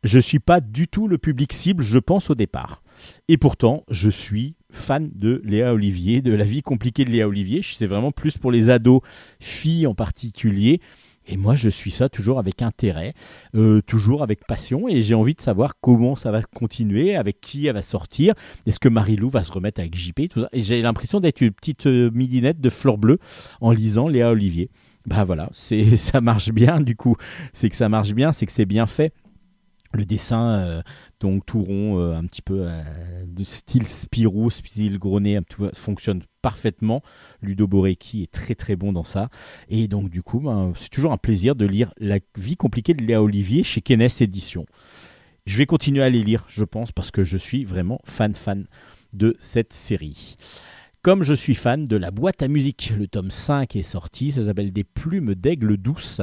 Je 0.04 0.18
suis 0.18 0.40
pas 0.40 0.60
du 0.60 0.88
tout 0.88 1.06
le 1.06 1.16
public 1.16 1.52
cible, 1.52 1.82
je 1.82 1.98
pense 1.98 2.30
au 2.30 2.34
départ. 2.34 2.82
Et 3.28 3.36
pourtant, 3.36 3.84
je 3.88 4.10
suis 4.10 4.56
fan 4.70 5.10
de 5.14 5.40
Léa 5.44 5.72
Olivier, 5.74 6.22
de 6.22 6.32
la 6.32 6.44
vie 6.44 6.62
compliquée 6.62 7.04
de 7.04 7.10
Léa 7.10 7.28
Olivier. 7.28 7.60
C'est 7.62 7.86
vraiment 7.86 8.10
plus 8.10 8.36
pour 8.38 8.50
les 8.50 8.70
ados, 8.70 9.00
filles 9.38 9.86
en 9.86 9.94
particulier. 9.94 10.80
Et 11.26 11.36
moi, 11.36 11.54
je 11.54 11.68
suis 11.68 11.92
ça 11.92 12.09
toujours 12.09 12.40
avec 12.40 12.62
intérêt, 12.62 13.14
euh, 13.54 13.80
toujours 13.80 14.24
avec 14.24 14.44
passion, 14.44 14.88
et 14.88 15.02
j'ai 15.02 15.14
envie 15.14 15.34
de 15.34 15.40
savoir 15.40 15.74
comment 15.80 16.16
ça 16.16 16.32
va 16.32 16.42
continuer, 16.42 17.14
avec 17.14 17.40
qui 17.40 17.66
elle 17.66 17.74
va 17.74 17.82
sortir. 17.82 18.34
Est-ce 18.66 18.80
que 18.80 18.88
Marie-Lou 18.88 19.28
va 19.28 19.44
se 19.44 19.52
remettre 19.52 19.80
avec 19.80 19.94
JP, 19.94 20.22
j'ai 20.52 20.82
l'impression 20.82 21.20
d'être 21.20 21.40
une 21.40 21.52
petite 21.52 21.86
euh, 21.86 22.10
midinette 22.12 22.60
de 22.60 22.70
fleur 22.70 22.98
bleue 22.98 23.18
en 23.60 23.70
lisant 23.70 24.09
Léa 24.09 24.30
Olivier. 24.30 24.68
Bah 25.06 25.24
voilà, 25.24 25.50
c'est 25.52 25.96
ça 25.96 26.20
marche 26.20 26.52
bien 26.52 26.80
du 26.80 26.96
coup. 26.96 27.16
C'est 27.52 27.68
que 27.68 27.76
ça 27.76 27.88
marche 27.88 28.12
bien, 28.12 28.32
c'est 28.32 28.46
que 28.46 28.52
c'est 28.52 28.66
bien 28.66 28.86
fait. 28.86 29.12
Le 29.94 30.06
dessin, 30.06 30.54
euh, 30.54 30.82
donc 31.20 31.44
tout 31.44 31.62
rond, 31.62 31.98
euh, 31.98 32.16
un 32.16 32.24
petit 32.24 32.40
peu 32.40 32.62
euh, 32.66 32.82
de 33.26 33.44
style 33.44 33.86
Spirou, 33.86 34.48
style 34.48 34.98
Grenet, 34.98 35.40
fonctionne 35.74 36.22
parfaitement. 36.40 37.02
Ludo 37.42 37.66
Borecki 37.66 38.22
est 38.22 38.32
très 38.32 38.54
très 38.54 38.74
bon 38.74 38.92
dans 38.92 39.04
ça. 39.04 39.28
Et 39.68 39.88
donc 39.88 40.08
du 40.08 40.22
coup, 40.22 40.40
ben, 40.40 40.72
c'est 40.78 40.88
toujours 40.88 41.12
un 41.12 41.18
plaisir 41.18 41.56
de 41.56 41.66
lire 41.66 41.92
La 41.98 42.18
vie 42.38 42.56
compliquée 42.56 42.94
de 42.94 43.04
Léa 43.04 43.22
Olivier 43.22 43.62
chez 43.62 43.82
Kenes 43.82 44.08
Éditions. 44.20 44.64
Je 45.44 45.58
vais 45.58 45.66
continuer 45.66 46.02
à 46.02 46.08
les 46.08 46.22
lire, 46.22 46.44
je 46.48 46.64
pense, 46.64 46.92
parce 46.92 47.10
que 47.10 47.24
je 47.24 47.36
suis 47.36 47.64
vraiment 47.64 48.00
fan 48.04 48.32
fan 48.32 48.66
de 49.12 49.36
cette 49.38 49.74
série. 49.74 50.36
Comme 51.04 51.24
je 51.24 51.34
suis 51.34 51.56
fan 51.56 51.84
de 51.84 51.96
la 51.96 52.12
boîte 52.12 52.44
à 52.44 52.48
musique, 52.48 52.92
le 52.96 53.08
tome 53.08 53.32
5 53.32 53.74
est 53.74 53.82
sorti, 53.82 54.30
ça 54.30 54.44
s'appelle 54.44 54.72
Des 54.72 54.84
plumes 54.84 55.34
d'aigle 55.34 55.76
douce. 55.76 56.20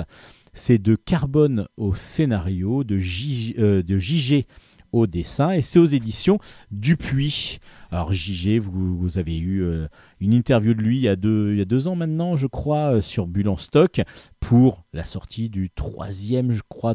C'est 0.54 0.78
de 0.78 0.96
Carbone 0.96 1.68
au 1.76 1.96
scénario, 1.96 2.86
de, 2.86 2.98
J- 2.98 3.56
euh, 3.60 3.84
JG 3.86 4.46
au 4.94 5.06
dessin, 5.06 5.52
et 5.52 5.60
c'est 5.60 5.80
aux 5.80 5.86
éditions 5.86 6.40
Dupuis. 6.72 7.60
Alors 7.92 8.14
JG, 8.14 8.60
vous, 8.60 9.18
avez 9.18 9.38
eu 9.38 9.64
euh, 9.64 9.90
une 10.22 10.34
interview 10.34 10.74
de 10.74 10.82
lui 10.82 11.00
il 11.00 11.04
y, 11.04 11.10
a 11.10 11.18
deux, 11.18 11.88
ans 11.90 11.98
maintenant, 11.98 12.38
je 12.38 12.48
crois, 12.48 12.96
euh, 12.96 13.02
sur 13.02 13.28
Bulle 13.28 13.52
stock, 13.58 14.00
pour 14.40 14.86
la 14.94 15.04
sortie 15.04 15.50
du 15.50 15.70
troisième, 15.72 16.54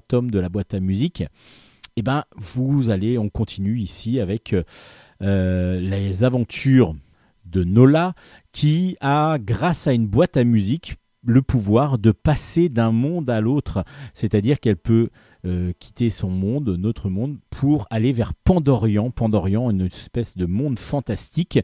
tome 0.09 0.31
de 0.31 0.39
la 0.39 0.49
boîte 0.49 0.73
à 0.73 0.81
musique. 0.81 1.23
Et 1.97 2.03
ben, 2.03 2.25
vous 2.35 2.89
allez, 2.89 3.19
on 3.19 3.29
continue 3.29 3.79
ici 3.79 4.21
avec 4.21 4.57
les 5.21 6.25
aventures 6.25 6.95
de 7.55 7.65
Nola, 7.65 8.15
qui 8.53 8.97
a, 9.01 9.39
grâce 9.39 9.87
à 9.87 9.93
une 9.93 10.07
boîte 10.07 10.37
à 10.37 10.45
musique, 10.45 10.97
le 11.25 11.41
pouvoir 11.41 11.99
de 11.99 12.11
passer 12.11 12.69
d'un 12.69 12.93
monde 12.93 13.31
à 13.31 13.41
l'autre. 13.41 13.85
C'est-à-dire 14.13 14.61
qu'elle 14.61 14.77
peut 14.77 15.09
euh, 15.47 15.73
quitter 15.79 16.11
son 16.11 16.29
monde, 16.29 16.69
notre 16.79 17.09
monde, 17.09 17.39
pour 17.51 17.87
aller 17.91 18.13
vers 18.13 18.35
Pandorian. 18.35 19.11
Pandorian, 19.11 19.71
une 19.71 19.83
espèce 19.83 20.37
de 20.37 20.47
monde 20.47 20.79
fantastique 20.79 21.61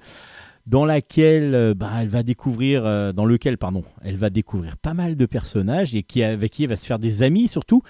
dans 0.66 0.84
laquelle 0.84 1.54
euh, 1.54 1.74
bah, 1.74 1.90
elle 2.00 2.08
va 2.08 2.22
découvrir, 2.22 2.84
euh, 2.86 3.12
dans 3.12 3.24
lequel 3.24 3.58
pardon, 3.58 3.84
elle 4.02 4.16
va 4.16 4.30
découvrir 4.30 4.76
pas 4.76 4.94
mal 4.94 5.16
de 5.16 5.26
personnages 5.26 5.94
et 5.94 6.02
qui 6.02 6.22
avec 6.22 6.52
qui 6.52 6.64
elle 6.64 6.70
va 6.70 6.76
se 6.76 6.86
faire 6.86 6.98
des 6.98 7.22
amis 7.22 7.48
surtout. 7.48 7.82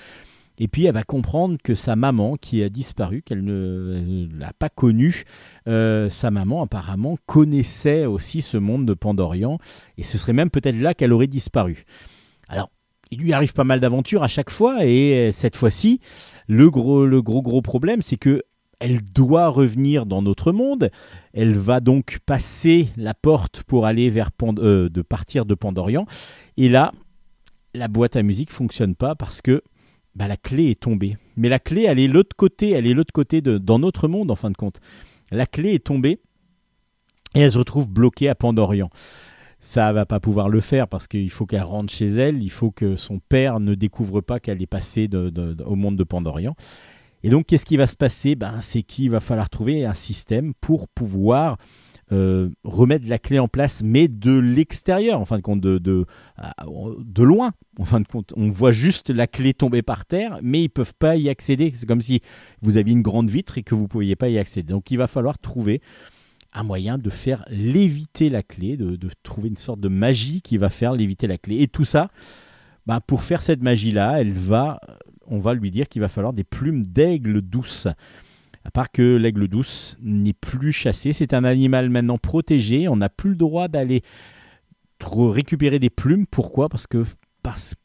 Et 0.61 0.69
puis 0.69 0.85
elle 0.85 0.95
va 0.95 1.03
comprendre 1.03 1.57
que 1.65 1.75
sa 1.75 1.97
maman, 1.97 2.37
qui 2.37 2.63
a 2.63 2.69
disparu, 2.69 3.23
qu'elle 3.23 3.43
ne 3.43 4.29
l'a 4.39 4.53
pas 4.53 4.69
connue, 4.69 5.25
euh, 5.67 6.11
sa 6.11 6.31
maman 6.31 6.63
apparemment 6.63 7.17
connaissait 7.25 8.05
aussi 8.05 8.43
ce 8.43 8.59
monde 8.59 8.85
de 8.87 8.95
Pandorian, 8.95 9.59
et 9.97 10.03
ce 10.03 10.19
serait 10.19 10.35
même 10.35 10.51
peut-être 10.51 10.79
là 10.79 10.93
qu'elle 10.93 11.15
aurait 11.15 11.27
disparu. 11.27 11.85
Alors, 12.49 12.71
il 13.11 13.21
lui 13.21 13.33
arrive 13.33 13.55
pas 13.55 13.65
mal 13.65 13.81
d'aventures 13.81 14.23
à 14.23 14.29
chaque 14.29 14.51
fois, 14.51 14.85
et 14.85 15.31
euh, 15.31 15.33
cette 15.33 15.57
fois-ci, 15.57 15.99
le 16.47 16.71
gros, 16.71 17.07
le 17.07 17.23
gros 17.23 17.43
gros 17.43 17.63
problème, 17.63 18.03
c'est 18.03 18.19
que 18.19 18.43
elle 18.81 19.03
doit 19.03 19.49
revenir 19.49 20.07
dans 20.07 20.23
notre 20.23 20.53
monde. 20.53 20.91
Elle 21.35 21.55
va 21.55 21.81
donc 21.81 22.19
passer 22.25 22.89
la 22.97 23.15
porte 23.15 23.63
pour 23.63 23.87
aller 23.87 24.09
vers 24.11 24.31
euh, 24.43 24.89
de 24.89 25.03
partir 25.03 25.45
de 25.45 25.55
Pandorian. 25.55 26.07
Et 26.57 26.69
là, 26.69 26.93
la 27.75 27.89
boîte 27.89 28.17
à 28.17 28.23
musique 28.23 28.51
fonctionne 28.51 28.95
pas 28.95 29.15
parce 29.15 29.43
que 29.43 29.63
bah, 30.15 30.29
la 30.29 30.37
clé 30.37 30.71
est 30.71 30.81
tombée. 30.81 31.17
Mais 31.37 31.49
la 31.49 31.59
clé, 31.59 31.83
elle 31.83 31.99
est 31.99 32.09
l'autre 32.09 32.37
côté, 32.37 32.71
elle 32.71 32.87
est 32.87 32.95
l'autre 32.95 33.13
côté 33.13 33.41
de 33.41 33.59
dans 33.59 33.79
notre 33.79 34.09
monde 34.09 34.31
en 34.31 34.37
fin 34.37 34.51
de 34.51 34.57
compte. 34.57 34.81
La 35.31 35.47
clé 35.47 35.75
est 35.75 35.85
tombée 35.85 36.21
et 37.35 37.41
elle 37.41 37.53
se 37.53 37.59
retrouve 37.59 37.89
bloquée 37.89 38.29
à 38.29 38.35
Pandorian. 38.35 38.91
Ça 39.61 39.93
va 39.93 40.07
pas 40.07 40.21
pouvoir 40.21 40.49
le 40.49 40.61
faire 40.61 40.89
parce 40.89 41.07
qu'il 41.07 41.31
faut 41.31 41.47
qu'elle 41.47 41.63
rentre 41.63 41.93
chez 41.93 42.07
elle, 42.07 42.43
il 42.43 42.51
faut 42.51 42.71
que 42.71 42.97
son 42.97 43.19
père 43.19 43.61
ne 43.61 43.75
découvre 43.75 44.21
pas 44.23 44.41
qu'elle 44.41 44.63
est 44.63 44.67
passée 44.67 45.09
au 45.13 45.75
monde 45.77 45.97
de 45.97 46.05
Pandorian. 46.05 46.57
Et 47.23 47.29
donc, 47.29 47.47
qu'est-ce 47.47 47.67
qui 47.67 47.77
va 47.77 47.87
se 47.87 47.97
passer? 47.97 48.35
Ben, 48.35 48.61
C'est 48.63 48.83
qu'il 48.83 49.11
va 49.11 49.21
falloir 49.21 49.51
trouver 49.51 49.85
un 49.85 49.93
système 49.93 50.55
pour 50.55 50.89
pouvoir 50.89 51.59
euh, 52.13 52.49
remettre 52.65 53.09
la 53.09 53.19
clé 53.19 53.39
en 53.39 53.49
place, 53.49 53.83
mais 53.85 54.09
de 54.09 54.37
l'extérieur, 54.37 55.21
en 55.21 55.25
fin 55.25 55.37
de 55.37 55.43
compte, 55.43 55.61
de, 55.61 55.79
de, 55.79 57.23
loin. 57.23 57.53
En 57.79 57.85
fin 57.85 58.01
de 58.01 58.07
compte, 58.07 58.33
on 58.37 58.51
voit 58.51 58.73
juste 58.73 59.11
la 59.11 59.27
clé 59.27 59.55
tomber 59.55 59.83
par 59.83 60.05
terre, 60.05 60.39
mais 60.43 60.63
ils 60.63 60.69
peuvent 60.69 60.95
pas 60.95 61.17
y 61.17 61.29
accéder. 61.29 61.73
C'est 61.75 61.87
comme 61.87 62.01
si 62.01 62.21
vous 62.63 62.77
aviez 62.77 62.93
une 62.93 63.03
grande 63.03 63.31
vitre 63.31 63.59
et 63.59 63.63
que 63.63 63.75
vous 63.75 63.85
ne 63.85 63.89
pouviez 63.89 64.17
pas 64.17 64.29
y 64.29 64.39
accéder. 64.39 64.73
Donc, 64.73 64.91
il 64.91 64.97
va 64.97 65.07
falloir 65.07 65.39
trouver 65.39 65.81
un 66.53 66.65
moyen 66.65 66.99
de 66.99 67.11
faire 67.11 67.45
léviter 67.49 68.29
la 68.29 68.43
clé, 68.43 68.77
de, 68.77 68.97
de 68.97 69.09
trouver 69.23 69.49
une 69.49 69.57
sorte 69.57 69.81
de 69.81 69.89
magie 69.89 70.43
qui 70.43 70.59
va 70.59 70.69
faire 70.69 70.93
léviter 70.95 71.27
la 71.27 71.39
clé. 71.39 71.63
Et 71.63 71.69
tout 71.69 71.85
ça, 71.85 72.11
bah, 72.87 73.01
pour 73.01 73.23
faire 73.23 73.43
cette 73.43 73.63
magie-là, 73.63 74.21
elle 74.21 74.33
va, 74.33 74.81
on 75.27 75.39
va 75.39 75.55
lui 75.55 75.71
dire 75.71 75.89
qu'il 75.89 76.01
va 76.01 76.09
falloir 76.09 76.33
des 76.33 76.45
plumes 76.45 76.85
d'aigle 76.85 77.41
douce. 77.41 77.87
À 78.65 78.71
part 78.71 78.91
que 78.93 79.17
l'aigle 79.17 79.49
douce 79.49 79.97
n'est 80.03 80.35
plus 80.35 80.73
chassé, 80.73 81.13
c'est 81.13 81.33
un 81.33 81.45
animal 81.45 81.89
maintenant 81.89 82.19
protégé. 82.19 82.89
On 82.89 82.97
n'a 82.97 83.09
plus 83.09 83.31
le 83.31 83.37
droit 83.37 83.69
d'aller 83.69 84.03
récupérer 85.03 85.79
des 85.79 85.91
plumes. 85.91 86.27
Pourquoi? 86.27 86.69
Parce 86.69 86.87
que 86.87 87.05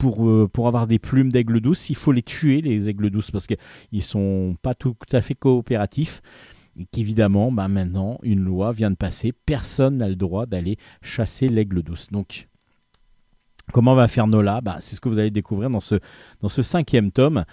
euh, 0.03 0.47
pour 0.47 0.67
avoir 0.67 0.85
des 0.87 0.99
plumes 0.99 1.31
d'aigle 1.31 1.61
douce, 1.61 1.89
il 1.89 1.95
faut 1.95 2.11
les 2.11 2.21
tuer, 2.21 2.61
les 2.61 2.89
aigles 2.89 3.09
douces, 3.09 3.31
parce 3.31 3.47
qu'ils 3.47 4.03
sont 4.03 4.57
pas 4.61 4.73
tout 4.73 4.95
à 5.11 5.21
fait 5.21 5.35
coopératifs. 5.35 6.21
Et 6.77 6.85
qu'évidemment, 6.91 7.53
bah 7.53 7.69
maintenant, 7.69 8.19
une 8.21 8.43
loi 8.43 8.73
vient 8.73 8.91
de 8.91 8.97
passer. 8.97 9.31
Personne 9.31 9.97
n'a 9.97 10.09
le 10.09 10.17
droit 10.17 10.45
d'aller 10.45 10.77
chasser 11.01 11.47
l'aigle 11.47 11.83
douce. 11.83 12.11
Donc, 12.11 12.49
comment 13.71 13.95
va 13.95 14.09
faire 14.09 14.27
Nola? 14.27 14.59
Bah, 14.59 14.77
C'est 14.81 14.97
ce 14.97 15.01
que 15.01 15.07
vous 15.07 15.19
allez 15.19 15.31
découvrir 15.31 15.69
dans 15.69 15.79
ce 15.79 16.61
cinquième 16.61 17.11
tome 17.11 17.45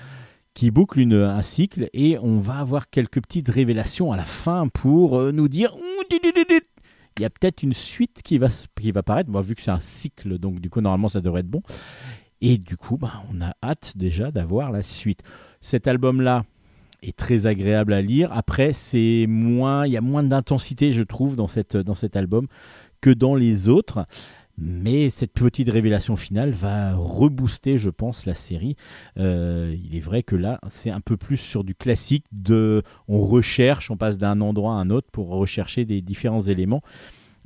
qui 0.55 0.71
boucle 0.71 1.01
un 1.01 1.43
cycle 1.43 1.89
et 1.93 2.19
on 2.19 2.39
va 2.39 2.59
avoir 2.59 2.91
quelques 2.91 3.21
petites 3.23 3.49
révélations 3.49 4.13
à 4.13 4.17
la 4.17 4.25
fin 4.25 4.69
pour 4.69 5.19
euh, 5.19 5.33
nous 5.33 5.49
dire 5.49 5.75
il 7.19 7.23
y 7.23 7.25
a 7.25 7.31
peut-être 7.31 7.63
une 7.63 7.75
suite 7.75 8.23
qui 8.23 8.39
va, 8.39 8.49
qui 8.81 8.91
va 8.91 9.01
apparaître, 9.01 9.31
Bon, 9.31 9.41
vu 9.41 9.55
que 9.55 9.63
c'est 9.63 9.71
un 9.71 9.81
cycle, 9.81 10.39
donc 10.39 10.61
du 10.61 10.71
coup 10.71 10.81
normalement 10.81 11.09
ça 11.09 11.21
devrait 11.21 11.41
être 11.41 11.51
bon. 11.51 11.63
Et 12.41 12.59
du 12.59 12.77
coup, 12.77 12.97
bah, 12.97 13.23
on 13.33 13.41
a 13.41 13.55
hâte 13.63 13.93
déjà 13.97 14.33
d'avoir 14.33 14.73
la 14.73 14.83
suite. 14.83 15.23
Cet 15.61 15.87
album-là 15.87 16.45
est 17.03 17.17
très 17.17 17.47
agréable 17.47 17.93
à 17.93 18.03
lire. 18.03 18.31
Après, 18.33 18.73
c'est 18.73 19.27
moins, 19.29 19.87
il 19.87 19.93
y 19.93 19.97
a 19.97 20.01
moins 20.01 20.25
d'intensité, 20.25 20.93
je 20.93 21.05
trouve, 21.05 21.37
dans, 21.37 21.47
cette, 21.47 21.77
dans 21.77 21.95
cet 21.95 22.17
album 22.17 22.49
que 23.01 23.11
dans 23.11 23.37
les 23.37 23.69
autres. 23.69 24.07
Mais 24.59 25.09
cette 25.11 25.33
petite 25.33 25.71
révélation 25.71 26.15
finale 26.17 26.51
va 26.51 26.95
rebooster, 26.95 27.79
je 27.79 27.91
pense, 27.91 28.27
la 28.27 28.35
série. 28.35 28.77
Euh, 29.19 29.75
il 29.83 29.97
est 29.97 30.01
vrai 30.01 30.23
que 30.23 30.37
là, 30.37 30.61
c'est 30.71 30.91
un 30.91 31.01
peu 31.01 31.17
plus 31.17 31.39
sur 31.39 31.65
du 31.65 31.75
classique. 31.75 32.27
De, 32.33 32.83
on 33.09 33.23
recherche, 33.23 33.91
on 33.91 33.97
passe 33.97 34.19
d'un 34.19 34.41
endroit 34.41 34.75
à 34.75 34.77
un 34.77 34.91
autre 34.91 35.09
pour 35.11 35.29
rechercher 35.29 35.85
des 35.85 36.03
différents 36.03 36.43
éléments. 36.43 36.83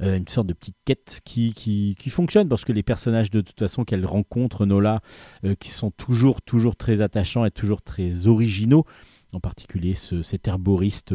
Euh, 0.02 0.18
une 0.18 0.28
sorte 0.28 0.46
de 0.46 0.52
petite 0.52 0.76
quête 0.84 1.20
qui, 1.24 1.54
qui, 1.54 2.10
fonctionne 2.10 2.50
parce 2.50 2.66
que 2.66 2.72
les 2.72 2.82
personnages 2.82 3.30
de 3.30 3.40
toute 3.40 3.58
façon 3.58 3.84
qu'elle 3.84 4.04
rencontre, 4.04 4.66
Nola, 4.66 5.00
euh, 5.44 5.54
qui 5.54 5.70
sont 5.70 5.90
toujours, 5.90 6.42
toujours 6.42 6.76
très 6.76 7.00
attachants 7.00 7.46
et 7.46 7.50
toujours 7.50 7.80
très 7.80 8.26
originaux, 8.26 8.84
en 9.32 9.40
particulier 9.40 9.94
ce, 9.94 10.20
cet 10.20 10.48
herboriste 10.48 11.14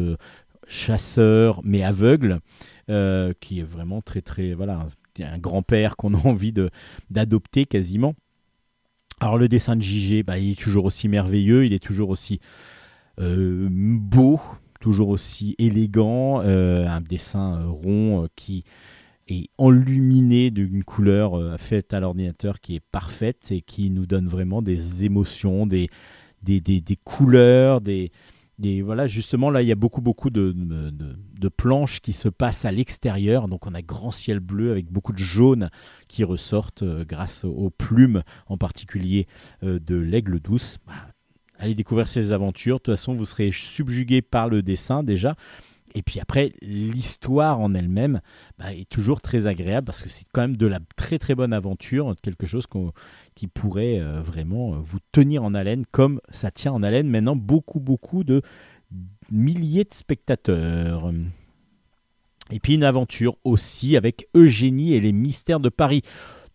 chasseur 0.66 1.60
mais 1.62 1.84
aveugle, 1.84 2.40
qui 2.88 3.60
est 3.60 3.66
vraiment 3.66 4.02
très, 4.02 4.20
très, 4.20 4.54
voilà, 4.54 4.86
un, 5.20 5.38
grand-père 5.38 5.96
qu'on 5.96 6.14
a 6.14 6.18
envie 6.26 6.52
d'adopter 7.10 7.66
quasiment. 7.66 8.14
Alors 9.20 9.38
le 9.38 9.48
dessin 9.48 9.76
de 9.76 9.82
JG, 9.82 10.24
bah, 10.24 10.38
il 10.38 10.52
est 10.52 10.60
toujours 10.60 10.84
aussi 10.84 11.08
merveilleux, 11.08 11.64
il 11.64 11.72
est 11.72 11.82
toujours 11.82 12.10
aussi 12.10 12.40
euh, 13.20 13.68
beau, 13.70 14.40
toujours 14.80 15.10
aussi 15.10 15.54
élégant, 15.58 16.40
euh, 16.42 16.88
un 16.88 17.00
dessin 17.00 17.60
euh, 17.60 17.66
rond 17.68 18.28
qui 18.34 18.64
est 19.28 19.48
enluminé 19.58 20.50
d'une 20.50 20.82
couleur 20.82 21.58
faite 21.60 21.94
à 21.94 22.00
l'ordinateur 22.00 22.60
qui 22.60 22.74
est 22.74 22.82
parfaite 22.90 23.52
et 23.52 23.62
qui 23.62 23.90
nous 23.90 24.06
donne 24.06 24.26
vraiment 24.26 24.60
des 24.60 25.04
émotions, 25.04 25.66
des, 25.66 25.88
des, 26.42 26.60
des, 26.60 26.80
des 26.80 26.96
couleurs, 26.96 27.80
des, 27.80 28.10
des 28.58 28.82
voilà 28.82 29.06
justement 29.06 29.50
là 29.50 29.62
il 29.62 29.68
y 29.68 29.72
a 29.72 29.76
beaucoup 29.76 30.00
beaucoup 30.00 30.30
de 30.30 30.54
planches 31.48 32.00
qui 32.00 32.12
se 32.12 32.28
passent 32.28 32.64
à 32.64 32.72
l'extérieur. 32.72 33.48
Donc 33.48 33.66
on 33.66 33.74
a 33.74 33.82
grand 33.82 34.10
ciel 34.10 34.40
bleu 34.40 34.70
avec 34.70 34.90
beaucoup 34.90 35.12
de 35.12 35.18
jaune 35.18 35.70
qui 36.08 36.24
ressortent 36.24 36.82
euh, 36.82 37.04
grâce 37.04 37.44
aux 37.44 37.70
plumes 37.70 38.22
en 38.46 38.56
particulier 38.56 39.26
euh, 39.62 39.78
de 39.78 39.96
l'aigle 39.96 40.40
douce. 40.40 40.78
Bah, 40.86 40.92
allez 41.58 41.74
découvrir 41.74 42.08
ces 42.08 42.32
aventures. 42.32 42.76
De 42.76 42.82
toute 42.82 42.94
façon 42.94 43.14
vous 43.14 43.24
serez 43.24 43.50
subjugué 43.52 44.22
par 44.22 44.48
le 44.48 44.62
dessin 44.62 45.02
déjà 45.02 45.36
et 45.94 46.02
puis 46.02 46.20
après 46.20 46.52
l'histoire 46.62 47.60
en 47.60 47.74
elle-même 47.74 48.20
bah, 48.58 48.72
est 48.72 48.88
toujours 48.88 49.20
très 49.20 49.46
agréable 49.46 49.86
parce 49.86 50.02
que 50.02 50.08
c'est 50.08 50.24
quand 50.32 50.42
même 50.42 50.56
de 50.56 50.66
la 50.66 50.80
très 50.96 51.18
très 51.18 51.34
bonne 51.34 51.52
aventure 51.52 52.14
quelque 52.22 52.46
chose 52.46 52.66
qui 53.34 53.46
pourrait 53.46 54.00
euh, 54.00 54.20
vraiment 54.22 54.74
euh, 54.74 54.76
vous 54.80 54.98
tenir 55.12 55.44
en 55.44 55.54
haleine 55.54 55.84
comme 55.90 56.20
ça 56.30 56.50
tient 56.50 56.72
en 56.72 56.82
haleine 56.82 57.08
maintenant 57.08 57.36
beaucoup 57.36 57.80
beaucoup 57.80 58.24
de 58.24 58.42
milliers 59.30 59.84
de 59.84 59.94
spectateurs. 59.94 61.12
Et 62.50 62.60
puis 62.60 62.74
une 62.74 62.84
aventure 62.84 63.36
aussi 63.44 63.96
avec 63.96 64.28
Eugénie 64.34 64.94
et 64.94 65.00
les 65.00 65.12
mystères 65.12 65.60
de 65.60 65.68
Paris. 65.68 66.02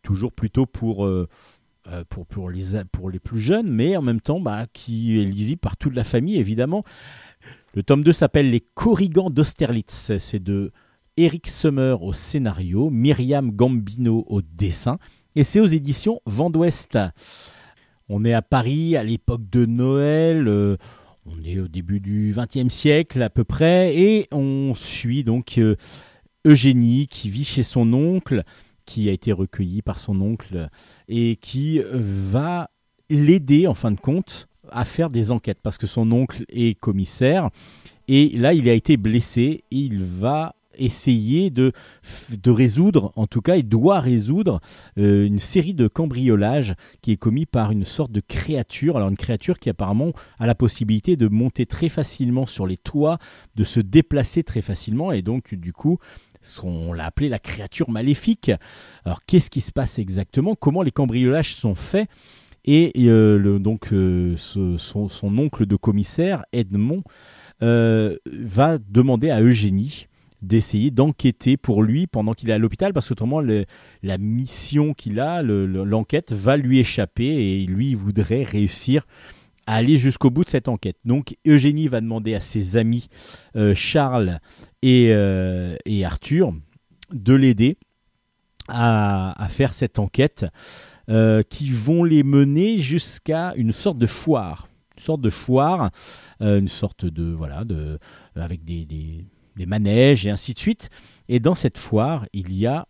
Toujours 0.03 0.31
plutôt 0.31 0.65
pour, 0.65 1.05
euh, 1.05 1.27
pour, 2.29 2.49
les, 2.49 2.83
pour 2.91 3.09
les 3.09 3.19
plus 3.19 3.39
jeunes, 3.39 3.67
mais 3.69 3.97
en 3.97 4.01
même 4.01 4.21
temps 4.21 4.39
bah, 4.39 4.67
qui 4.71 5.19
est 5.19 5.25
lisible 5.25 5.59
par 5.59 5.75
toute 5.75 5.95
la 5.95 6.03
famille 6.03 6.37
évidemment. 6.37 6.83
Le 7.73 7.83
tome 7.83 8.03
2 8.03 8.11
s'appelle 8.13 8.49
Les 8.49 8.61
Corrigans 8.61 9.29
d'Austerlitz. 9.29 10.17
C'est 10.17 10.41
de 10.41 10.71
Eric 11.17 11.47
Summer 11.47 12.01
au 12.01 12.13
scénario, 12.13 12.89
Myriam 12.89 13.51
Gambino 13.51 14.25
au 14.27 14.41
dessin. 14.41 14.97
Et 15.35 15.43
c'est 15.43 15.59
aux 15.59 15.67
éditions 15.67 16.21
Vent 16.25 16.49
d'Ouest. 16.49 16.97
On 18.09 18.23
est 18.25 18.33
à 18.33 18.41
Paris 18.41 18.95
à 18.95 19.03
l'époque 19.03 19.47
de 19.49 19.65
Noël. 19.65 20.47
euh, 20.47 20.77
on 21.25 21.43
est 21.43 21.59
au 21.59 21.67
début 21.67 21.99
du 21.99 22.33
XXe 22.35 22.73
siècle 22.73 23.21
à 23.21 23.29
peu 23.29 23.43
près. 23.43 23.95
Et 23.95 24.27
on 24.31 24.73
suit 24.73 25.23
donc 25.23 25.57
euh, 25.57 25.75
Eugénie 26.45 27.07
qui 27.07 27.29
vit 27.29 27.43
chez 27.43 27.63
son 27.63 27.91
oncle, 27.93 28.43
qui 28.85 29.09
a 29.09 29.11
été 29.11 29.33
recueilli 29.33 29.81
par 29.81 29.99
son 29.99 30.21
oncle 30.21 30.69
et 31.09 31.35
qui 31.35 31.81
va 31.91 32.69
l'aider 33.09 33.67
en 33.67 33.73
fin 33.73 33.91
de 33.91 33.99
compte 33.99 34.46
à 34.71 34.85
faire 34.85 35.09
des 35.09 35.31
enquêtes 35.31 35.59
parce 35.61 35.77
que 35.77 35.87
son 35.87 36.11
oncle 36.11 36.45
est 36.49 36.79
commissaire. 36.79 37.49
Et 38.07 38.29
là, 38.37 38.53
il 38.53 38.69
a 38.69 38.73
été 38.73 38.97
blessé 38.97 39.63
et 39.71 39.77
il 39.77 40.03
va 40.03 40.55
essayer 40.79 41.49
de, 41.49 41.71
de 42.31 42.51
résoudre, 42.51 43.11
en 43.15 43.27
tout 43.27 43.41
cas, 43.41 43.55
il 43.55 43.67
doit 43.67 43.99
résoudre 43.99 44.61
euh, 44.97 45.25
une 45.25 45.39
série 45.39 45.73
de 45.73 45.87
cambriolages 45.87 46.75
qui 47.01 47.11
est 47.11 47.17
commis 47.17 47.45
par 47.45 47.71
une 47.71 47.83
sorte 47.83 48.11
de 48.11 48.21
créature. 48.21 48.95
Alors 48.95 49.09
une 49.09 49.17
créature 49.17 49.59
qui 49.59 49.69
apparemment 49.69 50.11
a 50.39 50.45
la 50.45 50.55
possibilité 50.55 51.15
de 51.15 51.27
monter 51.27 51.65
très 51.65 51.89
facilement 51.89 52.45
sur 52.45 52.67
les 52.67 52.77
toits, 52.77 53.17
de 53.55 53.63
se 53.63 53.79
déplacer 53.79 54.43
très 54.43 54.61
facilement 54.61 55.11
et 55.11 55.21
donc 55.21 55.55
du 55.55 55.73
coup 55.73 55.97
on 56.63 56.93
l'a 56.93 57.05
appelé 57.05 57.29
la 57.29 57.39
créature 57.39 57.89
maléfique. 57.89 58.51
Alors 59.03 59.25
qu'est-ce 59.25 59.49
qui 59.49 59.61
se 59.61 59.71
passe 59.71 59.99
exactement? 59.99 60.55
Comment 60.55 60.81
les 60.81 60.91
cambriolages 60.91 61.55
sont 61.55 61.75
faits? 61.75 62.07
Et 62.67 62.91
euh, 63.07 63.59
donc 63.59 63.93
euh, 63.93 64.35
son, 64.37 65.07
oncle 65.37 65.65
de 65.65 65.75
commissaire, 65.77 66.43
Edmond, 66.51 67.03
euh, 67.63 68.17
va 68.25 68.77
demander 68.77 69.29
à 69.29 69.41
Eugénie 69.41 70.07
d'essayer 70.41 70.91
d'enquêter 70.91 71.57
pour 71.57 71.81
lui 71.81 72.05
pendant 72.05 72.33
qu'il 72.33 72.49
est 72.49 72.53
à 72.53 72.57
l'hôpital 72.59 72.93
parce 72.93 73.07
qu'autrement 73.07 73.41
la 73.41 74.17
mission 74.19 74.93
qu'il 74.93 75.19
a, 75.19 75.41
le- 75.41 75.65
le- 75.65 75.83
l'enquête 75.83 76.31
va 76.33 76.57
lui 76.57 76.77
échapper 76.79 77.25
et 77.25 77.65
lui 77.65 77.95
voudrait 77.95 78.43
réussir 78.43 79.07
à 79.65 79.75
aller 79.75 79.97
jusqu'au 79.97 80.29
bout 80.29 80.43
de 80.43 80.49
cette 80.49 80.67
enquête. 80.67 80.97
Donc 81.05 81.35
Eugénie 81.47 81.87
va 81.87 82.01
demander 82.01 82.35
à 82.35 82.39
ses 82.41 82.75
amis 82.77 83.07
Charles 83.73 84.39
et, 84.83 85.11
Arthur 86.05 86.53
de 87.11 87.33
l'aider 87.33 87.77
à 88.69 89.47
faire 89.49 89.73
cette 89.73 89.97
enquête 89.97 90.45
euh, 91.09 91.41
qui 91.49 91.69
vont 91.69 92.03
les 92.03 92.23
mener 92.23 92.79
jusqu'à 92.79 93.53
une 93.55 93.71
sorte 93.71 93.97
de 93.97 94.07
foire. 94.07 94.67
Une 94.97 95.03
sorte 95.03 95.21
de 95.21 95.29
foire, 95.29 95.91
euh, 96.41 96.59
une 96.59 96.67
sorte 96.67 97.05
de. 97.05 97.23
Voilà, 97.31 97.63
de, 97.63 97.99
avec 98.35 98.63
des, 98.65 98.85
des, 98.85 99.65
manèges 99.65 100.27
et 100.27 100.29
ainsi 100.29 100.53
de 100.53 100.59
suite. 100.59 100.89
Et 101.29 101.39
dans 101.39 101.55
cette 101.55 101.77
foire, 101.77 102.25
il 102.33 102.53
y 102.53 102.67
a 102.67 102.87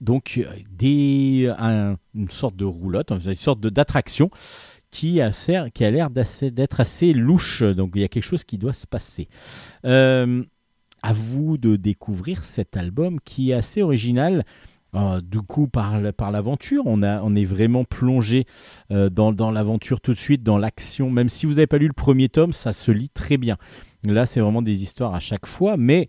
donc 0.00 0.38
euh, 0.38 0.44
des, 0.70 1.52
un- 1.58 1.96
une 2.14 2.30
sorte 2.30 2.56
de 2.56 2.64
roulotte, 2.64 3.10
une 3.10 3.34
sorte 3.36 3.60
d'attraction 3.60 4.30
qui 4.90 5.20
a, 5.20 5.30
qui 5.70 5.84
a 5.84 5.90
l'air 5.90 6.10
d'être 6.10 6.80
assez 6.80 7.12
louche. 7.12 7.62
Donc 7.62 7.92
il 7.94 8.00
y 8.02 8.04
a 8.04 8.08
quelque 8.08 8.24
chose 8.24 8.44
qui 8.44 8.58
doit 8.58 8.72
se 8.72 8.86
passer. 8.86 9.28
Euh, 9.84 10.42
à 11.02 11.12
vous 11.12 11.56
de 11.56 11.76
découvrir 11.76 12.44
cet 12.44 12.76
album 12.76 13.20
qui 13.20 13.50
est 13.50 13.54
assez 13.54 13.82
original. 13.82 14.44
Euh, 14.94 15.20
du 15.20 15.40
coup, 15.40 15.68
par, 15.68 16.00
l'aventure, 16.00 16.82
on, 16.86 17.02
est 17.02 17.44
vraiment 17.44 17.84
plongé 17.84 18.46
euh, 18.90 19.08
dans, 19.08 19.50
l'aventure 19.50 20.00
tout 20.00 20.12
de 20.12 20.18
suite, 20.18 20.42
dans 20.42 20.58
l'action. 20.58 21.10
Même 21.10 21.28
si 21.28 21.46
vous 21.46 21.54
n'avez 21.54 21.66
pas 21.66 21.78
lu 21.78 21.86
le 21.86 21.92
premier 21.92 22.28
tome, 22.28 22.52
ça 22.52 22.72
se 22.72 22.90
lit 22.90 23.10
très 23.10 23.36
bien. 23.36 23.56
Là, 24.04 24.26
c'est 24.26 24.40
vraiment 24.40 24.62
des 24.62 24.82
histoires 24.82 25.14
à 25.14 25.20
chaque 25.20 25.46
fois, 25.46 25.76
mais 25.76 26.08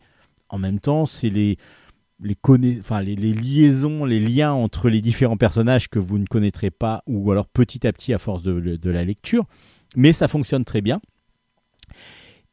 en 0.49 0.57
même 0.57 0.79
temps, 0.79 1.05
c'est 1.05 1.29
les, 1.29 1.57
les, 2.19 2.35
les, 3.15 3.33
liaisons, 3.33 4.05
les 4.05 4.19
liens 4.19 4.53
entre 4.53 4.89
les 4.89 5.01
différents 5.01 5.37
personnages 5.37 5.89
que 5.89 5.99
vous 5.99 6.17
ne 6.17 6.25
connaîtrez 6.25 6.71
pas, 6.71 7.03
ou 7.07 7.31
alors 7.31 7.47
petit 7.47 7.85
à 7.85 7.93
petit 7.93 8.13
à 8.13 8.17
force 8.17 8.41
de, 8.41 8.59
de 8.59 8.89
la 8.89 9.03
lecture. 9.03 9.45
Mais 9.95 10.13
ça 10.13 10.27
fonctionne 10.27 10.65
très 10.65 10.81
bien. 10.81 11.01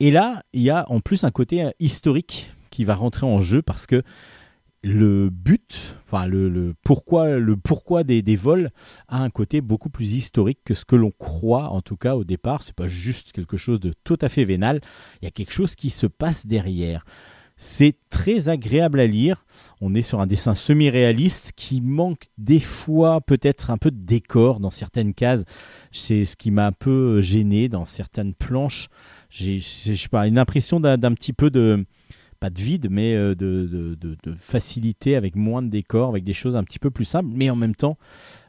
Et 0.01 0.11
là, 0.11 0.43
il 0.53 0.63
y 0.63 0.71
a 0.71 0.87
en 0.91 1.01
plus 1.01 1.25
un 1.25 1.31
côté 1.31 1.63
euh, 1.63 1.71
historique 1.81 2.53
qui 2.71 2.85
va 2.85 2.95
rentrer 2.95 3.27
en 3.27 3.41
jeu 3.41 3.63
parce 3.63 3.87
que 3.87 4.03
le 4.89 5.29
but, 5.31 5.97
enfin 6.07 6.27
le, 6.27 6.75
pourquoi, 6.83 7.39
le 7.39 7.57
pourquoi 7.57 8.05
des, 8.05 8.37
vols 8.37 8.71
a 9.07 9.23
un 9.23 9.31
côté 9.31 9.61
beaucoup 9.61 9.91
plus 9.91 10.15
historique 10.15 10.61
que 10.65 10.75
ce 10.75 10.85
que 10.85 10.97
l'on 10.97 11.11
croit, 11.11 11.69
en 11.69 11.83
tout 11.83 11.97
cas 11.97 12.17
au 12.17 12.25
départ. 12.25 12.63
C'est 12.63 12.75
pas 12.75 12.89
juste 12.89 13.33
quelque 13.33 13.57
chose 13.57 13.81
de 13.81 13.93
tout 14.05 14.19
à 14.21 14.29
fait 14.29 14.45
vénal. 14.45 14.81
Il 15.21 15.27
y 15.27 15.29
a 15.29 15.31
quelque 15.31 15.53
chose 15.53 15.75
qui 15.75 15.91
se 15.91 16.07
passe 16.07 16.47
derrière. 16.47 17.05
C'est 17.61 17.97
très 18.09 18.49
agréable 18.49 19.01
à 19.01 19.07
lire. 19.07 19.45
On 19.81 19.95
est 19.95 20.03
sur 20.03 20.21
un 20.21 20.27
dessin 20.27 20.55
semi-réaliste 20.55 21.53
qui 21.57 21.81
manque 21.81 22.29
des 22.39 22.61
fois 22.61 23.21
peut-être 23.21 23.71
un 23.71 23.79
peu 23.79 23.91
de 23.91 24.01
décor 24.01 24.61
dans 24.61 24.71
certaines 24.71 25.13
cases. 25.13 25.45
C'est 25.91 26.25
ce 26.25 26.37
qui 26.37 26.51
m'a 26.51 26.67
un 26.67 26.73
peu 26.73 27.21
gêné 27.21 27.69
dans 27.69 27.85
certaines 27.85 28.33
planches. 28.33 28.89
J'ai, 29.29 29.59
je 29.59 29.95
sais 29.95 30.09
pas, 30.09 30.29
une 30.29 30.39
impression 30.39 30.81
d'un 30.81 31.15
petit 31.15 31.33
peu 31.33 31.51
de, 31.51 31.85
pas 32.41 32.51
de 32.51 32.61
vide, 32.61 32.89
mais 32.91 33.15
euh, 33.15 33.35
de, 33.35 33.97
de- 34.01 34.35
facilité 34.37 35.17
avec 35.17 35.37
moins 35.37 35.63
de 35.63 35.69
décor, 35.69 36.11
avec 36.11 36.25
des 36.25 36.33
choses 36.33 36.57
un 36.57 36.65
petit 36.65 36.79
peu 36.79 36.91
plus 36.91 37.05
simples. 37.05 37.31
Mais 37.35 37.51
en 37.51 37.57
même 37.57 37.75
temps, 37.75 37.99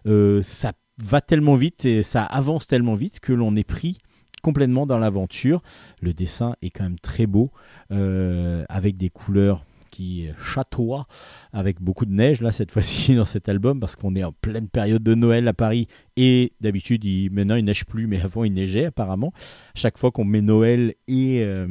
euh, 0.07 0.41
ça 0.41 0.73
va 1.01 1.21
tellement 1.21 1.55
vite 1.55 1.85
et 1.85 2.03
ça 2.03 2.23
avance 2.23 2.67
tellement 2.67 2.95
vite 2.95 3.19
que 3.19 3.33
l'on 3.33 3.55
est 3.55 3.63
pris 3.63 3.97
complètement 4.41 4.85
dans 4.85 4.97
l'aventure. 4.97 5.61
Le 6.01 6.13
dessin 6.13 6.55
est 6.61 6.69
quand 6.69 6.83
même 6.83 6.99
très 6.99 7.25
beau, 7.27 7.51
euh, 7.91 8.63
avec 8.69 8.97
des 8.97 9.09
couleurs 9.09 9.65
qui 9.99 10.27
chatoient, 10.41 11.07
avec 11.51 11.81
beaucoup 11.81 12.05
de 12.05 12.13
neige 12.13 12.41
là 12.41 12.53
cette 12.53 12.71
fois-ci 12.71 13.15
dans 13.17 13.25
cet 13.25 13.49
album, 13.49 13.81
parce 13.81 13.97
qu'on 13.97 14.15
est 14.15 14.23
en 14.23 14.31
pleine 14.31 14.69
période 14.69 15.03
de 15.03 15.13
Noël 15.13 15.45
à 15.49 15.53
Paris 15.53 15.87
et 16.15 16.53
d'habitude 16.61 17.03
il, 17.03 17.29
maintenant 17.31 17.55
il 17.55 17.65
neige 17.65 17.83
plus, 17.83 18.07
mais 18.07 18.21
avant 18.21 18.45
il 18.45 18.53
neigeait 18.53 18.85
apparemment. 18.85 19.33
Chaque 19.75 19.97
fois 19.97 20.11
qu'on 20.11 20.23
met 20.23 20.41
Noël 20.41 20.93
et 21.09 21.43
euh, 21.43 21.67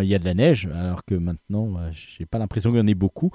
il 0.00 0.08
y 0.08 0.14
a 0.14 0.18
de 0.18 0.24
la 0.24 0.32
neige, 0.32 0.70
alors 0.72 1.04
que 1.04 1.14
maintenant 1.14 1.76
euh, 1.76 1.90
j'ai 1.92 2.24
pas 2.24 2.38
l'impression 2.38 2.70
qu'il 2.70 2.80
y 2.80 2.82
en 2.82 2.86
ait 2.86 2.94
beaucoup. 2.94 3.30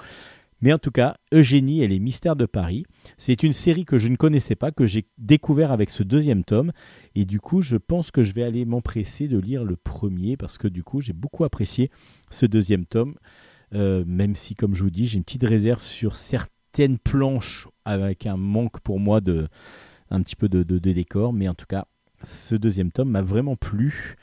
Mais 0.63 0.73
en 0.73 0.79
tout 0.79 0.91
cas, 0.91 1.17
Eugénie 1.31 1.83
et 1.83 1.87
les 1.87 1.99
mystères 1.99 2.35
de 2.35 2.45
Paris, 2.45 2.85
c'est 3.17 3.43
une 3.43 3.53
série 3.53 3.85
que 3.85 3.97
je 3.97 4.07
ne 4.07 4.15
connaissais 4.15 4.55
pas, 4.55 4.71
que 4.71 4.85
j'ai 4.87 5.05
découvert 5.19 5.71
avec 5.71 5.89
ce 5.89 6.03
deuxième 6.03 6.43
tome. 6.43 6.71
Et 7.15 7.25
du 7.25 7.39
coup, 7.39 7.61
je 7.61 7.77
pense 7.77 8.11
que 8.11 8.21
je 8.21 8.33
vais 8.33 8.43
aller 8.43 8.65
m'empresser 8.65 9.27
de 9.27 9.39
lire 9.39 9.63
le 9.63 9.75
premier, 9.75 10.37
parce 10.37 10.59
que 10.59 10.67
du 10.67 10.83
coup, 10.83 11.01
j'ai 11.01 11.13
beaucoup 11.13 11.43
apprécié 11.45 11.89
ce 12.29 12.45
deuxième 12.45 12.85
tome. 12.85 13.15
Euh, 13.73 14.03
même 14.05 14.35
si, 14.35 14.55
comme 14.55 14.73
je 14.75 14.83
vous 14.83 14.89
dis, 14.89 15.07
j'ai 15.07 15.17
une 15.17 15.23
petite 15.23 15.43
réserve 15.43 15.81
sur 15.81 16.15
certaines 16.15 16.97
planches 16.97 17.67
avec 17.85 18.25
un 18.25 18.37
manque 18.37 18.79
pour 18.81 18.99
moi 18.99 19.21
de 19.21 19.47
un 20.09 20.21
petit 20.21 20.35
peu 20.35 20.49
de, 20.49 20.63
décor. 20.79 21.33
Mais 21.33 21.47
en 21.47 21.53
tout 21.53 21.65
cas, 21.65 21.85
ce 22.23 22.55
deuxième 22.55 22.91
tome 22.91 23.09
m'a 23.09 23.21
vraiment 23.21 23.55
plu. 23.55 24.15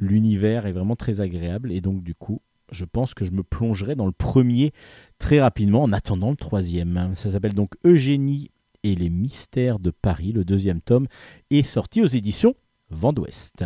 L'univers 0.00 0.66
est 0.66 0.72
vraiment 0.72 0.96
très 0.96 1.20
agréable. 1.20 1.72
Et 1.72 1.80
donc, 1.80 2.02
du 2.02 2.14
coup, 2.14 2.40
je 2.70 2.84
pense 2.84 3.14
que 3.14 3.24
je 3.24 3.32
me 3.32 3.42
plongerai 3.42 3.94
dans 3.94 4.06
le 4.06 4.12
premier 4.12 4.72
très 5.18 5.40
rapidement 5.40 5.82
en 5.82 5.92
attendant 5.92 6.30
le 6.30 6.36
troisième. 6.36 7.12
Ça 7.14 7.30
s'appelle 7.30 7.54
donc 7.54 7.74
Eugénie 7.84 8.50
et 8.82 8.94
les 8.94 9.10
mystères 9.10 9.78
de 9.78 9.90
Paris. 9.90 10.32
Le 10.32 10.44
deuxième 10.44 10.80
tome 10.80 11.06
est 11.50 11.62
sorti 11.62 12.02
aux 12.02 12.06
éditions 12.06 12.54
Vent 12.90 13.12
d'Ouest. 13.12 13.64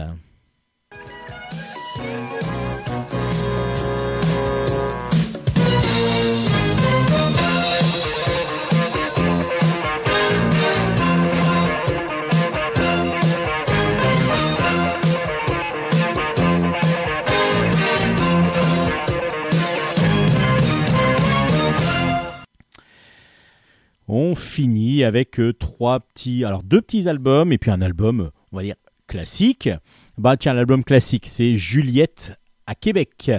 Avec 25.04 25.40
euh, 25.40 25.52
trois 25.52 26.00
petits, 26.00 26.44
alors 26.44 26.62
deux 26.62 26.80
petits 26.80 27.08
albums 27.08 27.52
et 27.52 27.58
puis 27.58 27.70
un 27.70 27.82
album, 27.82 28.30
on 28.52 28.56
va 28.56 28.62
dire 28.62 28.74
classique. 29.06 29.68
Bah 30.18 30.36
tiens, 30.36 30.54
l'album 30.54 30.84
classique, 30.84 31.26
c'est 31.26 31.54
Juliette 31.54 32.32
à 32.66 32.74
Québec. 32.74 33.30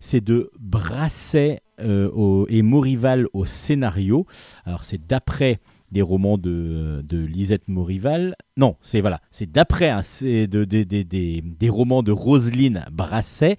C'est 0.00 0.22
de 0.22 0.50
Brasset 0.58 1.60
euh, 1.80 2.44
et 2.48 2.62
Morival 2.62 3.26
au 3.32 3.44
scénario. 3.44 4.26
Alors 4.64 4.84
c'est 4.84 5.04
d'après 5.06 5.60
des 5.92 6.02
romans 6.02 6.36
de, 6.36 7.02
de 7.04 7.18
Lisette 7.18 7.68
Morival. 7.68 8.34
Non, 8.56 8.76
c'est 8.82 9.00
voilà, 9.00 9.20
c'est 9.30 9.50
d'après 9.50 9.94
c'est 10.02 10.46
de, 10.46 10.64
de- 10.64 10.82
de- 10.82 11.02
des 11.02 11.68
romans 11.68 12.02
de 12.02 12.12
Roselyne 12.12 12.84
Brasset. 12.90 13.56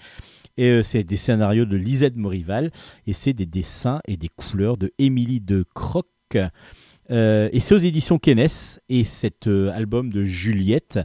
Et 0.59 0.69
euh, 0.69 0.83
c'est 0.83 1.03
des 1.03 1.17
scénarios 1.17 1.65
de 1.65 1.77
Lisette 1.77 2.15
Morival 2.15 2.71
et 3.05 3.13
c'est 3.13 3.33
des 3.33 3.45
dessins 3.45 4.01
et 4.07 4.17
des 4.17 4.27
couleurs 4.29 4.77
de 4.77 4.91
Émilie 4.97 5.39
de 5.39 5.63
Croc. 5.75 6.07
Euh, 7.09 7.49
et 7.51 7.59
c'est 7.59 7.75
aux 7.75 7.79
éditions 7.79 8.19
Kennes 8.19 8.47
et 8.89 9.03
cet 9.03 9.47
euh, 9.47 9.71
album 9.71 10.11
de 10.11 10.23
Juliette, 10.23 10.99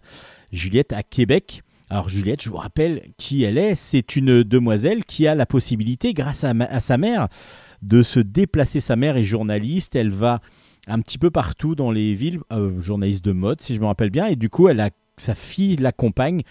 Juliette 0.53 0.93
à 0.93 1.03
Québec. 1.03 1.63
Alors 1.91 2.09
Juliette, 2.09 2.43
je 2.43 2.51
vous 2.51 2.57
rappelle 2.57 3.03
qui 3.19 3.43
elle 3.45 3.59
est. 3.59 3.75
C'est 3.75 4.17
une 4.17 4.43
demoiselle 4.43 5.05
qui 5.05 5.27
a 5.27 5.35
la 5.35 5.47
possibilité, 5.47 6.15
grâce 6.15 6.45
à, 6.45 6.81
sa 6.81 6.99
mère, 6.99 7.29
de 7.83 8.03
se 8.03 8.19
déplacer. 8.19 8.81
Sa 8.81 8.97
mère 8.97 9.17
est 9.17 9.25
journaliste. 9.25 9.95
Elle 9.95 10.11
va 10.11 10.41
un 10.87 11.01
petit 11.01 11.19
peu 11.19 11.31
partout 11.31 11.75
dans 11.75 11.91
les 11.91 12.15
villes, 12.15 12.41
euh, 12.53 12.81
journaliste 12.81 13.25
de 13.25 13.33
mode, 13.33 13.61
si 13.61 13.75
je 13.75 13.81
me 13.81 13.87
rappelle 13.87 14.11
bien. 14.11 14.27
Et 14.27 14.37
du 14.37 14.49
coup, 14.49 14.69
sa 15.19 15.35
fille 15.35 15.77
l'accompagne 15.77 16.43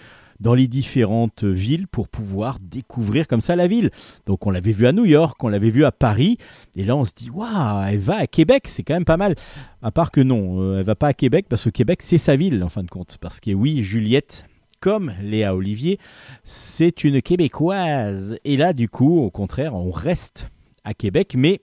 dans 0.42 0.56
les 0.56 0.68
différentes 0.68 1.44
villes 1.44 1.88
pour 1.88 2.10
pouvoir 2.10 2.58
découvrir 2.60 3.28
comme 3.28 3.42
ça 3.42 3.56
la 3.56 3.68
ville. 3.68 3.92
Donc 4.26 4.46
on 4.48 4.52
l'avait 4.52 4.72
vu 4.72 4.88
à 4.88 4.92
New 4.92 5.06
York, 5.06 5.42
on 5.44 5.48
l'avait 5.48 5.70
vu 5.70 5.86
à 5.86 5.92
Paris, 5.92 6.38
et 6.76 6.84
là 6.84 6.96
on 6.98 7.06
se 7.06 7.12
dit 7.16 7.30
waouh, 7.30 7.84
elle 7.88 8.00
va 8.00 8.18
à 8.18 8.28
Québec, 8.28 8.64
c'est 8.68 8.84
quand 8.84 8.96
même 8.96 9.06
pas 9.06 9.18
mal. 9.18 9.36
À 9.82 9.92
part 9.92 10.12
que 10.12 10.20
non, 10.20 10.60
euh, 10.60 10.80
elle 10.80 10.86
va 10.86 10.96
pas 10.96 11.08
à 11.08 11.14
Québec 11.14 11.46
parce 11.48 11.64
que 11.64 11.70
Québec 11.70 12.02
c'est 12.02 12.18
sa 12.18 12.36
ville 12.36 12.62
en 12.64 12.70
fin 12.70 12.84
de 12.84 12.90
compte. 12.90 13.18
Parce 13.22 13.40
que 13.40 13.52
oui, 13.52 13.84
Juliette, 13.84 14.46
comme 14.80 15.14
Léa 15.22 15.56
Olivier, 15.56 16.00
c'est 16.44 17.04
une 17.04 17.22
Québécoise. 17.22 18.36
Et 18.44 18.58
là 18.58 18.74
du 18.74 18.90
coup, 18.90 19.20
au 19.20 19.30
contraire, 19.30 19.76
on 19.76 19.92
reste 19.92 20.50
à 20.84 20.96
Québec, 20.96 21.36
mais 21.38 21.62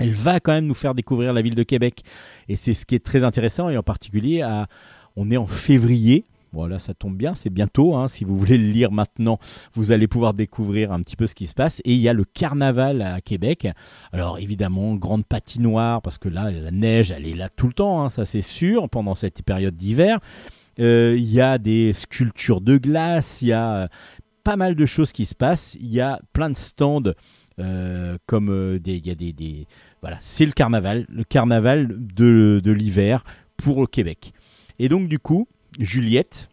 elle 0.00 0.12
va 0.12 0.40
quand 0.40 0.52
même 0.52 0.66
nous 0.66 0.74
faire 0.74 0.96
découvrir 0.96 1.32
la 1.32 1.42
ville 1.42 1.54
de 1.54 1.62
Québec. 1.62 2.02
Et 2.48 2.56
c'est 2.56 2.74
ce 2.74 2.84
qui 2.84 2.96
est 2.96 3.04
très 3.04 3.22
intéressant, 3.22 3.68
et 3.70 3.76
en 3.76 3.84
particulier, 3.84 4.44
on 5.14 5.30
est 5.30 5.36
en 5.36 5.46
février. 5.46 6.24
Voilà, 6.54 6.78
ça 6.78 6.94
tombe 6.94 7.16
bien, 7.16 7.34
c'est 7.34 7.50
bientôt. 7.50 7.96
hein. 7.96 8.06
Si 8.08 8.24
vous 8.24 8.36
voulez 8.38 8.56
le 8.56 8.70
lire 8.70 8.92
maintenant, 8.92 9.38
vous 9.74 9.90
allez 9.92 10.06
pouvoir 10.06 10.32
découvrir 10.34 10.92
un 10.92 11.02
petit 11.02 11.16
peu 11.16 11.26
ce 11.26 11.34
qui 11.34 11.46
se 11.48 11.54
passe. 11.54 11.82
Et 11.84 11.92
il 11.94 12.00
y 12.00 12.08
a 12.08 12.12
le 12.12 12.24
carnaval 12.24 13.02
à 13.02 13.20
Québec. 13.20 13.66
Alors 14.12 14.38
évidemment, 14.38 14.94
grande 14.94 15.26
patinoire, 15.26 16.00
parce 16.00 16.16
que 16.18 16.28
là, 16.28 16.50
la 16.50 16.70
neige, 16.70 17.10
elle 17.10 17.26
est 17.26 17.34
là 17.34 17.48
tout 17.48 17.66
le 17.66 17.72
temps, 17.72 18.02
hein, 18.04 18.10
ça 18.10 18.24
c'est 18.24 18.40
sûr, 18.40 18.88
pendant 18.88 19.14
cette 19.14 19.42
période 19.42 19.74
d'hiver. 19.76 20.20
Euh, 20.78 21.16
Il 21.18 21.30
y 21.30 21.40
a 21.40 21.58
des 21.58 21.92
sculptures 21.92 22.60
de 22.60 22.76
glace, 22.78 23.42
il 23.42 23.48
y 23.48 23.52
a 23.52 23.74
euh, 23.74 23.88
pas 24.44 24.56
mal 24.56 24.74
de 24.76 24.86
choses 24.86 25.12
qui 25.12 25.26
se 25.26 25.34
passent. 25.34 25.76
Il 25.80 25.92
y 25.92 26.00
a 26.00 26.20
plein 26.32 26.50
de 26.50 26.56
stands, 26.56 27.02
euh, 27.58 28.16
comme 28.26 28.78
des, 28.78 28.96
il 28.96 29.06
y 29.06 29.10
a 29.10 29.14
des- 29.14 29.66
voilà, 30.00 30.18
c'est 30.20 30.46
le 30.46 30.52
carnaval, 30.52 31.06
le 31.08 31.24
carnaval 31.24 31.88
de, 31.88 32.60
de 32.62 32.72
l'hiver 32.72 33.24
pour 33.56 33.80
le 33.80 33.86
Québec. 33.86 34.32
Et 34.78 34.88
donc 34.88 35.08
du 35.08 35.18
coup, 35.18 35.46
Juliette 35.78 36.48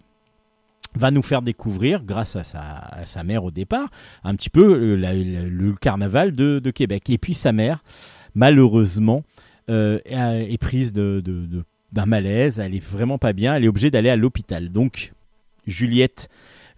va 0.95 1.11
nous 1.11 1.21
faire 1.21 1.41
découvrir, 1.41 2.03
grâce 2.03 2.35
à 2.35 2.43
sa, 2.43 3.23
mère 3.23 3.43
au 3.43 3.51
départ, 3.51 3.89
un 4.23 4.35
petit 4.35 4.49
peu 4.49 4.73
euh, 4.73 5.49
le 5.49 5.73
carnaval 5.73 6.35
de, 6.35 6.71
Québec. 6.71 7.09
Et 7.09 7.17
puis 7.17 7.33
sa 7.33 7.51
mère, 7.51 7.83
malheureusement, 8.35 9.23
euh, 9.69 9.99
est 10.05 10.57
prise 10.57 10.91
d'un 10.91 12.05
malaise, 12.05 12.59
elle 12.59 12.75
est 12.75 12.83
vraiment 12.83 13.17
pas 13.17 13.33
bien, 13.33 13.55
elle 13.55 13.63
est 13.63 13.69
obligée 13.69 13.91
d'aller 13.91 14.09
à 14.09 14.15
l'hôpital. 14.15 14.69
Donc 14.69 15.13
Juliette 15.65 16.29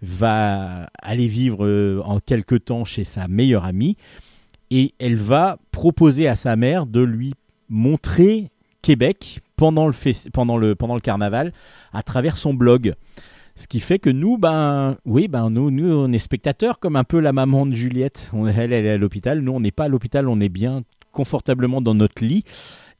va 0.02 0.88
aller 1.02 1.26
vivre 1.26 1.64
euh, 1.64 2.00
en 2.04 2.20
quelque 2.20 2.54
temps 2.54 2.84
chez 2.84 3.04
sa 3.04 3.26
meilleure 3.26 3.64
amie 3.64 3.96
et 4.70 4.94
elle 4.98 5.16
va 5.16 5.58
proposer 5.70 6.28
à 6.28 6.36
sa 6.36 6.56
mère 6.56 6.86
de 6.86 7.00
lui 7.00 7.34
montrer 7.68 8.50
Québec 8.82 9.40
pendant 9.56 9.86
le, 9.86 9.94
pendant 10.32 10.56
le, 10.56 10.74
pendant 10.74 10.94
le 10.94 11.00
carnaval 11.00 11.52
à 11.92 12.02
travers 12.02 12.36
son 12.36 12.54
blog. 12.54 12.94
Ce 13.56 13.68
qui 13.68 13.78
fait 13.78 14.00
que 14.00 14.10
nous, 14.10 14.36
ben, 14.36 14.96
oui, 15.04 15.28
ben, 15.28 15.48
nous, 15.48 15.70
nous, 15.70 15.88
on 15.88 16.10
est 16.12 16.18
spectateurs, 16.18 16.80
comme 16.80 16.96
un 16.96 17.04
peu 17.04 17.20
la 17.20 17.32
maman 17.32 17.66
de 17.66 17.74
Juliette. 17.74 18.32
Elle, 18.34 18.72
elle 18.72 18.86
est 18.86 18.90
à 18.90 18.96
l'hôpital. 18.96 19.40
Nous, 19.40 19.52
on 19.52 19.60
n'est 19.60 19.70
pas 19.70 19.84
à 19.84 19.88
l'hôpital, 19.88 20.28
on 20.28 20.40
est 20.40 20.48
bien 20.48 20.82
confortablement 21.12 21.80
dans 21.80 21.94
notre 21.94 22.24
lit. 22.24 22.42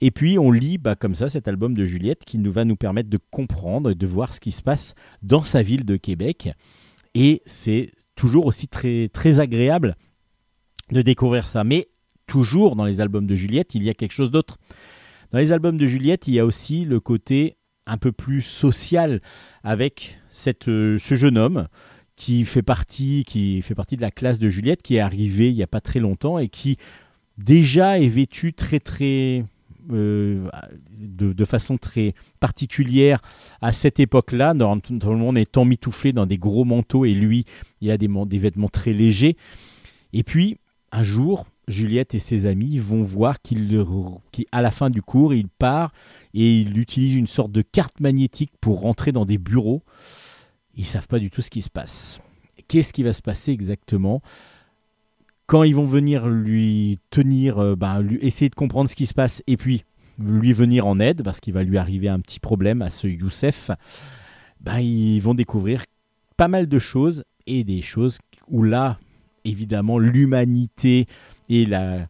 Et 0.00 0.12
puis, 0.12 0.38
on 0.38 0.52
lit, 0.52 0.78
bah, 0.78 0.94
comme 0.94 1.16
ça, 1.16 1.28
cet 1.28 1.48
album 1.48 1.74
de 1.74 1.84
Juliette 1.84 2.24
qui 2.24 2.38
nous 2.38 2.52
va 2.52 2.64
nous 2.64 2.76
permettre 2.76 3.10
de 3.10 3.18
comprendre 3.30 3.90
et 3.90 3.94
de 3.96 4.06
voir 4.06 4.32
ce 4.32 4.40
qui 4.40 4.52
se 4.52 4.62
passe 4.62 4.94
dans 5.22 5.42
sa 5.42 5.62
ville 5.62 5.84
de 5.84 5.96
Québec. 5.96 6.50
Et 7.14 7.42
c'est 7.46 7.90
toujours 8.14 8.46
aussi 8.46 8.68
très, 8.68 9.08
très 9.08 9.40
agréable 9.40 9.96
de 10.92 11.02
découvrir 11.02 11.48
ça. 11.48 11.64
Mais 11.64 11.88
toujours 12.26 12.76
dans 12.76 12.84
les 12.84 13.00
albums 13.00 13.26
de 13.26 13.34
Juliette, 13.34 13.74
il 13.74 13.82
y 13.82 13.90
a 13.90 13.94
quelque 13.94 14.12
chose 14.12 14.30
d'autre. 14.30 14.58
Dans 15.34 15.40
les 15.40 15.50
albums 15.50 15.76
de 15.76 15.86
Juliette, 15.88 16.28
il 16.28 16.34
y 16.34 16.38
a 16.38 16.46
aussi 16.46 16.84
le 16.84 17.00
côté 17.00 17.56
un 17.86 17.96
peu 17.96 18.12
plus 18.12 18.40
social 18.40 19.20
avec 19.64 20.16
cette, 20.30 20.68
euh, 20.68 20.96
ce 20.96 21.16
jeune 21.16 21.38
homme 21.38 21.66
qui 22.14 22.44
fait 22.44 22.62
partie 22.62 23.24
qui 23.26 23.60
fait 23.60 23.74
partie 23.74 23.96
de 23.96 24.02
la 24.02 24.12
classe 24.12 24.38
de 24.38 24.48
Juliette 24.48 24.80
qui 24.80 24.94
est 24.94 25.00
arrivé 25.00 25.48
il 25.48 25.56
y 25.56 25.64
a 25.64 25.66
pas 25.66 25.80
très 25.80 25.98
longtemps 25.98 26.38
et 26.38 26.48
qui 26.48 26.76
déjà 27.36 27.98
est 27.98 28.06
vêtu 28.06 28.52
très 28.52 28.78
très 28.78 29.44
euh, 29.90 30.48
de, 30.92 31.32
de 31.32 31.44
façon 31.44 31.78
très 31.78 32.14
particulière 32.38 33.20
à 33.60 33.72
cette 33.72 33.98
époque-là. 33.98 34.54
Tout 34.54 35.10
le 35.10 35.16
monde 35.16 35.36
est 35.36 35.56
emmitouflé 35.56 36.12
dans 36.12 36.26
des 36.26 36.38
gros 36.38 36.64
manteaux 36.64 37.04
et 37.04 37.12
lui, 37.12 37.44
il 37.80 37.90
a 37.90 37.98
des, 37.98 38.08
des 38.26 38.38
vêtements 38.38 38.68
très 38.68 38.92
légers. 38.92 39.36
Et 40.12 40.22
puis, 40.22 40.58
un 40.92 41.02
jour, 41.02 41.44
Juliette 41.68 42.14
et 42.14 42.18
ses 42.18 42.46
amis 42.46 42.78
vont 42.78 43.02
voir 43.02 43.40
qu'il, 43.40 43.84
à 44.52 44.62
la 44.62 44.70
fin 44.70 44.90
du 44.90 45.02
cours, 45.02 45.34
il 45.34 45.48
part 45.48 45.92
et 46.34 46.58
il 46.60 46.78
utilise 46.78 47.14
une 47.14 47.26
sorte 47.26 47.52
de 47.52 47.62
carte 47.62 48.00
magnétique 48.00 48.52
pour 48.60 48.80
rentrer 48.80 49.12
dans 49.12 49.24
des 49.24 49.38
bureaux. 49.38 49.82
Ils 50.76 50.86
savent 50.86 51.08
pas 51.08 51.18
du 51.18 51.30
tout 51.30 51.40
ce 51.40 51.50
qui 51.50 51.62
se 51.62 51.70
passe. 51.70 52.20
Qu'est-ce 52.68 52.92
qui 52.92 53.02
va 53.02 53.12
se 53.12 53.22
passer 53.22 53.52
exactement? 53.52 54.22
Quand 55.46 55.62
ils 55.62 55.74
vont 55.74 55.84
venir 55.84 56.26
lui 56.26 56.98
tenir, 57.10 57.76
ben, 57.76 58.00
lui 58.00 58.18
essayer 58.22 58.48
de 58.48 58.54
comprendre 58.54 58.88
ce 58.88 58.96
qui 58.96 59.06
se 59.06 59.14
passe 59.14 59.42
et 59.46 59.56
puis 59.56 59.84
lui 60.18 60.52
venir 60.52 60.86
en 60.86 61.00
aide 61.00 61.22
parce 61.22 61.40
qu'il 61.40 61.52
va 61.52 61.62
lui 61.62 61.76
arriver 61.78 62.08
un 62.08 62.20
petit 62.20 62.40
problème 62.40 62.82
à 62.82 62.90
ce 62.90 63.06
Youssef, 63.06 63.70
ben, 64.60 64.78
ils 64.78 65.20
vont 65.20 65.34
découvrir 65.34 65.84
pas 66.36 66.48
mal 66.48 66.68
de 66.68 66.78
choses 66.78 67.24
et 67.46 67.64
des 67.64 67.82
choses 67.82 68.18
où 68.48 68.62
là, 68.62 68.98
évidemment, 69.44 69.98
l'humanité 69.98 71.06
et 71.48 71.66
la, 71.66 72.08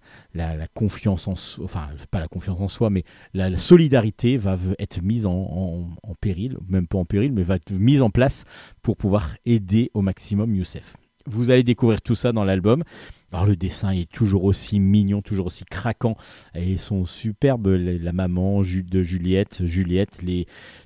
confiance 0.74 1.28
en 1.28 1.36
soi, 1.36 1.64
enfin 1.64 1.88
pas 2.10 2.20
la 2.20 2.28
confiance 2.28 2.60
en 2.60 2.68
soi, 2.68 2.90
mais 2.90 3.04
la, 3.32 3.56
solidarité 3.58 4.36
va 4.36 4.58
être 4.78 5.02
mise 5.02 5.26
en, 5.26 5.88
péril, 6.20 6.56
même 6.68 6.86
pas 6.86 6.98
en 6.98 7.04
péril, 7.04 7.32
mais 7.32 7.42
va 7.42 7.56
être 7.56 7.72
mise 7.72 8.02
en 8.02 8.10
place 8.10 8.44
pour 8.82 8.96
pouvoir 8.96 9.36
aider 9.44 9.90
au 9.94 10.02
maximum 10.02 10.54
Youssef. 10.54 10.96
Vous 11.26 11.50
allez 11.50 11.62
découvrir 11.62 12.02
tout 12.02 12.14
ça 12.14 12.32
dans 12.32 12.44
l'album. 12.44 12.84
Alors 13.32 13.46
le 13.46 13.56
dessin 13.56 13.90
est 13.90 14.10
toujours 14.10 14.44
aussi 14.44 14.78
mignon, 14.78 15.20
toujours 15.20 15.46
aussi 15.46 15.64
craquant, 15.64 16.16
et 16.54 16.70
ils 16.70 16.78
sont 16.78 17.04
superbes. 17.04 17.66
La, 17.66 18.12
maman 18.12 18.60
de 18.60 19.02
Juliette, 19.02 19.66
Juliette, 19.66 20.20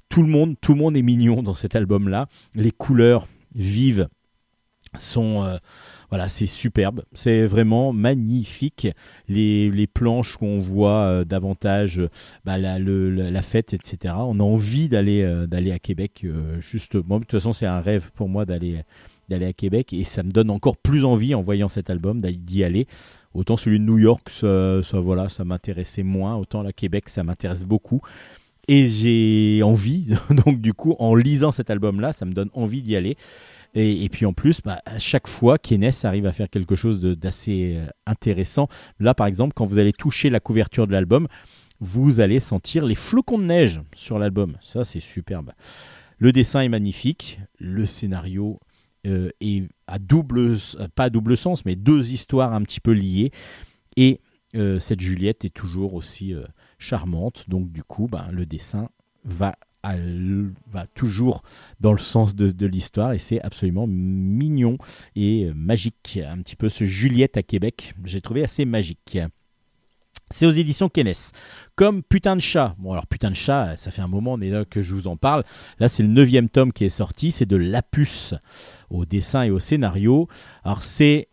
tout 0.09 0.23
le 0.23 0.29
monde, 0.29 0.57
tout 0.61 0.73
le 0.73 0.79
monde 0.79 0.97
est 0.97 1.03
mignon 1.03 1.43
dans 1.43 1.55
cet 1.55 1.77
album-là. 1.77 2.27
Les 2.55 2.71
couleurs 2.71 3.29
vives 3.55 4.09
sont 4.97 5.45
euh, 5.45 5.59
voilà, 6.11 6.29
c'est 6.29 6.47
superbe, 6.47 7.03
c'est 7.13 7.47
vraiment 7.47 7.93
magnifique. 7.93 8.89
Les, 9.29 9.71
les 9.71 9.87
planches 9.87 10.37
où 10.41 10.47
on 10.47 10.57
voit 10.57 11.03
euh, 11.03 11.25
davantage 11.25 12.03
bah, 12.45 12.57
la, 12.57 13.43
fête, 13.43 13.75
etc. 13.75 14.15
On 14.19 14.41
a 14.41 14.43
envie 14.43 14.89
d'aller 14.89 15.23
euh, 15.23 15.47
d'aller 15.47 15.73
à 15.73 15.79
Québec. 15.79 16.23
euh, 16.25 16.61
justement, 16.61 17.19
de 17.19 17.25
toute 17.25 17.33
façon, 17.33 17.53
c'est 17.53 17.67
un 17.67 17.81
rêve 17.81 18.11
pour 18.15 18.29
moi 18.29 18.45
d'aller 18.47 18.83
d'aller 19.29 19.47
à 19.47 19.53
Québec 19.53 19.93
et 19.93 20.05
ça 20.05 20.23
me 20.23 20.31
donne 20.31 20.51
encore 20.51 20.79
plus 20.79 21.05
envie 21.05 21.35
en 21.35 21.43
voyant 21.43 21.69
cet 21.69 21.91
album 21.91 22.23
d'y 22.23 22.65
aller. 22.65 22.87
Autant 23.35 23.59
celui 23.59 23.79
de 23.79 23.85
New 23.85 23.99
York, 23.99 24.31
ça, 24.31 24.83
ça, 24.83 25.01
voilà, 25.01 25.29
ça 25.29 25.45
m'intéressait 25.45 26.03
moins. 26.03 26.37
Autant 26.37 26.63
la 26.63 26.73
Québec, 26.73 27.11
ça 27.11 27.23
m'intéresse 27.23 27.65
beaucoup. 27.65 28.01
Et 28.69 28.87
j'ai 28.87 29.63
envie, 29.63 30.09
donc 30.47 30.61
du 30.61 30.73
coup, 30.73 30.95
en 30.99 31.15
lisant 31.15 31.51
cet 31.51 31.69
album-là, 31.71 32.15
ça 32.15 32.25
me 32.25 32.33
donne 32.33 32.51
envie 32.55 32.83
d'y 32.83 32.97
aller. 32.97 33.17
Et, 33.75 34.09
puis 34.09 34.27
en 34.27 34.33
plus, 34.33 34.61
bah, 34.63 34.81
à 34.87 34.99
chaque 34.99 35.29
fois, 35.29 35.59
Keynes 35.59 35.93
arrive 36.03 36.27
à 36.27 36.33
faire 36.33 36.49
quelque 36.49 36.75
chose 36.75 37.01
d'assez 37.01 37.75
euh, 37.77 37.87
intéressant. 38.07 38.69
Là, 38.99 39.15
par 39.15 39.27
exemple, 39.27 39.53
quand 39.55 39.67
vous 39.67 39.79
allez 39.79 39.93
toucher 39.93 40.31
la 40.31 40.41
couverture 40.41 40.87
de 40.87 40.93
l'album, 40.93 41.29
vous 41.81 42.21
allez 42.21 42.41
sentir 42.41 42.85
les 42.85 42.95
flocons 42.95 43.39
de 43.39 43.45
neige 43.45 43.81
sur 43.95 44.19
l'album. 44.19 44.57
Ça, 44.63 44.85
c'est 44.85 45.01
superbe. 45.01 45.53
Le 46.19 46.33
dessin 46.33 46.61
est 46.63 46.69
magnifique. 46.69 47.41
Le 47.59 47.87
scénario 47.87 48.59
euh, 49.07 49.31
est 49.41 49.69
à 49.87 49.99
double, 49.99 50.57
pas 50.97 51.05
à 51.05 51.11
double 51.11 51.37
sens, 51.37 51.65
mais 51.65 51.77
deux 51.77 52.13
histoires 52.13 52.55
un 52.55 52.63
petit 52.63 52.81
peu 52.81 52.93
liées. 52.93 53.31
Et 53.97 54.21
euh, 54.57 54.81
cette 54.81 55.01
Juliette 55.01 55.45
est 55.45 55.55
toujours 55.55 55.95
aussi 55.95 56.35
charmante. 56.79 57.45
Donc, 57.49 57.71
du 57.71 57.85
coup, 57.85 58.09
ben, 58.11 58.29
le 58.33 58.45
dessin 58.45 58.89
va, 59.25 59.55
à 59.83 59.97
va 60.71 60.87
toujours 60.87 61.43
dans 61.81 61.93
le 61.93 61.99
sens 61.99 62.35
de, 62.35 62.67
l'histoire 62.67 63.13
et 63.13 63.19
c'est 63.19 63.41
absolument 63.43 63.87
mignon 63.87 64.79
et 65.17 65.51
magique. 65.55 66.19
Un 66.27 66.39
petit 66.43 66.57
peu 66.57 66.69
ce 66.69 66.85
Juliette 66.85 67.37
à 67.37 67.43
Québec, 67.43 67.95
j'ai 68.05 68.21
trouvé 68.21 68.43
assez 68.45 68.65
magique. 68.65 69.19
C'est 70.31 70.47
aux 70.47 70.51
éditions 70.51 70.89
Kennes. 70.89 71.13
Comme 71.75 72.03
Putain 72.03 72.37
de 72.37 72.41
chat. 72.41 72.75
Bon, 72.79 72.93
alors 72.93 73.07
Putain 73.07 73.31
de 73.31 73.37
chat, 73.37 73.77
ça 73.77 73.91
fait 73.91 74.03
un 74.03 74.09
moment 74.09 74.37
déjà 74.37 74.65
que 74.65 74.83
je 74.83 74.95
vous 74.95 75.07
en 75.07 75.17
parle. 75.17 75.45
Là, 75.79 75.89
c'est 75.89 76.03
le 76.03 76.11
neuvième 76.11 76.51
tome 76.51 76.73
qui 76.73 76.85
est 76.85 76.91
sorti. 76.91 77.31
C'est 77.31 77.47
de 77.47 77.57
Lapus 77.57 78.35
au 78.91 79.07
dessin 79.07 79.45
et 79.45 79.51
au 79.51 79.59
scénario. 79.59 80.29
Alors, 80.65 80.83
c'est. 80.83 81.28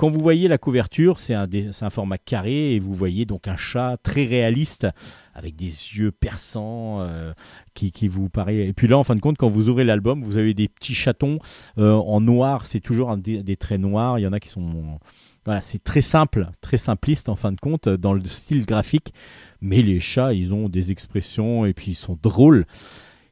Quand 0.00 0.08
vous 0.08 0.22
voyez 0.22 0.48
la 0.48 0.56
couverture, 0.56 1.20
c'est 1.20 1.34
un, 1.34 1.90
format 1.90 2.16
carré 2.16 2.74
et 2.74 2.78
vous 2.78 2.94
voyez 2.94 3.26
donc 3.26 3.48
un 3.48 3.58
chat 3.58 3.98
très 4.02 4.24
réaliste 4.24 4.86
avec 5.34 5.56
des 5.56 5.66
yeux 5.66 6.10
perçants 6.10 7.02
euh, 7.02 7.34
qui, 7.74 7.92
qui 7.92 8.08
vous 8.08 8.30
paraît. 8.30 8.66
Et 8.66 8.72
puis 8.72 8.88
là, 8.88 8.96
en 8.96 9.04
fin 9.04 9.14
de 9.14 9.20
compte, 9.20 9.36
quand 9.36 9.50
vous 9.50 9.68
ouvrez 9.68 9.84
l'album, 9.84 10.22
vous 10.22 10.38
avez 10.38 10.54
des 10.54 10.68
petits 10.68 10.94
chatons 10.94 11.38
euh, 11.76 11.92
en 11.92 12.22
noir. 12.22 12.64
C'est 12.64 12.80
toujours 12.80 13.14
des, 13.18 13.56
traits 13.56 13.78
noirs. 13.78 14.18
Il 14.18 14.22
y 14.22 14.26
en 14.26 14.32
a 14.32 14.40
qui 14.40 14.48
sont. 14.48 14.98
Voilà, 15.44 15.60
c'est 15.60 15.84
très 15.84 16.00
simple, 16.00 16.48
très 16.62 16.78
simpliste 16.78 17.28
en 17.28 17.36
fin 17.36 17.52
de 17.52 17.60
compte 17.60 17.90
dans 17.90 18.14
le 18.14 18.24
style 18.24 18.64
graphique. 18.64 19.12
Mais 19.60 19.82
les 19.82 20.00
chats, 20.00 20.32
ils 20.32 20.54
ont 20.54 20.70
des 20.70 20.90
expressions 20.92 21.66
et 21.66 21.74
puis 21.74 21.90
ils 21.90 21.94
sont 21.94 22.18
drôles. 22.22 22.64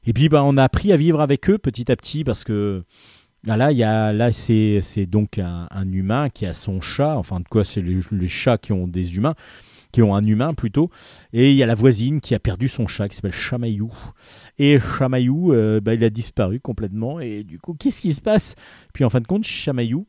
Et 0.05 0.13
puis, 0.13 0.29
bah, 0.29 0.43
on 0.45 0.59
a 0.59 0.65
appris 0.65 0.93
à 0.93 0.97
vivre 0.97 1.23
avec 1.23 1.49
eux 1.49 1.57
petit 1.57 1.91
à 1.91 1.97
petit 1.97 2.25
parce 2.25 2.45
que 2.45 2.85
ah, 3.47 3.57
là, 3.57 3.73
il 3.73 3.79
y 3.79 3.85
a, 3.85 4.13
là 4.13 4.33
c'est, 4.33 5.07
donc 5.07 5.39
un, 5.39 5.93
humain 5.93 6.29
qui 6.29 6.47
a 6.47 6.53
son 6.53 6.81
chat. 6.81 7.17
Enfin, 7.17 7.41
de 7.41 7.49
quoi, 7.49 7.65
c'est 7.65 7.81
les, 7.81 8.29
chats 8.29 8.59
qui 8.59 8.73
ont 8.73 8.89
des 8.89 9.17
humains, 9.17 9.35
qui 9.93 10.03
ont 10.03 10.15
un 10.15 10.25
humain 10.25 10.55
plutôt. 10.55 10.91
Et 11.33 11.51
il 11.51 11.57
y 11.57 11.63
a 11.63 11.67
la 11.67 11.77
voisine 11.77 12.21
qui 12.21 12.35
a 12.35 12.41
perdu 12.41 12.69
son 12.69 12.87
chat 12.87 13.09
qui 13.09 13.17
s'appelle 13.17 13.33
Chamaillou. 13.33 13.93
Et 14.59 14.79
Chamaillou, 14.81 15.53
euh, 15.53 15.81
bah, 15.81 15.95
il 15.95 16.03
a 16.03 16.11
disparu 16.11 16.59
complètement. 16.59 17.21
Et 17.21 17.45
du 17.45 17.59
coup, 17.59 17.75
qu'est-ce 17.75 18.03
qui 18.03 18.13
se 18.13 18.21
passe? 18.21 18.57
Puis 18.93 19.05
en 19.05 19.11
fin 19.11 19.21
de 19.21 19.27
compte, 19.27 19.45
Chamaillou, 19.45 20.07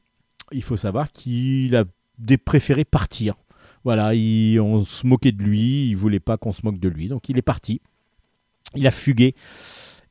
il 0.52 0.64
faut 0.64 0.78
savoir 0.78 1.12
qu'il 1.12 1.76
a 1.76 1.86
préféré 2.44 2.84
partir. 2.84 3.36
Voilà, 3.84 4.14
il- 4.14 4.60
on 4.60 4.84
se 4.84 5.06
moquait 5.08 5.32
de 5.32 5.42
lui, 5.42 5.88
il 5.88 5.96
voulait 5.96 6.20
pas 6.20 6.38
qu'on 6.38 6.52
se 6.52 6.62
moque 6.64 6.80
de 6.80 6.90
lui, 6.90 7.08
donc 7.08 7.30
il 7.30 7.38
est 7.38 7.44
parti. 7.44 7.82
Il 8.76 8.86
a 8.86 8.92
fugué 8.92 9.36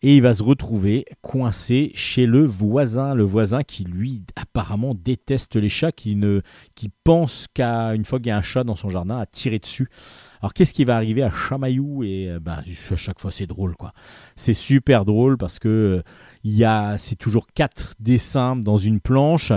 et 0.02 0.16
il 0.16 0.22
va 0.22 0.34
se 0.34 0.42
retrouver 0.42 1.04
coincé 1.22 1.90
chez 1.94 2.26
le 2.26 2.44
voisin, 2.46 3.14
le 3.14 3.24
voisin 3.24 3.62
qui 3.64 3.84
lui 3.84 4.22
apparemment 4.36 4.94
déteste 4.94 5.56
les 5.56 5.68
chats, 5.68 5.92
qui 5.92 6.14
ne, 6.14 6.42
qui 6.74 6.90
pense 7.04 7.46
qu'à 7.52 7.94
une 7.94 8.04
fois 8.04 8.18
qu'il 8.18 8.28
y 8.28 8.30
a 8.30 8.36
un 8.36 8.42
chat 8.42 8.64
dans 8.64 8.76
son 8.76 8.90
jardin 8.90 9.18
à 9.18 9.26
tirer 9.26 9.58
dessus. 9.58 9.88
Alors 10.40 10.54
qu'est-ce 10.54 10.72
qui 10.72 10.84
va 10.84 10.96
arriver 10.96 11.22
à 11.22 11.30
Chamaillou 11.30 12.04
et 12.04 12.28
euh, 12.28 12.38
bah, 12.40 12.62
à 12.90 12.96
chaque 12.96 13.18
fois 13.18 13.32
c'est 13.32 13.46
drôle 13.46 13.74
quoi. 13.76 13.92
C'est 14.36 14.54
super 14.54 15.04
drôle 15.04 15.36
parce 15.36 15.58
que 15.58 15.68
euh, 15.68 16.02
il 16.44 16.54
y 16.54 16.64
a 16.64 16.96
c'est 16.98 17.16
toujours 17.16 17.48
quatre 17.54 17.94
dessins 17.98 18.54
dans 18.54 18.76
une 18.76 19.00
planche. 19.00 19.52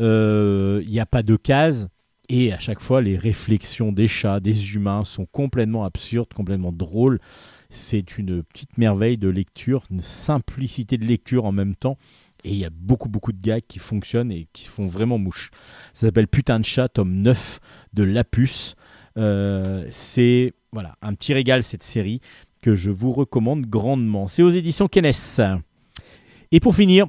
Euh, 0.00 0.82
Il 0.84 0.90
n'y 0.90 1.00
a 1.00 1.06
pas 1.06 1.22
de 1.22 1.36
cases. 1.36 1.88
Et 2.32 2.52
à 2.52 2.60
chaque 2.60 2.78
fois, 2.78 3.02
les 3.02 3.16
réflexions 3.16 3.90
des 3.90 4.06
chats, 4.06 4.38
des 4.38 4.76
humains 4.76 5.02
sont 5.02 5.26
complètement 5.26 5.84
absurdes, 5.84 6.32
complètement 6.32 6.70
drôles. 6.70 7.18
C'est 7.70 8.18
une 8.18 8.42
petite 8.42 8.76
merveille 8.78 9.16
de 9.16 9.28
lecture, 9.28 9.84
une 9.90 10.00
simplicité 10.00 10.98
de 10.98 11.04
lecture 11.04 11.44
en 11.44 11.52
même 11.52 11.74
temps. 11.74 11.96
Et 12.42 12.50
il 12.50 12.56
y 12.56 12.64
a 12.64 12.70
beaucoup, 12.70 13.08
beaucoup 13.08 13.32
de 13.32 13.40
gags 13.40 13.62
qui 13.66 13.78
fonctionnent 13.78 14.32
et 14.32 14.48
qui 14.52 14.66
font 14.66 14.86
vraiment 14.86 15.18
mouche. 15.18 15.50
Ça 15.92 16.08
s'appelle 16.08 16.26
Putain 16.26 16.58
de 16.58 16.64
chat, 16.64 16.88
tome 16.88 17.12
9 17.12 17.60
de 17.92 18.02
Lapus. 18.02 18.74
Euh, 19.16 19.86
c'est 19.90 20.54
voilà, 20.72 20.96
un 21.02 21.14
petit 21.14 21.32
régal 21.32 21.62
cette 21.62 21.82
série 21.82 22.20
que 22.62 22.74
je 22.74 22.90
vous 22.90 23.12
recommande 23.12 23.66
grandement. 23.66 24.26
C'est 24.26 24.42
aux 24.42 24.50
éditions 24.50 24.88
Kennes. 24.88 25.12
Et 26.52 26.60
pour 26.60 26.74
finir, 26.74 27.06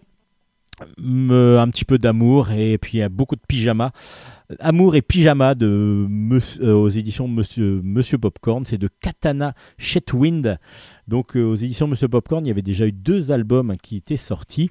un 0.98 1.70
petit 1.70 1.86
peu 1.86 1.98
d'amour 1.98 2.52
et 2.52 2.78
puis 2.78 3.00
il 3.00 3.10
beaucoup 3.10 3.36
de 3.36 3.42
pyjamas. 3.48 3.92
Amour 4.60 4.96
et 4.96 5.02
pyjama 5.02 5.56
de 5.56 6.06
Monsieur- 6.10 6.64
euh, 6.64 6.74
aux 6.74 6.90
éditions 6.90 7.28
Monsieur, 7.28 7.82
Monsieur 7.84 8.18
Popcorn, 8.18 8.66
c'est 8.66 8.78
de 8.78 8.90
Katana 9.02 9.54
Shetwind. 9.78 10.58
Donc 11.08 11.36
euh, 11.36 11.44
aux 11.44 11.56
éditions 11.56 11.88
Monsieur 11.88 12.08
Popcorn, 12.08 12.46
il 12.46 12.50
y 12.50 12.52
avait 12.52 12.62
déjà 12.62 12.86
eu 12.88 12.92
deux 12.92 13.32
albums 13.32 13.76
qui 13.82 13.98
étaient 13.98 14.18
sortis. 14.18 14.70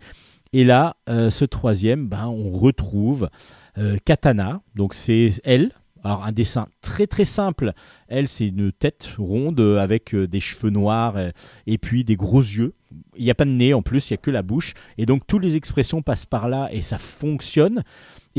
Et 0.53 0.65
là, 0.65 0.97
euh, 1.09 1.31
ce 1.31 1.45
troisième, 1.45 2.09
ben, 2.09 2.27
on 2.27 2.51
retrouve 2.51 3.31
euh, 3.79 3.97
Katana. 4.05 4.61
Donc 4.75 4.95
c'est 4.95 5.31
elle. 5.45 5.71
Alors 6.03 6.25
un 6.25 6.33
dessin 6.33 6.67
très 6.81 7.07
très 7.07 7.27
simple. 7.27 7.73
Elle, 8.09 8.27
c'est 8.27 8.49
une 8.49 8.73
tête 8.73 9.11
ronde 9.19 9.61
euh, 9.61 9.79
avec 9.79 10.15
euh, 10.15 10.27
des 10.27 10.41
cheveux 10.41 10.71
noirs 10.71 11.17
euh, 11.17 11.31
et 11.67 11.79
puis 11.79 12.05
des 12.05 12.17
gros 12.17 12.41
yeux. 12.41 12.73
Il 13.17 13.25
n'y 13.25 13.31
a 13.31 13.35
pas 13.35 13.45
de 13.45 13.51
nez 13.51 13.75
en 13.75 13.83
plus, 13.83 14.11
il 14.11 14.15
n'y 14.15 14.19
a 14.19 14.23
que 14.23 14.31
la 14.31 14.43
bouche. 14.43 14.75
Et 14.99 15.07
donc 15.07 15.27
toutes 15.27 15.43
les 15.43 15.57
expressions 15.57 16.03
passent 16.03 16.27
par 16.27 16.49
là 16.49 16.69
et 16.73 16.83
ça 16.83 16.99
fonctionne. 16.99 17.83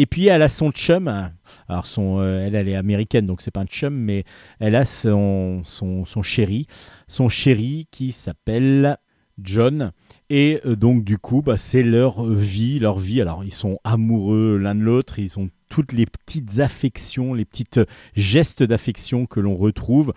Et 0.02 0.08
puis 0.08 0.26
elle 0.26 0.42
a 0.42 0.50
son 0.50 0.72
chum. 0.72 1.30
Alors 1.68 1.86
son, 1.86 2.18
euh, 2.22 2.48
elle, 2.48 2.56
elle 2.56 2.68
est 2.68 2.76
américaine, 2.76 3.28
donc 3.28 3.44
c'est 3.44 3.52
pas 3.52 3.60
un 3.60 3.66
chum, 3.66 3.94
mais 3.94 4.24
elle 4.60 4.74
a 4.74 4.84
son, 4.84 5.62
son, 5.64 6.06
son 6.06 6.24
chéri. 6.24 6.66
Son 7.08 7.30
chéri 7.30 7.88
qui 7.92 8.12
s'appelle 8.12 8.98
John. 9.38 9.92
Et 10.32 10.60
euh, 10.66 10.76
donc 10.76 11.04
du 11.04 11.20
coup, 11.20 11.44
bah, 11.44 11.56
c'est 11.56 11.84
leur 11.84 12.26
vie, 12.26 12.80
leur 12.80 12.98
vie. 12.98 13.22
Alors 13.22 13.44
ils 13.44 13.54
sont 13.54 13.78
amoureux 13.84 14.58
l'un 14.58 14.74
de 14.74 14.80
l'autre, 14.80 15.20
ils 15.20 15.38
ont 15.38 15.52
toutes 15.70 15.92
les 15.94 16.08
petites 16.08 16.60
affections, 16.62 17.36
les 17.36 17.46
petites 17.46 17.80
gestes 18.16 18.64
d'affection 18.64 19.28
que 19.28 19.40
l'on 19.40 19.56
retrouve. 19.56 20.14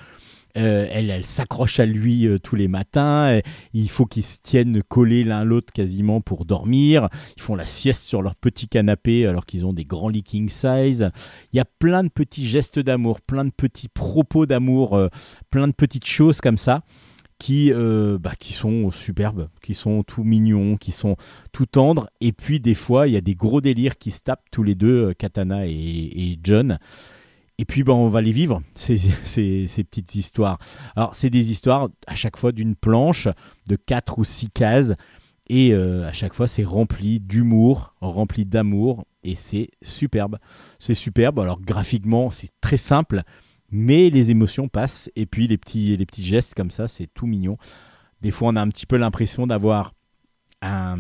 Euh, 0.57 0.87
elle, 0.89 1.25
s'accroche 1.25 1.81
à 1.81 1.87
lui 1.87 2.27
euh, 2.27 2.39
tous 2.39 2.55
les 2.55 2.69
matins. 2.69 3.27
Euh, 3.27 3.41
il 3.73 3.91
faut 3.91 4.07
qu'ils 4.07 4.25
se 4.25 4.39
tiennent 4.41 4.85
collés 4.85 5.25
l'un 5.25 5.43
l'autre 5.43 5.73
quasiment 5.73 6.21
pour 6.21 6.45
dormir. 6.45 7.09
Ils 7.37 7.43
font 7.43 7.57
la 7.57 7.67
sieste 7.67 8.03
sur 8.03 8.23
leur 8.23 8.37
petit 8.37 8.69
canapé 8.69 9.27
alors 9.27 9.47
qu'ils 9.47 9.67
ont 9.67 9.73
des 9.73 9.85
grands 9.85 10.09
lits 10.09 10.23
king 10.23 10.49
size. 10.49 11.11
Il 11.53 11.57
y 11.57 11.61
a 11.61 11.65
plein 11.65 12.05
de 12.05 12.09
petits 12.09 12.47
gestes 12.47 12.79
d'amour, 12.79 13.21
plein 13.21 13.45
de 13.45 13.51
petits 13.51 13.89
propos 13.89 14.47
d'amour, 14.47 15.09
plein 15.51 15.67
de 15.67 15.73
petites 15.73 16.07
choses 16.07 16.41
comme 16.41 16.57
ça 16.57 16.83
qui, 17.39 17.73
bah, 17.73 18.33
qui 18.39 18.53
sont 18.53 18.91
superbes, 18.91 19.49
qui 19.61 19.75
sont 19.75 20.03
tout 20.05 20.23
mignons, 20.23 20.77
qui 20.77 20.93
sont 20.93 21.17
tout 21.53 21.67
tendres. 21.67 22.09
Et 22.21 22.33
puis 22.33 22.61
des 22.61 22.75
fois, 22.75 23.09
il 23.09 23.15
y 23.15 23.17
a 23.17 23.21
des 23.21 23.35
gros 23.35 23.61
délires 23.61 23.99
qui 23.99 24.13
se 24.13 24.21
tapent 24.21 24.47
tous 24.53 24.63
les 24.63 24.77
deux, 24.77 25.15
Katana 25.15 25.67
et 25.67 26.39
John. 26.43 26.79
Et 27.59 27.65
puis, 27.65 27.85
bah, 27.85 27.93
on 27.93 28.09
va 28.09 28.21
les 28.21 28.33
vivre, 28.33 28.63
ces 28.75 29.85
petites 29.85 30.15
histoires. 30.15 30.59
Alors, 30.97 31.15
c'est 31.15 31.31
des 31.31 31.51
histoires 31.51 31.89
à 32.07 32.15
chaque 32.15 32.37
fois 32.37 32.53
d'une 32.53 32.75
planche 32.75 33.29
de 33.67 33.77
4 33.77 34.19
ou 34.19 34.25
6 34.25 34.51
cases. 34.51 34.95
Et 35.49 35.73
euh, 35.73 36.09
à 36.09 36.13
chaque 36.13 36.35
fois, 36.35 36.47
c'est 36.47 36.65
rempli 36.65 37.21
d'humour, 37.21 37.95
rempli 38.01 38.45
d'amour. 38.45 39.07
Et 39.23 39.35
c'est 39.35 39.71
superbe. 39.83 40.39
C'est 40.79 40.95
superbe. 40.95 41.39
Alors, 41.39 41.61
graphiquement, 41.61 42.31
c'est 42.31 42.51
très 42.61 42.77
simple. 42.77 43.23
Mais 43.71 44.11
les 44.11 44.31
émotions 44.31 44.69
passent. 44.69 45.11
Et 45.15 45.27
puis, 45.27 45.47
les 45.47 45.59
petits, 45.59 45.97
les 45.97 46.07
petits 46.07 46.25
gestes 46.25 46.55
comme 46.55 46.71
ça, 46.71 46.89
c'est 46.89 47.07
tout 47.13 47.27
mignon. 47.27 47.57
Des 48.21 48.31
fois, 48.31 48.49
on 48.49 48.57
a 48.57 48.63
un 48.63 48.69
petit 48.69 48.87
peu 48.87 48.97
l'impression 48.97 49.47
d'avoir 49.47 49.93
un. 50.63 50.97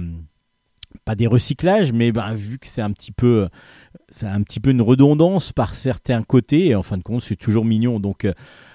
Pas 1.05 1.15
des 1.15 1.27
recyclages, 1.27 1.93
mais 1.93 2.13
ben, 2.13 2.35
vu 2.35 2.59
que 2.59 2.67
c'est 2.67 2.83
un 2.83 2.93
petit 2.93 3.13
peu 3.13 3.49
c'est 4.15 4.27
un 4.27 4.43
petit 4.43 4.61
peu 4.61 4.71
une 4.71 4.83
redondance 4.83 5.53
par 5.53 5.75
certains 5.75 6.23
côtés, 6.23 6.69
et 6.69 6.75
en 6.75 6.83
fin 6.83 6.97
de 6.97 7.03
compte, 7.03 7.23
c'est 7.23 7.37
toujours 7.37 7.65
mignon. 7.65 8.01
Donc, 8.01 8.25
euh, 8.25 8.33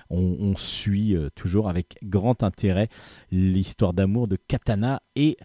on, 0.10 0.56
suit 0.58 1.16
euh, 1.16 1.30
toujours 1.36 1.70
avec 1.70 1.98
grand 2.04 2.42
intérêt 2.44 2.90
l'histoire 3.32 3.94
d'amour 3.94 4.28
de 4.28 4.36
Katana 4.36 5.02
et 5.16 5.38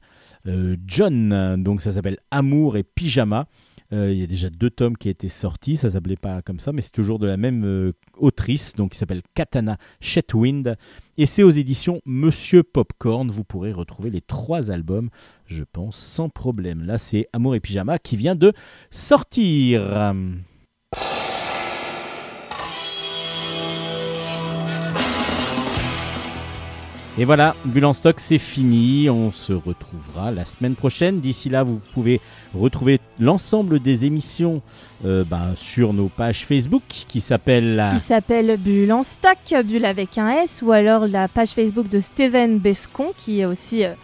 euh, 0.47 0.77
John. 0.87 1.63
Donc, 1.63 1.81
ça 1.81 1.93
s'appelle 1.93 2.19
Amour 2.31 2.77
et 2.77 2.83
Pyjama. 2.83 3.47
Il 3.93 4.15
y 4.15 4.25
a 4.25 4.27
déjà 4.27 4.51
deux 4.51 4.71
tomes 4.71 4.97
qui 4.97 5.09
étaient 5.09 5.29
sortis, 5.29 5.77
ça 5.77 5.89
s'appelait 5.89 6.17
pas 6.17 6.43
comme 6.43 6.59
ça, 6.59 6.73
mais 6.73 6.83
c'est 6.83 6.91
toujours 6.91 7.21
de 7.21 7.29
la 7.29 7.37
même 7.37 7.93
autrice, 8.17 8.73
donc 8.75 8.91
qui 8.91 8.99
s'appelle 8.99 9.23
Katana 9.35 9.77
Shetwind. 10.01 10.77
Et 11.17 11.27
c'est 11.27 11.45
aux 11.45 11.51
éditions 11.51 12.01
Monsieur 12.05 12.65
Popcorn. 12.65 13.31
Vous 13.31 13.45
pourrez 13.45 13.71
retrouver 13.71 14.11
les 14.11 14.21
trois 14.21 14.73
albums, 14.73 15.11
je 15.47 15.65
pense, 15.65 15.97
sans 15.97 16.29
problème. 16.29 16.85
Là, 16.85 16.99
c'est 16.99 17.29
Amour 17.33 17.55
et 17.55 17.61
Pyjama 17.61 17.99
qui 17.99 18.17
vient 18.17 18.35
de 18.35 18.53
sortir. 18.91 20.15
Et 27.17 27.25
voilà, 27.25 27.55
Bulle 27.65 27.85
en 27.85 27.93
stock, 27.93 28.19
c'est 28.19 28.39
fini. 28.39 29.09
On 29.09 29.31
se 29.31 29.53
retrouvera 29.53 30.33
la 30.33 30.45
semaine 30.45 30.75
prochaine. 30.75 31.21
D'ici 31.21 31.49
là, 31.49 31.63
vous 31.63 31.81
pouvez 31.93 32.21
retrouver 32.53 32.99
l'ensemble 33.21 33.79
des 33.79 34.05
émissions 34.05 34.63
euh, 35.05 35.23
ben, 35.23 35.55
sur 35.55 35.93
nos 35.93 36.09
pages 36.09 36.45
Facebook 36.45 36.83
qui 36.89 37.21
s'appellent 37.21 37.85
Qui 37.95 38.01
s'appelle 38.01 38.57
Bulle 38.59 38.93
en 38.93 39.05
stock, 39.05 39.39
Bulle 39.65 39.85
avec 39.85 40.19
un 40.19 40.29
S, 40.31 40.61
ou 40.61 40.73
alors 40.73 41.07
la 41.07 41.29
page 41.29 41.51
Facebook 41.51 41.89
de 41.89 42.01
Steven 42.01 42.59
Bescon, 42.59 43.13
qui 43.17 43.43
est 43.43 43.45
aussi 43.45 43.85
euh, 43.85 43.95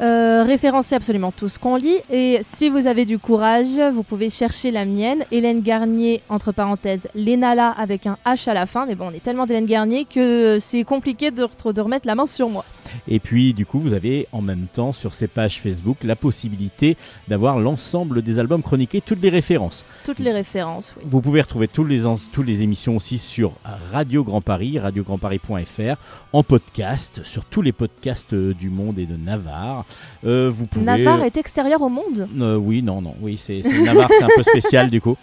euh, 0.00 0.44
référencé 0.44 0.94
absolument 0.94 1.32
tout 1.32 1.48
ce 1.48 1.58
qu'on 1.58 1.76
lit. 1.76 1.96
Et 2.10 2.40
si 2.42 2.68
vous 2.68 2.86
avez 2.86 3.04
du 3.04 3.18
courage, 3.18 3.78
vous 3.92 4.02
pouvez 4.02 4.30
chercher 4.30 4.70
la 4.70 4.84
mienne, 4.84 5.24
Hélène 5.32 5.60
Garnier, 5.60 6.22
entre 6.28 6.52
parenthèses, 6.52 7.08
Lénala 7.14 7.70
avec 7.70 8.06
un 8.06 8.18
H 8.26 8.48
à 8.50 8.54
la 8.54 8.66
fin. 8.66 8.86
Mais 8.86 8.94
bon, 8.94 9.08
on 9.10 9.14
est 9.14 9.22
tellement 9.22 9.46
d'Hélène 9.46 9.66
Garnier 9.66 10.04
que 10.04 10.58
c'est 10.60 10.84
compliqué 10.84 11.30
de, 11.30 11.46
de 11.72 11.80
remettre 11.80 12.06
la 12.06 12.14
main 12.14 12.26
sur 12.26 12.48
moi. 12.48 12.64
Et 13.08 13.18
puis, 13.20 13.52
du 13.54 13.66
coup, 13.66 13.78
vous 13.78 13.92
avez 13.92 14.26
en 14.32 14.42
même 14.42 14.66
temps 14.72 14.92
sur 14.92 15.12
ces 15.12 15.26
pages 15.28 15.60
Facebook 15.60 15.98
la 16.04 16.16
possibilité 16.16 16.96
d'avoir 17.28 17.58
l'ensemble 17.58 18.22
des 18.22 18.38
albums 18.38 18.62
chroniqués, 18.62 19.00
toutes 19.00 19.22
les 19.22 19.28
références. 19.28 19.84
Toutes 20.04 20.18
les 20.18 20.32
références, 20.32 20.94
oui. 20.96 21.04
Vous 21.10 21.20
pouvez 21.20 21.40
retrouver 21.40 21.68
tous 21.68 21.84
les, 21.84 22.02
toutes 22.32 22.46
les 22.46 22.62
émissions 22.62 22.96
aussi 22.96 23.18
sur 23.18 23.52
Radio 23.92 24.24
Grand 24.24 24.40
Paris, 24.40 24.78
radiograndparis.fr, 24.78 25.96
en 26.32 26.42
podcast, 26.42 27.20
sur 27.24 27.44
tous 27.44 27.62
les 27.62 27.72
podcasts 27.72 28.32
euh, 28.32 28.54
du 28.54 28.68
monde 28.70 28.98
et 28.98 29.06
de 29.06 29.16
Navarre. 29.16 29.84
Euh, 30.24 30.50
vous 30.52 30.66
pouvez... 30.66 30.84
Navarre 30.84 31.22
est 31.24 31.36
extérieur 31.36 31.82
au 31.82 31.88
monde? 31.88 32.28
Euh, 32.40 32.56
oui, 32.56 32.82
non, 32.82 33.00
non, 33.02 33.14
oui, 33.20 33.36
c'est 33.38 33.62
c'est- 33.62 33.82
Navarre, 33.82 34.10
c'est 34.10 34.24
un 34.24 34.28
peu 34.34 34.42
spécial 34.42 34.90
du 34.90 35.00
coup. 35.00 35.16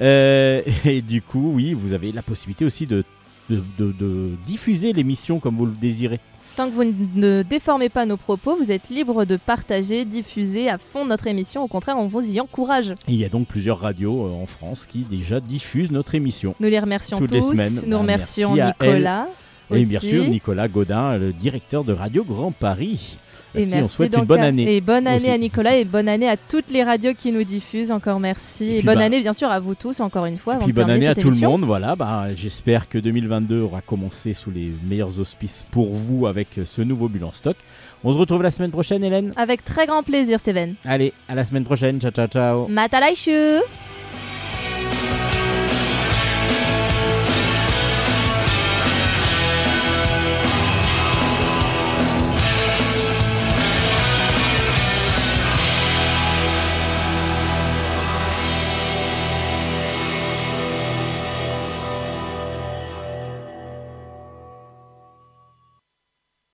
Euh, 0.00 0.62
et 0.84 1.00
du 1.02 1.22
coup, 1.22 1.52
oui, 1.54 1.72
vous 1.74 1.92
avez 1.92 2.12
la 2.12 2.22
possibilité 2.22 2.64
aussi 2.64 2.86
de, 2.86 3.04
de, 3.50 3.62
de- 3.78 3.92
de 3.92 4.30
diffuser 4.46 4.92
l'émission 4.92 5.38
comme 5.38 5.56
vous 5.56 5.66
le 5.66 5.72
désirez. 5.72 6.20
Tant 6.56 6.70
que 6.70 6.74
vous 6.74 6.84
ne 7.16 7.42
déformez 7.42 7.88
pas 7.88 8.06
nos 8.06 8.16
propos, 8.16 8.56
vous 8.56 8.70
êtes 8.70 8.88
libre 8.88 9.24
de 9.24 9.36
partager, 9.36 10.04
diffuser 10.04 10.68
à 10.68 10.78
fond 10.78 11.04
notre 11.04 11.26
émission. 11.26 11.62
Au 11.64 11.66
contraire, 11.66 11.96
on 11.98 12.06
vous 12.06 12.30
y 12.30 12.40
encourage. 12.40 12.92
Et 13.08 13.12
il 13.12 13.16
y 13.16 13.24
a 13.24 13.28
donc 13.28 13.48
plusieurs 13.48 13.80
radios 13.80 14.26
euh, 14.26 14.30
en 14.42 14.46
France 14.46 14.86
qui 14.86 15.00
déjà 15.00 15.40
diffusent 15.40 15.90
notre 15.90 16.14
émission. 16.14 16.54
Nous 16.60 16.68
les 16.68 16.78
remercions 16.78 17.18
Toutes 17.18 17.32
les 17.32 17.40
tous. 17.40 17.50
semaines. 17.50 17.80
Nous 17.86 17.90
Bah, 17.90 17.98
remercions 17.98 18.54
merci 18.54 18.60
à 18.80 18.86
Nicolas. 18.86 19.26
Et 19.72 19.84
bien 19.84 19.98
aussi. 19.98 20.10
sûr, 20.10 20.28
Nicolas 20.28 20.68
Godin, 20.68 21.16
le 21.18 21.32
directeur 21.32 21.82
de 21.82 21.92
Radio 21.92 22.22
Grand 22.22 22.52
Paris. 22.52 23.18
À 23.54 23.60
Et 23.60 23.64
qui 23.64 23.70
merci 23.70 23.84
on 23.84 23.88
souhaite 23.88 24.12
donc 24.12 24.22
une 24.22 24.26
bonne 24.26 24.40
année. 24.40 24.76
Et 24.76 24.80
bonne 24.80 25.06
année 25.06 25.18
aussi. 25.18 25.30
à 25.30 25.38
Nicolas 25.38 25.76
et 25.76 25.84
bonne 25.84 26.08
année 26.08 26.28
à 26.28 26.36
toutes 26.36 26.70
les 26.70 26.82
radios 26.82 27.14
qui 27.14 27.32
nous 27.32 27.44
diffusent. 27.44 27.90
Encore 27.90 28.20
merci. 28.20 28.76
Et 28.76 28.82
bonne 28.82 28.96
bah- 28.96 29.04
année 29.04 29.20
bien 29.20 29.32
sûr 29.32 29.50
à 29.50 29.60
vous 29.60 29.74
tous 29.74 30.00
encore 30.00 30.26
une 30.26 30.38
fois. 30.38 30.56
Et 30.56 30.58
puis 30.58 30.72
bonne 30.72 30.90
année 30.90 31.06
à 31.08 31.14
tout 31.14 31.30
le 31.30 31.36
monde. 31.36 31.62
Voilà, 31.64 31.96
bah, 31.96 32.34
j'espère 32.34 32.88
que 32.88 32.98
2022 32.98 33.60
aura 33.60 33.80
commencé 33.80 34.32
sous 34.34 34.50
les 34.50 34.70
meilleurs 34.88 35.18
auspices 35.20 35.64
pour 35.70 35.92
vous 35.92 36.26
avec 36.26 36.48
ce 36.64 36.82
nouveau 36.82 37.08
bilan 37.08 37.32
stock. 37.32 37.56
On 38.02 38.12
se 38.12 38.18
retrouve 38.18 38.42
la 38.42 38.50
semaine 38.50 38.70
prochaine, 38.70 39.02
Hélène. 39.02 39.32
Avec 39.36 39.64
très 39.64 39.86
grand 39.86 40.02
plaisir, 40.02 40.38
Steven. 40.38 40.74
Allez, 40.84 41.12
à 41.28 41.34
la 41.34 41.44
semaine 41.44 41.64
prochaine. 41.64 42.00
Ciao, 42.00 42.10
ciao, 42.10 42.26
ciao. 42.26 42.68
Matalaishu 42.68 43.60